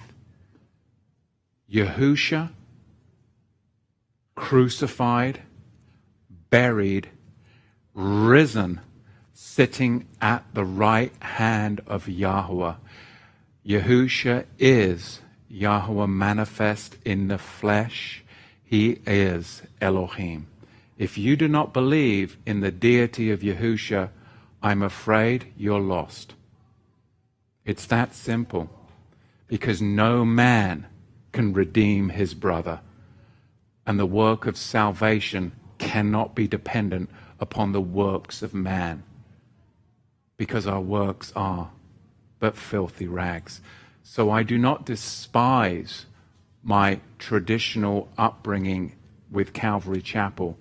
Yahusha, 1.72 2.52
crucified, 4.36 5.42
buried, 6.50 7.10
risen, 7.94 8.82
sitting 9.34 10.08
at 10.22 10.44
the 10.54 10.64
right 10.64 11.12
hand 11.22 11.82
of 11.88 12.08
Yahweh. 12.08 12.76
Yahusha 13.66 14.46
is 14.60 15.22
Yahweh 15.50 16.06
manifest 16.06 16.98
in 17.04 17.30
the 17.30 17.40
flesh. 17.40 18.24
He 18.64 19.00
is 19.08 19.64
Elohim. 19.82 20.48
If 21.00 21.18
you 21.18 21.36
do 21.36 21.48
not 21.48 21.74
believe 21.74 22.38
in 22.46 22.60
the 22.60 22.72
deity 22.72 23.32
of 23.32 23.40
Yahusha, 23.40 24.10
I'm 24.62 24.84
afraid 24.84 25.52
you're 25.58 25.80
lost. 25.80 26.36
It's 27.66 27.88
that 27.88 28.14
simple. 28.14 28.70
Because 29.48 29.82
no 29.82 30.24
man 30.26 30.86
can 31.32 31.52
redeem 31.54 32.10
his 32.10 32.36
brother. 32.36 32.82
And 33.86 34.00
the 34.00 34.06
work 34.06 34.46
of 34.46 34.58
salvation 34.58 35.54
cannot 35.80 36.36
be 36.36 36.48
dependent 36.48 37.10
upon 37.40 37.72
the 37.72 37.82
works 37.82 38.42
of 38.44 38.54
man. 38.54 39.04
Because 40.38 40.68
our 40.68 40.82
works 40.82 41.34
are 41.36 41.72
but 42.46 42.56
filthy 42.56 43.08
rags. 43.08 43.60
So 44.04 44.30
I 44.30 44.44
do 44.44 44.56
not 44.60 44.86
despise 44.86 46.06
my 46.62 47.00
traditional 47.18 48.08
upbringing 48.20 48.96
with 49.32 49.52
Calvary 49.52 50.04
Chapel 50.04 50.56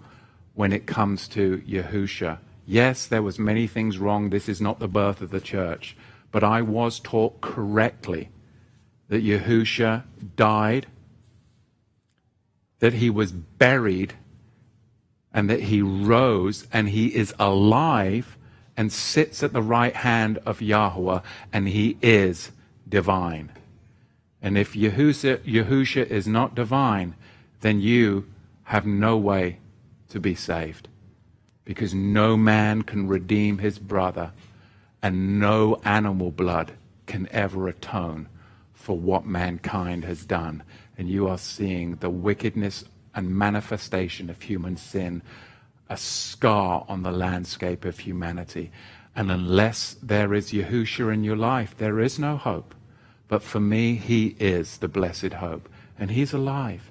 when 0.54 0.72
it 0.72 0.86
comes 0.86 1.28
to 1.28 1.62
Yahusha. 1.68 2.38
Yes, 2.64 3.04
there 3.04 3.20
was 3.20 3.38
many 3.38 3.66
things 3.66 3.98
wrong. 3.98 4.30
This 4.30 4.48
is 4.48 4.62
not 4.62 4.78
the 4.78 4.88
birth 4.88 5.20
of 5.20 5.28
the 5.28 5.42
church. 5.42 5.94
But 6.32 6.42
I 6.42 6.62
was 6.62 7.00
taught 7.00 7.42
correctly 7.42 8.30
that 9.08 9.22
Yahusha 9.22 10.04
died, 10.36 10.86
that 12.78 12.94
he 12.94 13.10
was 13.10 13.30
buried, 13.30 14.14
and 15.34 15.50
that 15.50 15.64
he 15.64 15.82
rose 15.82 16.66
and 16.72 16.88
he 16.88 17.08
is 17.14 17.34
alive 17.38 18.38
and 18.76 18.92
sits 18.92 19.42
at 19.42 19.52
the 19.52 19.62
right 19.62 19.94
hand 19.94 20.38
of 20.46 20.60
Yahweh, 20.60 21.20
and 21.52 21.68
he 21.68 21.96
is 22.02 22.50
divine. 22.88 23.52
And 24.42 24.58
if 24.58 24.74
Yahusha, 24.74 25.38
Yahusha 25.38 26.06
is 26.06 26.26
not 26.26 26.54
divine, 26.54 27.14
then 27.60 27.80
you 27.80 28.26
have 28.64 28.84
no 28.84 29.16
way 29.16 29.58
to 30.10 30.20
be 30.20 30.34
saved. 30.34 30.88
Because 31.64 31.94
no 31.94 32.36
man 32.36 32.82
can 32.82 33.08
redeem 33.08 33.58
his 33.58 33.78
brother, 33.78 34.32
and 35.02 35.40
no 35.40 35.80
animal 35.84 36.30
blood 36.30 36.72
can 37.06 37.28
ever 37.30 37.68
atone 37.68 38.28
for 38.72 38.98
what 38.98 39.24
mankind 39.24 40.04
has 40.04 40.24
done. 40.24 40.62
And 40.98 41.08
you 41.08 41.26
are 41.28 41.38
seeing 41.38 41.96
the 41.96 42.10
wickedness 42.10 42.84
and 43.14 43.30
manifestation 43.30 44.28
of 44.28 44.42
human 44.42 44.76
sin, 44.76 45.22
a 45.88 45.96
scar 45.96 46.84
on 46.88 47.02
the 47.02 47.12
landscape 47.12 47.84
of 47.84 48.00
humanity. 48.00 48.70
And 49.14 49.30
unless 49.30 49.96
there 50.02 50.34
is 50.34 50.52
Yahusha 50.52 51.12
in 51.12 51.24
your 51.24 51.36
life, 51.36 51.76
there 51.76 52.00
is 52.00 52.18
no 52.18 52.36
hope. 52.36 52.74
But 53.28 53.42
for 53.42 53.60
me, 53.60 53.94
he 53.96 54.36
is 54.38 54.78
the 54.78 54.88
blessed 54.88 55.34
hope. 55.34 55.68
And 55.98 56.10
he's 56.10 56.32
alive. 56.32 56.90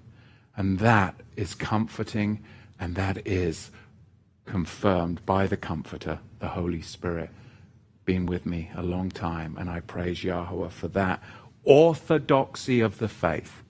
And 0.55 0.79
that 0.79 1.15
is 1.35 1.55
comforting 1.55 2.43
and 2.79 2.95
that 2.95 3.25
is 3.25 3.71
confirmed 4.45 5.25
by 5.25 5.47
the 5.47 5.57
Comforter, 5.57 6.19
the 6.39 6.49
Holy 6.49 6.81
Spirit, 6.81 7.29
been 8.05 8.25
with 8.25 8.45
me 8.45 8.71
a 8.75 8.83
long 8.83 9.09
time. 9.09 9.55
And 9.57 9.69
I 9.69 9.79
praise 9.79 10.23
Yahweh 10.23 10.69
for 10.69 10.89
that 10.89 11.21
orthodoxy 11.63 12.81
of 12.81 12.97
the 12.97 13.07
faith. 13.07 13.63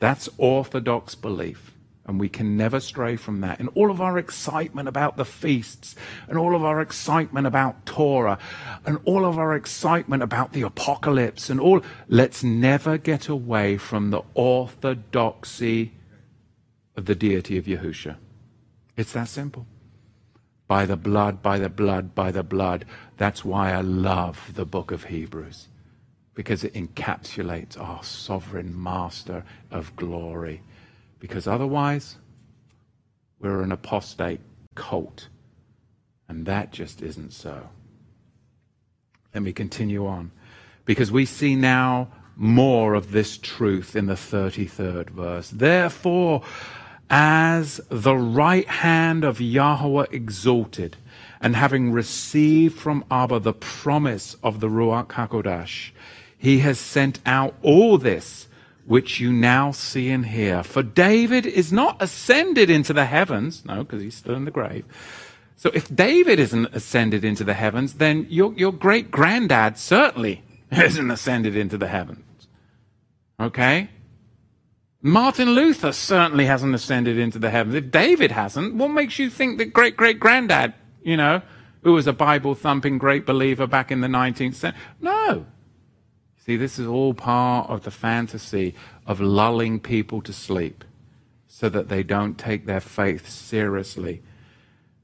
That's 0.00 0.28
orthodox 0.36 1.14
belief. 1.14 1.73
And 2.06 2.20
we 2.20 2.28
can 2.28 2.58
never 2.58 2.80
stray 2.80 3.16
from 3.16 3.40
that. 3.40 3.60
And 3.60 3.70
all 3.74 3.90
of 3.90 4.00
our 4.00 4.18
excitement 4.18 4.88
about 4.88 5.16
the 5.16 5.24
feasts, 5.24 5.96
and 6.28 6.36
all 6.36 6.54
of 6.54 6.62
our 6.62 6.82
excitement 6.82 7.46
about 7.46 7.86
Torah, 7.86 8.38
and 8.84 8.98
all 9.06 9.24
of 9.24 9.38
our 9.38 9.54
excitement 9.54 10.22
about 10.22 10.52
the 10.52 10.62
apocalypse, 10.62 11.48
and 11.48 11.58
all, 11.58 11.80
let's 12.08 12.44
never 12.44 12.98
get 12.98 13.28
away 13.28 13.78
from 13.78 14.10
the 14.10 14.20
orthodoxy 14.34 15.92
of 16.94 17.06
the 17.06 17.14
deity 17.14 17.56
of 17.56 17.64
Yahusha. 17.64 18.16
It's 18.98 19.12
that 19.12 19.28
simple. 19.28 19.66
By 20.68 20.84
the 20.84 20.96
blood, 20.96 21.42
by 21.42 21.58
the 21.58 21.70
blood, 21.70 22.14
by 22.14 22.30
the 22.30 22.42
blood. 22.42 22.84
That's 23.16 23.44
why 23.44 23.72
I 23.72 23.80
love 23.80 24.52
the 24.54 24.66
book 24.66 24.90
of 24.90 25.04
Hebrews, 25.04 25.68
because 26.34 26.64
it 26.64 26.74
encapsulates 26.74 27.80
our 27.80 28.04
sovereign 28.04 28.74
master 28.80 29.44
of 29.70 29.96
glory 29.96 30.60
because 31.24 31.46
otherwise, 31.46 32.16
we're 33.40 33.62
an 33.62 33.72
apostate 33.72 34.42
cult. 34.74 35.28
And 36.28 36.44
that 36.44 36.70
just 36.70 37.00
isn't 37.00 37.32
so. 37.32 37.70
Let 39.32 39.42
me 39.42 39.54
continue 39.54 40.06
on. 40.06 40.32
Because 40.84 41.10
we 41.10 41.24
see 41.24 41.56
now 41.56 42.08
more 42.36 42.92
of 42.92 43.12
this 43.12 43.38
truth 43.38 43.96
in 43.96 44.04
the 44.04 44.16
33rd 44.16 45.08
verse. 45.08 45.48
Therefore, 45.48 46.42
as 47.08 47.80
the 47.88 48.16
right 48.16 48.68
hand 48.68 49.24
of 49.24 49.40
Yahweh 49.40 50.08
exalted, 50.10 50.98
and 51.40 51.56
having 51.56 51.90
received 51.90 52.78
from 52.78 53.02
Abba 53.10 53.40
the 53.40 53.54
promise 53.54 54.36
of 54.42 54.60
the 54.60 54.68
Ruach 54.68 55.08
HaKodesh, 55.08 55.92
he 56.36 56.58
has 56.58 56.78
sent 56.78 57.20
out 57.24 57.54
all 57.62 57.96
this 57.96 58.46
which 58.86 59.20
you 59.20 59.32
now 59.32 59.72
see 59.72 60.10
and 60.10 60.26
hear. 60.26 60.62
For 60.62 60.82
David 60.82 61.46
is 61.46 61.72
not 61.72 62.00
ascended 62.00 62.70
into 62.70 62.92
the 62.92 63.06
heavens. 63.06 63.64
No, 63.64 63.82
because 63.82 64.02
he's 64.02 64.14
still 64.14 64.34
in 64.34 64.44
the 64.44 64.50
grave. 64.50 64.84
So 65.56 65.70
if 65.72 65.94
David 65.94 66.38
isn't 66.38 66.74
ascended 66.74 67.24
into 67.24 67.44
the 67.44 67.54
heavens, 67.54 67.94
then 67.94 68.26
your, 68.28 68.52
your 68.54 68.72
great 68.72 69.10
granddad 69.10 69.78
certainly 69.78 70.42
isn't 70.70 71.10
ascended 71.10 71.56
into 71.56 71.78
the 71.78 71.88
heavens. 71.88 72.48
Okay? 73.40 73.88
Martin 75.00 75.50
Luther 75.50 75.92
certainly 75.92 76.46
hasn't 76.46 76.74
ascended 76.74 77.18
into 77.18 77.38
the 77.38 77.50
heavens. 77.50 77.74
If 77.74 77.90
David 77.90 78.32
hasn't, 78.32 78.74
what 78.74 78.88
makes 78.88 79.18
you 79.18 79.28
think 79.28 79.58
that 79.58 79.72
great 79.72 79.96
great 79.96 80.18
granddad, 80.18 80.72
you 81.02 81.16
know, 81.16 81.42
who 81.82 81.92
was 81.92 82.06
a 82.06 82.12
Bible 82.12 82.54
thumping 82.54 82.96
great 82.96 83.26
believer 83.26 83.66
back 83.66 83.92
in 83.92 84.00
the 84.00 84.08
19th 84.08 84.54
century? 84.54 84.80
No. 85.02 85.46
See, 86.44 86.58
this 86.58 86.78
is 86.78 86.86
all 86.86 87.14
part 87.14 87.70
of 87.70 87.84
the 87.84 87.90
fantasy 87.90 88.74
of 89.06 89.18
lulling 89.18 89.80
people 89.80 90.20
to 90.20 90.32
sleep 90.34 90.84
so 91.48 91.70
that 91.70 91.88
they 91.88 92.02
don't 92.02 92.36
take 92.36 92.66
their 92.66 92.80
faith 92.80 93.30
seriously. 93.30 94.22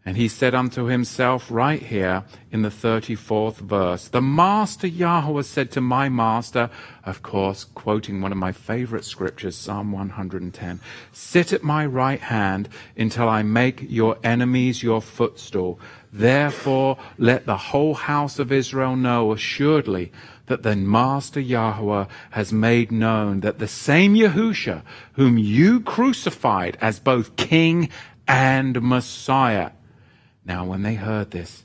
And 0.04 0.18
he 0.18 0.28
said 0.28 0.54
unto 0.54 0.84
himself, 0.84 1.50
right 1.50 1.80
here 1.80 2.24
in 2.50 2.60
the 2.60 2.68
34th 2.68 3.56
verse, 3.56 4.08
The 4.08 4.20
Master 4.20 4.86
Yahweh 4.86 5.42
said 5.42 5.70
to 5.72 5.80
my 5.80 6.10
Master, 6.10 6.68
of 7.04 7.22
course, 7.22 7.64
quoting 7.64 8.20
one 8.20 8.32
of 8.32 8.38
my 8.38 8.52
favorite 8.52 9.04
scriptures, 9.06 9.56
Psalm 9.56 9.92
110, 9.92 10.80
Sit 11.12 11.54
at 11.54 11.62
my 11.62 11.86
right 11.86 12.20
hand 12.20 12.68
until 12.98 13.28
I 13.28 13.42
make 13.42 13.86
your 13.88 14.18
enemies 14.22 14.82
your 14.82 15.00
footstool. 15.00 15.80
Therefore, 16.12 16.98
let 17.16 17.46
the 17.46 17.56
whole 17.56 17.94
house 17.94 18.38
of 18.38 18.52
Israel 18.52 18.96
know 18.96 19.32
assuredly 19.32 20.12
that 20.50 20.62
the 20.62 20.76
Master 20.76 21.40
Yahweh 21.40 22.04
has 22.32 22.52
made 22.52 22.92
known 22.92 23.40
that 23.40 23.58
the 23.58 23.68
same 23.68 24.14
Yahusha, 24.14 24.82
whom 25.14 25.38
you 25.38 25.80
crucified 25.80 26.76
as 26.80 27.00
both 27.00 27.36
King 27.36 27.88
and 28.28 28.82
Messiah. 28.82 29.70
Now, 30.44 30.64
when 30.66 30.82
they 30.82 30.94
heard 30.96 31.30
this, 31.30 31.64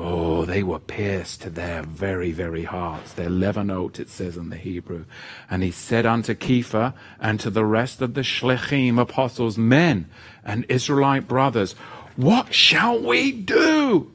Oh, 0.00 0.44
they 0.44 0.62
were 0.62 0.78
pierced 0.78 1.42
to 1.42 1.50
their 1.50 1.82
very, 1.82 2.30
very 2.30 2.62
hearts. 2.62 3.12
Their 3.14 3.28
levanot, 3.28 3.98
it 3.98 4.08
says 4.08 4.36
in 4.36 4.48
the 4.48 4.56
Hebrew. 4.56 5.06
And 5.50 5.64
he 5.64 5.72
said 5.72 6.06
unto 6.06 6.36
Kepha 6.36 6.94
and 7.18 7.40
to 7.40 7.50
the 7.50 7.64
rest 7.64 8.00
of 8.00 8.14
the 8.14 8.20
Shlechim 8.20 9.00
apostles, 9.00 9.58
men 9.58 10.08
and 10.44 10.64
Israelite 10.68 11.26
brothers, 11.26 11.72
what 12.14 12.54
shall 12.54 13.00
we 13.02 13.32
do? 13.32 14.12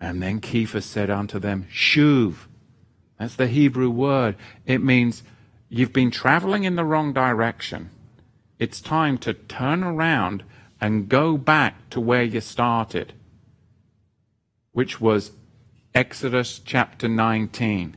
And 0.00 0.22
then 0.22 0.40
Kepha 0.40 0.80
said 0.80 1.10
unto 1.10 1.40
them, 1.40 1.66
Shuv. 1.72 2.45
That's 3.18 3.36
the 3.36 3.48
Hebrew 3.48 3.90
word. 3.90 4.36
It 4.66 4.82
means 4.82 5.22
you've 5.68 5.92
been 5.92 6.10
traveling 6.10 6.64
in 6.64 6.76
the 6.76 6.84
wrong 6.84 7.12
direction. 7.12 7.90
It's 8.58 8.80
time 8.80 9.18
to 9.18 9.34
turn 9.34 9.82
around 9.82 10.44
and 10.80 11.08
go 11.08 11.36
back 11.36 11.88
to 11.90 12.00
where 12.00 12.22
you 12.22 12.40
started 12.40 13.12
which 14.76 15.00
was 15.00 15.32
Exodus 15.94 16.60
chapter 16.62 17.08
19. 17.08 17.96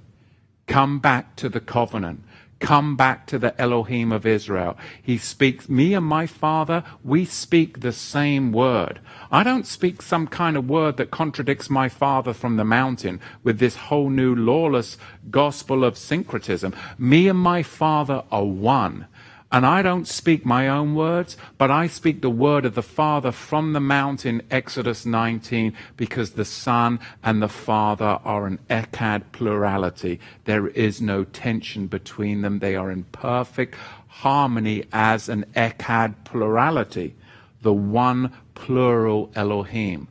Come 0.66 1.00
back 1.00 1.36
to 1.36 1.50
the 1.50 1.60
covenant. 1.60 2.24
Come 2.60 2.98
back 2.98 3.26
to 3.28 3.40
the 3.40 3.60
Elohim 3.60 4.12
of 4.12 4.26
Israel. 4.26 4.78
He 5.02 5.18
speaks, 5.18 5.70
me 5.70 5.94
and 5.94 6.06
my 6.06 6.28
father, 6.28 6.84
we 7.04 7.24
speak 7.24 7.80
the 7.80 7.94
same 7.94 8.52
word. 8.52 9.00
I 9.32 9.44
don't 9.44 9.66
speak 9.66 10.02
some 10.02 10.28
kind 10.28 10.58
of 10.58 10.70
word 10.70 10.98
that 10.98 11.10
contradicts 11.10 11.70
my 11.70 11.88
father 11.88 12.34
from 12.34 12.58
the 12.58 12.66
mountain 12.66 13.22
with 13.44 13.60
this 13.60 13.76
whole 13.76 14.10
new 14.10 14.36
lawless 14.36 14.98
gospel 15.30 15.86
of 15.86 15.98
syncretism. 15.98 16.76
Me 16.98 17.30
and 17.30 17.40
my 17.40 17.64
father 17.64 18.24
are 18.30 18.46
one. 18.46 19.08
And 19.52 19.66
I 19.66 19.82
don't 19.82 20.08
speak 20.08 20.46
my 20.46 20.68
own 20.68 20.94
words, 20.94 21.36
but 21.58 21.72
I 21.72 21.88
speak 21.88 22.22
the 22.22 22.30
word 22.30 22.66
of 22.66 22.76
the 22.76 22.84
Father 22.84 23.32
from 23.32 23.74
the 23.74 23.80
mountain, 23.80 24.44
Exodus 24.52 25.08
19, 25.08 25.74
because 25.98 26.32
the 26.32 26.46
Son 26.46 27.00
and 27.24 27.42
the 27.42 27.50
Father 27.50 28.20
are 28.24 28.46
an 28.46 28.60
echad 28.70 29.24
plurality. 29.32 30.20
There 30.46 30.68
is 30.68 31.02
no 31.02 31.24
tension 31.24 31.88
between 31.88 32.42
them. 32.42 32.60
They 32.60 32.76
are 32.76 32.92
in 32.92 33.06
perfect 33.06 33.76
harmony 34.08 34.84
as 34.94 35.30
an 35.30 35.46
echad 35.56 36.14
plurality, 36.26 37.16
the 37.64 37.74
one 37.74 38.32
plural 38.54 39.32
Elohim. 39.34 40.10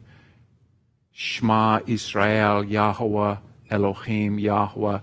Shema 1.13 1.81
Israel, 1.87 2.65
Yahweh, 2.65 3.37
Elohim, 3.71 4.39
Yahweh, 4.39 4.99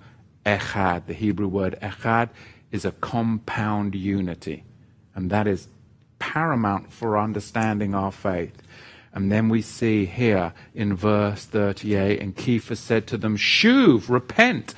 Echad. 0.45 1.07
The 1.07 1.13
Hebrew 1.13 1.47
word 1.47 1.77
Echad 1.81 2.29
is 2.71 2.85
a 2.85 2.91
compound 2.91 3.95
unity. 3.95 4.63
And 5.13 5.29
that 5.29 5.47
is 5.47 5.67
paramount 6.19 6.91
for 6.91 7.17
understanding 7.17 7.93
our 7.95 8.11
faith. 8.11 8.61
And 9.13 9.31
then 9.31 9.47
we 9.47 9.61
see 9.61 10.05
here 10.05 10.53
in 10.73 10.95
verse 10.95 11.45
38, 11.45 12.21
and 12.21 12.35
Kepha 12.35 12.75
said 12.75 13.07
to 13.07 13.17
them, 13.17 13.37
Shuv, 13.37 14.09
repent, 14.09 14.75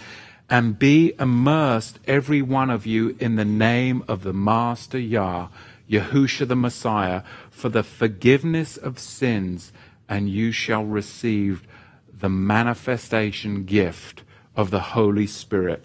and 0.47 0.77
be 0.77 1.13
immersed, 1.19 1.99
every 2.05 2.43
one 2.43 2.69
of 2.69 2.85
you, 2.85 3.15
in 3.19 3.35
the 3.35 3.45
name 3.45 4.03
of 4.07 4.21
the 4.21 4.33
Master 4.33 4.99
Yah, 4.99 5.47
Yahusha 5.89 6.47
the 6.47 6.55
Messiah, 6.55 7.23
for 7.49 7.69
the 7.69 7.81
forgiveness 7.81 8.77
of 8.77 8.99
sins, 8.99 9.73
and 10.07 10.29
you 10.29 10.51
shall 10.51 10.85
receive 10.85 11.63
the 12.13 12.29
manifestation 12.29 13.65
gift 13.65 14.21
of 14.55 14.69
the 14.69 14.79
Holy 14.79 15.27
Spirit. 15.27 15.83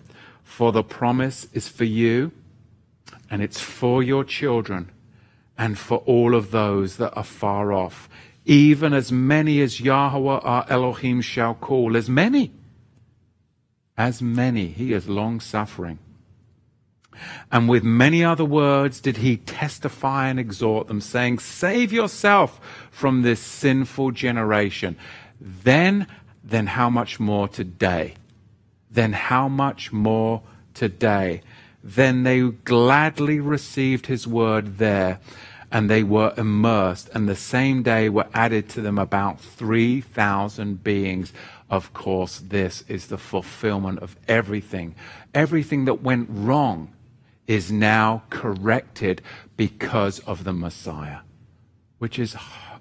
For 0.55 0.71
the 0.71 0.83
promise 0.83 1.49
is 1.55 1.67
for 1.67 1.85
you, 1.85 2.31
and 3.31 3.41
it's 3.41 3.59
for 3.59 4.03
your 4.03 4.23
children, 4.23 4.91
and 5.57 5.79
for 5.79 5.99
all 6.05 6.35
of 6.35 6.51
those 6.51 6.99
that 6.99 7.17
are 7.17 7.25
far 7.25 7.73
off, 7.73 8.07
even 8.45 8.93
as 8.93 9.11
many 9.11 9.63
as 9.63 9.81
Yahweh 9.81 10.41
our 10.41 10.67
Elohim 10.69 11.23
shall 11.23 11.55
call, 11.55 11.97
as 11.97 12.11
many, 12.11 12.53
as 13.97 14.21
many. 14.21 14.67
He 14.67 14.93
is 14.93 15.09
long 15.09 15.41
suffering. 15.41 15.99
And 17.51 17.67
with 17.67 17.83
many 17.83 18.23
other 18.23 18.45
words 18.45 19.01
did 19.01 19.17
he 19.17 19.39
testify 19.39 20.29
and 20.29 20.39
exhort 20.39 20.87
them, 20.87 21.01
saying, 21.01 21.39
Save 21.39 21.95
yourself 21.95 22.61
from 22.91 23.23
this 23.23 23.41
sinful 23.41 24.11
generation. 24.11 24.99
Then, 25.41 26.07
then 26.45 26.67
how 26.67 26.91
much 26.91 27.19
more 27.19 27.49
today? 27.49 28.17
Then 28.93 29.13
how 29.13 29.49
much 29.49 29.93
more 29.93 30.43
today? 30.75 31.43
Then 31.83 32.23
they 32.23 32.41
gladly 32.43 33.41
received 33.41 34.07
his 34.07 34.27
word 34.27 34.79
there, 34.79 35.19
and 35.71 35.89
they 35.89 36.03
were 36.03 36.35
immersed, 36.37 37.09
and 37.15 37.29
the 37.29 37.35
same 37.35 37.83
day 37.83 38.09
were 38.09 38.29
added 38.35 38.69
to 38.71 38.81
them 38.81 38.99
about 38.99 39.41
3,000 39.41 40.85
beings. 40.85 41.33
Of 41.71 41.95
course, 41.95 42.39
this 42.39 42.85
is 42.87 43.07
the 43.07 43.19
fulfillment 43.19 44.01
of 44.01 44.17
everything. 44.29 44.95
Everything 45.35 45.87
that 45.87 46.03
went 46.03 46.29
wrong 46.31 46.93
is 47.47 47.73
now 47.73 48.23
corrected 48.31 49.23
because 49.57 50.19
of 50.21 50.45
the 50.45 50.53
Messiah, 50.53 51.21
which 51.99 52.19
is, 52.19 52.37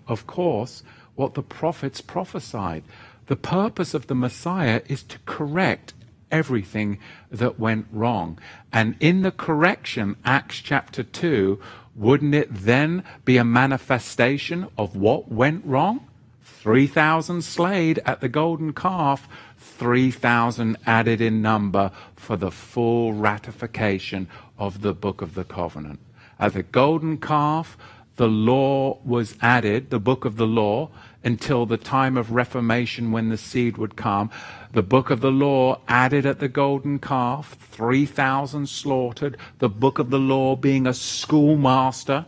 of 0.08 0.28
course, 0.28 0.84
what 1.16 1.34
the 1.34 1.44
prophets 1.44 2.02
prophesied. 2.02 2.84
The 3.28 3.36
purpose 3.36 3.94
of 3.94 4.08
the 4.08 4.16
Messiah 4.16 4.82
is 4.88 5.04
to 5.04 5.18
correct 5.26 5.94
everything 6.32 7.00
that 7.30 7.60
went 7.60 7.88
wrong. 7.92 8.40
And 8.72 8.96
in 9.00 9.22
the 9.22 9.32
correction, 9.32 10.16
Acts 10.26 10.60
chapter 10.60 11.04
2, 11.04 11.60
wouldn't 11.96 12.34
it 12.34 12.50
then 12.52 13.04
be 13.26 13.38
a 13.38 13.44
manifestation 13.44 14.68
of 14.78 14.96
what 14.96 15.32
went 15.32 15.66
wrong? 15.66 16.08
3,000 16.44 17.42
slayed 17.42 18.00
at 18.06 18.22
the 18.22 18.30
golden 18.30 18.72
calf, 18.74 19.28
3,000 19.58 20.78
added 20.86 21.20
in 21.20 21.42
number 21.42 21.92
for 22.16 22.38
the 22.38 22.52
full 22.52 23.14
ratification 23.14 24.28
of 24.58 24.82
the 24.82 24.94
book 24.94 25.22
of 25.22 25.34
the 25.34 25.44
covenant. 25.44 26.00
At 26.40 26.54
the 26.54 26.64
golden 26.64 27.18
calf, 27.18 27.78
the 28.18 28.28
law 28.28 29.00
was 29.04 29.36
added, 29.42 29.90
the 29.90 30.00
book 30.00 30.26
of 30.26 30.38
the 30.38 30.46
law, 30.46 30.90
until 31.24 31.66
the 31.66 31.78
time 31.78 32.18
of 32.18 32.32
Reformation 32.32 33.12
when 33.12 33.30
the 33.30 33.38
seed 33.38 33.78
would 33.78 33.96
come. 33.96 34.32
The 34.74 34.82
book 34.82 35.10
of 35.10 35.22
the 35.22 35.32
law 35.32 35.82
added 35.88 36.26
at 36.26 36.40
the 36.40 36.48
golden 36.48 37.00
calf, 37.00 37.58
3,000 37.60 38.68
slaughtered. 38.68 39.38
The 39.60 39.70
book 39.70 40.00
of 40.00 40.10
the 40.10 40.20
law 40.20 40.56
being 40.56 40.88
a 40.88 40.94
schoolmaster, 40.94 42.26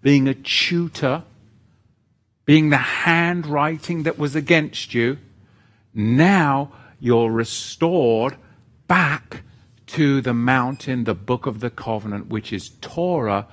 being 0.00 0.26
a 0.26 0.34
tutor, 0.34 1.22
being 2.44 2.70
the 2.70 2.76
handwriting 2.76 4.02
that 4.02 4.18
was 4.18 4.34
against 4.34 4.94
you. 4.94 5.18
Now 5.94 6.72
you're 6.98 7.30
restored 7.30 8.36
back 8.88 9.42
to 9.88 10.20
the 10.20 10.34
mountain, 10.34 11.04
the 11.04 11.14
book 11.14 11.46
of 11.46 11.60
the 11.60 11.70
covenant, 11.70 12.28
which 12.28 12.52
is 12.52 12.70
Torah 12.80 13.46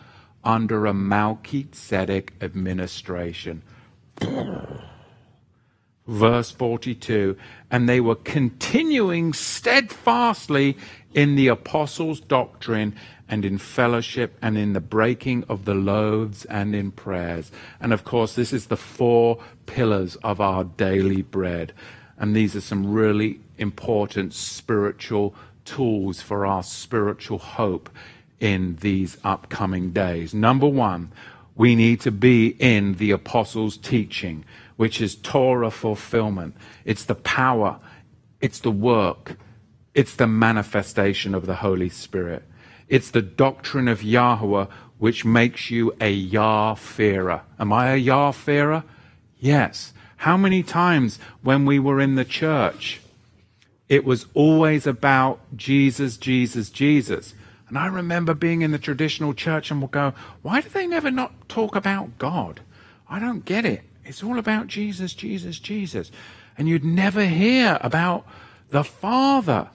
under 0.43 0.85
a 0.85 0.93
Melchizedek 0.93 2.33
administration. 2.41 3.61
Verse 6.07 6.49
42 6.49 7.37
And 7.69 7.87
they 7.87 7.99
were 7.99 8.15
continuing 8.15 9.33
steadfastly 9.33 10.75
in 11.13 11.35
the 11.35 11.47
apostles' 11.47 12.19
doctrine 12.19 12.95
and 13.27 13.45
in 13.45 13.59
fellowship 13.59 14.35
and 14.41 14.57
in 14.57 14.73
the 14.73 14.79
breaking 14.79 15.43
of 15.47 15.65
the 15.65 15.75
loaves 15.75 16.45
and 16.45 16.73
in 16.73 16.91
prayers. 16.91 17.51
And 17.79 17.93
of 17.93 18.03
course, 18.03 18.33
this 18.33 18.51
is 18.51 18.67
the 18.67 18.77
four 18.77 19.39
pillars 19.67 20.15
of 20.17 20.41
our 20.41 20.63
daily 20.63 21.21
bread. 21.21 21.73
And 22.17 22.35
these 22.35 22.55
are 22.55 22.61
some 22.61 22.91
really 22.91 23.39
important 23.59 24.33
spiritual 24.33 25.35
tools 25.63 26.21
for 26.21 26.45
our 26.45 26.63
spiritual 26.63 27.37
hope 27.37 27.89
in 28.39 28.77
these 28.77 29.17
upcoming 29.23 29.91
days. 29.91 30.33
Number 30.33 30.67
one, 30.67 31.11
we 31.59 31.75
need 31.75 31.99
to 31.99 32.09
be 32.09 32.55
in 32.57 32.93
the 32.93 33.11
apostles' 33.11 33.75
teaching, 33.75 34.45
which 34.77 35.01
is 35.01 35.13
Torah 35.13 35.69
fulfillment. 35.69 36.55
It's 36.85 37.03
the 37.03 37.15
power, 37.15 37.81
it's 38.39 38.61
the 38.61 38.71
work, 38.71 39.35
it's 39.93 40.15
the 40.15 40.25
manifestation 40.25 41.35
of 41.35 41.47
the 41.47 41.55
Holy 41.55 41.89
Spirit. 41.89 42.43
It's 42.87 43.11
the 43.11 43.21
doctrine 43.21 43.89
of 43.89 44.01
Yahweh 44.01 44.67
which 44.99 45.25
makes 45.25 45.69
you 45.69 45.93
a 45.99 46.09
Yah-fearer. 46.09 47.41
Am 47.59 47.73
I 47.73 47.89
a 47.89 47.97
Yah-fearer? 47.97 48.85
Yes. 49.37 49.91
How 50.15 50.37
many 50.37 50.63
times 50.63 51.19
when 51.41 51.65
we 51.65 51.77
were 51.77 51.99
in 51.99 52.15
the 52.15 52.23
church, 52.23 53.01
it 53.89 54.05
was 54.05 54.27
always 54.33 54.87
about 54.87 55.41
Jesus, 55.57 56.15
Jesus, 56.15 56.69
Jesus. 56.69 57.33
And 57.69 57.77
I 57.77 57.85
remember 57.85 58.33
being 58.33 58.63
in 58.63 58.71
the 58.71 58.79
traditional 58.79 59.33
church 59.33 59.69
and 59.69 59.79
we'll 59.79 59.89
go, 59.89 60.13
why 60.41 60.59
do 60.59 60.69
they 60.69 60.87
never 60.87 61.11
not 61.11 61.47
talk 61.47 61.75
about 61.75 62.17
God? 62.17 62.61
I 63.07 63.19
don't 63.19 63.45
get 63.45 63.63
it. 63.63 63.83
It's 64.03 64.23
all 64.23 64.39
about 64.39 64.67
Jesus, 64.67 65.13
Jesus, 65.13 65.59
Jesus. 65.59 66.11
And 66.57 66.67
you'd 66.67 66.83
never 66.83 67.25
hear 67.25 67.77
about 67.81 68.25
the 68.71 68.83
Father. 68.83 69.69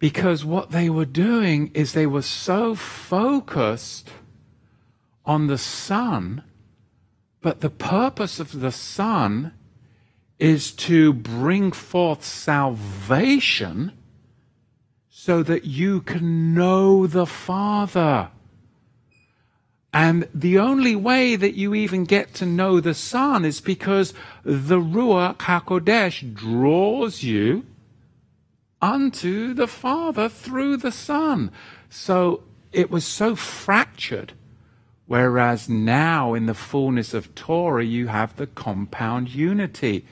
Because 0.00 0.44
what 0.44 0.72
they 0.72 0.90
were 0.90 1.04
doing 1.04 1.70
is 1.74 1.92
they 1.92 2.06
were 2.06 2.22
so 2.22 2.74
focused 2.74 4.10
on 5.24 5.46
the 5.46 5.56
Son, 5.56 6.42
but 7.40 7.60
the 7.60 7.70
purpose 7.70 8.40
of 8.40 8.60
the 8.60 8.72
Son 8.72 9.52
is 10.40 10.72
to 10.72 11.12
bring 11.12 11.70
forth 11.70 12.24
salvation 12.24 13.92
so 15.24 15.42
that 15.42 15.64
you 15.64 16.02
can 16.02 16.52
know 16.52 17.06
the 17.06 17.24
Father. 17.24 18.28
And 19.90 20.28
the 20.34 20.58
only 20.58 20.94
way 20.94 21.34
that 21.34 21.54
you 21.54 21.74
even 21.74 22.04
get 22.04 22.34
to 22.34 22.44
know 22.44 22.78
the 22.78 22.92
Son 22.92 23.42
is 23.42 23.58
because 23.62 24.12
the 24.44 24.78
Ruach 24.78 25.38
HaKodesh 25.38 26.34
draws 26.34 27.22
you 27.22 27.64
unto 28.82 29.54
the 29.54 29.66
Father 29.66 30.28
through 30.28 30.76
the 30.76 30.92
Son. 30.92 31.50
So 31.88 32.42
it 32.70 32.90
was 32.90 33.06
so 33.06 33.34
fractured. 33.34 34.34
Whereas 35.06 35.70
now, 35.70 36.34
in 36.34 36.44
the 36.44 36.52
fullness 36.52 37.14
of 37.14 37.34
Torah, 37.34 37.86
you 37.86 38.08
have 38.08 38.36
the 38.36 38.46
compound 38.46 39.30
unity. 39.30 40.04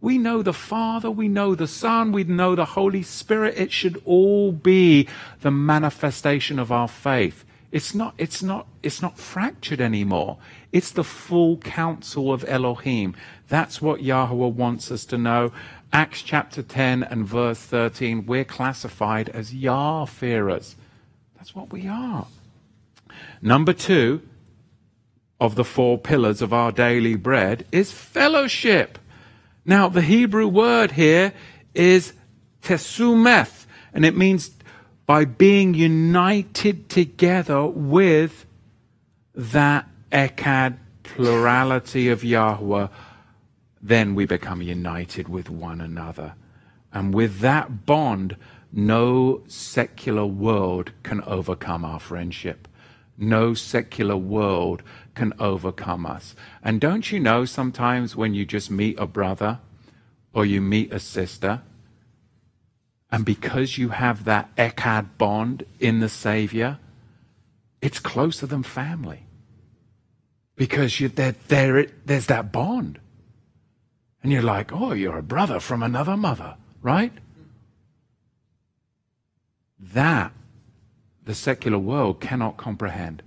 We 0.00 0.16
know 0.16 0.42
the 0.42 0.54
Father, 0.54 1.10
we 1.10 1.28
know 1.28 1.54
the 1.54 1.66
Son, 1.66 2.12
we 2.12 2.24
know 2.24 2.54
the 2.54 2.64
Holy 2.64 3.02
Spirit. 3.02 3.58
It 3.58 3.70
should 3.70 4.00
all 4.04 4.50
be 4.50 5.08
the 5.42 5.50
manifestation 5.50 6.58
of 6.58 6.72
our 6.72 6.88
faith. 6.88 7.44
It's 7.70 7.94
not, 7.94 8.14
it's 8.18 8.42
not, 8.42 8.66
it's 8.82 9.02
not 9.02 9.18
fractured 9.18 9.80
anymore. 9.80 10.38
It's 10.72 10.90
the 10.90 11.04
full 11.04 11.58
counsel 11.58 12.32
of 12.32 12.44
Elohim. 12.48 13.14
That's 13.48 13.80
what 13.82 14.02
Yahweh 14.02 14.48
wants 14.48 14.90
us 14.90 15.04
to 15.06 15.18
know. 15.18 15.52
Acts 15.92 16.22
chapter 16.22 16.62
10 16.62 17.02
and 17.02 17.26
verse 17.26 17.60
13, 17.60 18.24
we're 18.26 18.44
classified 18.44 19.28
as 19.28 19.54
Yah-fearers. 19.54 20.76
That's 21.36 21.54
what 21.54 21.72
we 21.72 21.86
are. 21.86 22.26
Number 23.42 23.72
two 23.72 24.22
of 25.40 25.54
the 25.54 25.64
four 25.64 25.98
pillars 25.98 26.42
of 26.42 26.52
our 26.52 26.70
daily 26.70 27.16
bread 27.16 27.66
is 27.72 27.90
fellowship. 27.90 28.98
Now, 29.64 29.88
the 29.88 30.02
Hebrew 30.02 30.48
word 30.48 30.92
here 30.92 31.32
is 31.74 32.12
tesumeth, 32.62 33.66
and 33.92 34.04
it 34.04 34.16
means 34.16 34.50
by 35.06 35.24
being 35.24 35.74
united 35.74 36.88
together 36.88 37.66
with 37.66 38.46
that 39.34 39.86
echad 40.12 40.78
plurality 41.02 42.08
of 42.08 42.22
Yahweh, 42.22 42.88
then 43.82 44.14
we 44.14 44.26
become 44.26 44.62
united 44.62 45.28
with 45.28 45.50
one 45.50 45.80
another. 45.80 46.34
And 46.92 47.14
with 47.14 47.40
that 47.40 47.86
bond, 47.86 48.36
no 48.72 49.42
secular 49.46 50.26
world 50.26 50.92
can 51.02 51.22
overcome 51.22 51.84
our 51.84 52.00
friendship. 52.00 52.68
No 53.18 53.54
secular 53.54 54.16
world 54.16 54.82
can 55.14 55.32
overcome 55.38 56.06
us. 56.06 56.34
And 56.62 56.80
don't 56.80 57.10
you 57.10 57.20
know 57.20 57.44
sometimes 57.44 58.16
when 58.16 58.34
you 58.34 58.44
just 58.44 58.70
meet 58.70 58.98
a 58.98 59.06
brother 59.06 59.58
or 60.32 60.44
you 60.44 60.60
meet 60.60 60.92
a 60.92 61.00
sister, 61.00 61.62
and 63.12 63.24
because 63.24 63.76
you 63.76 63.88
have 63.90 64.24
that 64.24 64.54
Echad 64.56 65.18
bond 65.18 65.64
in 65.80 66.00
the 66.00 66.08
Savior, 66.08 66.78
it's 67.82 67.98
closer 67.98 68.46
than 68.46 68.62
family. 68.62 69.24
Because 70.54 71.00
you're 71.00 71.08
there, 71.08 71.34
there, 71.48 71.86
there's 72.04 72.26
that 72.26 72.52
bond. 72.52 73.00
And 74.22 74.30
you're 74.30 74.42
like, 74.42 74.72
oh, 74.72 74.92
you're 74.92 75.18
a 75.18 75.22
brother 75.22 75.58
from 75.58 75.82
another 75.82 76.16
mother, 76.16 76.56
right? 76.82 77.12
That 79.78 80.32
the 81.24 81.34
secular 81.34 81.78
world 81.78 82.20
cannot 82.20 82.58
comprehend 82.58 83.22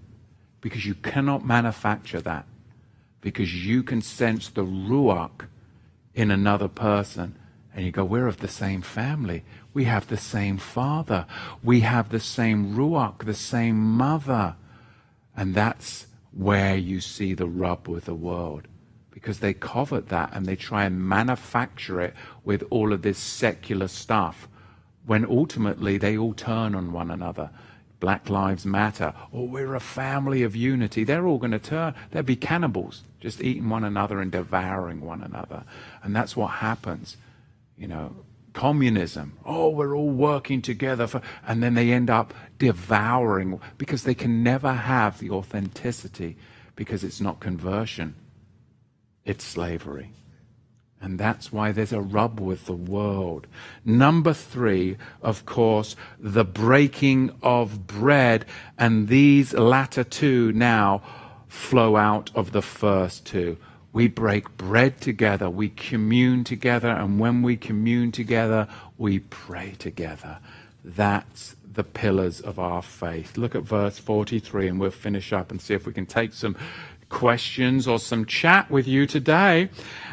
because 0.63 0.85
you 0.85 0.95
cannot 0.95 1.45
manufacture 1.45 2.21
that 2.21 2.45
because 3.19 3.65
you 3.65 3.83
can 3.83 4.01
sense 4.01 4.47
the 4.47 4.63
ruach 4.63 5.47
in 6.15 6.31
another 6.31 6.69
person 6.69 7.37
and 7.75 7.85
you 7.85 7.91
go, 7.91 8.05
we're 8.05 8.27
of 8.27 8.37
the 8.37 8.47
same 8.47 8.81
family. 8.81 9.43
We 9.73 9.83
have 9.83 10.07
the 10.07 10.17
same 10.17 10.57
father. 10.57 11.25
We 11.61 11.81
have 11.81 12.09
the 12.09 12.19
same 12.21 12.75
ruach, 12.75 13.25
the 13.25 13.33
same 13.33 13.75
mother. 13.75 14.55
And 15.35 15.53
that's 15.53 16.07
where 16.31 16.77
you 16.77 17.01
see 17.01 17.33
the 17.33 17.47
rub 17.47 17.89
with 17.89 18.05
the 18.05 18.15
world. 18.15 18.69
Because 19.11 19.39
they 19.39 19.53
covet 19.53 20.07
that 20.09 20.29
and 20.31 20.45
they 20.45 20.55
try 20.55 20.85
and 20.85 21.03
manufacture 21.05 21.99
it 21.99 22.13
with 22.45 22.63
all 22.69 22.93
of 22.93 23.01
this 23.01 23.17
secular 23.17 23.89
stuff. 23.89 24.47
When 25.05 25.25
ultimately 25.25 25.97
they 25.97 26.17
all 26.17 26.33
turn 26.33 26.73
on 26.73 26.93
one 26.93 27.11
another. 27.11 27.49
Black 28.03 28.29
Lives 28.29 28.65
Matter, 28.65 29.13
or 29.31 29.47
we're 29.47 29.75
a 29.75 29.79
family 29.79 30.43
of 30.43 30.55
unity. 30.55 31.05
They're 31.05 31.25
all 31.25 31.37
going 31.37 31.51
to 31.51 31.59
turn, 31.59 31.95
they'll 32.11 32.23
be 32.23 32.35
cannibals, 32.35 33.03
just 33.21 33.41
eating 33.41 33.69
one 33.69 33.85
another 33.85 34.19
and 34.19 34.29
devouring 34.29 34.99
one 34.99 35.23
another. 35.23 35.63
And 36.03 36.13
that's 36.13 36.35
what 36.35 36.47
happens 36.47 37.15
you 37.77 37.87
know, 37.87 38.15
communism. 38.53 39.37
Oh, 39.45 39.69
we're 39.69 39.95
all 39.95 40.09
working 40.09 40.61
together 40.61 41.07
for, 41.07 41.21
and 41.47 41.63
then 41.63 41.73
they 41.73 41.91
end 41.91 42.09
up 42.09 42.33
devouring 42.59 43.59
because 43.77 44.03
they 44.03 44.13
can 44.13 44.43
never 44.43 44.73
have 44.73 45.19
the 45.19 45.31
authenticity 45.31 46.37
because 46.75 47.03
it's 47.03 47.21
not 47.21 47.39
conversion, 47.39 48.15
it's 49.25 49.43
slavery. 49.43 50.11
And 51.03 51.19
that's 51.19 51.51
why 51.51 51.71
there's 51.71 51.93
a 51.93 52.01
rub 52.01 52.39
with 52.39 52.65
the 52.65 52.73
world. 52.73 53.45
Number 53.85 54.33
three, 54.33 54.97
of 55.21 55.45
course, 55.45 55.95
the 56.17 56.45
breaking 56.45 57.31
of 57.43 57.85
bread. 57.85 58.45
And 58.79 59.09
these 59.09 59.53
latter 59.53 60.03
two 60.03 60.51
now 60.53 61.01
flow 61.47 61.97
out 61.97 62.31
of 62.33 62.53
the 62.53 62.63
first 62.63 63.25
two 63.25 63.57
we 63.93 64.07
break 64.07 64.57
bread 64.57 64.99
together, 64.99 65.49
we 65.49 65.69
commune 65.69 66.43
together, 66.43 66.89
and 66.89 67.19
when 67.19 67.43
we 67.43 67.55
commune 67.55 68.11
together, 68.11 68.67
we 68.97 69.19
pray 69.19 69.75
together. 69.77 70.39
That's 70.83 71.55
the 71.71 71.83
pillars 71.83 72.41
of 72.41 72.57
our 72.57 72.81
faith. 72.81 73.37
Look 73.37 73.53
at 73.53 73.61
verse 73.61 73.99
43, 73.99 74.67
and 74.67 74.79
we'll 74.79 74.89
finish 74.89 75.31
up 75.31 75.51
and 75.51 75.61
see 75.61 75.75
if 75.75 75.85
we 75.85 75.93
can 75.93 76.07
take 76.07 76.33
some 76.33 76.57
questions 77.13 77.87
or 77.87 77.99
some 77.99 78.25
chat 78.25 78.69
with 78.69 78.87
you 78.87 79.07
today. 79.07 79.69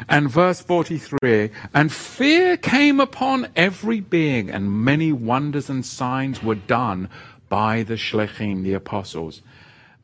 And 0.07 0.29
verse 0.29 0.61
43 0.61 1.49
And 1.73 1.91
fear 1.91 2.55
came 2.55 3.01
upon 3.01 3.49
every 3.55 3.99
being, 3.99 4.49
and 4.49 4.85
many 4.85 5.11
wonders 5.11 5.69
and 5.69 5.85
signs 5.85 6.41
were 6.41 6.55
done 6.55 7.09
by 7.49 7.83
the 7.83 7.95
Shlechim, 7.95 8.63
the 8.63 8.73
apostles. 8.73 9.41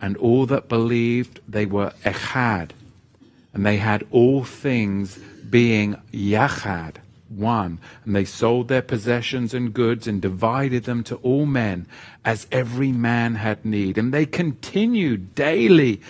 And 0.01 0.17
all 0.17 0.45
that 0.47 0.67
believed, 0.67 1.39
they 1.47 1.65
were 1.65 1.93
echad 2.03 2.71
and 3.57 3.65
they 3.65 3.77
had 3.77 4.05
all 4.11 4.43
things 4.43 5.17
being 5.49 5.95
yachad, 6.13 6.97
one. 7.27 7.79
And 8.05 8.15
they 8.15 8.23
sold 8.23 8.67
their 8.67 8.83
possessions 8.83 9.55
and 9.55 9.73
goods 9.73 10.05
and 10.05 10.21
divided 10.21 10.83
them 10.83 11.03
to 11.05 11.15
all 11.17 11.47
men 11.47 11.87
as 12.23 12.45
every 12.51 12.91
man 12.91 13.33
had 13.33 13.65
need. 13.65 13.97
And 13.97 14.13
they 14.13 14.27
continued 14.27 15.33
daily 15.33 16.01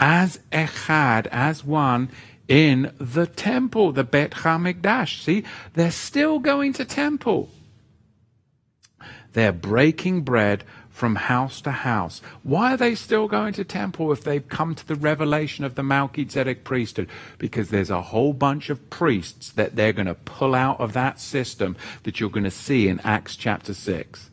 as 0.00 0.38
echad, 0.52 1.26
as 1.26 1.64
one, 1.64 2.10
in 2.48 2.92
the 2.98 3.26
temple, 3.26 3.92
the 3.92 4.04
Bet 4.04 4.32
Hamikdash. 4.32 5.22
See, 5.22 5.44
they're 5.74 5.90
still 5.90 6.38
going 6.38 6.72
to 6.74 6.84
temple. 6.84 7.48
They're 9.32 9.52
breaking 9.52 10.22
bread 10.22 10.64
from 10.90 11.16
house 11.16 11.60
to 11.62 11.72
house. 11.72 12.22
Why 12.44 12.74
are 12.74 12.76
they 12.76 12.94
still 12.94 13.26
going 13.26 13.52
to 13.54 13.64
temple 13.64 14.12
if 14.12 14.22
they've 14.22 14.48
come 14.48 14.76
to 14.76 14.86
the 14.86 14.94
revelation 14.94 15.64
of 15.64 15.74
the 15.74 15.82
Melchizedek 15.82 16.62
priesthood? 16.62 17.08
Because 17.38 17.70
there's 17.70 17.90
a 17.90 18.00
whole 18.00 18.32
bunch 18.32 18.70
of 18.70 18.90
priests 18.90 19.50
that 19.52 19.74
they're 19.74 19.92
going 19.92 20.06
to 20.06 20.14
pull 20.14 20.54
out 20.54 20.80
of 20.80 20.92
that 20.92 21.18
system 21.18 21.76
that 22.04 22.20
you're 22.20 22.30
going 22.30 22.44
to 22.44 22.50
see 22.50 22.86
in 22.86 23.00
Acts 23.00 23.34
chapter 23.34 23.74
6. 23.74 24.30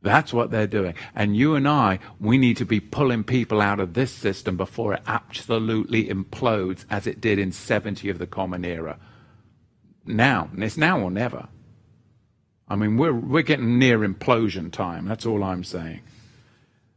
That's 0.00 0.32
what 0.32 0.50
they're 0.50 0.68
doing. 0.68 0.94
And 1.14 1.36
you 1.36 1.54
and 1.56 1.66
I, 1.66 1.98
we 2.20 2.38
need 2.38 2.56
to 2.58 2.64
be 2.64 2.80
pulling 2.80 3.24
people 3.24 3.60
out 3.60 3.80
of 3.80 3.94
this 3.94 4.12
system 4.12 4.56
before 4.56 4.94
it 4.94 5.02
absolutely 5.06 6.06
implodes 6.06 6.84
as 6.88 7.06
it 7.06 7.20
did 7.20 7.38
in 7.38 7.50
70 7.50 8.08
of 8.08 8.18
the 8.18 8.26
Common 8.26 8.64
Era. 8.64 8.98
Now, 10.06 10.50
it's 10.56 10.76
now 10.76 11.00
or 11.00 11.10
never. 11.10 11.48
I 12.68 12.76
mean, 12.76 12.96
we're, 12.96 13.12
we're 13.12 13.42
getting 13.42 13.78
near 13.78 14.00
implosion 14.00 14.70
time. 14.70 15.06
That's 15.06 15.26
all 15.26 15.42
I'm 15.42 15.64
saying. 15.64 16.00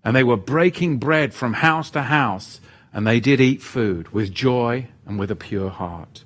And 0.03 0.15
they 0.15 0.23
were 0.23 0.38
breaking 0.38 0.98
bread 0.98 1.34
from 1.34 1.53
house 1.53 1.90
to 1.91 2.03
house, 2.03 2.60
and 2.94 3.07
they 3.07 3.19
did 3.19 3.40
eat 3.40 3.61
food 3.61 4.10
with 4.10 4.34
joy 4.34 4.88
and 5.06 5.18
with 5.18 5.32
a 5.32 5.36
pure 5.36 5.69
heart. 5.69 6.23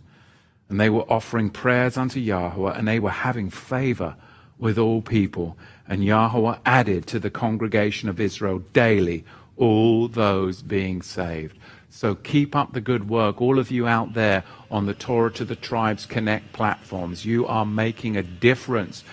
And 0.67 0.79
they 0.79 0.89
were 0.89 1.11
offering 1.11 1.51
prayers 1.51 1.95
unto 1.95 2.19
Yahweh, 2.19 2.73
and 2.77 2.87
they 2.87 2.99
were 2.99 3.11
having 3.11 3.49
favor 3.49 4.15
with 4.57 4.77
all 4.77 5.01
people. 5.01 5.57
And 5.87 6.03
Yahweh 6.03 6.57
added 6.65 7.07
to 7.07 7.19
the 7.19 7.29
congregation 7.29 8.09
of 8.09 8.19
Israel 8.19 8.59
daily 8.73 9.23
all 9.57 10.07
those 10.07 10.61
being 10.61 11.01
saved. 11.01 11.57
So 11.89 12.15
keep 12.15 12.55
up 12.55 12.73
the 12.73 12.81
good 12.81 13.09
work. 13.09 13.41
All 13.41 13.57
of 13.57 13.71
you 13.71 13.87
out 13.87 14.13
there 14.13 14.43
on 14.69 14.85
the 14.85 14.93
Torah 14.93 15.31
to 15.33 15.45
the 15.45 15.55
Tribes 15.55 16.05
Connect 16.05 16.51
platforms, 16.51 17.25
you 17.25 17.47
are 17.47 17.65
making 17.65 18.17
a 18.17 18.23
difference 18.23 19.03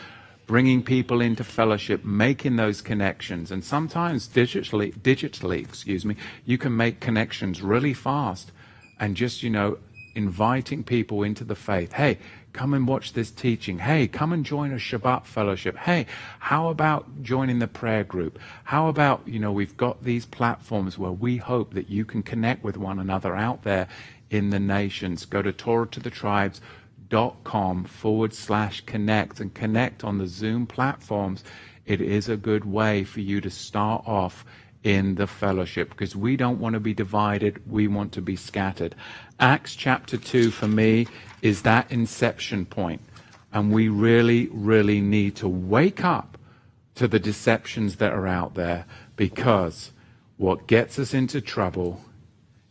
bringing 0.46 0.82
people 0.82 1.20
into 1.20 1.44
fellowship, 1.44 2.04
making 2.04 2.56
those 2.56 2.82
connections. 2.82 3.50
And 3.50 3.64
sometimes 3.64 4.28
digitally, 4.28 4.92
digitally, 4.98 5.60
excuse 5.60 6.04
me, 6.04 6.16
you 6.44 6.58
can 6.58 6.76
make 6.76 7.00
connections 7.00 7.62
really 7.62 7.94
fast 7.94 8.50
and 8.98 9.16
just, 9.16 9.42
you 9.42 9.50
know, 9.50 9.78
inviting 10.14 10.84
people 10.84 11.22
into 11.22 11.44
the 11.44 11.54
faith. 11.54 11.92
Hey, 11.92 12.18
come 12.52 12.74
and 12.74 12.86
watch 12.86 13.12
this 13.12 13.30
teaching. 13.30 13.78
Hey, 13.78 14.06
come 14.06 14.32
and 14.32 14.44
join 14.44 14.72
a 14.72 14.76
Shabbat 14.76 15.24
fellowship. 15.24 15.76
Hey, 15.76 16.06
how 16.38 16.68
about 16.68 17.22
joining 17.22 17.58
the 17.58 17.66
prayer 17.66 18.04
group? 18.04 18.38
How 18.64 18.88
about, 18.88 19.26
you 19.26 19.38
know, 19.38 19.52
we've 19.52 19.76
got 19.76 20.04
these 20.04 20.26
platforms 20.26 20.98
where 20.98 21.12
we 21.12 21.38
hope 21.38 21.74
that 21.74 21.88
you 21.88 22.04
can 22.04 22.22
connect 22.22 22.62
with 22.62 22.76
one 22.76 22.98
another 22.98 23.34
out 23.34 23.62
there 23.62 23.88
in 24.30 24.50
the 24.50 24.60
nations. 24.60 25.24
Go 25.24 25.42
to 25.42 25.52
Torah 25.52 25.86
to 25.88 26.00
the 26.00 26.10
tribes 26.10 26.60
dot 27.08 27.44
com 27.44 27.84
forward 27.84 28.32
slash 28.32 28.80
connect 28.82 29.40
and 29.40 29.52
connect 29.52 30.02
on 30.04 30.18
the 30.18 30.26
Zoom 30.26 30.66
platforms. 30.66 31.44
It 31.84 32.00
is 32.00 32.28
a 32.28 32.36
good 32.36 32.64
way 32.64 33.04
for 33.04 33.20
you 33.20 33.40
to 33.40 33.50
start 33.50 34.04
off 34.06 34.44
in 34.82 35.14
the 35.14 35.26
fellowship 35.26 35.90
because 35.90 36.16
we 36.16 36.36
don't 36.36 36.58
want 36.58 36.72
to 36.74 36.80
be 36.80 36.94
divided, 36.94 37.62
we 37.70 37.86
want 37.86 38.12
to 38.12 38.22
be 38.22 38.34
scattered. 38.34 38.94
Acts 39.42 39.74
chapter 39.74 40.16
2 40.16 40.52
for 40.52 40.68
me 40.68 41.08
is 41.42 41.62
that 41.62 41.90
inception 41.90 42.64
point, 42.64 43.00
and 43.52 43.72
we 43.72 43.88
really, 43.88 44.46
really 44.52 45.00
need 45.00 45.34
to 45.34 45.48
wake 45.48 46.04
up 46.04 46.38
to 46.94 47.08
the 47.08 47.18
deceptions 47.18 47.96
that 47.96 48.12
are 48.12 48.28
out 48.28 48.54
there 48.54 48.86
because 49.16 49.90
what 50.36 50.68
gets 50.68 50.96
us 50.96 51.12
into 51.12 51.40
trouble 51.40 52.00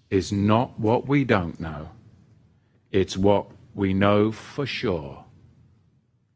is 0.09 0.31
not 0.31 0.79
what 0.79 1.09
we 1.09 1.25
don't 1.25 1.59
know, 1.59 1.89
it's 2.89 3.17
what 3.17 3.47
we 3.75 3.93
know 3.93 4.31
for 4.31 4.65
sure 4.65 5.25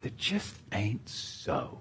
that 0.01 0.17
just 0.17 0.57
ain't 0.73 1.07
so. 1.07 1.79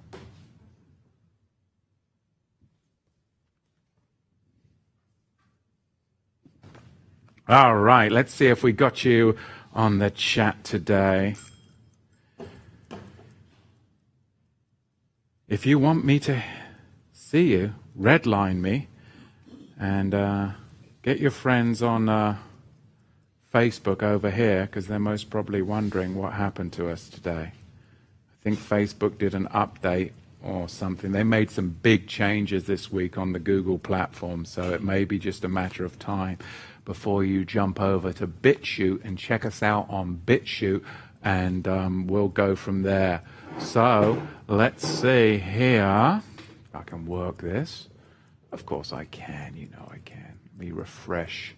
All 7.47 7.77
right, 7.77 8.11
let's 8.11 8.33
see 8.33 8.47
if 8.47 8.63
we 8.63 8.73
got 8.73 9.05
you 9.05 9.37
on 9.75 9.99
the 9.99 10.11
chat 10.11 10.65
today. 10.65 11.37
If 15.47 15.67
you 15.67 15.79
want 15.79 16.07
me 16.07 16.19
to 16.21 16.43
see 17.13 17.53
you, 17.53 17.75
redline 17.99 18.61
me 18.61 18.89
and 19.79 20.15
uh, 20.15 20.49
get 21.03 21.19
your 21.19 21.31
friends 21.31 21.83
on. 21.83 22.09
Uh, 22.09 22.37
Facebook 23.55 24.03
over 24.03 24.33
here 24.33 24.67
because 24.67 24.89
they're 24.89 24.99
most 24.99 25.31
probably 25.31 25.63
wondering 25.63 26.17
what 26.17 26.33
happened 26.33 26.73
to 26.73 26.91
us 26.91 27.09
today. 27.09 27.53
I 27.53 28.43
think 28.43 28.59
Facebook 28.59 29.17
did 29.17 29.33
an 29.33 29.47
update 29.55 30.11
or 30.43 30.69
something. 30.69 31.13
They 31.13 31.23
made 31.23 31.53
some 31.53 31.69
big 31.81 32.09
changes 32.09 32.65
this 32.65 32.91
week 32.91 33.17
on 33.17 33.33
the 33.33 33.39
Google 33.39 33.79
platform, 33.79 34.45
so 34.45 34.73
it 34.73 34.83
may 34.83 35.05
be 35.05 35.21
just 35.21 35.45
a 35.45 35.49
matter 35.49 35.85
of 35.85 36.01
time 36.01 36.39
before 36.85 37.25
you 37.25 37.45
jump 37.45 37.81
over 37.81 38.13
to 38.13 38.27
BitChute 38.27 39.05
and 39.05 39.19
check 39.19 39.45
us 39.45 39.63
out 39.63 39.89
on 39.89 40.21
BitChute, 40.27 40.85
and 41.23 41.67
um, 41.67 42.07
we'll 42.07 42.29
go 42.29 42.55
from 42.55 42.83
there. 42.83 43.23
So 43.59 44.23
let's 44.49 44.87
see 44.87 45.39
here. 45.39 46.23
I 46.75 46.83
can 46.85 47.07
work 47.07 47.39
this. 47.39 47.89
Of 48.53 48.67
course 48.67 48.93
I 48.93 49.05
can, 49.07 49.57
you 49.57 49.69
know 49.69 49.89
I 49.91 49.99
can. 49.99 50.39
Let 50.59 50.67
me 50.67 50.73
refresh. 50.73 51.55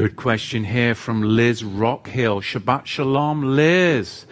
Good 0.00 0.16
question 0.16 0.64
here 0.64 0.94
from 0.94 1.20
Liz 1.20 1.62
Rockhill. 1.62 2.40
Shabbat 2.40 2.86
Shalom, 2.86 3.54
Liz. 3.54 4.24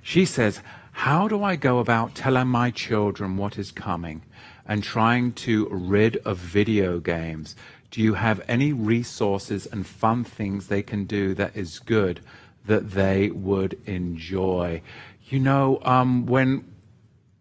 She 0.00 0.24
says, 0.24 0.62
How 0.92 1.28
do 1.28 1.44
I 1.44 1.56
go 1.56 1.78
about 1.78 2.14
telling 2.14 2.48
my 2.48 2.70
children 2.70 3.36
what 3.36 3.58
is 3.58 3.70
coming 3.70 4.22
and 4.66 4.82
trying 4.82 5.32
to 5.32 5.68
rid 5.70 6.16
of 6.24 6.38
video 6.38 7.00
games? 7.00 7.54
Do 7.90 8.00
you 8.00 8.14
have 8.14 8.40
any 8.48 8.72
resources 8.72 9.66
and 9.66 9.86
fun 9.86 10.24
things 10.24 10.68
they 10.68 10.82
can 10.82 11.04
do 11.04 11.34
that 11.34 11.54
is 11.54 11.80
good 11.80 12.20
that 12.64 12.92
they 12.92 13.28
would 13.28 13.78
enjoy? 13.84 14.80
You 15.28 15.40
know, 15.40 15.80
um, 15.82 16.24
when 16.24 16.64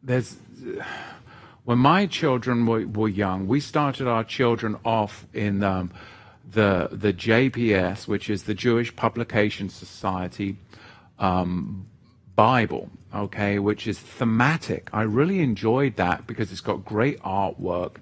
there's 0.03 0.35
when 1.63 1.77
my 1.77 2.07
children 2.07 2.65
were, 2.65 2.85
were, 2.85 3.07
young, 3.07 3.47
we 3.47 3.61
started 3.61 4.05
our 4.05 4.25
children 4.25 4.75
off 4.83 5.25
in 5.33 5.63
um, 5.63 5.91
the 6.51 6.89
the 6.91 7.13
JPS, 7.13 8.07
which 8.07 8.29
is 8.29 8.43
the 8.43 8.53
Jewish 8.53 8.95
Publication 8.95 9.69
Society 9.69 10.57
um, 11.17 11.85
Bible, 12.35 12.89
okay, 13.13 13.59
which 13.59 13.87
is 13.87 13.99
thematic. 13.99 14.89
I 14.93 15.03
really 15.03 15.39
enjoyed 15.39 15.95
that 15.97 16.25
because 16.25 16.51
it's 16.51 16.61
got 16.61 16.85
great 16.85 17.19
artwork, 17.19 17.97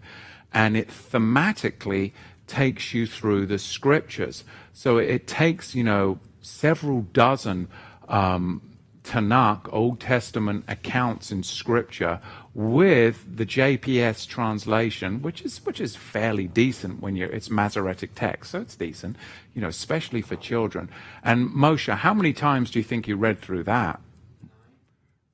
and 0.54 0.78
it 0.78 0.90
thematically 0.90 2.14
takes 2.46 2.94
you 2.94 3.06
through 3.06 3.46
the 3.46 3.60
scriptures. 3.60 4.44
So 4.74 4.98
it, 4.98 5.28
takes 5.28 5.76
you 5.76 5.84
know 5.84 6.20
several 6.42 7.02
dozen 7.02 7.68
um, 8.08 8.62
Tanakh, 9.08 9.72
Old 9.72 10.02
Testament 10.02 10.66
accounts 10.68 11.32
in 11.32 11.42
Scripture 11.42 12.20
with 12.54 13.38
the 13.38 13.46
JPS 13.46 14.28
translation, 14.28 15.22
which 15.22 15.42
is 15.42 15.66
which 15.66 15.80
is 15.80 15.96
fairly 15.96 16.46
decent 16.48 17.02
when 17.02 17.16
you're 17.16 17.30
it's 17.30 17.50
Masoretic 17.50 18.16
text, 18.16 18.52
so 18.52 18.60
it's 18.60 18.76
decent, 18.76 19.16
you 19.54 19.62
know, 19.62 19.70
especially 19.70 20.22
for 20.22 20.36
children. 20.36 20.90
And 21.24 21.50
Moshe, 21.50 21.96
how 21.96 22.14
many 22.14 22.34
times 22.34 22.70
do 22.70 22.80
you 22.80 22.84
think 22.84 23.08
you 23.08 23.16
read 23.16 23.40
through 23.40 23.64
that? 23.64 24.02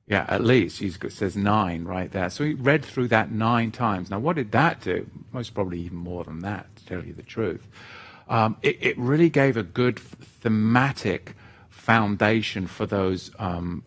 Yeah, 0.06 0.24
at 0.28 0.44
least 0.44 0.78
he 0.78 0.90
says 0.90 1.36
nine 1.36 1.84
right 1.84 2.12
there. 2.12 2.30
So 2.30 2.44
he 2.44 2.54
read 2.54 2.84
through 2.84 3.08
that 3.08 3.32
nine 3.32 3.72
times. 3.72 4.10
Now, 4.10 4.18
what 4.18 4.36
did 4.36 4.52
that 4.52 4.82
do? 4.82 5.10
Most 5.32 5.54
probably 5.54 5.80
even 5.80 5.96
more 5.98 6.22
than 6.24 6.40
that, 6.40 6.76
to 6.76 6.86
tell 6.86 7.04
you 7.04 7.14
the 7.14 7.22
truth. 7.22 7.66
Um, 8.28 8.56
it, 8.62 8.78
it, 8.80 8.98
really 8.98 9.28
gave 9.28 9.56
a 9.56 9.62
good 9.62 9.98
thematic 9.98 11.34
foundation 11.84 12.66
for 12.66 12.86
those 12.86 13.30
um, 13.38 13.84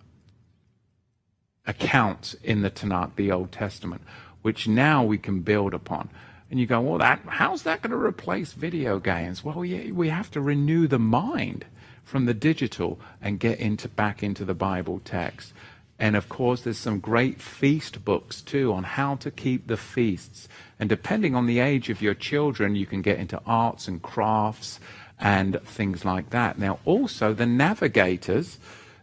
accounts 1.65 2.35
in 2.43 2.61
the 2.61 2.69
Tanakh, 2.69 3.15
the 3.15 3.31
Old 3.31 3.51
Testament, 3.51 4.03
which 4.43 4.67
now 4.67 5.03
we 5.03 5.17
can 5.17 5.39
build 5.39 5.73
upon. 5.73 6.09
And 6.51 6.59
you 6.59 6.67
go, 6.67 6.79
well, 6.79 6.99
that, 6.99 7.21
how's 7.25 7.63
that 7.63 7.81
going 7.81 7.91
to 7.91 7.97
replace 7.97 8.53
video 8.53 8.99
games? 8.99 9.43
Well, 9.43 9.65
yeah, 9.65 9.91
we 9.91 10.09
have 10.09 10.29
to 10.31 10.41
renew 10.41 10.87
the 10.87 10.99
mind 10.99 11.65
from 12.03 12.25
the 12.25 12.35
digital 12.35 12.99
and 13.19 13.39
get 13.39 13.59
into 13.59 13.89
back 13.89 14.21
into 14.21 14.45
the 14.45 14.53
Bible 14.53 15.01
text. 15.03 15.51
And 15.97 16.15
of 16.15 16.29
course, 16.29 16.61
there's 16.61 16.77
some 16.77 16.99
great 16.99 17.41
feast 17.41 18.05
books 18.05 18.41
too 18.43 18.71
on 18.71 18.83
how 18.83 19.15
to 19.15 19.31
keep 19.31 19.65
the 19.65 19.75
feasts. 19.75 20.47
And 20.79 20.87
depending 20.87 21.33
on 21.33 21.47
the 21.47 21.59
age 21.59 21.89
of 21.89 22.03
your 22.03 22.13
children, 22.13 22.75
you 22.75 22.85
can 22.85 23.01
get 23.01 23.17
into 23.17 23.41
arts 23.47 23.87
and 23.87 23.99
crafts 23.99 24.79
and 25.19 25.59
things 25.63 26.05
like 26.05 26.29
that. 26.31 26.59
Now, 26.59 26.79
also 26.85 27.33
the 27.33 27.45
navigators 27.45 28.57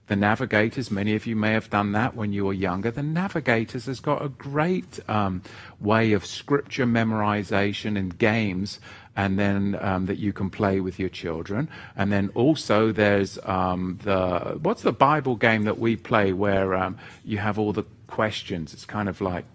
the 0.07 0.17
Navigators, 0.17 0.91
many 0.91 1.15
of 1.15 1.27
you 1.27 1.35
may 1.35 1.53
have 1.53 1.71
done 1.71 1.93
that 1.93 2.15
when 2.15 2.31
you 2.31 2.45
were 2.45 2.53
younger. 2.53 2.91
The 2.91 3.03
Navigators 3.03 3.87
has 3.87 4.01
got 4.01 4.23
a 4.23 4.29
great 4.29 5.01
um, 5.09 5.43
way 5.81 6.13
of 6.13 6.27
scripture 6.27 6.85
memorization 6.85 7.99
and 7.99 8.17
games, 8.19 8.81
and 9.17 9.39
then 9.39 9.79
um, 9.81 10.05
that 10.05 10.19
you 10.19 10.35
can 10.35 10.51
play 10.51 10.81
with 10.81 10.99
your 10.99 11.09
children. 11.09 11.71
And 11.97 12.13
then 12.13 12.31
also 12.35 12.93
there's 12.93 13.39
um, 13.45 13.99
the 14.03 14.59
what's 14.61 14.83
the 14.83 14.93
Bible 14.93 15.37
game 15.37 15.63
that 15.63 15.79
we 15.79 15.97
play 15.97 16.35
where 16.35 16.75
um, 16.75 16.99
you 17.25 17.39
have 17.39 17.59
all 17.59 17.73
the 17.73 17.85
questions. 18.07 18.75
It's 18.75 18.85
kind 18.85 19.09
of 19.09 19.23
like 19.23 19.47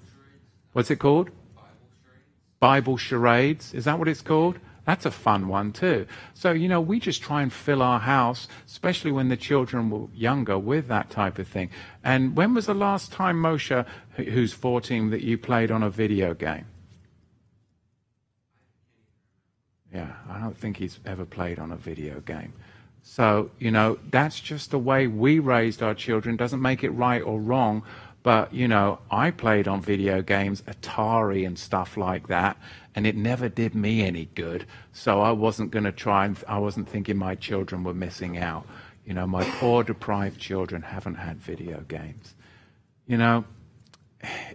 what's 0.73 0.89
it 0.89 0.97
called? 0.97 1.29
Bible 2.59 2.97
charades. 2.97 3.71
Is 3.75 3.85
that 3.85 3.99
what 3.99 4.07
it's 4.07 4.21
called? 4.21 4.57
That's 4.85 5.05
a 5.05 5.11
fun 5.11 5.47
one 5.47 5.71
too. 5.71 6.07
So, 6.33 6.51
you 6.51 6.67
know, 6.67 6.81
we 6.81 6.99
just 6.99 7.21
try 7.21 7.41
and 7.41 7.53
fill 7.53 7.81
our 7.81 7.99
house, 7.99 8.47
especially 8.65 9.11
when 9.11 9.29
the 9.29 9.37
children 9.37 9.89
were 9.89 10.07
younger, 10.15 10.57
with 10.57 10.87
that 10.87 11.09
type 11.09 11.37
of 11.37 11.47
thing. 11.47 11.69
And 12.03 12.35
when 12.35 12.53
was 12.53 12.65
the 12.65 12.73
last 12.73 13.11
time, 13.11 13.41
Moshe, 13.41 13.85
who's 14.15 14.53
14, 14.53 15.11
that 15.11 15.21
you 15.21 15.37
played 15.37 15.69
on 15.69 15.83
a 15.83 15.89
video 15.89 16.33
game? 16.33 16.65
Yeah, 19.93 20.13
I 20.29 20.39
don't 20.39 20.57
think 20.57 20.77
he's 20.77 20.99
ever 21.05 21.25
played 21.25 21.59
on 21.59 21.71
a 21.71 21.75
video 21.75 22.19
game. 22.19 22.53
So, 23.01 23.49
you 23.59 23.71
know, 23.71 23.97
that's 24.11 24.39
just 24.39 24.71
the 24.71 24.79
way 24.79 25.07
we 25.07 25.39
raised 25.39 25.81
our 25.81 25.95
children. 25.95 26.35
Doesn't 26.35 26.61
make 26.61 26.83
it 26.83 26.91
right 26.91 27.21
or 27.21 27.39
wrong, 27.39 27.83
but, 28.21 28.53
you 28.53 28.67
know, 28.67 28.99
I 29.09 29.31
played 29.31 29.67
on 29.67 29.81
video 29.81 30.21
games, 30.21 30.61
Atari 30.63 31.47
and 31.47 31.57
stuff 31.57 31.97
like 31.97 32.27
that, 32.27 32.57
and 32.95 33.05
it 33.05 33.15
never 33.15 33.49
did 33.49 33.75
me 33.75 34.03
any 34.03 34.25
good. 34.35 34.65
So 34.93 35.21
I 35.21 35.31
wasn't 35.31 35.71
going 35.71 35.85
to 35.85 35.91
try 35.91 36.25
and, 36.25 36.37
I 36.47 36.57
wasn't 36.57 36.89
thinking 36.89 37.17
my 37.17 37.35
children 37.35 37.83
were 37.83 37.93
missing 37.93 38.37
out. 38.37 38.67
You 39.05 39.13
know, 39.13 39.27
my 39.27 39.43
poor 39.59 39.83
deprived 39.83 40.39
children 40.39 40.81
haven't 40.81 41.15
had 41.15 41.37
video 41.37 41.81
games. 41.87 42.33
You 43.07 43.17
know, 43.17 43.45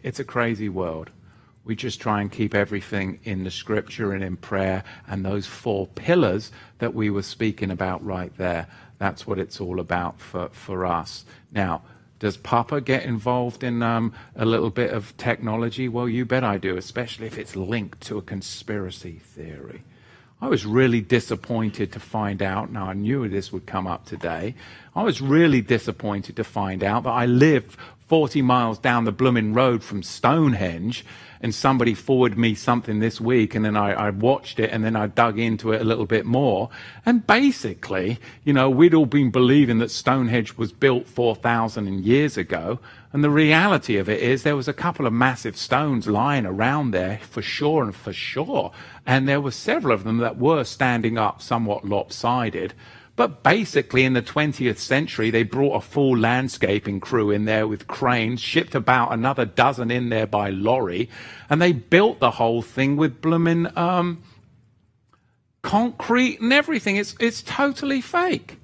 it's 0.03 0.21
a 0.21 0.25
crazy 0.25 0.69
world. 0.69 1.11
We 1.65 1.75
just 1.75 2.01
try 2.01 2.21
and 2.21 2.31
keep 2.31 2.55
everything 2.55 3.21
in 3.25 3.45
the 3.45 3.51
scripture 3.51 4.13
and 4.13 4.23
in 4.23 4.37
prayer 4.37 4.85
and 5.09 5.25
those 5.25 5.47
four 5.47 5.87
pillars 5.87 6.53
that 6.79 6.95
we 6.95 7.09
were 7.09 7.23
speaking 7.23 7.71
about 7.71 8.05
right 8.05 8.37
there. 8.37 8.67
That's 8.99 9.27
what 9.27 9.39
it's 9.39 9.61
all 9.61 9.81
about 9.81 10.21
for, 10.21 10.51
for 10.51 10.85
us. 10.85 11.25
Now, 11.51 11.83
Does 12.25 12.39
Papa 12.39 12.81
get 12.81 13.05
involved 13.05 13.63
in 13.63 13.83
um, 13.83 14.15
a 14.35 14.47
little 14.47 14.71
bit 14.71 14.91
of 14.93 15.15
technology? 15.19 15.91
Well, 15.91 16.09
you 16.09 16.25
bet 16.25 16.43
I 16.43 16.57
do, 16.57 16.79
especially 16.79 17.27
if 17.27 17.37
it's 17.37 17.55
linked 17.55 18.01
to 18.07 18.17
a 18.17 18.23
conspiracy 18.23 19.21
theory. 19.23 19.83
I 20.41 20.49
was 20.49 20.65
really 20.65 21.03
disappointed 21.03 21.93
to 21.93 22.01
find 22.01 22.41
out. 22.41 22.73
Now, 22.73 22.87
I 22.87 22.95
knew 22.95 23.29
this 23.29 23.53
would 23.53 23.67
come 23.67 23.87
up 23.87 24.07
today. 24.07 24.55
I 24.97 25.03
was 25.03 25.21
really 25.21 25.61
disappointed 25.61 26.37
to 26.37 26.45
find 26.45 26.83
out 26.83 27.03
that 27.03 27.11
I 27.11 27.27
live 27.27 27.77
40 28.15 28.43
miles 28.43 28.79
down 28.79 29.07
the 29.07 29.11
blooming 29.11 29.55
road 29.55 29.83
from 29.83 30.01
Stonehenge 30.01 31.05
and 31.41 31.53
somebody 31.53 31.95
forwarded 31.95 32.39
me 32.39 32.55
something 32.55 33.01
this 33.01 33.21
week, 33.21 33.57
and 33.57 33.65
then 33.65 33.77
I, 33.77 33.91
I, 33.91 34.11
watched 34.11 34.61
it, 34.61 34.71
and 34.71 34.85
then 34.85 34.95
I 34.95 35.09
dug 35.09 35.37
into 35.37 35.73
it 35.73 35.81
a 35.81 35.85
little 35.85 36.07
bit 36.07 36.25
more. 36.25 36.71
And 37.05 37.27
basically, 37.27 38.21
you 38.45 38.53
know, 38.53 38.71
we'd 38.71 38.95
all 38.95 39.05
been 39.05 39.33
believing 39.33 39.79
that 39.79 39.91
Stonehenge 39.91 40.57
was 40.57 40.71
built 40.71 41.09
4,000 41.09 42.05
years 42.05 42.37
ago. 42.37 42.79
And 43.13 43.25
the 43.25 43.31
reality 43.31 43.97
of 43.97 44.09
it 44.09 44.23
is 44.23 44.45
there 44.45 44.55
was 44.55 44.69
a 44.69 44.73
couple 44.73 45.09
of 45.09 45.13
massive 45.13 45.57
stones 45.57 46.07
lying 46.07 46.47
around 46.47 46.93
there 46.93 47.19
for 47.19 47.43
sure 47.43 47.83
and 47.83 47.97
for 47.97 48.13
sure. 48.13 48.71
And 49.05 49.29
there 49.29 49.41
were 49.41 49.51
several 49.51 49.93
of 49.93 50.05
them 50.05 50.19
that 50.19 50.39
were 50.39 50.63
standing 50.63 51.19
up 51.19 51.43
somewhat 51.43 51.85
lopsided. 51.85 52.75
But 53.17 53.45
basically, 53.45 54.05
in 54.05 54.15
the 54.15 54.23
20th 54.23 54.79
century, 54.79 55.31
they 55.31 55.45
brought 55.45 55.77
a 55.77 55.81
full 55.81 56.17
landscaping 56.19 56.99
crew 56.99 57.31
in 57.31 57.45
there 57.45 57.69
with 57.69 57.87
cranes, 57.87 58.41
shipped 58.41 58.75
about 58.75 59.13
another 59.13 59.45
dozen 59.45 59.91
in 59.93 60.09
there 60.09 60.27
by 60.27 60.51
lorry, 60.51 61.09
and 61.49 61.63
they 61.63 61.73
built 61.73 62.19
the 62.19 62.33
whole 62.33 62.61
thing 62.61 62.97
with 62.97 63.21
blooming 63.21 63.69
um, 63.79 64.23
concrete 65.63 66.41
and 66.41 66.53
everything. 66.53 66.97
It's, 66.97 67.15
it's 67.21 67.41
totally 67.43 68.01
fake. 68.01 68.59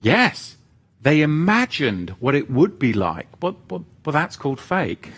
Yes, 0.00 0.56
they 1.00 1.20
imagined 1.20 2.10
what 2.20 2.34
it 2.34 2.50
would 2.50 2.78
be 2.78 2.94
like, 2.94 3.28
but, 3.38 3.68
but, 3.68 3.82
but 4.02 4.12
that's 4.12 4.36
called 4.36 4.60
fake. 4.60 5.10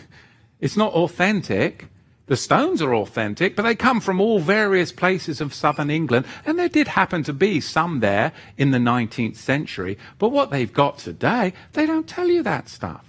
It's 0.61 0.77
not 0.77 0.93
authentic. 0.93 1.87
The 2.27 2.37
stones 2.37 2.81
are 2.81 2.95
authentic, 2.95 3.55
but 3.55 3.63
they 3.63 3.75
come 3.75 4.01
from 4.01 4.19
all 4.19 4.41
various 4.41 4.93
places 4.93 5.43
of 5.43 5.53
southern 5.53 5.91
England, 5.91 6.25
and 6.47 6.59
there 6.59 6.71
did 6.71 6.89
happen 6.89 7.23
to 7.25 7.35
be 7.35 7.61
some 7.61 8.01
there 8.01 8.33
in 8.57 8.71
the 8.71 8.79
19th 8.79 9.37
century. 9.37 9.99
But 10.19 10.31
what 10.31 10.51
they've 10.51 10.73
got 10.73 10.99
today, 10.99 11.53
they 11.73 11.85
don't 11.85 12.09
tell 12.09 12.29
you 12.29 12.43
that 12.43 12.71
stuff. 12.71 13.05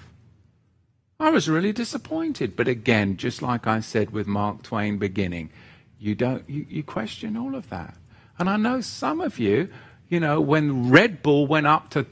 I 1.17 1.29
was 1.29 1.47
really 1.47 1.71
disappointed, 1.71 2.57
but 2.57 2.67
again, 2.67 3.15
just 3.15 3.41
like 3.41 3.67
I 3.67 3.79
said 3.79 4.09
with 4.09 4.27
Mark 4.27 4.63
Twain 4.63 4.97
beginning, 4.97 5.49
you 5.97 6.13
don't 6.13 6.47
you, 6.49 6.65
you 6.69 6.83
question 6.83 7.37
all 7.37 7.55
of 7.55 7.69
that. 7.69 7.95
And 8.37 8.49
I 8.49 8.57
know 8.57 8.81
some 8.81 9.21
of 9.21 9.39
you, 9.39 9.69
you 10.09 10.19
know, 10.19 10.41
when 10.41 10.89
Red 10.89 11.23
Bull 11.23 11.47
went 11.47 11.67
up 11.67 11.89
to 11.91 12.05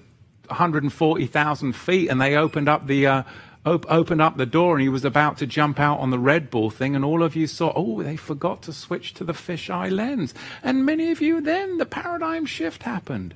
140,000 0.48 1.74
feet 1.74 2.10
and 2.10 2.22
they 2.22 2.36
opened 2.36 2.70
up 2.70 2.88
the 2.88 3.08
uh, 3.08 3.24
op- 3.66 3.92
opened 3.92 4.22
up 4.22 4.38
the 4.38 4.46
door 4.46 4.76
and 4.76 4.82
he 4.82 4.90
was 4.90 5.06
about 5.06 5.38
to 5.38 5.48
jump 5.48 5.80
out 5.80 6.00
on 6.00 6.10
the 6.10 6.20
Red 6.20 6.50
Bull 6.50 6.70
thing, 6.70 6.96
and 6.96 7.06
all 7.06 7.24
of 7.24 7.36
you 7.36 7.48
saw, 7.48 7.72
oh, 7.76 8.02
they 8.02 8.16
forgot 8.16 8.62
to 8.64 8.74
switch 8.74 9.14
to 9.16 9.24
the 9.24 9.34
fisheye 9.34 9.92
lens. 9.92 10.34
And 10.62 10.86
many 10.86 11.12
of 11.12 11.22
you 11.22 11.42
then, 11.42 11.78
the 11.78 11.86
paradigm 11.86 12.46
shift 12.46 12.84
happened. 12.84 13.36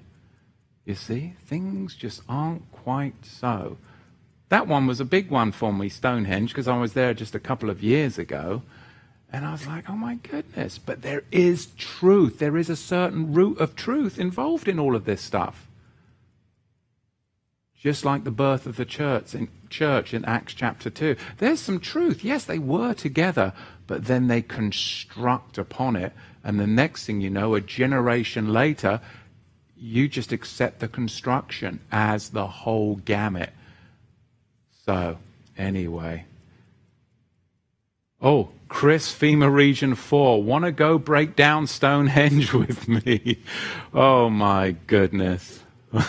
You 0.86 0.95
see, 0.95 1.34
things 1.45 1.95
just 1.95 2.22
aren't 2.30 2.72
quite 2.72 3.26
so. 3.26 3.78
That 4.49 4.68
one 4.68 4.88
was 4.88 5.02
a 5.02 5.06
big 5.06 5.30
one 5.30 5.52
for 5.52 5.74
me, 5.74 5.90
Stonehenge, 5.90 6.52
because 6.52 6.68
I 6.68 6.78
was 6.78 6.94
there 6.94 7.14
just 7.14 7.36
a 7.36 7.40
couple 7.40 7.70
of 7.70 7.84
years 7.84 8.18
ago. 8.18 8.62
And 9.32 9.45
I 9.45 9.52
was 9.52 9.68
like, 9.68 9.90
oh 9.90 9.98
my 9.98 10.16
goodness. 10.16 10.78
But 10.78 11.02
there 11.02 11.24
is 11.34 11.68
truth. 11.78 12.40
There 12.40 12.56
is 12.56 12.70
a 12.70 12.78
certain 12.78 13.34
root 13.34 13.60
of 13.60 13.76
truth 13.76 14.18
involved 14.18 14.70
in 14.70 14.80
all 14.80 14.95
of 14.95 15.04
this 15.04 15.22
stuff 15.22 15.66
just 17.80 18.04
like 18.04 18.24
the 18.24 18.32
birth 18.32 18.66
of 18.66 18.76
the 18.76 18.86
church 18.86 19.36
in, 19.36 19.49
church 19.70 20.14
in 20.14 20.26
Acts 20.26 20.54
chapter 20.54 20.90
2. 20.90 21.16
There's 21.38 21.60
some 21.60 21.80
truth. 21.80 22.24
Yes, 22.24 22.45
they 22.45 22.60
were 22.60 22.94
together, 22.94 23.54
but 23.86 24.06
then 24.06 24.28
they 24.28 24.41
construct 24.41 25.58
upon 25.58 25.95
it. 25.95 26.14
And 26.44 26.60
the 26.60 26.68
next 26.68 27.06
thing 27.06 27.22
you 27.22 27.30
know, 27.30 27.56
a 27.56 27.62
generation 27.62 28.52
later, 28.52 28.99
you 29.78 30.08
just 30.08 30.32
accept 30.32 30.80
the 30.80 30.88
construction 30.88 31.80
as 31.91 32.30
the 32.30 32.48
whole 32.48 32.95
gamut. 32.95 33.52
So, 34.86 35.18
anyway. 35.58 36.26
Oh, 38.22 38.49
Chris, 38.70 39.14
FEMA 39.14 39.54
Region 39.54 39.94
4. 39.94 40.41
Want 40.41 40.66
to 40.66 40.72
go 40.72 40.98
break 40.98 41.36
down 41.36 41.68
Stonehenge 41.68 42.54
with 42.54 42.88
me? 42.88 43.40
Oh, 43.94 44.30
my 44.30 44.76
goodness. 44.88 45.60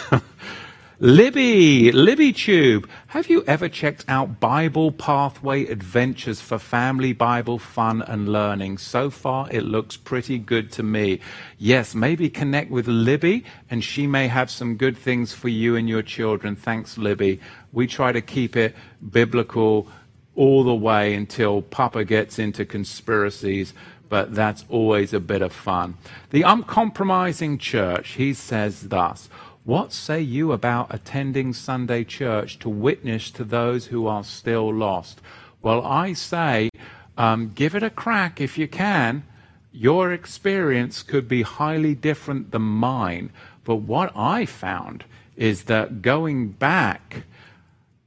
Libby, 1.00 1.92
LibbyTube, 1.92 2.88
have 3.06 3.30
you 3.30 3.44
ever 3.46 3.68
checked 3.68 4.04
out 4.08 4.40
Bible 4.40 4.90
Pathway 4.90 5.64
Adventures 5.66 6.40
for 6.40 6.58
family 6.58 7.12
Bible 7.12 7.60
fun 7.60 8.02
and 8.02 8.28
learning? 8.28 8.78
So 8.78 9.08
far, 9.08 9.48
it 9.52 9.62
looks 9.62 9.96
pretty 9.96 10.38
good 10.38 10.72
to 10.72 10.82
me. 10.82 11.20
Yes, 11.56 11.94
maybe 11.94 12.28
connect 12.28 12.72
with 12.72 12.88
Libby, 12.88 13.44
and 13.70 13.84
she 13.84 14.08
may 14.08 14.26
have 14.26 14.50
some 14.50 14.74
good 14.74 14.98
things 14.98 15.32
for 15.32 15.48
you 15.48 15.76
and 15.76 15.88
your 15.88 16.02
children. 16.02 16.56
Thanks, 16.56 16.98
Libby. 16.98 17.38
We 17.70 17.86
try 17.86 18.10
to 18.10 18.20
keep 18.20 18.56
it 18.56 18.74
biblical 19.12 19.86
all 20.34 20.64
the 20.64 20.74
way 20.74 21.14
until 21.14 21.62
Papa 21.62 22.04
gets 22.04 22.40
into 22.40 22.64
conspiracies 22.64 23.72
but 24.08 24.34
that's 24.34 24.64
always 24.70 25.12
a 25.12 25.20
bit 25.20 25.42
of 25.42 25.52
fun. 25.52 25.94
The 26.30 26.40
uncompromising 26.40 27.58
church, 27.58 28.12
he 28.12 28.32
says 28.32 28.88
thus 28.88 29.28
what 29.68 29.92
say 29.92 30.18
you 30.18 30.50
about 30.52 30.86
attending 30.88 31.52
Sunday 31.52 32.02
church 32.02 32.58
to 32.58 32.70
witness 32.70 33.30
to 33.30 33.44
those 33.44 33.84
who 33.88 34.06
are 34.06 34.24
still 34.24 34.72
lost? 34.72 35.20
Well, 35.60 35.84
I 35.84 36.14
say, 36.14 36.70
um, 37.18 37.52
give 37.54 37.74
it 37.74 37.82
a 37.82 37.90
crack 37.90 38.40
if 38.40 38.56
you 38.56 38.66
can. 38.66 39.24
Your 39.70 40.10
experience 40.10 41.02
could 41.02 41.28
be 41.28 41.42
highly 41.42 41.94
different 41.94 42.50
than 42.50 42.62
mine. 42.62 43.28
But 43.64 43.76
what 43.76 44.10
I 44.16 44.46
found 44.46 45.04
is 45.36 45.64
that 45.64 46.00
going 46.00 46.48
back 46.52 47.24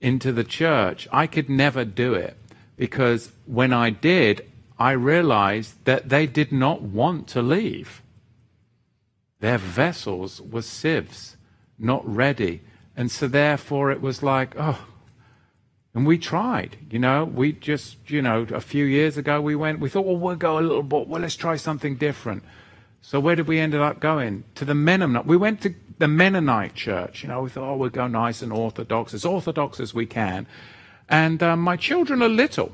into 0.01 0.31
the 0.31 0.43
church, 0.43 1.07
I 1.11 1.27
could 1.27 1.47
never 1.47 1.85
do 1.85 2.15
it 2.15 2.37
because 2.75 3.33
when 3.45 3.71
I 3.71 3.91
did, 3.91 4.49
I 4.79 4.93
realized 4.93 5.75
that 5.85 6.09
they 6.09 6.25
did 6.25 6.51
not 6.51 6.81
want 6.81 7.27
to 7.27 7.43
leave. 7.43 8.01
Their 9.41 9.59
vessels 9.59 10.41
were 10.41 10.63
sieves 10.63 11.37
not 11.81 12.07
ready. 12.07 12.61
And 12.95 13.09
so 13.09 13.27
therefore 13.27 13.91
it 13.91 14.01
was 14.01 14.21
like, 14.21 14.55
oh, 14.57 14.85
and 15.93 16.05
we 16.05 16.17
tried, 16.17 16.77
you 16.89 16.99
know, 16.99 17.25
we 17.25 17.51
just, 17.51 17.97
you 18.09 18.21
know, 18.21 18.45
a 18.53 18.61
few 18.61 18.85
years 18.85 19.17
ago 19.17 19.41
we 19.41 19.55
went, 19.55 19.79
we 19.79 19.89
thought, 19.89 20.05
well, 20.05 20.17
we'll 20.17 20.35
go 20.35 20.57
a 20.57 20.61
little 20.61 20.83
bit, 20.83 21.07
well, 21.07 21.21
let's 21.21 21.35
try 21.35 21.57
something 21.57 21.95
different. 21.95 22.43
So 23.01 23.19
where 23.19 23.35
did 23.35 23.47
we 23.47 23.59
end 23.59 23.75
up 23.75 23.99
going? 23.99 24.43
To 24.55 24.65
the 24.65 24.75
Mennonite. 24.75 25.25
We 25.25 25.35
went 25.35 25.61
to 25.61 25.73
the 25.97 26.07
Mennonite 26.07 26.75
church. 26.75 27.23
You 27.23 27.29
know, 27.29 27.41
we 27.41 27.49
thought, 27.49 27.73
oh, 27.73 27.75
we'll 27.75 27.89
go 27.89 28.07
nice 28.07 28.41
and 28.41 28.53
orthodox, 28.53 29.13
as 29.13 29.25
orthodox 29.25 29.79
as 29.79 29.93
we 29.93 30.05
can. 30.05 30.47
And 31.09 31.43
um, 31.43 31.59
my 31.59 31.75
children 31.75 32.21
are 32.21 32.29
little. 32.29 32.71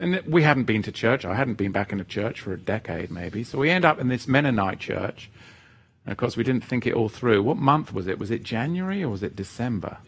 And 0.00 0.20
we 0.26 0.42
hadn't 0.42 0.64
been 0.64 0.82
to 0.82 0.92
church. 0.92 1.24
I 1.24 1.34
hadn't 1.34 1.54
been 1.54 1.72
back 1.72 1.92
in 1.92 2.00
a 2.00 2.04
church 2.04 2.40
for 2.40 2.52
a 2.52 2.58
decade, 2.58 3.10
maybe. 3.10 3.44
So 3.44 3.58
we 3.58 3.70
end 3.70 3.84
up 3.84 3.98
in 3.98 4.08
this 4.08 4.26
Mennonite 4.26 4.78
church. 4.78 5.30
And 6.06 6.12
of 6.12 6.18
course, 6.18 6.36
we 6.36 6.44
didn't 6.44 6.64
think 6.64 6.86
it 6.86 6.94
all 6.94 7.08
through. 7.08 7.42
What 7.42 7.56
month 7.56 7.92
was 7.92 8.06
it? 8.06 8.18
Was 8.18 8.30
it 8.30 8.44
January 8.44 9.02
or 9.02 9.08
was 9.08 9.24
it 9.24 9.34
December? 9.34 9.98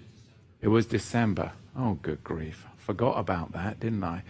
It 0.63 0.69
was 0.69 0.87
December. 0.87 1.53
Oh, 1.77 1.99
good 2.01 2.23
grief. 2.23 2.67
Forgot 2.77 3.19
about 3.19 3.53
that, 3.53 3.81
didn't 3.81 4.05
I? 4.05 4.23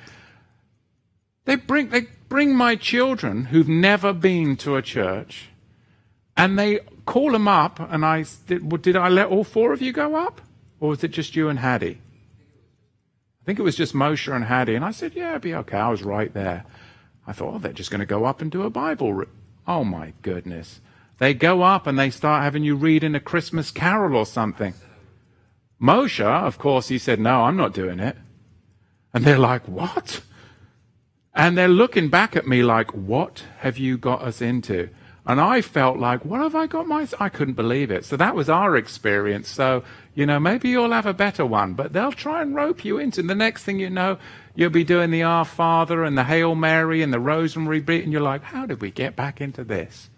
They 1.45 1.57
bring, 1.57 1.91
they 1.91 2.07
bring 2.29 2.57
my 2.57 2.75
children 2.75 3.47
who've 3.47 3.69
never 3.69 4.15
been 4.15 4.57
to 4.59 4.77
a 4.77 4.83
church 4.83 5.51
and 6.37 6.59
they 6.59 6.81
call 7.05 7.33
them 7.33 7.47
up. 7.49 7.79
And 7.81 8.05
I 8.05 8.25
did, 8.47 8.83
did 8.83 8.97
I 8.97 9.09
let 9.09 9.29
all 9.29 9.45
four 9.45 9.75
of 9.75 9.83
you 9.83 9.93
go 9.93 10.17
up? 10.17 10.41
Or 10.81 10.91
was 10.91 11.05
it 11.05 11.11
just 11.11 11.37
you 11.37 11.51
and 11.51 11.59
Hattie? 11.59 12.01
I 13.43 13.45
think 13.45 13.59
it 13.59 13.63
was 13.63 13.77
just 13.77 13.95
Moshe 13.95 14.35
and 14.35 14.45
Hattie. 14.45 14.75
And 14.75 14.85
I 14.85 14.91
said, 14.91 15.15
yeah, 15.15 15.31
it'd 15.31 15.43
be 15.43 15.55
okay. 15.55 15.77
I 15.77 15.91
was 15.91 16.03
right 16.03 16.33
there. 16.33 16.65
I 17.27 17.33
thought, 17.33 17.55
oh, 17.55 17.59
they're 17.59 17.73
just 17.73 17.91
going 17.91 18.01
to 18.01 18.07
go 18.07 18.25
up 18.25 18.41
and 18.41 18.51
do 18.51 18.63
a 18.63 18.71
Bible. 18.71 19.13
Re-. 19.13 19.27
Oh, 19.67 19.85
my 19.85 20.15
goodness. 20.23 20.81
They 21.19 21.35
go 21.35 21.63
up 21.63 21.87
and 21.87 21.99
they 21.99 22.11
start 22.11 22.45
having 22.45 22.65
you 22.65 22.77
read 22.77 23.03
in 23.03 23.15
a 23.15 23.21
Christmas 23.21 23.71
carol 23.71 24.17
or 24.17 24.27
something. 24.27 24.75
Moshe, 25.81 26.25
of 26.25 26.59
course, 26.59 26.89
he 26.89 26.99
said, 26.99 27.21
No, 27.21 27.43
I'm 27.43 27.57
not 27.57 27.75
doing 27.75 28.01
it. 28.01 28.17
And 29.13 29.25
they're 29.25 29.39
like, 29.39 29.67
What? 29.69 30.23
And 31.35 31.57
they're 31.57 31.69
looking 31.69 32.09
back 32.09 32.37
at 32.37 32.47
me 32.47 32.63
like, 32.63 32.93
What 32.93 33.45
have 33.59 33.79
you 33.79 33.99
got 33.99 34.23
us 34.23 34.41
into? 34.41 34.91
And 35.27 35.41
I 35.41 35.61
felt 35.61 35.99
like, 35.99 36.25
What 36.25 36.41
have 36.41 36.55
I 36.55 36.67
got 36.67 36.87
my. 36.87 37.07
I 37.19 37.29
couldn't 37.29 37.55
believe 37.55 37.91
it. 37.91 38.05
So 38.05 38.17
that 38.17 38.35
was 38.35 38.49
our 38.49 38.77
experience. 38.77 39.49
So, 39.49 39.83
you 40.15 40.25
know, 40.25 40.39
maybe 40.39 40.69
you'll 40.69 40.93
have 40.93 41.07
a 41.07 41.15
better 41.15 41.45
one, 41.45 41.75
but 41.75 41.93
they'll 41.93 42.13
try 42.13 42.43
and 42.43 42.55
rope 42.55 42.85
you 42.85 42.99
into. 42.99 43.21
And 43.21 43.31
the 43.31 43.35
next 43.35 43.65
thing 43.65 43.79
you 43.79 43.91
know, 43.91 44.19
you'll 44.55 44.71
be 44.71 44.85
doing 44.85 45.11
the 45.11 45.23
Our 45.25 45.45
Father 45.45 46.05
and 46.05 46.17
the 46.17 46.25
Hail 46.25 46.55
Mary 46.55 47.03
and 47.03 47.13
the 47.13 47.21
Rosary 47.21 47.81
beat, 47.81 48.05
and 48.05 48.13
you're 48.13 48.23
like, 48.23 48.43
How 48.43 48.67
did 48.67 48.81
we 48.81 48.91
get 48.91 49.17
back 49.17 49.41
into 49.41 49.65
this? 49.65 50.11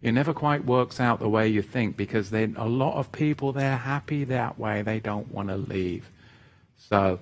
It 0.00 0.12
never 0.12 0.32
quite 0.32 0.64
works 0.64 1.00
out 1.00 1.18
the 1.18 1.28
way 1.28 1.48
you 1.48 1.62
think 1.62 1.96
because 1.96 2.30
then 2.30 2.54
a 2.56 2.66
lot 2.66 2.96
of 2.96 3.10
people 3.10 3.52
they're 3.52 3.76
happy 3.76 4.24
that 4.24 4.58
way. 4.58 4.82
They 4.82 5.00
don't 5.00 5.32
want 5.32 5.48
to 5.48 5.56
leave. 5.56 6.08
So 6.76 7.18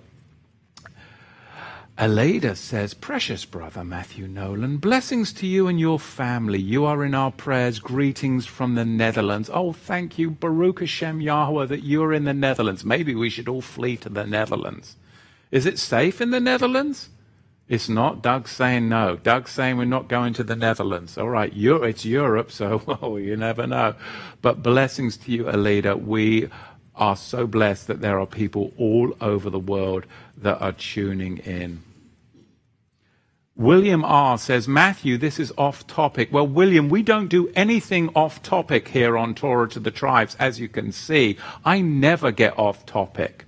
Aleda 1.98 2.54
says, 2.54 2.92
Precious 2.92 3.46
brother 3.46 3.82
Matthew 3.82 4.28
Nolan, 4.28 4.76
blessings 4.76 5.32
to 5.32 5.46
you 5.46 5.66
and 5.66 5.80
your 5.80 5.98
family. 5.98 6.58
You 6.58 6.84
are 6.84 7.02
in 7.02 7.14
our 7.14 7.32
prayers. 7.32 7.78
Greetings 7.78 8.44
from 8.44 8.74
the 8.74 8.84
Netherlands. 8.84 9.48
Oh, 9.50 9.72
thank 9.72 10.18
you, 10.18 10.30
Baruch 10.30 10.80
Hashem 10.80 11.22
Yahweh, 11.22 11.64
that 11.64 11.84
you're 11.84 12.12
in 12.12 12.24
the 12.24 12.34
Netherlands. 12.34 12.84
Maybe 12.84 13.14
we 13.14 13.30
should 13.30 13.48
all 13.48 13.62
flee 13.62 13.96
to 13.98 14.10
the 14.10 14.26
Netherlands. 14.26 14.96
Is 15.50 15.64
it 15.64 15.78
safe 15.78 16.20
in 16.20 16.32
the 16.32 16.40
Netherlands? 16.40 17.08
It's 17.68 17.88
not. 17.88 18.22
Doug's 18.22 18.52
saying 18.52 18.88
no. 18.88 19.16
Doug's 19.16 19.50
saying 19.50 19.76
we're 19.76 19.86
not 19.86 20.08
going 20.08 20.32
to 20.34 20.44
the 20.44 20.54
Netherlands. 20.54 21.18
All 21.18 21.28
right, 21.28 21.52
it's 21.52 22.04
Europe, 22.04 22.52
so 22.52 22.82
well, 22.86 23.18
you 23.18 23.36
never 23.36 23.66
know. 23.66 23.94
But 24.40 24.62
blessings 24.62 25.16
to 25.18 25.32
you, 25.32 25.48
Alida. 25.48 25.96
We 25.96 26.48
are 26.94 27.16
so 27.16 27.46
blessed 27.46 27.88
that 27.88 28.00
there 28.00 28.20
are 28.20 28.26
people 28.26 28.72
all 28.78 29.16
over 29.20 29.50
the 29.50 29.58
world 29.58 30.06
that 30.36 30.60
are 30.62 30.72
tuning 30.72 31.38
in. 31.38 31.82
William 33.56 34.04
R. 34.04 34.36
says, 34.36 34.68
Matthew, 34.68 35.16
this 35.16 35.40
is 35.40 35.50
off 35.56 35.86
topic. 35.86 36.30
Well, 36.30 36.46
William, 36.46 36.90
we 36.90 37.02
don't 37.02 37.28
do 37.28 37.50
anything 37.56 38.10
off 38.10 38.42
topic 38.42 38.88
here 38.88 39.16
on 39.16 39.34
Torah 39.34 39.68
to 39.70 39.80
the 39.80 39.90
Tribes, 39.90 40.36
as 40.38 40.60
you 40.60 40.68
can 40.68 40.92
see. 40.92 41.38
I 41.64 41.80
never 41.80 42.30
get 42.30 42.58
off 42.58 42.84
topic. 42.84 43.45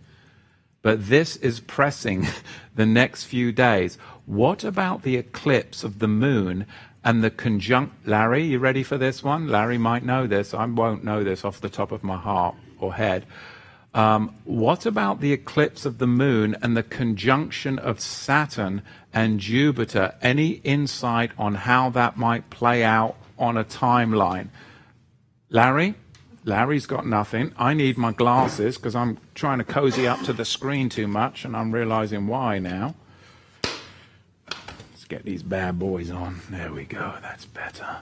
But 0.83 1.09
this 1.09 1.37
is 1.37 1.61
pressing 1.61 2.27
the 2.75 2.87
next 2.87 3.25
few 3.25 3.53
days. 3.53 3.99
What 4.27 4.65
about 4.65 5.03
the 5.03 5.17
eclipse 5.17 5.83
of 5.85 5.99
the 5.99 6.09
moon 6.09 6.67
and 7.05 7.23
the 7.23 7.31
conjunct? 7.31 8.07
Larry, 8.07 8.45
you 8.45 8.59
ready 8.59 8.83
for 8.83 8.99
this 8.99 9.23
one? 9.23 9.49
Larry 9.49 9.79
might 9.79 10.05
know 10.05 10.27
this. 10.27 10.55
I 10.55 10.65
won't 10.67 11.05
know 11.05 11.25
this 11.25 11.45
off 11.45 11.61
the 11.61 11.69
top 11.69 11.93
of 11.93 12.05
my 12.05 12.17
heart 12.17 12.55
or 12.79 12.95
head. 12.95 13.27
Um, 13.95 14.37
what 14.45 14.87
about 14.87 15.21
the 15.21 15.33
eclipse 15.33 15.85
of 15.87 15.99
the 15.99 16.07
moon 16.07 16.57
and 16.63 16.77
the 16.77 16.83
conjunction 16.83 17.79
of 17.79 18.01
Saturn 18.01 18.83
and 19.13 19.41
Jupiter? 19.41 20.15
Any 20.21 20.61
insight 20.63 21.33
on 21.39 21.55
how 21.55 21.91
that 21.91 22.17
might 22.17 22.51
play 22.51 22.85
out 22.85 23.17
on 23.39 23.57
a 23.57 23.65
timeline? 23.65 24.49
Larry? 25.51 25.95
Larry's 26.49 26.87
got 26.87 27.07
nothing. 27.07 27.53
I 27.59 27.75
need 27.75 27.99
my 27.99 28.11
glasses 28.11 28.77
because 28.77 28.97
I'm 28.97 29.19
trying 29.35 29.59
to 29.59 29.65
cozy 29.65 30.09
up 30.09 30.23
to 30.23 30.33
the 30.33 30.47
screen 30.47 30.89
too 30.89 31.07
much 31.07 31.45
and 31.45 31.55
I'm 31.55 31.73
realizing 31.73 32.27
why 32.27 32.59
now. 32.59 32.95
Let's 34.91 35.05
get 35.07 35.27
these 35.27 35.43
bad 35.43 35.79
boys 35.79 36.11
on. 36.11 36.41
There 36.51 36.73
we 36.73 36.85
go. 36.85 37.15
That's 37.21 37.45
better. 37.45 37.99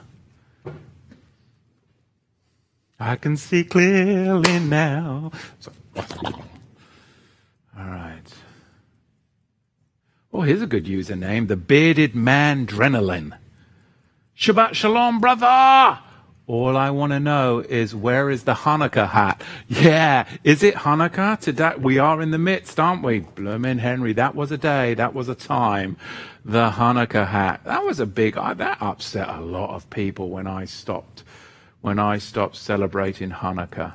I 2.97 3.17
can 3.17 3.35
see 3.35 3.65
clearly 3.65 4.59
now. 4.59 5.31
All 7.77 7.85
right. 7.85 8.33
Oh, 10.31 10.41
here's 10.41 10.61
a 10.61 10.67
good 10.67 10.85
username. 10.85 11.49
The 11.49 11.57
bearded 11.57 12.15
man 12.15 12.65
Drenalin. 12.65 13.37
Shabbat 14.37 14.73
shalom, 14.73 15.19
brother! 15.19 15.99
All 16.47 16.77
I 16.77 16.91
want 16.91 17.11
to 17.11 17.19
know 17.19 17.59
is 17.59 17.93
where 17.93 18.29
is 18.29 18.45
the 18.45 18.53
Hanukkah 18.53 19.09
hat? 19.09 19.41
Yeah, 19.67 20.25
is 20.45 20.63
it 20.63 20.75
Hanukkah 20.75 21.37
today? 21.37 21.73
We 21.77 21.99
are 21.99 22.21
in 22.21 22.31
the 22.31 22.37
midst, 22.37 22.79
aren't 22.79 23.03
we? 23.03 23.19
Bloomin' 23.19 23.79
Henry, 23.79 24.13
that 24.13 24.33
was 24.33 24.49
a 24.49 24.57
day, 24.57 24.93
that 24.93 25.13
was 25.13 25.27
a 25.27 25.35
time. 25.35 25.97
The 26.45 26.71
Hanukkah 26.71 27.27
hat. 27.27 27.65
That 27.65 27.83
was 27.83 27.99
a 27.99 28.05
big, 28.05 28.35
that 28.35 28.77
upset 28.81 29.27
a 29.27 29.41
lot 29.41 29.71
of 29.71 29.89
people 29.89 30.29
when 30.29 30.47
I 30.47 30.63
stopped 30.63 31.25
when 31.81 31.99
I 31.99 32.17
stopped 32.17 32.55
celebrating 32.55 33.31
Hanukkah. 33.31 33.93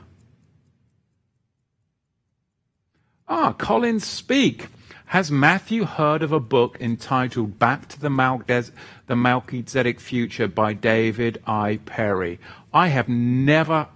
Ah, 3.29 3.53
Collins 3.55 4.07
Speak. 4.07 4.69
Has 5.07 5.31
Matthew 5.31 5.85
heard 5.85 6.23
of 6.23 6.33
a 6.33 6.41
book 6.41 6.79
entitled 6.81 7.59
Back 7.59 7.87
to 7.89 8.01
the, 8.01 8.09
Maldes- 8.09 8.73
the 9.13 9.17
Melchizedek 9.17 10.01
Future 10.01 10.49
by 10.49 10.73
David 10.73 11.43
I. 11.47 11.81
Perry? 11.85 12.41
I 12.73 12.89
have 12.89 13.11
never, 13.11 13.89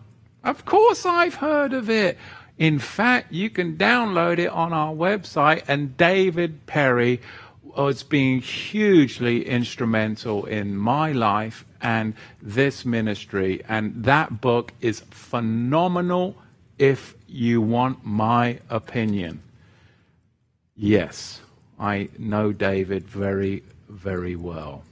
of 0.45 0.67
course, 0.67 1.07
I've 1.07 1.37
heard 1.37 1.73
of 1.73 1.89
it. 1.89 2.19
In 2.59 2.79
fact, 2.79 3.33
you 3.33 3.49
can 3.49 3.79
download 3.79 4.39
it 4.39 4.49
on 4.49 4.75
our 4.75 4.93
website, 4.93 5.63
and 5.67 5.97
David 5.97 6.67
Perry 6.67 7.23
has 7.75 8.03
been 8.03 8.41
hugely 8.41 9.49
instrumental 9.49 10.45
in 10.45 10.77
my 10.77 11.13
life 11.13 11.65
and 11.81 12.13
this 12.43 12.85
ministry. 12.85 13.63
And 13.67 14.05
that 14.05 14.43
book 14.43 14.75
is 14.83 15.01
phenomenal 15.09 16.37
if 16.77 17.15
you 17.27 17.63
want 17.63 18.05
my 18.05 18.59
opinion. 18.69 19.41
Yes, 20.75 21.41
I 21.81 22.11
know 22.19 22.53
David 22.53 23.09
very, 23.09 23.63
very 23.89 24.37
well. 24.37 24.83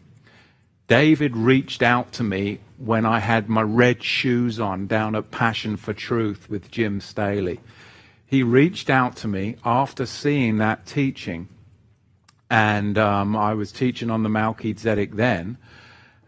David 0.86 1.36
reached 1.36 1.82
out 1.82 2.12
to 2.12 2.22
me 2.22 2.60
when 2.76 3.06
I 3.06 3.20
had 3.20 3.48
my 3.48 3.62
red 3.62 4.02
shoes 4.02 4.60
on 4.60 4.86
down 4.86 5.14
at 5.14 5.30
Passion 5.30 5.76
for 5.76 5.94
Truth 5.94 6.50
with 6.50 6.70
Jim 6.70 7.00
Staley. 7.00 7.60
He 8.26 8.42
reached 8.42 8.90
out 8.90 9.16
to 9.16 9.28
me 9.28 9.56
after 9.64 10.04
seeing 10.04 10.58
that 10.58 10.84
teaching, 10.84 11.48
and 12.50 12.98
um, 12.98 13.34
I 13.34 13.54
was 13.54 13.72
teaching 13.72 14.10
on 14.10 14.22
the 14.24 14.28
Melchizedek 14.28 15.12
then. 15.12 15.56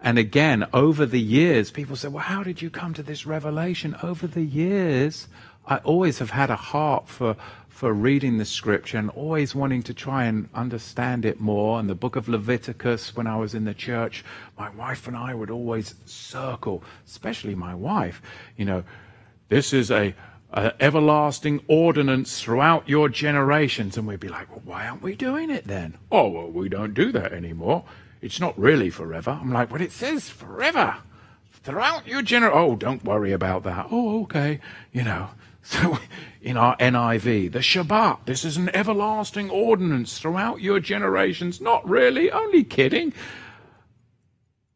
And 0.01 0.19
again, 0.19 0.67
over 0.73 1.05
the 1.05 1.21
years, 1.21 1.71
people 1.71 1.97
say, 1.97 2.09
Well, 2.09 2.25
how 2.25 2.43
did 2.43 2.63
you 2.63 2.71
come 2.71 2.95
to 2.95 3.03
this 3.03 3.27
revelation? 3.27 3.97
Over 4.03 4.27
the 4.27 4.45
years, 4.45 5.29
I 5.67 5.79
always 5.79 6.19
have 6.21 6.31
had 6.31 6.49
a 6.49 6.57
heart 6.57 7.09
for, 7.09 7.37
for 7.77 7.93
reading 7.93 8.39
the 8.39 8.45
scripture 8.47 8.97
and 8.97 9.11
always 9.11 9.55
wanting 9.55 9.83
to 9.83 9.93
try 9.93 10.25
and 10.25 10.49
understand 10.55 11.27
it 11.27 11.39
more. 11.39 11.79
And 11.79 11.91
the 11.91 11.95
book 11.95 12.17
of 12.17 12.27
Leviticus, 12.27 13.15
when 13.15 13.27
I 13.27 13.37
was 13.37 13.55
in 13.55 13.67
the 13.67 13.75
church, 13.75 14.25
my 14.59 14.71
wife 14.71 15.07
and 15.07 15.15
I 15.15 15.35
would 15.35 15.51
always 15.51 15.95
circle, 16.07 16.83
especially 17.07 17.55
my 17.55 17.75
wife, 17.75 18.23
you 18.57 18.65
know, 18.65 18.83
this 19.51 19.75
is 19.75 19.91
a, 19.91 20.15
a 20.55 20.73
everlasting 20.83 21.61
ordinance 21.69 22.41
throughout 22.41 22.89
your 22.89 23.11
generations. 23.11 23.99
And 23.99 24.07
we'd 24.07 24.21
be 24.21 24.29
like, 24.29 24.49
well, 24.49 24.63
why 24.65 24.89
aren't 24.89 25.03
we 25.03 25.15
doing 25.15 25.51
it 25.51 25.67
then? 25.67 25.99
Oh, 26.11 26.29
well, 26.29 26.49
we 26.49 26.71
don't 26.71 26.95
do 26.95 27.13
that 27.13 27.35
anymore. 27.35 27.85
It's 28.23 28.41
not 28.41 28.59
really 28.59 28.89
forever. 28.89 29.39
I'm 29.39 29.53
like, 29.53 29.69
but 29.69 29.83
it 29.83 29.93
says 29.93 30.31
forever. 30.31 30.97
Throughout 31.53 32.07
your 32.07 32.23
gener. 32.23 32.51
Oh, 32.51 32.75
don't 32.75 33.05
worry 33.05 33.33
about 33.33 33.65
that. 33.65 33.89
Oh, 33.91 34.23
okay. 34.23 34.61
You 34.93 35.05
know. 35.05 35.29
So 35.67 35.99
in 36.41 36.57
our 36.57 36.77
NIV, 36.77 37.53
the 37.53 37.59
Shabbat, 37.59 38.25
this 38.25 38.45
is 38.45 38.57
an 38.57 38.75
everlasting 38.75 39.51
ordinance 39.51 40.19
throughout 40.19 40.61
your 40.61 40.79
generations. 40.79 41.61
Not 41.61 41.87
really, 41.89 42.31
only 42.31 42.63
kidding. 42.63 43.13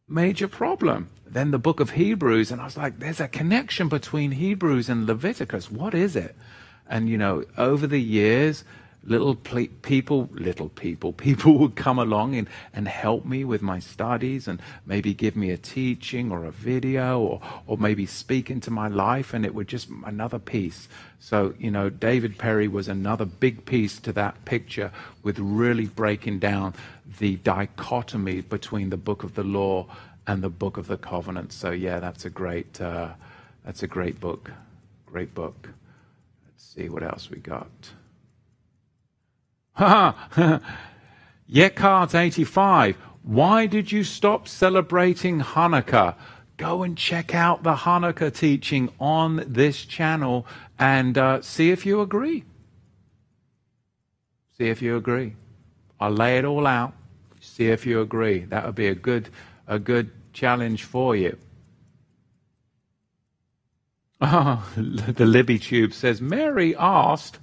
Major 0.08 0.48
problem. 0.48 1.08
Then 1.24 1.52
the 1.52 1.60
book 1.60 1.78
of 1.78 1.90
Hebrews, 1.90 2.50
and 2.50 2.60
I 2.60 2.64
was 2.64 2.76
like, 2.76 2.98
there's 2.98 3.20
a 3.20 3.28
connection 3.28 3.88
between 3.88 4.32
Hebrews 4.32 4.88
and 4.88 5.06
Leviticus. 5.06 5.70
What 5.70 5.94
is 5.94 6.16
it? 6.16 6.34
And, 6.88 7.08
you 7.08 7.16
know, 7.16 7.44
over 7.56 7.86
the 7.86 8.00
years, 8.00 8.64
little 9.04 9.34
ple- 9.34 9.66
people, 9.82 10.28
little 10.32 10.68
people, 10.68 11.12
people 11.26 11.58
would 11.58 11.76
come 11.76 11.98
along 11.98 12.34
and, 12.36 12.48
and 12.72 12.88
help 12.88 13.24
me 13.24 13.44
with 13.44 13.62
my 13.62 13.78
studies 13.78 14.46
and 14.46 14.60
maybe 14.86 15.14
give 15.14 15.36
me 15.36 15.50
a 15.50 15.56
teaching 15.56 16.30
or 16.30 16.44
a 16.44 16.50
video 16.50 17.18
or, 17.18 17.40
or 17.66 17.78
maybe 17.78 18.06
speak 18.06 18.50
into 18.50 18.70
my 18.70 18.88
life 18.88 19.32
and 19.32 19.44
it 19.44 19.54
would 19.54 19.68
just 19.68 19.88
another 20.04 20.38
piece. 20.38 20.88
So, 21.18 21.54
you 21.58 21.70
know, 21.70 21.90
David 21.90 22.38
Perry 22.38 22.68
was 22.68 22.88
another 22.88 23.24
big 23.24 23.64
piece 23.66 23.98
to 24.00 24.12
that 24.12 24.44
picture 24.44 24.90
with 25.22 25.38
really 25.38 25.86
breaking 25.86 26.38
down 26.38 26.74
the 27.18 27.36
dichotomy 27.36 28.40
between 28.40 28.90
the 28.90 28.96
book 28.96 29.22
of 29.22 29.34
the 29.34 29.44
law 29.44 29.86
and 30.26 30.42
the 30.42 30.48
book 30.48 30.76
of 30.76 30.86
the 30.86 30.96
covenant. 30.96 31.52
So, 31.52 31.70
yeah, 31.70 31.98
that's 31.98 32.24
a 32.24 32.30
great, 32.30 32.80
uh, 32.80 33.10
that's 33.64 33.82
a 33.82 33.86
great 33.86 34.20
book. 34.20 34.50
Great 35.06 35.34
book. 35.34 35.68
Let's 36.46 36.64
see 36.74 36.88
what 36.88 37.02
else 37.02 37.30
we 37.30 37.38
got. 37.38 37.90
Yekart 41.50 42.14
85. 42.14 42.96
Why 43.22 43.66
did 43.66 43.92
you 43.92 44.04
stop 44.04 44.48
celebrating 44.48 45.40
Hanukkah? 45.40 46.14
Go 46.56 46.82
and 46.82 46.96
check 46.96 47.34
out 47.34 47.62
the 47.62 47.74
Hanukkah 47.74 48.34
teaching 48.34 48.90
on 48.98 49.44
this 49.46 49.84
channel 49.84 50.46
and 50.78 51.16
uh, 51.16 51.40
see 51.42 51.70
if 51.70 51.86
you 51.86 52.00
agree. 52.00 52.44
See 54.58 54.68
if 54.68 54.82
you 54.82 54.96
agree. 54.96 55.36
I'll 55.98 56.10
lay 56.10 56.38
it 56.38 56.44
all 56.44 56.66
out. 56.66 56.92
See 57.40 57.68
if 57.68 57.86
you 57.86 58.00
agree. 58.00 58.40
That 58.40 58.66
would 58.66 58.74
be 58.74 58.88
a 58.88 58.94
good, 58.94 59.30
a 59.66 59.78
good 59.78 60.10
challenge 60.32 60.84
for 60.84 61.16
you. 61.16 61.38
Oh, 64.20 64.70
the 64.76 65.24
Libby 65.24 65.58
Tube 65.58 65.94
says 65.94 66.20
Mary 66.20 66.76
asked 66.76 67.38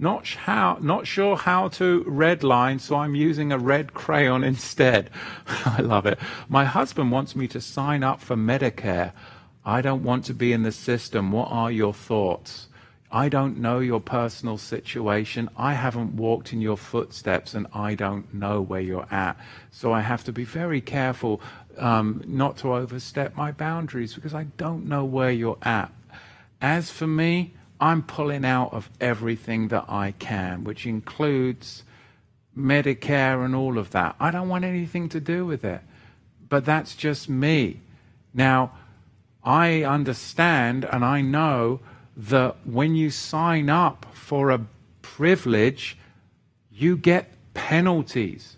Not, 0.00 0.26
how, 0.26 0.78
not 0.80 1.06
sure 1.06 1.36
how 1.36 1.68
to 1.68 2.02
red 2.06 2.42
line, 2.42 2.78
so 2.78 2.96
I'm 2.96 3.14
using 3.14 3.52
a 3.52 3.58
red 3.58 3.92
crayon 3.92 4.42
instead. 4.42 5.10
I 5.66 5.82
love 5.82 6.06
it. 6.06 6.18
My 6.48 6.64
husband 6.64 7.12
wants 7.12 7.36
me 7.36 7.46
to 7.48 7.60
sign 7.60 8.02
up 8.02 8.22
for 8.22 8.34
Medicare. 8.34 9.12
I 9.62 9.82
don't 9.82 10.02
want 10.02 10.24
to 10.24 10.32
be 10.32 10.54
in 10.54 10.62
the 10.62 10.72
system. 10.72 11.32
What 11.32 11.48
are 11.50 11.70
your 11.70 11.92
thoughts? 11.92 12.68
I 13.12 13.28
don't 13.28 13.58
know 13.58 13.80
your 13.80 14.00
personal 14.00 14.56
situation. 14.56 15.50
I 15.54 15.74
haven't 15.74 16.14
walked 16.14 16.54
in 16.54 16.62
your 16.62 16.78
footsteps 16.78 17.52
and 17.52 17.66
I 17.74 17.94
don't 17.94 18.32
know 18.32 18.62
where 18.62 18.80
you're 18.80 19.12
at. 19.12 19.36
So 19.70 19.92
I 19.92 20.00
have 20.00 20.24
to 20.24 20.32
be 20.32 20.44
very 20.44 20.80
careful 20.80 21.42
um, 21.76 22.24
not 22.26 22.56
to 22.58 22.72
overstep 22.72 23.36
my 23.36 23.52
boundaries 23.52 24.14
because 24.14 24.32
I 24.32 24.44
don't 24.56 24.86
know 24.86 25.04
where 25.04 25.30
you're 25.30 25.58
at. 25.60 25.92
As 26.62 26.90
for 26.90 27.06
me, 27.06 27.52
I'm 27.80 28.02
pulling 28.02 28.44
out 28.44 28.72
of 28.72 28.90
everything 29.00 29.68
that 29.68 29.86
I 29.88 30.12
can, 30.18 30.64
which 30.64 30.86
includes 30.86 31.82
Medicare 32.56 33.44
and 33.44 33.54
all 33.54 33.78
of 33.78 33.90
that. 33.90 34.16
I 34.20 34.30
don't 34.30 34.48
want 34.48 34.64
anything 34.64 35.08
to 35.10 35.20
do 35.20 35.46
with 35.46 35.64
it. 35.64 35.80
But 36.48 36.64
that's 36.64 36.94
just 36.94 37.28
me. 37.28 37.80
Now, 38.34 38.72
I 39.42 39.82
understand 39.84 40.84
and 40.84 41.04
I 41.04 41.22
know 41.22 41.80
that 42.16 42.56
when 42.66 42.94
you 42.94 43.10
sign 43.10 43.70
up 43.70 44.06
for 44.12 44.50
a 44.50 44.66
privilege, 45.00 45.96
you 46.70 46.96
get 46.96 47.32
penalties. 47.54 48.56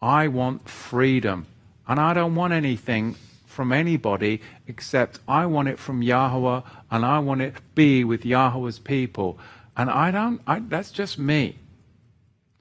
I 0.00 0.28
want 0.28 0.68
freedom. 0.68 1.46
And 1.88 1.98
I 1.98 2.14
don't 2.14 2.34
want 2.34 2.52
anything 2.52 3.16
from 3.56 3.72
anybody 3.72 4.42
except 4.68 5.18
I 5.26 5.46
want 5.46 5.68
it 5.68 5.78
from 5.78 6.02
Yahweh 6.02 6.60
and 6.90 7.06
I 7.06 7.18
want 7.20 7.40
it 7.40 7.56
to 7.56 7.62
be 7.74 8.04
with 8.04 8.26
Yahweh's 8.26 8.78
people. 8.78 9.38
And 9.76 9.88
I 9.88 10.10
don't, 10.10 10.42
I, 10.46 10.58
that's 10.58 10.90
just 10.90 11.18
me. 11.18 11.56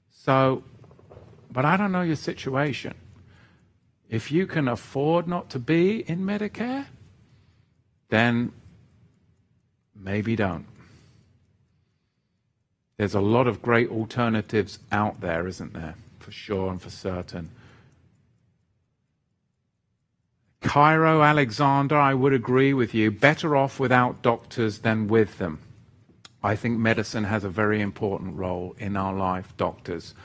So, 0.09 0.63
but 1.51 1.65
I 1.65 1.75
don't 1.75 1.91
know 1.91 2.01
your 2.01 2.15
situation. 2.15 2.93
If 4.09 4.31
you 4.31 4.47
can 4.47 4.69
afford 4.69 5.27
not 5.27 5.49
to 5.49 5.59
be 5.59 6.09
in 6.09 6.19
Medicare, 6.25 6.85
then 8.07 8.53
maybe 9.93 10.37
don't. 10.37 10.65
There's 12.95 13.15
a 13.15 13.19
lot 13.19 13.47
of 13.47 13.61
great 13.61 13.89
alternatives 13.89 14.79
out 14.93 15.19
there, 15.19 15.45
isn't 15.45 15.73
there? 15.73 15.95
For 16.19 16.31
sure 16.31 16.71
and 16.71 16.81
for 16.81 16.89
certain. 16.89 17.51
Cairo 20.65 21.21
Alexander, 21.21 21.95
I 21.95 22.15
would 22.15 22.33
agree 22.33 22.73
with 22.73 22.95
you. 22.95 23.11
Better 23.11 23.55
off 23.55 23.79
without 23.79 24.23
doctors 24.23 24.79
than 24.79 25.07
with 25.07 25.37
them. 25.37 25.59
I 26.43 26.55
think 26.55 26.79
medicine 26.79 27.25
has 27.25 27.43
a 27.43 27.49
very 27.49 27.81
important 27.81 28.35
role 28.35 28.75
in 28.79 28.97
our 28.97 29.13
life, 29.13 29.55
doctors. 29.57 30.15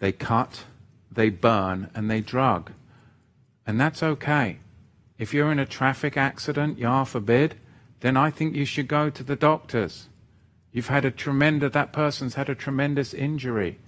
They 0.00 0.10
cut, 0.10 0.64
they 1.12 1.30
burn, 1.30 1.90
and 1.94 2.10
they 2.10 2.20
drug. 2.20 2.72
And 3.68 3.80
that's 3.80 4.02
okay. 4.02 4.58
If 5.16 5.32
you're 5.32 5.52
in 5.52 5.60
a 5.60 5.64
traffic 5.64 6.16
accident, 6.16 6.78
Yah 6.78 7.04
forbid, 7.04 7.54
then 8.00 8.16
I 8.16 8.30
think 8.30 8.56
you 8.56 8.64
should 8.64 8.88
go 8.88 9.10
to 9.10 9.22
the 9.22 9.36
doctors. 9.36 10.08
You've 10.72 10.88
had 10.88 11.04
a 11.04 11.12
tremendous, 11.12 11.72
that 11.72 11.92
person's 11.92 12.34
had 12.34 12.48
a 12.48 12.54
tremendous 12.56 13.14
injury. 13.14 13.78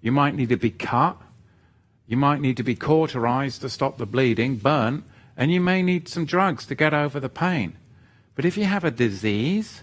You 0.00 0.10
might 0.10 0.34
need 0.34 0.48
to 0.48 0.56
be 0.56 0.70
cut. 0.70 1.20
You 2.06 2.16
might 2.16 2.40
need 2.40 2.56
to 2.56 2.62
be 2.62 2.74
cauterized 2.74 3.60
to 3.60 3.68
stop 3.68 3.98
the 3.98 4.06
bleeding, 4.06 4.56
burnt, 4.56 5.04
and 5.36 5.52
you 5.52 5.60
may 5.60 5.82
need 5.82 6.08
some 6.08 6.24
drugs 6.24 6.66
to 6.66 6.74
get 6.74 6.94
over 6.94 7.18
the 7.20 7.28
pain. 7.28 7.76
But 8.34 8.44
if 8.44 8.56
you 8.56 8.64
have 8.64 8.84
a 8.84 8.90
disease, 8.90 9.82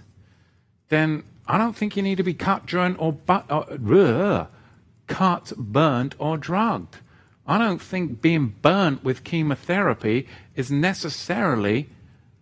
then 0.89 1.23
I 1.47 1.57
don't 1.57 1.75
think 1.75 1.95
you 1.95 2.03
need 2.03 2.17
to 2.17 2.23
be 2.23 2.33
cut, 2.33 2.65
drawn, 2.65 2.95
or, 2.97 3.13
bu- 3.13 3.33
uh, 3.49 3.77
or 3.89 4.47
cut, 5.07 5.53
burnt, 5.57 6.15
or 6.19 6.37
drugged. 6.37 6.97
I 7.47 7.57
don't 7.57 7.81
think 7.81 8.21
being 8.21 8.55
burnt 8.61 9.03
with 9.03 9.23
chemotherapy 9.23 10.27
is 10.55 10.71
necessarily 10.71 11.89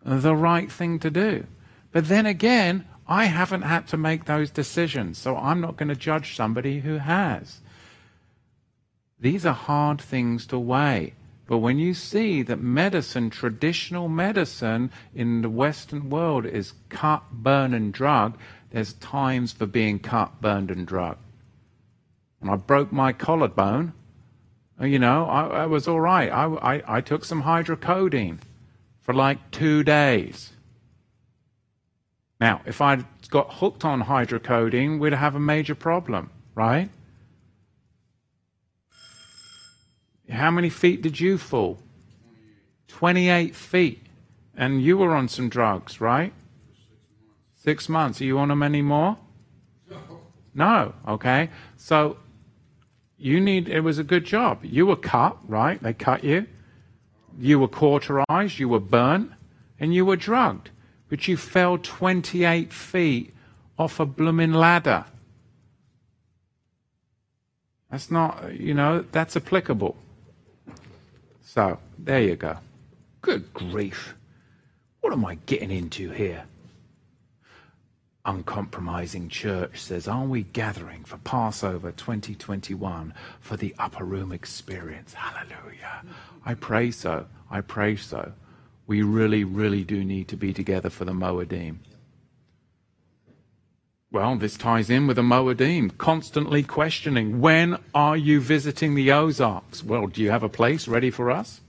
the 0.04 0.36
right 0.36 0.72
thing 0.72 1.00
to 1.00 1.10
do. 1.10 1.46
But 1.92 2.08
then 2.08 2.26
again, 2.26 2.86
I 3.08 3.26
haven't 3.26 3.64
had 3.64 3.88
to 3.88 3.98
make 3.98 4.26
those 4.26 4.52
decisions, 4.52 5.18
so 5.18 5.36
I'm 5.36 5.62
not 5.62 5.78
going 5.78 5.90
to 5.90 5.96
judge 5.96 6.36
somebody 6.36 6.82
who 6.82 6.98
has. 6.98 7.62
These 9.20 9.46
are 9.46 9.54
hard 9.54 10.00
things 10.00 10.46
to 10.48 10.60
weigh. 10.60 11.14
But 11.50 11.58
when 11.58 11.80
you 11.80 11.96
see 11.96 12.44
that 12.44 12.62
medicine, 12.62 13.32
traditional 13.32 14.08
medicine 14.08 14.92
in 15.16 15.42
the 15.42 15.50
Western 15.50 16.12
world 16.12 16.46
is 16.46 16.74
cut, 16.90 17.24
burn, 17.32 17.74
and 17.74 17.92
drug, 17.92 18.38
there's 18.70 18.94
times 18.94 19.52
for 19.52 19.66
being 19.66 19.98
cut, 19.98 20.42
burned, 20.42 20.70
and 20.70 20.86
drug. 20.86 21.18
And 22.40 22.52
I 22.52 22.56
broke 22.56 22.92
my 22.92 23.14
collarbone. 23.14 23.94
Uh, 24.80 24.86
you 24.86 25.00
know, 25.00 25.26
I, 25.26 25.64
I 25.64 25.66
was 25.66 25.88
all 25.88 26.00
right. 26.00 26.30
I, 26.30 26.46
I, 26.46 26.98
I 26.98 27.02
took 27.02 27.26
some 27.26 27.42
hydrocodone 27.42 28.38
for 29.02 29.16
like 29.16 29.50
two 29.50 29.84
days. 29.84 30.52
Now, 32.40 32.62
if 32.68 32.80
I'd 32.80 33.06
got 33.32 33.56
hooked 33.56 33.84
on 33.84 34.04
hydrocodone, 34.04 35.00
we'd 35.00 35.14
have 35.14 35.34
a 35.34 35.40
major 35.40 35.74
problem, 35.74 36.30
right? 36.54 36.92
How 40.30 40.52
many 40.52 40.70
feet 40.70 41.02
did 41.02 41.20
you 41.20 41.38
fall? 41.38 41.80
28 42.88 43.56
feet. 43.56 44.02
And 44.56 44.82
you 44.82 44.98
were 44.98 45.16
on 45.16 45.28
some 45.28 45.50
drugs, 45.50 46.02
right? 46.02 46.34
Six 47.56 47.90
months. 47.90 48.22
Are 48.22 48.26
you 48.26 48.38
on 48.38 48.50
them 48.50 48.64
anymore? 48.64 49.18
No. 50.54 50.94
Okay. 51.08 51.50
So 51.78 52.18
you 53.18 53.40
need, 53.40 53.70
it 53.70 53.82
was 53.82 54.00
a 54.00 54.04
good 54.04 54.26
job. 54.26 54.60
You 54.64 54.86
were 54.86 54.96
cut, 54.96 55.38
right? 55.48 55.82
They 55.82 55.94
cut 55.94 56.24
you. 56.24 56.48
You 57.38 57.60
were 57.60 57.68
cauterized, 57.68 58.60
you 58.60 58.68
were 58.68 58.80
burnt, 58.80 59.32
and 59.80 59.94
you 59.94 60.06
were 60.06 60.18
drugged. 60.18 60.72
But 61.08 61.28
you 61.28 61.38
fell 61.38 61.78
28 61.78 62.74
feet 62.74 63.34
off 63.78 64.00
a 64.00 64.06
blooming 64.06 64.52
ladder. 64.52 65.06
That's 67.90 68.12
not, 68.12 68.60
you 68.60 68.74
know, 68.74 69.06
that's 69.12 69.36
applicable. 69.36 69.96
So, 71.52 71.80
there 71.98 72.22
you 72.22 72.36
go. 72.36 72.60
Good 73.22 73.56
grief. 73.56 74.14
What 75.02 75.14
am 75.14 75.26
I 75.26 75.40
getting 75.48 75.72
into 75.72 76.12
here? 76.12 76.44
Uncompromising 78.24 79.30
Church 79.30 79.80
says, 79.80 80.08
Are 80.08 80.26
we 80.26 80.44
gathering 80.44 81.04
for 81.06 81.18
Passover 81.18 81.92
2021 81.92 83.16
for 83.40 83.58
the 83.58 83.74
upper 83.80 84.04
room 84.04 84.32
experience? 84.32 85.16
Hallelujah. 85.16 86.04
I 86.46 86.54
pray 86.54 86.92
so. 86.92 87.26
I 87.50 87.62
pray 87.62 87.96
so. 87.96 88.34
We 88.86 89.02
really, 89.02 89.44
really 89.44 89.84
do 89.84 90.06
need 90.06 90.28
to 90.28 90.38
be 90.38 90.54
together 90.54 90.92
for 90.92 91.04
the 91.04 91.14
Moedim. 91.14 91.78
Well, 94.12 94.38
this 94.38 94.58
ties 94.58 94.90
in 94.90 95.06
with 95.06 95.18
the 95.18 95.22
Moedim, 95.22 95.96
constantly 96.00 96.64
questioning, 96.64 97.42
when 97.42 97.78
are 97.94 98.18
you 98.18 98.42
visiting 98.42 98.96
the 98.96 99.12
Ozarks? 99.12 99.84
Well, 99.84 100.08
do 100.08 100.24
you 100.24 100.32
have 100.32 100.42
a 100.42 100.50
place 100.50 100.88
ready 100.88 101.12
for 101.12 101.30
us? 101.30 101.62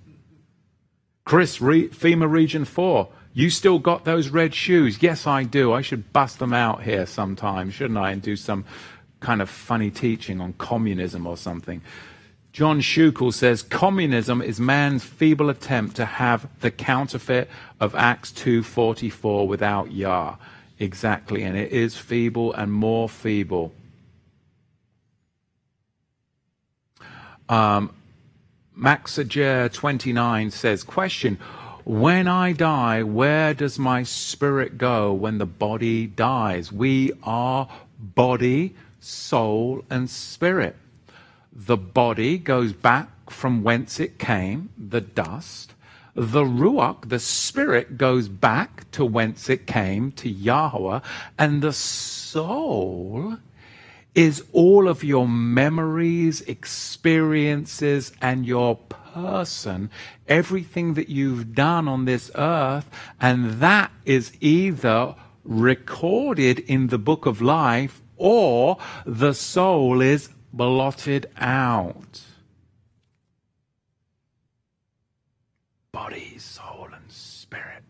Chris, 1.26 1.60
Re- 1.60 1.88
FEMA 1.88 2.30
Region 2.30 2.64
4, 2.64 3.08
you 3.34 3.50
still 3.50 3.78
got 3.78 4.06
those 4.06 4.30
red 4.30 4.54
shoes? 4.54 5.02
Yes, 5.02 5.26
I 5.26 5.44
do. 5.44 5.74
I 5.74 5.82
should 5.82 6.14
bust 6.14 6.38
them 6.38 6.54
out 6.54 6.82
here 6.82 7.04
sometime, 7.04 7.70
shouldn't 7.70 7.98
I, 7.98 8.10
and 8.12 8.22
do 8.22 8.36
some 8.36 8.64
kind 9.20 9.42
of 9.42 9.50
funny 9.50 9.90
teaching 9.90 10.40
on 10.40 10.54
communism 10.54 11.26
or 11.26 11.36
something. 11.36 11.82
John 12.52 12.80
Schukel 12.80 13.34
says 13.34 13.62
communism 13.62 14.40
is 14.40 14.58
man's 14.58 15.04
feeble 15.04 15.50
attempt 15.50 15.96
to 15.96 16.06
have 16.06 16.48
the 16.60 16.70
counterfeit 16.70 17.50
of 17.78 17.94
Acts 17.94 18.32
2:44 18.32 19.46
without 19.46 19.92
Yah. 19.92 20.36
Exactly, 20.81 21.43
and 21.43 21.59
it 21.59 21.73
is 21.73 21.98
feeble 21.98 22.55
and 22.55 22.73
more 22.73 23.07
feeble. 23.07 23.74
Um, 27.51 27.94
Maxager 28.78 29.70
29 29.70 30.51
says, 30.51 30.82
Question 30.82 31.36
When 31.85 32.27
I 32.27 32.52
die, 32.52 33.02
where 33.02 33.52
does 33.52 33.78
my 33.78 34.05
spirit 34.05 34.78
go 34.78 35.12
when 35.12 35.36
the 35.36 35.44
body 35.44 36.07
dies? 36.07 36.73
We 36.73 37.12
are 37.23 37.69
body, 37.98 38.74
soul, 39.01 39.85
and 39.90 40.09
spirit. 40.09 40.77
The 41.52 41.77
body 41.77 42.39
goes 42.39 42.73
back 42.73 43.28
from 43.28 43.62
whence 43.62 44.01
it 44.01 44.19
came, 44.19 44.70
the 44.78 45.02
dust. 45.02 45.74
The 46.20 46.44
Ruach, 46.44 47.09
the 47.09 47.18
Spirit, 47.18 47.97
goes 47.97 48.28
back 48.28 48.90
to 48.90 49.06
whence 49.06 49.48
it 49.48 49.66
came, 49.66 50.12
to 50.12 50.28
Yahweh, 50.28 51.01
and 51.38 51.62
the 51.62 51.72
soul 51.72 53.38
is 54.14 54.44
all 54.52 54.86
of 54.86 55.02
your 55.02 55.26
memories, 55.26 56.42
experiences, 56.42 58.12
and 58.20 58.44
your 58.44 58.76
person, 58.76 59.88
everything 60.28 60.92
that 60.92 61.09
you've 61.09 61.55
done 61.55 61.88
on 61.88 62.05
this 62.05 62.30
earth, 62.34 62.90
and 63.18 63.52
that 63.62 63.90
is 64.05 64.30
either 64.42 65.14
recorded 65.42 66.59
in 66.59 66.88
the 66.88 66.98
book 66.98 67.24
of 67.24 67.40
life 67.40 68.02
or 68.18 68.76
the 69.06 69.32
soul 69.32 70.02
is 70.02 70.28
blotted 70.52 71.30
out. 71.38 72.20
Body, 76.01 76.39
soul, 76.39 76.89
and 76.94 77.10
spirit. 77.10 77.85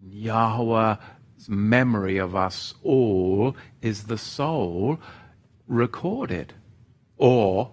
Yahweh's 0.00 1.48
memory 1.48 2.18
of 2.18 2.36
us 2.36 2.74
all 2.84 3.56
is 3.82 4.04
the 4.04 4.16
soul 4.16 5.00
recorded 5.66 6.52
or 7.18 7.72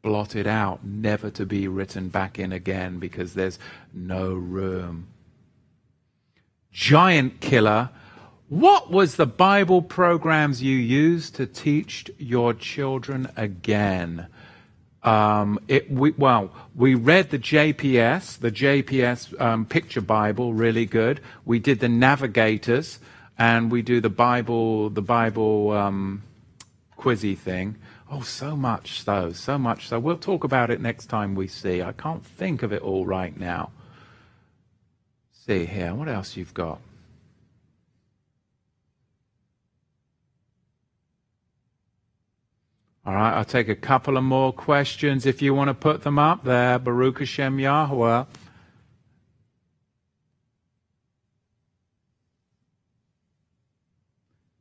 blotted 0.00 0.46
out, 0.46 0.84
never 0.84 1.28
to 1.30 1.44
be 1.44 1.66
written 1.66 2.08
back 2.08 2.38
in 2.38 2.52
again 2.52 3.00
because 3.00 3.34
there's 3.34 3.58
no 3.92 4.32
room. 4.32 5.08
Giant 6.70 7.40
killer. 7.40 7.90
What 8.48 8.92
was 8.92 9.16
the 9.16 9.26
Bible 9.26 9.82
programs 9.82 10.62
you 10.62 10.76
used 10.76 11.34
to 11.34 11.46
teach 11.46 12.08
your 12.16 12.54
children 12.54 13.28
again? 13.36 14.28
Um, 15.04 15.60
it, 15.68 15.90
we, 15.90 16.12
well, 16.12 16.50
we 16.74 16.94
read 16.94 17.30
the 17.30 17.38
JPS, 17.38 18.38
the 18.38 18.50
JPS 18.50 19.38
um, 19.38 19.66
Picture 19.66 20.00
Bible, 20.00 20.54
really 20.54 20.86
good. 20.86 21.20
We 21.44 21.58
did 21.58 21.80
the 21.80 21.90
Navigators, 21.90 22.98
and 23.38 23.70
we 23.70 23.82
do 23.82 24.00
the 24.00 24.08
Bible, 24.08 24.88
the 24.88 25.02
Bible 25.02 25.72
um, 25.72 26.22
quizzy 26.98 27.36
thing. 27.36 27.76
Oh, 28.10 28.22
so 28.22 28.56
much 28.56 29.02
so, 29.02 29.32
so 29.32 29.58
much 29.58 29.88
so. 29.88 29.98
We'll 29.98 30.16
talk 30.16 30.44
about 30.44 30.70
it 30.70 30.80
next 30.80 31.06
time 31.06 31.34
we 31.34 31.48
see. 31.48 31.82
I 31.82 31.92
can't 31.92 32.24
think 32.24 32.62
of 32.62 32.72
it 32.72 32.80
all 32.80 33.04
right 33.04 33.38
now. 33.38 33.72
See 35.32 35.66
here, 35.66 35.94
what 35.94 36.08
else 36.08 36.36
you've 36.36 36.54
got? 36.54 36.80
All 43.06 43.14
right, 43.14 43.34
I'll 43.34 43.44
take 43.44 43.68
a 43.68 43.74
couple 43.74 44.16
of 44.16 44.24
more 44.24 44.50
questions 44.50 45.26
if 45.26 45.42
you 45.42 45.52
want 45.52 45.68
to 45.68 45.74
put 45.74 46.04
them 46.04 46.18
up 46.18 46.44
there. 46.44 46.78
Baruch 46.78 47.18
Hashem 47.18 47.58
Yahweh. 47.58 48.24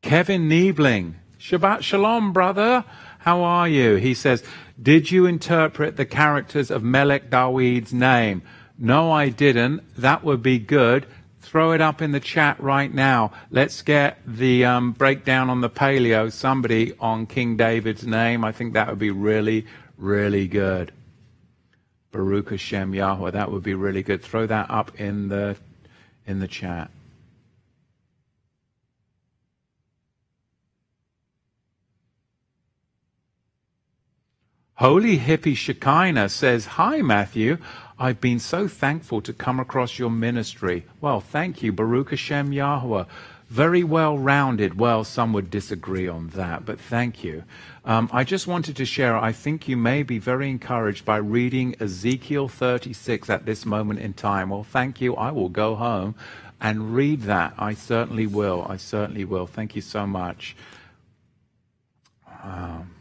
Kevin 0.01 0.49
Niebling. 0.49 1.15
Shabbat 1.39 1.83
Shalom, 1.83 2.33
brother. 2.33 2.83
How 3.19 3.41
are 3.43 3.69
you? 3.69 3.95
He 3.95 4.13
says, 4.13 4.43
Did 4.81 5.09
you 5.09 5.25
interpret 5.25 5.95
the 5.95 6.05
characters 6.05 6.69
of 6.69 6.83
Melech 6.83 7.29
David's 7.29 7.93
name? 7.93 8.41
No, 8.77 9.09
I 9.09 9.29
didn't. 9.29 9.81
That 9.95 10.25
would 10.25 10.43
be 10.43 10.59
good. 10.59 11.05
Throw 11.43 11.73
it 11.73 11.81
up 11.81 12.01
in 12.01 12.13
the 12.13 12.21
chat 12.21 12.57
right 12.61 12.91
now. 12.91 13.33
Let's 13.51 13.81
get 13.81 14.17
the 14.25 14.63
um, 14.63 14.93
breakdown 14.93 15.49
on 15.49 15.59
the 15.59 15.69
paleo. 15.69 16.31
Somebody 16.31 16.93
on 17.01 17.25
King 17.25 17.57
David's 17.57 18.07
name. 18.07 18.45
I 18.45 18.53
think 18.53 18.73
that 18.73 18.87
would 18.87 18.97
be 18.97 19.11
really, 19.11 19.67
really 19.97 20.47
good. 20.47 20.93
Baruch 22.11 22.51
Hashem 22.51 22.93
Yahweh. 22.93 23.31
That 23.31 23.51
would 23.51 23.61
be 23.61 23.73
really 23.73 24.03
good. 24.03 24.23
Throw 24.23 24.47
that 24.47 24.71
up 24.71 24.99
in 24.99 25.27
the 25.27 25.57
in 26.25 26.39
the 26.39 26.47
chat. 26.47 26.89
Holy 34.75 35.19
Hippie 35.19 35.55
Shekinah 35.55 36.29
says, 36.29 36.65
Hi, 36.65 37.01
Matthew. 37.01 37.57
I've 38.03 38.19
been 38.19 38.39
so 38.39 38.67
thankful 38.67 39.21
to 39.21 39.31
come 39.31 39.61
across 39.61 39.97
your 39.97 40.09
ministry. 40.09 40.83
Well, 40.99 41.21
thank 41.21 41.63
you, 41.63 41.71
Baruch 41.71 42.09
Hashem 42.09 42.51
Yahweh. 42.51 43.05
Very 43.47 43.81
well 43.81 44.17
rounded. 44.17 44.77
Well, 44.77 45.05
some 45.05 45.31
would 45.31 45.49
disagree 45.49 46.05
on 46.09 46.27
that, 46.35 46.65
but 46.65 46.81
thank 46.81 47.23
you. 47.23 47.45
Um, 47.85 48.09
I 48.11 48.25
just 48.25 48.45
wanted 48.45 48.75
to 48.75 48.83
share, 48.83 49.15
I 49.15 49.31
think 49.31 49.69
you 49.69 49.77
may 49.77 50.03
be 50.03 50.19
very 50.19 50.49
encouraged 50.49 51.05
by 51.05 51.15
reading 51.15 51.77
Ezekiel 51.79 52.49
36 52.49 53.29
at 53.29 53.45
this 53.45 53.65
moment 53.65 54.01
in 54.01 54.11
time. 54.11 54.49
Well, 54.49 54.65
thank 54.65 54.99
you. 54.99 55.15
I 55.15 55.31
will 55.31 55.47
go 55.47 55.75
home 55.75 56.13
and 56.59 56.93
read 56.93 57.21
that. 57.21 57.53
I 57.57 57.73
certainly 57.73 58.27
will. 58.27 58.65
I 58.67 58.75
certainly 58.75 59.23
will. 59.23 59.47
Thank 59.47 59.77
you 59.77 59.81
so 59.81 60.05
much. 60.05 60.57
Um, 62.43 62.92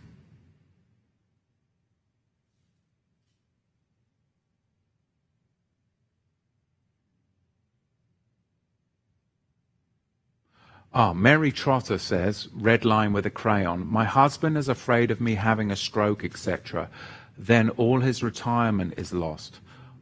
Ah, 10.94 11.14
Mary 11.14 11.50
Trotter 11.50 11.96
says, 11.96 12.48
red 12.52 12.84
line 12.84 13.14
with 13.14 13.24
a 13.24 13.30
crayon, 13.30 13.90
my 13.90 14.04
husband 14.04 14.58
is 14.58 14.68
afraid 14.68 15.10
of 15.10 15.22
me 15.22 15.36
having 15.36 15.70
a 15.70 15.76
stroke, 15.76 16.22
etc. 16.22 16.90
Then 17.38 17.70
all 17.70 18.00
his 18.00 18.22
retirement 18.22 18.94
is 18.98 19.14
lost. 19.14 19.60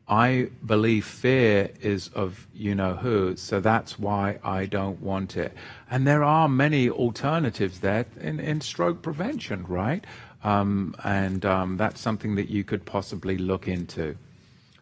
I 0.09 0.49
believe 0.67 1.05
fear 1.05 1.71
is 1.81 2.09
of 2.09 2.49
you 2.53 2.75
know 2.75 2.95
who, 2.95 3.37
so 3.37 3.61
that's 3.61 4.01
why 4.01 4.41
I 4.43 4.67
don't 4.67 5.01
want 5.01 5.37
it. 5.37 5.53
And 5.89 6.09
there 6.09 6.25
are 6.25 6.49
many 6.49 6.91
alternatives 6.91 7.79
there 7.79 8.07
in, 8.21 8.41
in 8.41 8.61
stroke 8.61 9.01
prevention, 9.01 9.65
right? 9.69 10.05
Um, 10.43 10.97
and 11.05 11.47
um, 11.47 11.77
that's 11.77 12.01
something 12.01 12.35
that 12.35 12.51
you 12.51 12.65
could 12.65 12.85
possibly 12.85 13.39
look 13.39 13.69
into. 13.69 14.17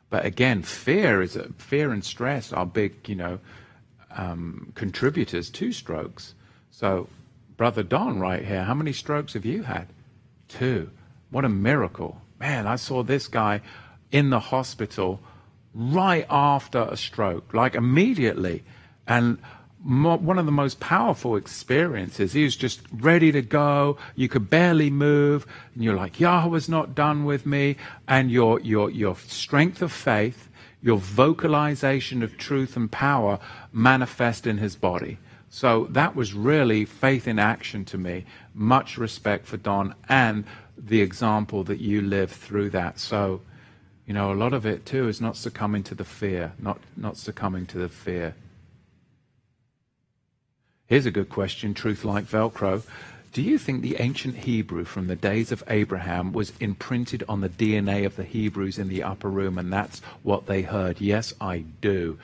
But 0.09 0.25
again, 0.25 0.63
fear 0.63 1.21
is 1.21 1.37
a, 1.37 1.51
fear 1.59 1.93
and 1.93 2.03
stress 2.03 2.51
are 2.51 2.65
big, 2.65 3.07
you 3.07 3.15
know, 3.15 3.41
um, 4.11 4.73
contributors 4.75 5.51
to 5.51 5.73
strokes. 5.73 6.35
So, 6.71 7.09
Brother 7.57 7.83
Don, 7.83 8.21
right 8.21 8.45
here, 8.45 8.65
how 8.65 8.75
many 8.75 8.93
strokes 8.93 9.35
have 9.35 9.45
you 9.45 9.63
had? 9.65 9.89
Two. 10.49 10.91
What 11.31 11.45
a 11.45 11.49
miracle. 11.49 12.21
Man, 12.39 12.67
I 12.67 12.77
saw 12.77 13.03
this 13.03 13.29
guy 13.29 13.61
in 14.11 14.31
the 14.31 14.39
hospital 14.39 15.21
right 15.75 16.27
after 16.31 16.83
a 16.83 16.97
stroke, 16.97 17.53
like 17.53 17.75
immediately. 17.75 18.65
And 19.07 19.39
one 19.83 20.39
of 20.39 20.47
the 20.47 20.53
most 20.53 20.81
powerful 20.81 21.37
experiences. 21.37 22.33
He 22.33 22.45
was 22.45 22.57
just 22.57 22.81
ready 22.93 23.31
to 23.33 23.43
go. 23.43 23.97
You 24.17 24.29
could 24.29 24.51
barely 24.51 24.91
move. 24.91 25.47
And 25.75 25.85
you're 25.85 25.95
like, 25.95 26.21
Yahweh's 26.21 26.69
not 26.69 26.95
done 26.95 27.25
with 27.25 27.47
me. 27.47 27.77
And 28.07 28.31
your, 28.31 28.61
your, 28.61 28.91
your 28.91 29.17
strength 29.17 29.81
of 29.83 29.93
faith 29.93 30.48
your 30.83 30.99
vocalization 30.99 32.23
of 32.23 32.37
truth 32.37 32.77
and 32.77 32.91
power 32.91 33.39
manifest 33.73 34.47
in 34.47 34.59
his 34.59 34.77
body. 34.77 35.19
So 35.51 35.87
that 35.91 36.15
was 36.15 36.35
really 36.35 36.85
faith 36.85 37.27
in 37.27 37.39
action 37.39 37.85
to 37.87 37.99
me. 37.99 38.27
Much 38.55 38.99
respect 38.99 39.47
for 39.47 39.57
Don 39.57 39.95
and 40.09 40.45
the 40.77 41.01
example 41.01 41.65
that 41.65 41.81
you 41.81 42.01
live 42.01 42.31
through 42.31 42.71
that. 42.71 42.99
So, 42.99 43.41
you 44.07 44.15
know, 44.15 44.33
a 44.33 44.35
lot 44.35 44.53
of 44.53 44.67
it 44.67 44.87
too 44.87 45.09
is 45.09 45.21
not 45.21 45.37
succumbing 45.37 45.85
to 45.85 45.95
the 45.95 46.05
fear, 46.05 46.53
not, 46.59 46.79
not 46.97 47.17
succumbing 47.17 47.67
to 47.67 47.79
the 47.79 47.89
fear. 47.89 48.35
Here's 50.87 51.07
a 51.07 51.11
good 51.11 51.29
question, 51.29 51.75
truth 51.75 52.05
like 52.05 52.25
Velcro. 52.25 52.83
Do 53.33 53.43
you 53.43 53.59
think 53.59 53.83
the 53.83 53.97
ancient 54.01 54.37
Hebrew 54.37 54.85
from 54.85 55.07
the 55.07 55.17
days 55.17 55.53
of 55.53 55.63
Abraham 55.69 56.33
was 56.33 56.53
imprinted 56.61 57.25
on 57.29 57.41
the 57.41 57.49
DNA 57.49 58.07
of 58.07 58.17
the 58.17 58.25
Hebrews 58.25 58.79
in 58.79 58.89
the 58.89 59.03
upper 59.03 59.29
room 59.29 59.59
and 59.59 59.73
that's 59.73 60.01
what 60.23 60.47
they 60.47 60.63
heard? 60.63 61.01
Yes, 61.01 61.35
I 61.41 61.65
do. 61.81 62.19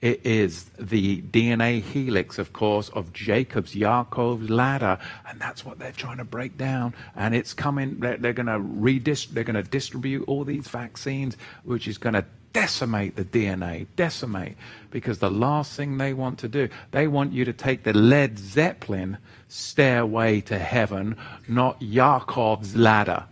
It 0.00 0.24
is 0.24 0.64
the 0.78 1.20
DNA 1.20 1.82
helix, 1.82 2.38
of 2.38 2.54
course, 2.54 2.88
of 2.90 3.12
Jacob's, 3.12 3.74
Yaakov's 3.74 4.48
ladder, 4.48 4.98
and 5.28 5.38
that's 5.38 5.64
what 5.64 5.78
they're 5.78 5.92
trying 5.92 6.16
to 6.16 6.24
break 6.24 6.56
down. 6.56 6.94
And 7.14 7.34
it's 7.34 7.52
coming. 7.52 8.00
They're, 8.00 8.16
they're 8.16 8.32
going 8.32 8.46
to 8.46 8.58
redist. 8.58 9.28
They're 9.28 9.44
going 9.44 9.62
to 9.62 9.70
distribute 9.70 10.24
all 10.26 10.44
these 10.44 10.68
vaccines, 10.68 11.36
which 11.64 11.86
is 11.86 11.98
going 11.98 12.14
to 12.14 12.24
decimate 12.54 13.16
the 13.16 13.24
DNA, 13.24 13.86
decimate, 13.96 14.56
because 14.90 15.18
the 15.18 15.30
last 15.30 15.76
thing 15.76 15.98
they 15.98 16.14
want 16.14 16.38
to 16.38 16.48
do, 16.48 16.68
they 16.92 17.06
want 17.06 17.32
you 17.32 17.44
to 17.44 17.52
take 17.52 17.82
the 17.82 17.92
Led 17.92 18.38
Zeppelin 18.38 19.18
stairway 19.50 20.40
to 20.42 20.58
heaven, 20.58 21.16
not 21.48 21.80
Yaakov's 21.80 22.76
ladder. 22.76 23.24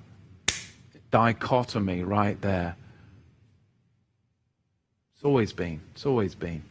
Dichotomy 1.10 2.02
right 2.02 2.40
there. 2.42 2.76
It's 5.14 5.24
always 5.24 5.52
been. 5.52 5.80
It's 5.92 6.04
always 6.04 6.34
been. 6.34 6.62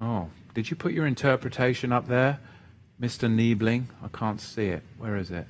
Oh, 0.00 0.28
did 0.54 0.70
you 0.70 0.76
put 0.76 0.92
your 0.92 1.06
interpretation 1.06 1.92
up 1.92 2.08
there, 2.08 2.40
Mr. 3.00 3.30
Niebling? 3.30 3.88
I 4.02 4.08
can't 4.08 4.40
see 4.40 4.66
it. 4.66 4.82
Where 4.98 5.16
is 5.16 5.30
it? 5.30 5.46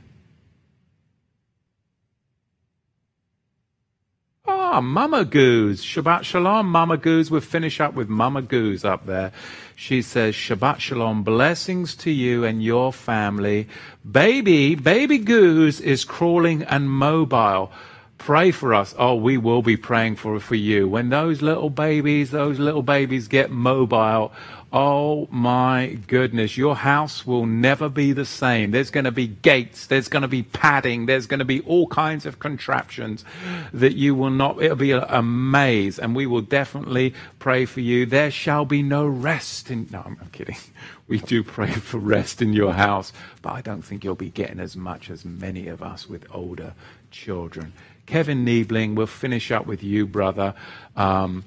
Ah, 4.72 4.80
Mama 4.80 5.24
Goose. 5.24 5.84
Shabbat 5.84 6.22
Shalom, 6.22 6.68
Mama 6.68 6.96
Goose. 6.96 7.28
We'll 7.28 7.40
finish 7.40 7.80
up 7.80 7.94
with 7.94 8.08
Mama 8.08 8.40
Goose 8.40 8.84
up 8.84 9.04
there. 9.04 9.32
She 9.74 10.00
says, 10.00 10.36
Shabbat 10.36 10.78
Shalom, 10.78 11.24
blessings 11.24 11.96
to 11.96 12.10
you 12.12 12.44
and 12.44 12.62
your 12.62 12.92
family. 12.92 13.66
Baby, 14.08 14.76
baby 14.76 15.18
Goose 15.18 15.80
is 15.80 16.04
crawling 16.04 16.62
and 16.62 16.88
mobile. 16.88 17.72
Pray 18.20 18.50
for 18.50 18.74
us. 18.74 18.94
Oh, 18.98 19.14
we 19.14 19.38
will 19.38 19.62
be 19.62 19.78
praying 19.78 20.16
for, 20.16 20.38
for 20.40 20.54
you. 20.54 20.86
When 20.86 21.08
those 21.08 21.40
little 21.40 21.70
babies, 21.70 22.30
those 22.30 22.58
little 22.58 22.82
babies 22.82 23.28
get 23.28 23.50
mobile, 23.50 24.30
oh 24.74 25.26
my 25.30 25.98
goodness, 26.06 26.54
your 26.58 26.76
house 26.76 27.26
will 27.26 27.46
never 27.46 27.88
be 27.88 28.12
the 28.12 28.26
same. 28.26 28.72
There's 28.72 28.90
going 28.90 29.04
to 29.04 29.10
be 29.10 29.26
gates, 29.26 29.86
there's 29.86 30.08
going 30.08 30.20
to 30.20 30.28
be 30.28 30.42
padding, 30.42 31.06
there's 31.06 31.26
going 31.26 31.38
to 31.38 31.46
be 31.46 31.62
all 31.62 31.86
kinds 31.86 32.26
of 32.26 32.38
contraptions 32.38 33.24
that 33.72 33.96
you 33.96 34.14
will 34.14 34.30
not, 34.30 34.62
it'll 34.62 34.76
be 34.76 34.92
a, 34.92 35.02
a 35.06 35.22
maze, 35.22 35.98
and 35.98 36.14
we 36.14 36.26
will 36.26 36.42
definitely 36.42 37.14
pray 37.38 37.64
for 37.64 37.80
you. 37.80 38.04
There 38.04 38.30
shall 38.30 38.66
be 38.66 38.82
no 38.82 39.06
rest 39.06 39.70
in, 39.70 39.88
no, 39.90 40.02
I'm, 40.04 40.18
I'm 40.20 40.30
kidding. 40.30 40.56
We 41.08 41.18
do 41.18 41.42
pray 41.42 41.72
for 41.72 41.98
rest 41.98 42.40
in 42.40 42.52
your 42.52 42.72
house, 42.72 43.12
but 43.42 43.52
I 43.54 43.62
don't 43.62 43.82
think 43.82 44.04
you'll 44.04 44.14
be 44.14 44.30
getting 44.30 44.60
as 44.60 44.76
much 44.76 45.10
as 45.10 45.24
many 45.24 45.66
of 45.66 45.82
us 45.82 46.08
with 46.08 46.24
older 46.30 46.74
children. 47.10 47.72
Kevin 48.10 48.44
Niebling, 48.44 48.96
we'll 48.96 49.06
finish 49.06 49.52
up 49.52 49.66
with 49.66 49.84
you, 49.84 50.04
brother. 50.04 50.54
Um, 50.96 51.44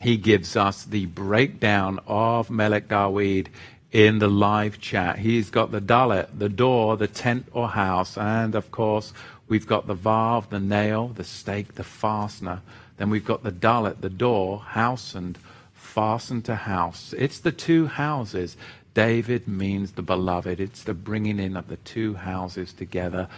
he 0.00 0.16
gives 0.18 0.54
us 0.54 0.84
the 0.84 1.06
breakdown 1.06 1.98
of 2.06 2.48
Melech 2.48 2.86
David 2.86 3.48
in 3.90 4.20
the 4.20 4.28
live 4.28 4.80
chat. 4.80 5.18
He's 5.18 5.50
got 5.50 5.72
the 5.72 5.80
dalet, 5.80 6.28
the 6.32 6.48
door, 6.48 6.96
the 6.96 7.08
tent 7.08 7.48
or 7.50 7.70
house, 7.70 8.16
and 8.16 8.54
of 8.54 8.70
course, 8.70 9.12
we've 9.48 9.66
got 9.66 9.88
the 9.88 9.96
vav, 9.96 10.50
the 10.50 10.60
nail, 10.60 11.08
the 11.08 11.24
stake, 11.24 11.74
the 11.74 11.82
fastener. 11.82 12.62
Then 12.98 13.10
we've 13.10 13.24
got 13.24 13.42
the 13.42 13.50
dalet, 13.50 14.00
the 14.00 14.10
door, 14.10 14.60
house, 14.60 15.16
and 15.16 15.36
fastened 15.74 16.44
to 16.44 16.54
house. 16.54 17.12
It's 17.18 17.40
the 17.40 17.50
two 17.50 17.88
houses. 17.88 18.56
David 18.94 19.46
means 19.48 19.92
the 19.92 20.02
beloved. 20.02 20.60
It's 20.60 20.84
the 20.84 20.94
bringing 20.94 21.40
in 21.40 21.56
of 21.56 21.66
the 21.66 21.78
two 21.78 22.14
houses 22.14 22.72
together 22.72 23.28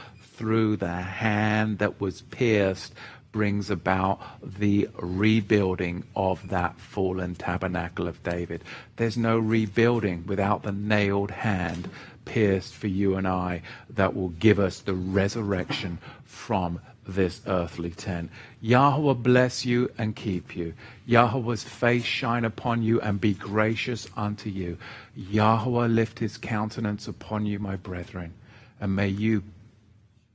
through 0.42 0.76
the 0.76 0.88
hand 0.88 1.78
that 1.78 2.00
was 2.00 2.22
pierced 2.22 2.92
brings 3.30 3.70
about 3.70 4.20
the 4.42 4.88
rebuilding 4.96 6.02
of 6.16 6.48
that 6.48 6.76
fallen 6.80 7.32
tabernacle 7.36 8.08
of 8.08 8.20
David. 8.24 8.60
There's 8.96 9.16
no 9.16 9.38
rebuilding 9.38 10.24
without 10.26 10.64
the 10.64 10.72
nailed 10.72 11.30
hand 11.30 11.88
pierced 12.24 12.74
for 12.74 12.88
you 12.88 13.14
and 13.14 13.28
I 13.28 13.62
that 13.90 14.16
will 14.16 14.30
give 14.30 14.58
us 14.58 14.80
the 14.80 14.94
resurrection 14.94 15.98
from 16.24 16.80
this 17.06 17.40
earthly 17.46 17.90
tent. 17.90 18.28
Yahweh 18.60 19.14
bless 19.14 19.64
you 19.64 19.92
and 19.96 20.16
keep 20.16 20.56
you. 20.56 20.74
Yahweh's 21.06 21.62
face 21.62 22.02
shine 22.02 22.44
upon 22.44 22.82
you 22.82 23.00
and 23.00 23.20
be 23.20 23.34
gracious 23.34 24.08
unto 24.16 24.50
you. 24.50 24.76
Yahweh 25.14 25.86
lift 25.86 26.18
his 26.18 26.36
countenance 26.36 27.06
upon 27.06 27.46
you, 27.46 27.60
my 27.60 27.76
brethren, 27.76 28.34
and 28.80 28.96
may 28.96 29.06
you 29.06 29.44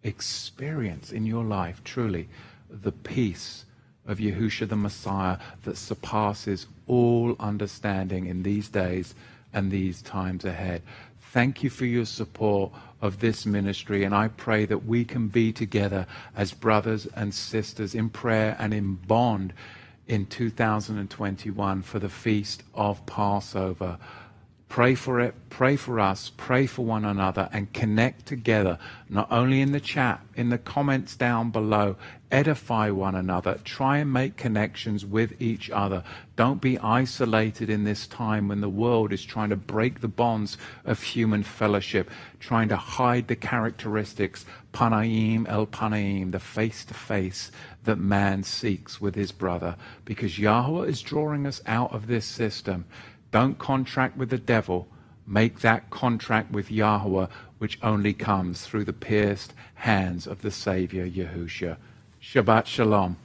experience 0.03 1.11
in 1.11 1.25
your 1.25 1.43
life 1.43 1.83
truly 1.83 2.27
the 2.69 2.91
peace 2.91 3.65
of 4.05 4.19
Yahusha 4.19 4.67
the 4.67 4.75
Messiah 4.75 5.37
that 5.63 5.77
surpasses 5.77 6.67
all 6.87 7.35
understanding 7.39 8.25
in 8.25 8.43
these 8.43 8.69
days 8.69 9.13
and 9.53 9.69
these 9.71 10.01
times 10.01 10.45
ahead. 10.45 10.81
Thank 11.19 11.61
you 11.61 11.69
for 11.69 11.85
your 11.85 12.05
support 12.05 12.71
of 13.01 13.19
this 13.19 13.45
ministry, 13.45 14.03
and 14.03 14.15
I 14.15 14.29
pray 14.29 14.65
that 14.65 14.85
we 14.85 15.05
can 15.05 15.27
be 15.27 15.51
together 15.51 16.07
as 16.35 16.53
brothers 16.53 17.05
and 17.15 17.33
sisters 17.33 17.93
in 17.93 18.09
prayer 18.09 18.55
and 18.59 18.73
in 18.73 18.95
bond 18.95 19.53
in 20.07 20.25
2021 20.25 21.81
for 21.81 21.99
the 21.99 22.09
feast 22.09 22.63
of 22.73 23.05
Passover. 23.05 23.97
Pray 24.69 24.95
for 24.95 25.21
it, 25.21 25.33
pray 25.49 25.77
for 25.77 25.99
us, 25.99 26.31
pray 26.35 26.67
for 26.67 26.83
one 26.83 27.05
another, 27.05 27.49
and 27.53 27.71
connect 27.71 28.25
together, 28.25 28.77
not 29.09 29.31
only 29.31 29.61
in 29.61 29.71
the 29.71 29.79
chat, 29.79 30.19
in 30.35 30.49
the 30.49 30.57
comments 30.57 31.15
down 31.15 31.51
below. 31.51 31.95
Edify 32.29 32.89
one 32.89 33.15
another. 33.15 33.57
Try 33.63 33.99
and 33.99 34.11
make 34.11 34.35
connections 34.35 35.05
with 35.05 35.41
each 35.41 35.69
other. 35.69 36.03
Don't 36.35 36.59
be 36.59 36.77
isolated 36.79 37.69
in 37.69 37.85
this 37.85 38.05
time 38.05 38.49
when 38.49 38.59
the 38.59 38.67
world 38.67 39.13
is 39.13 39.23
trying 39.23 39.49
to 39.49 39.55
break 39.55 40.01
the 40.01 40.09
bonds 40.09 40.57
of 40.83 41.01
human 41.01 41.43
fellowship, 41.43 42.11
trying 42.41 42.67
to 42.67 42.75
hide 42.75 43.29
the 43.29 43.37
characteristics, 43.37 44.45
panaim 44.73 45.47
el 45.47 45.65
panaim, 45.65 46.31
the 46.31 46.39
face 46.39 46.83
to 46.83 46.93
face 46.93 47.49
that 47.85 47.97
man 47.97 48.43
seeks 48.43 48.99
with 48.99 49.15
his 49.15 49.31
brother. 49.31 49.77
Because 50.03 50.37
Yahweh 50.37 50.87
is 50.87 51.01
drawing 51.01 51.47
us 51.47 51.61
out 51.65 51.93
of 51.93 52.07
this 52.07 52.25
system. 52.25 52.83
Don't 53.37 53.59
contract 53.59 54.17
with 54.17 54.31
the 54.31 54.39
devil. 54.39 54.87
Make 55.27 55.59
that 55.59 55.91
contract 55.91 56.51
with 56.51 56.71
Yahweh, 56.71 57.27
which 57.59 57.77
only 57.83 58.11
comes 58.11 58.63
through 58.63 58.85
the 58.85 58.93
pierced 58.93 59.53
hands 59.75 60.25
of 60.25 60.41
the 60.41 60.49
Savior 60.49 61.07
Yahushua. 61.07 61.77
Shabbat 62.19 62.65
Shalom. 62.65 63.17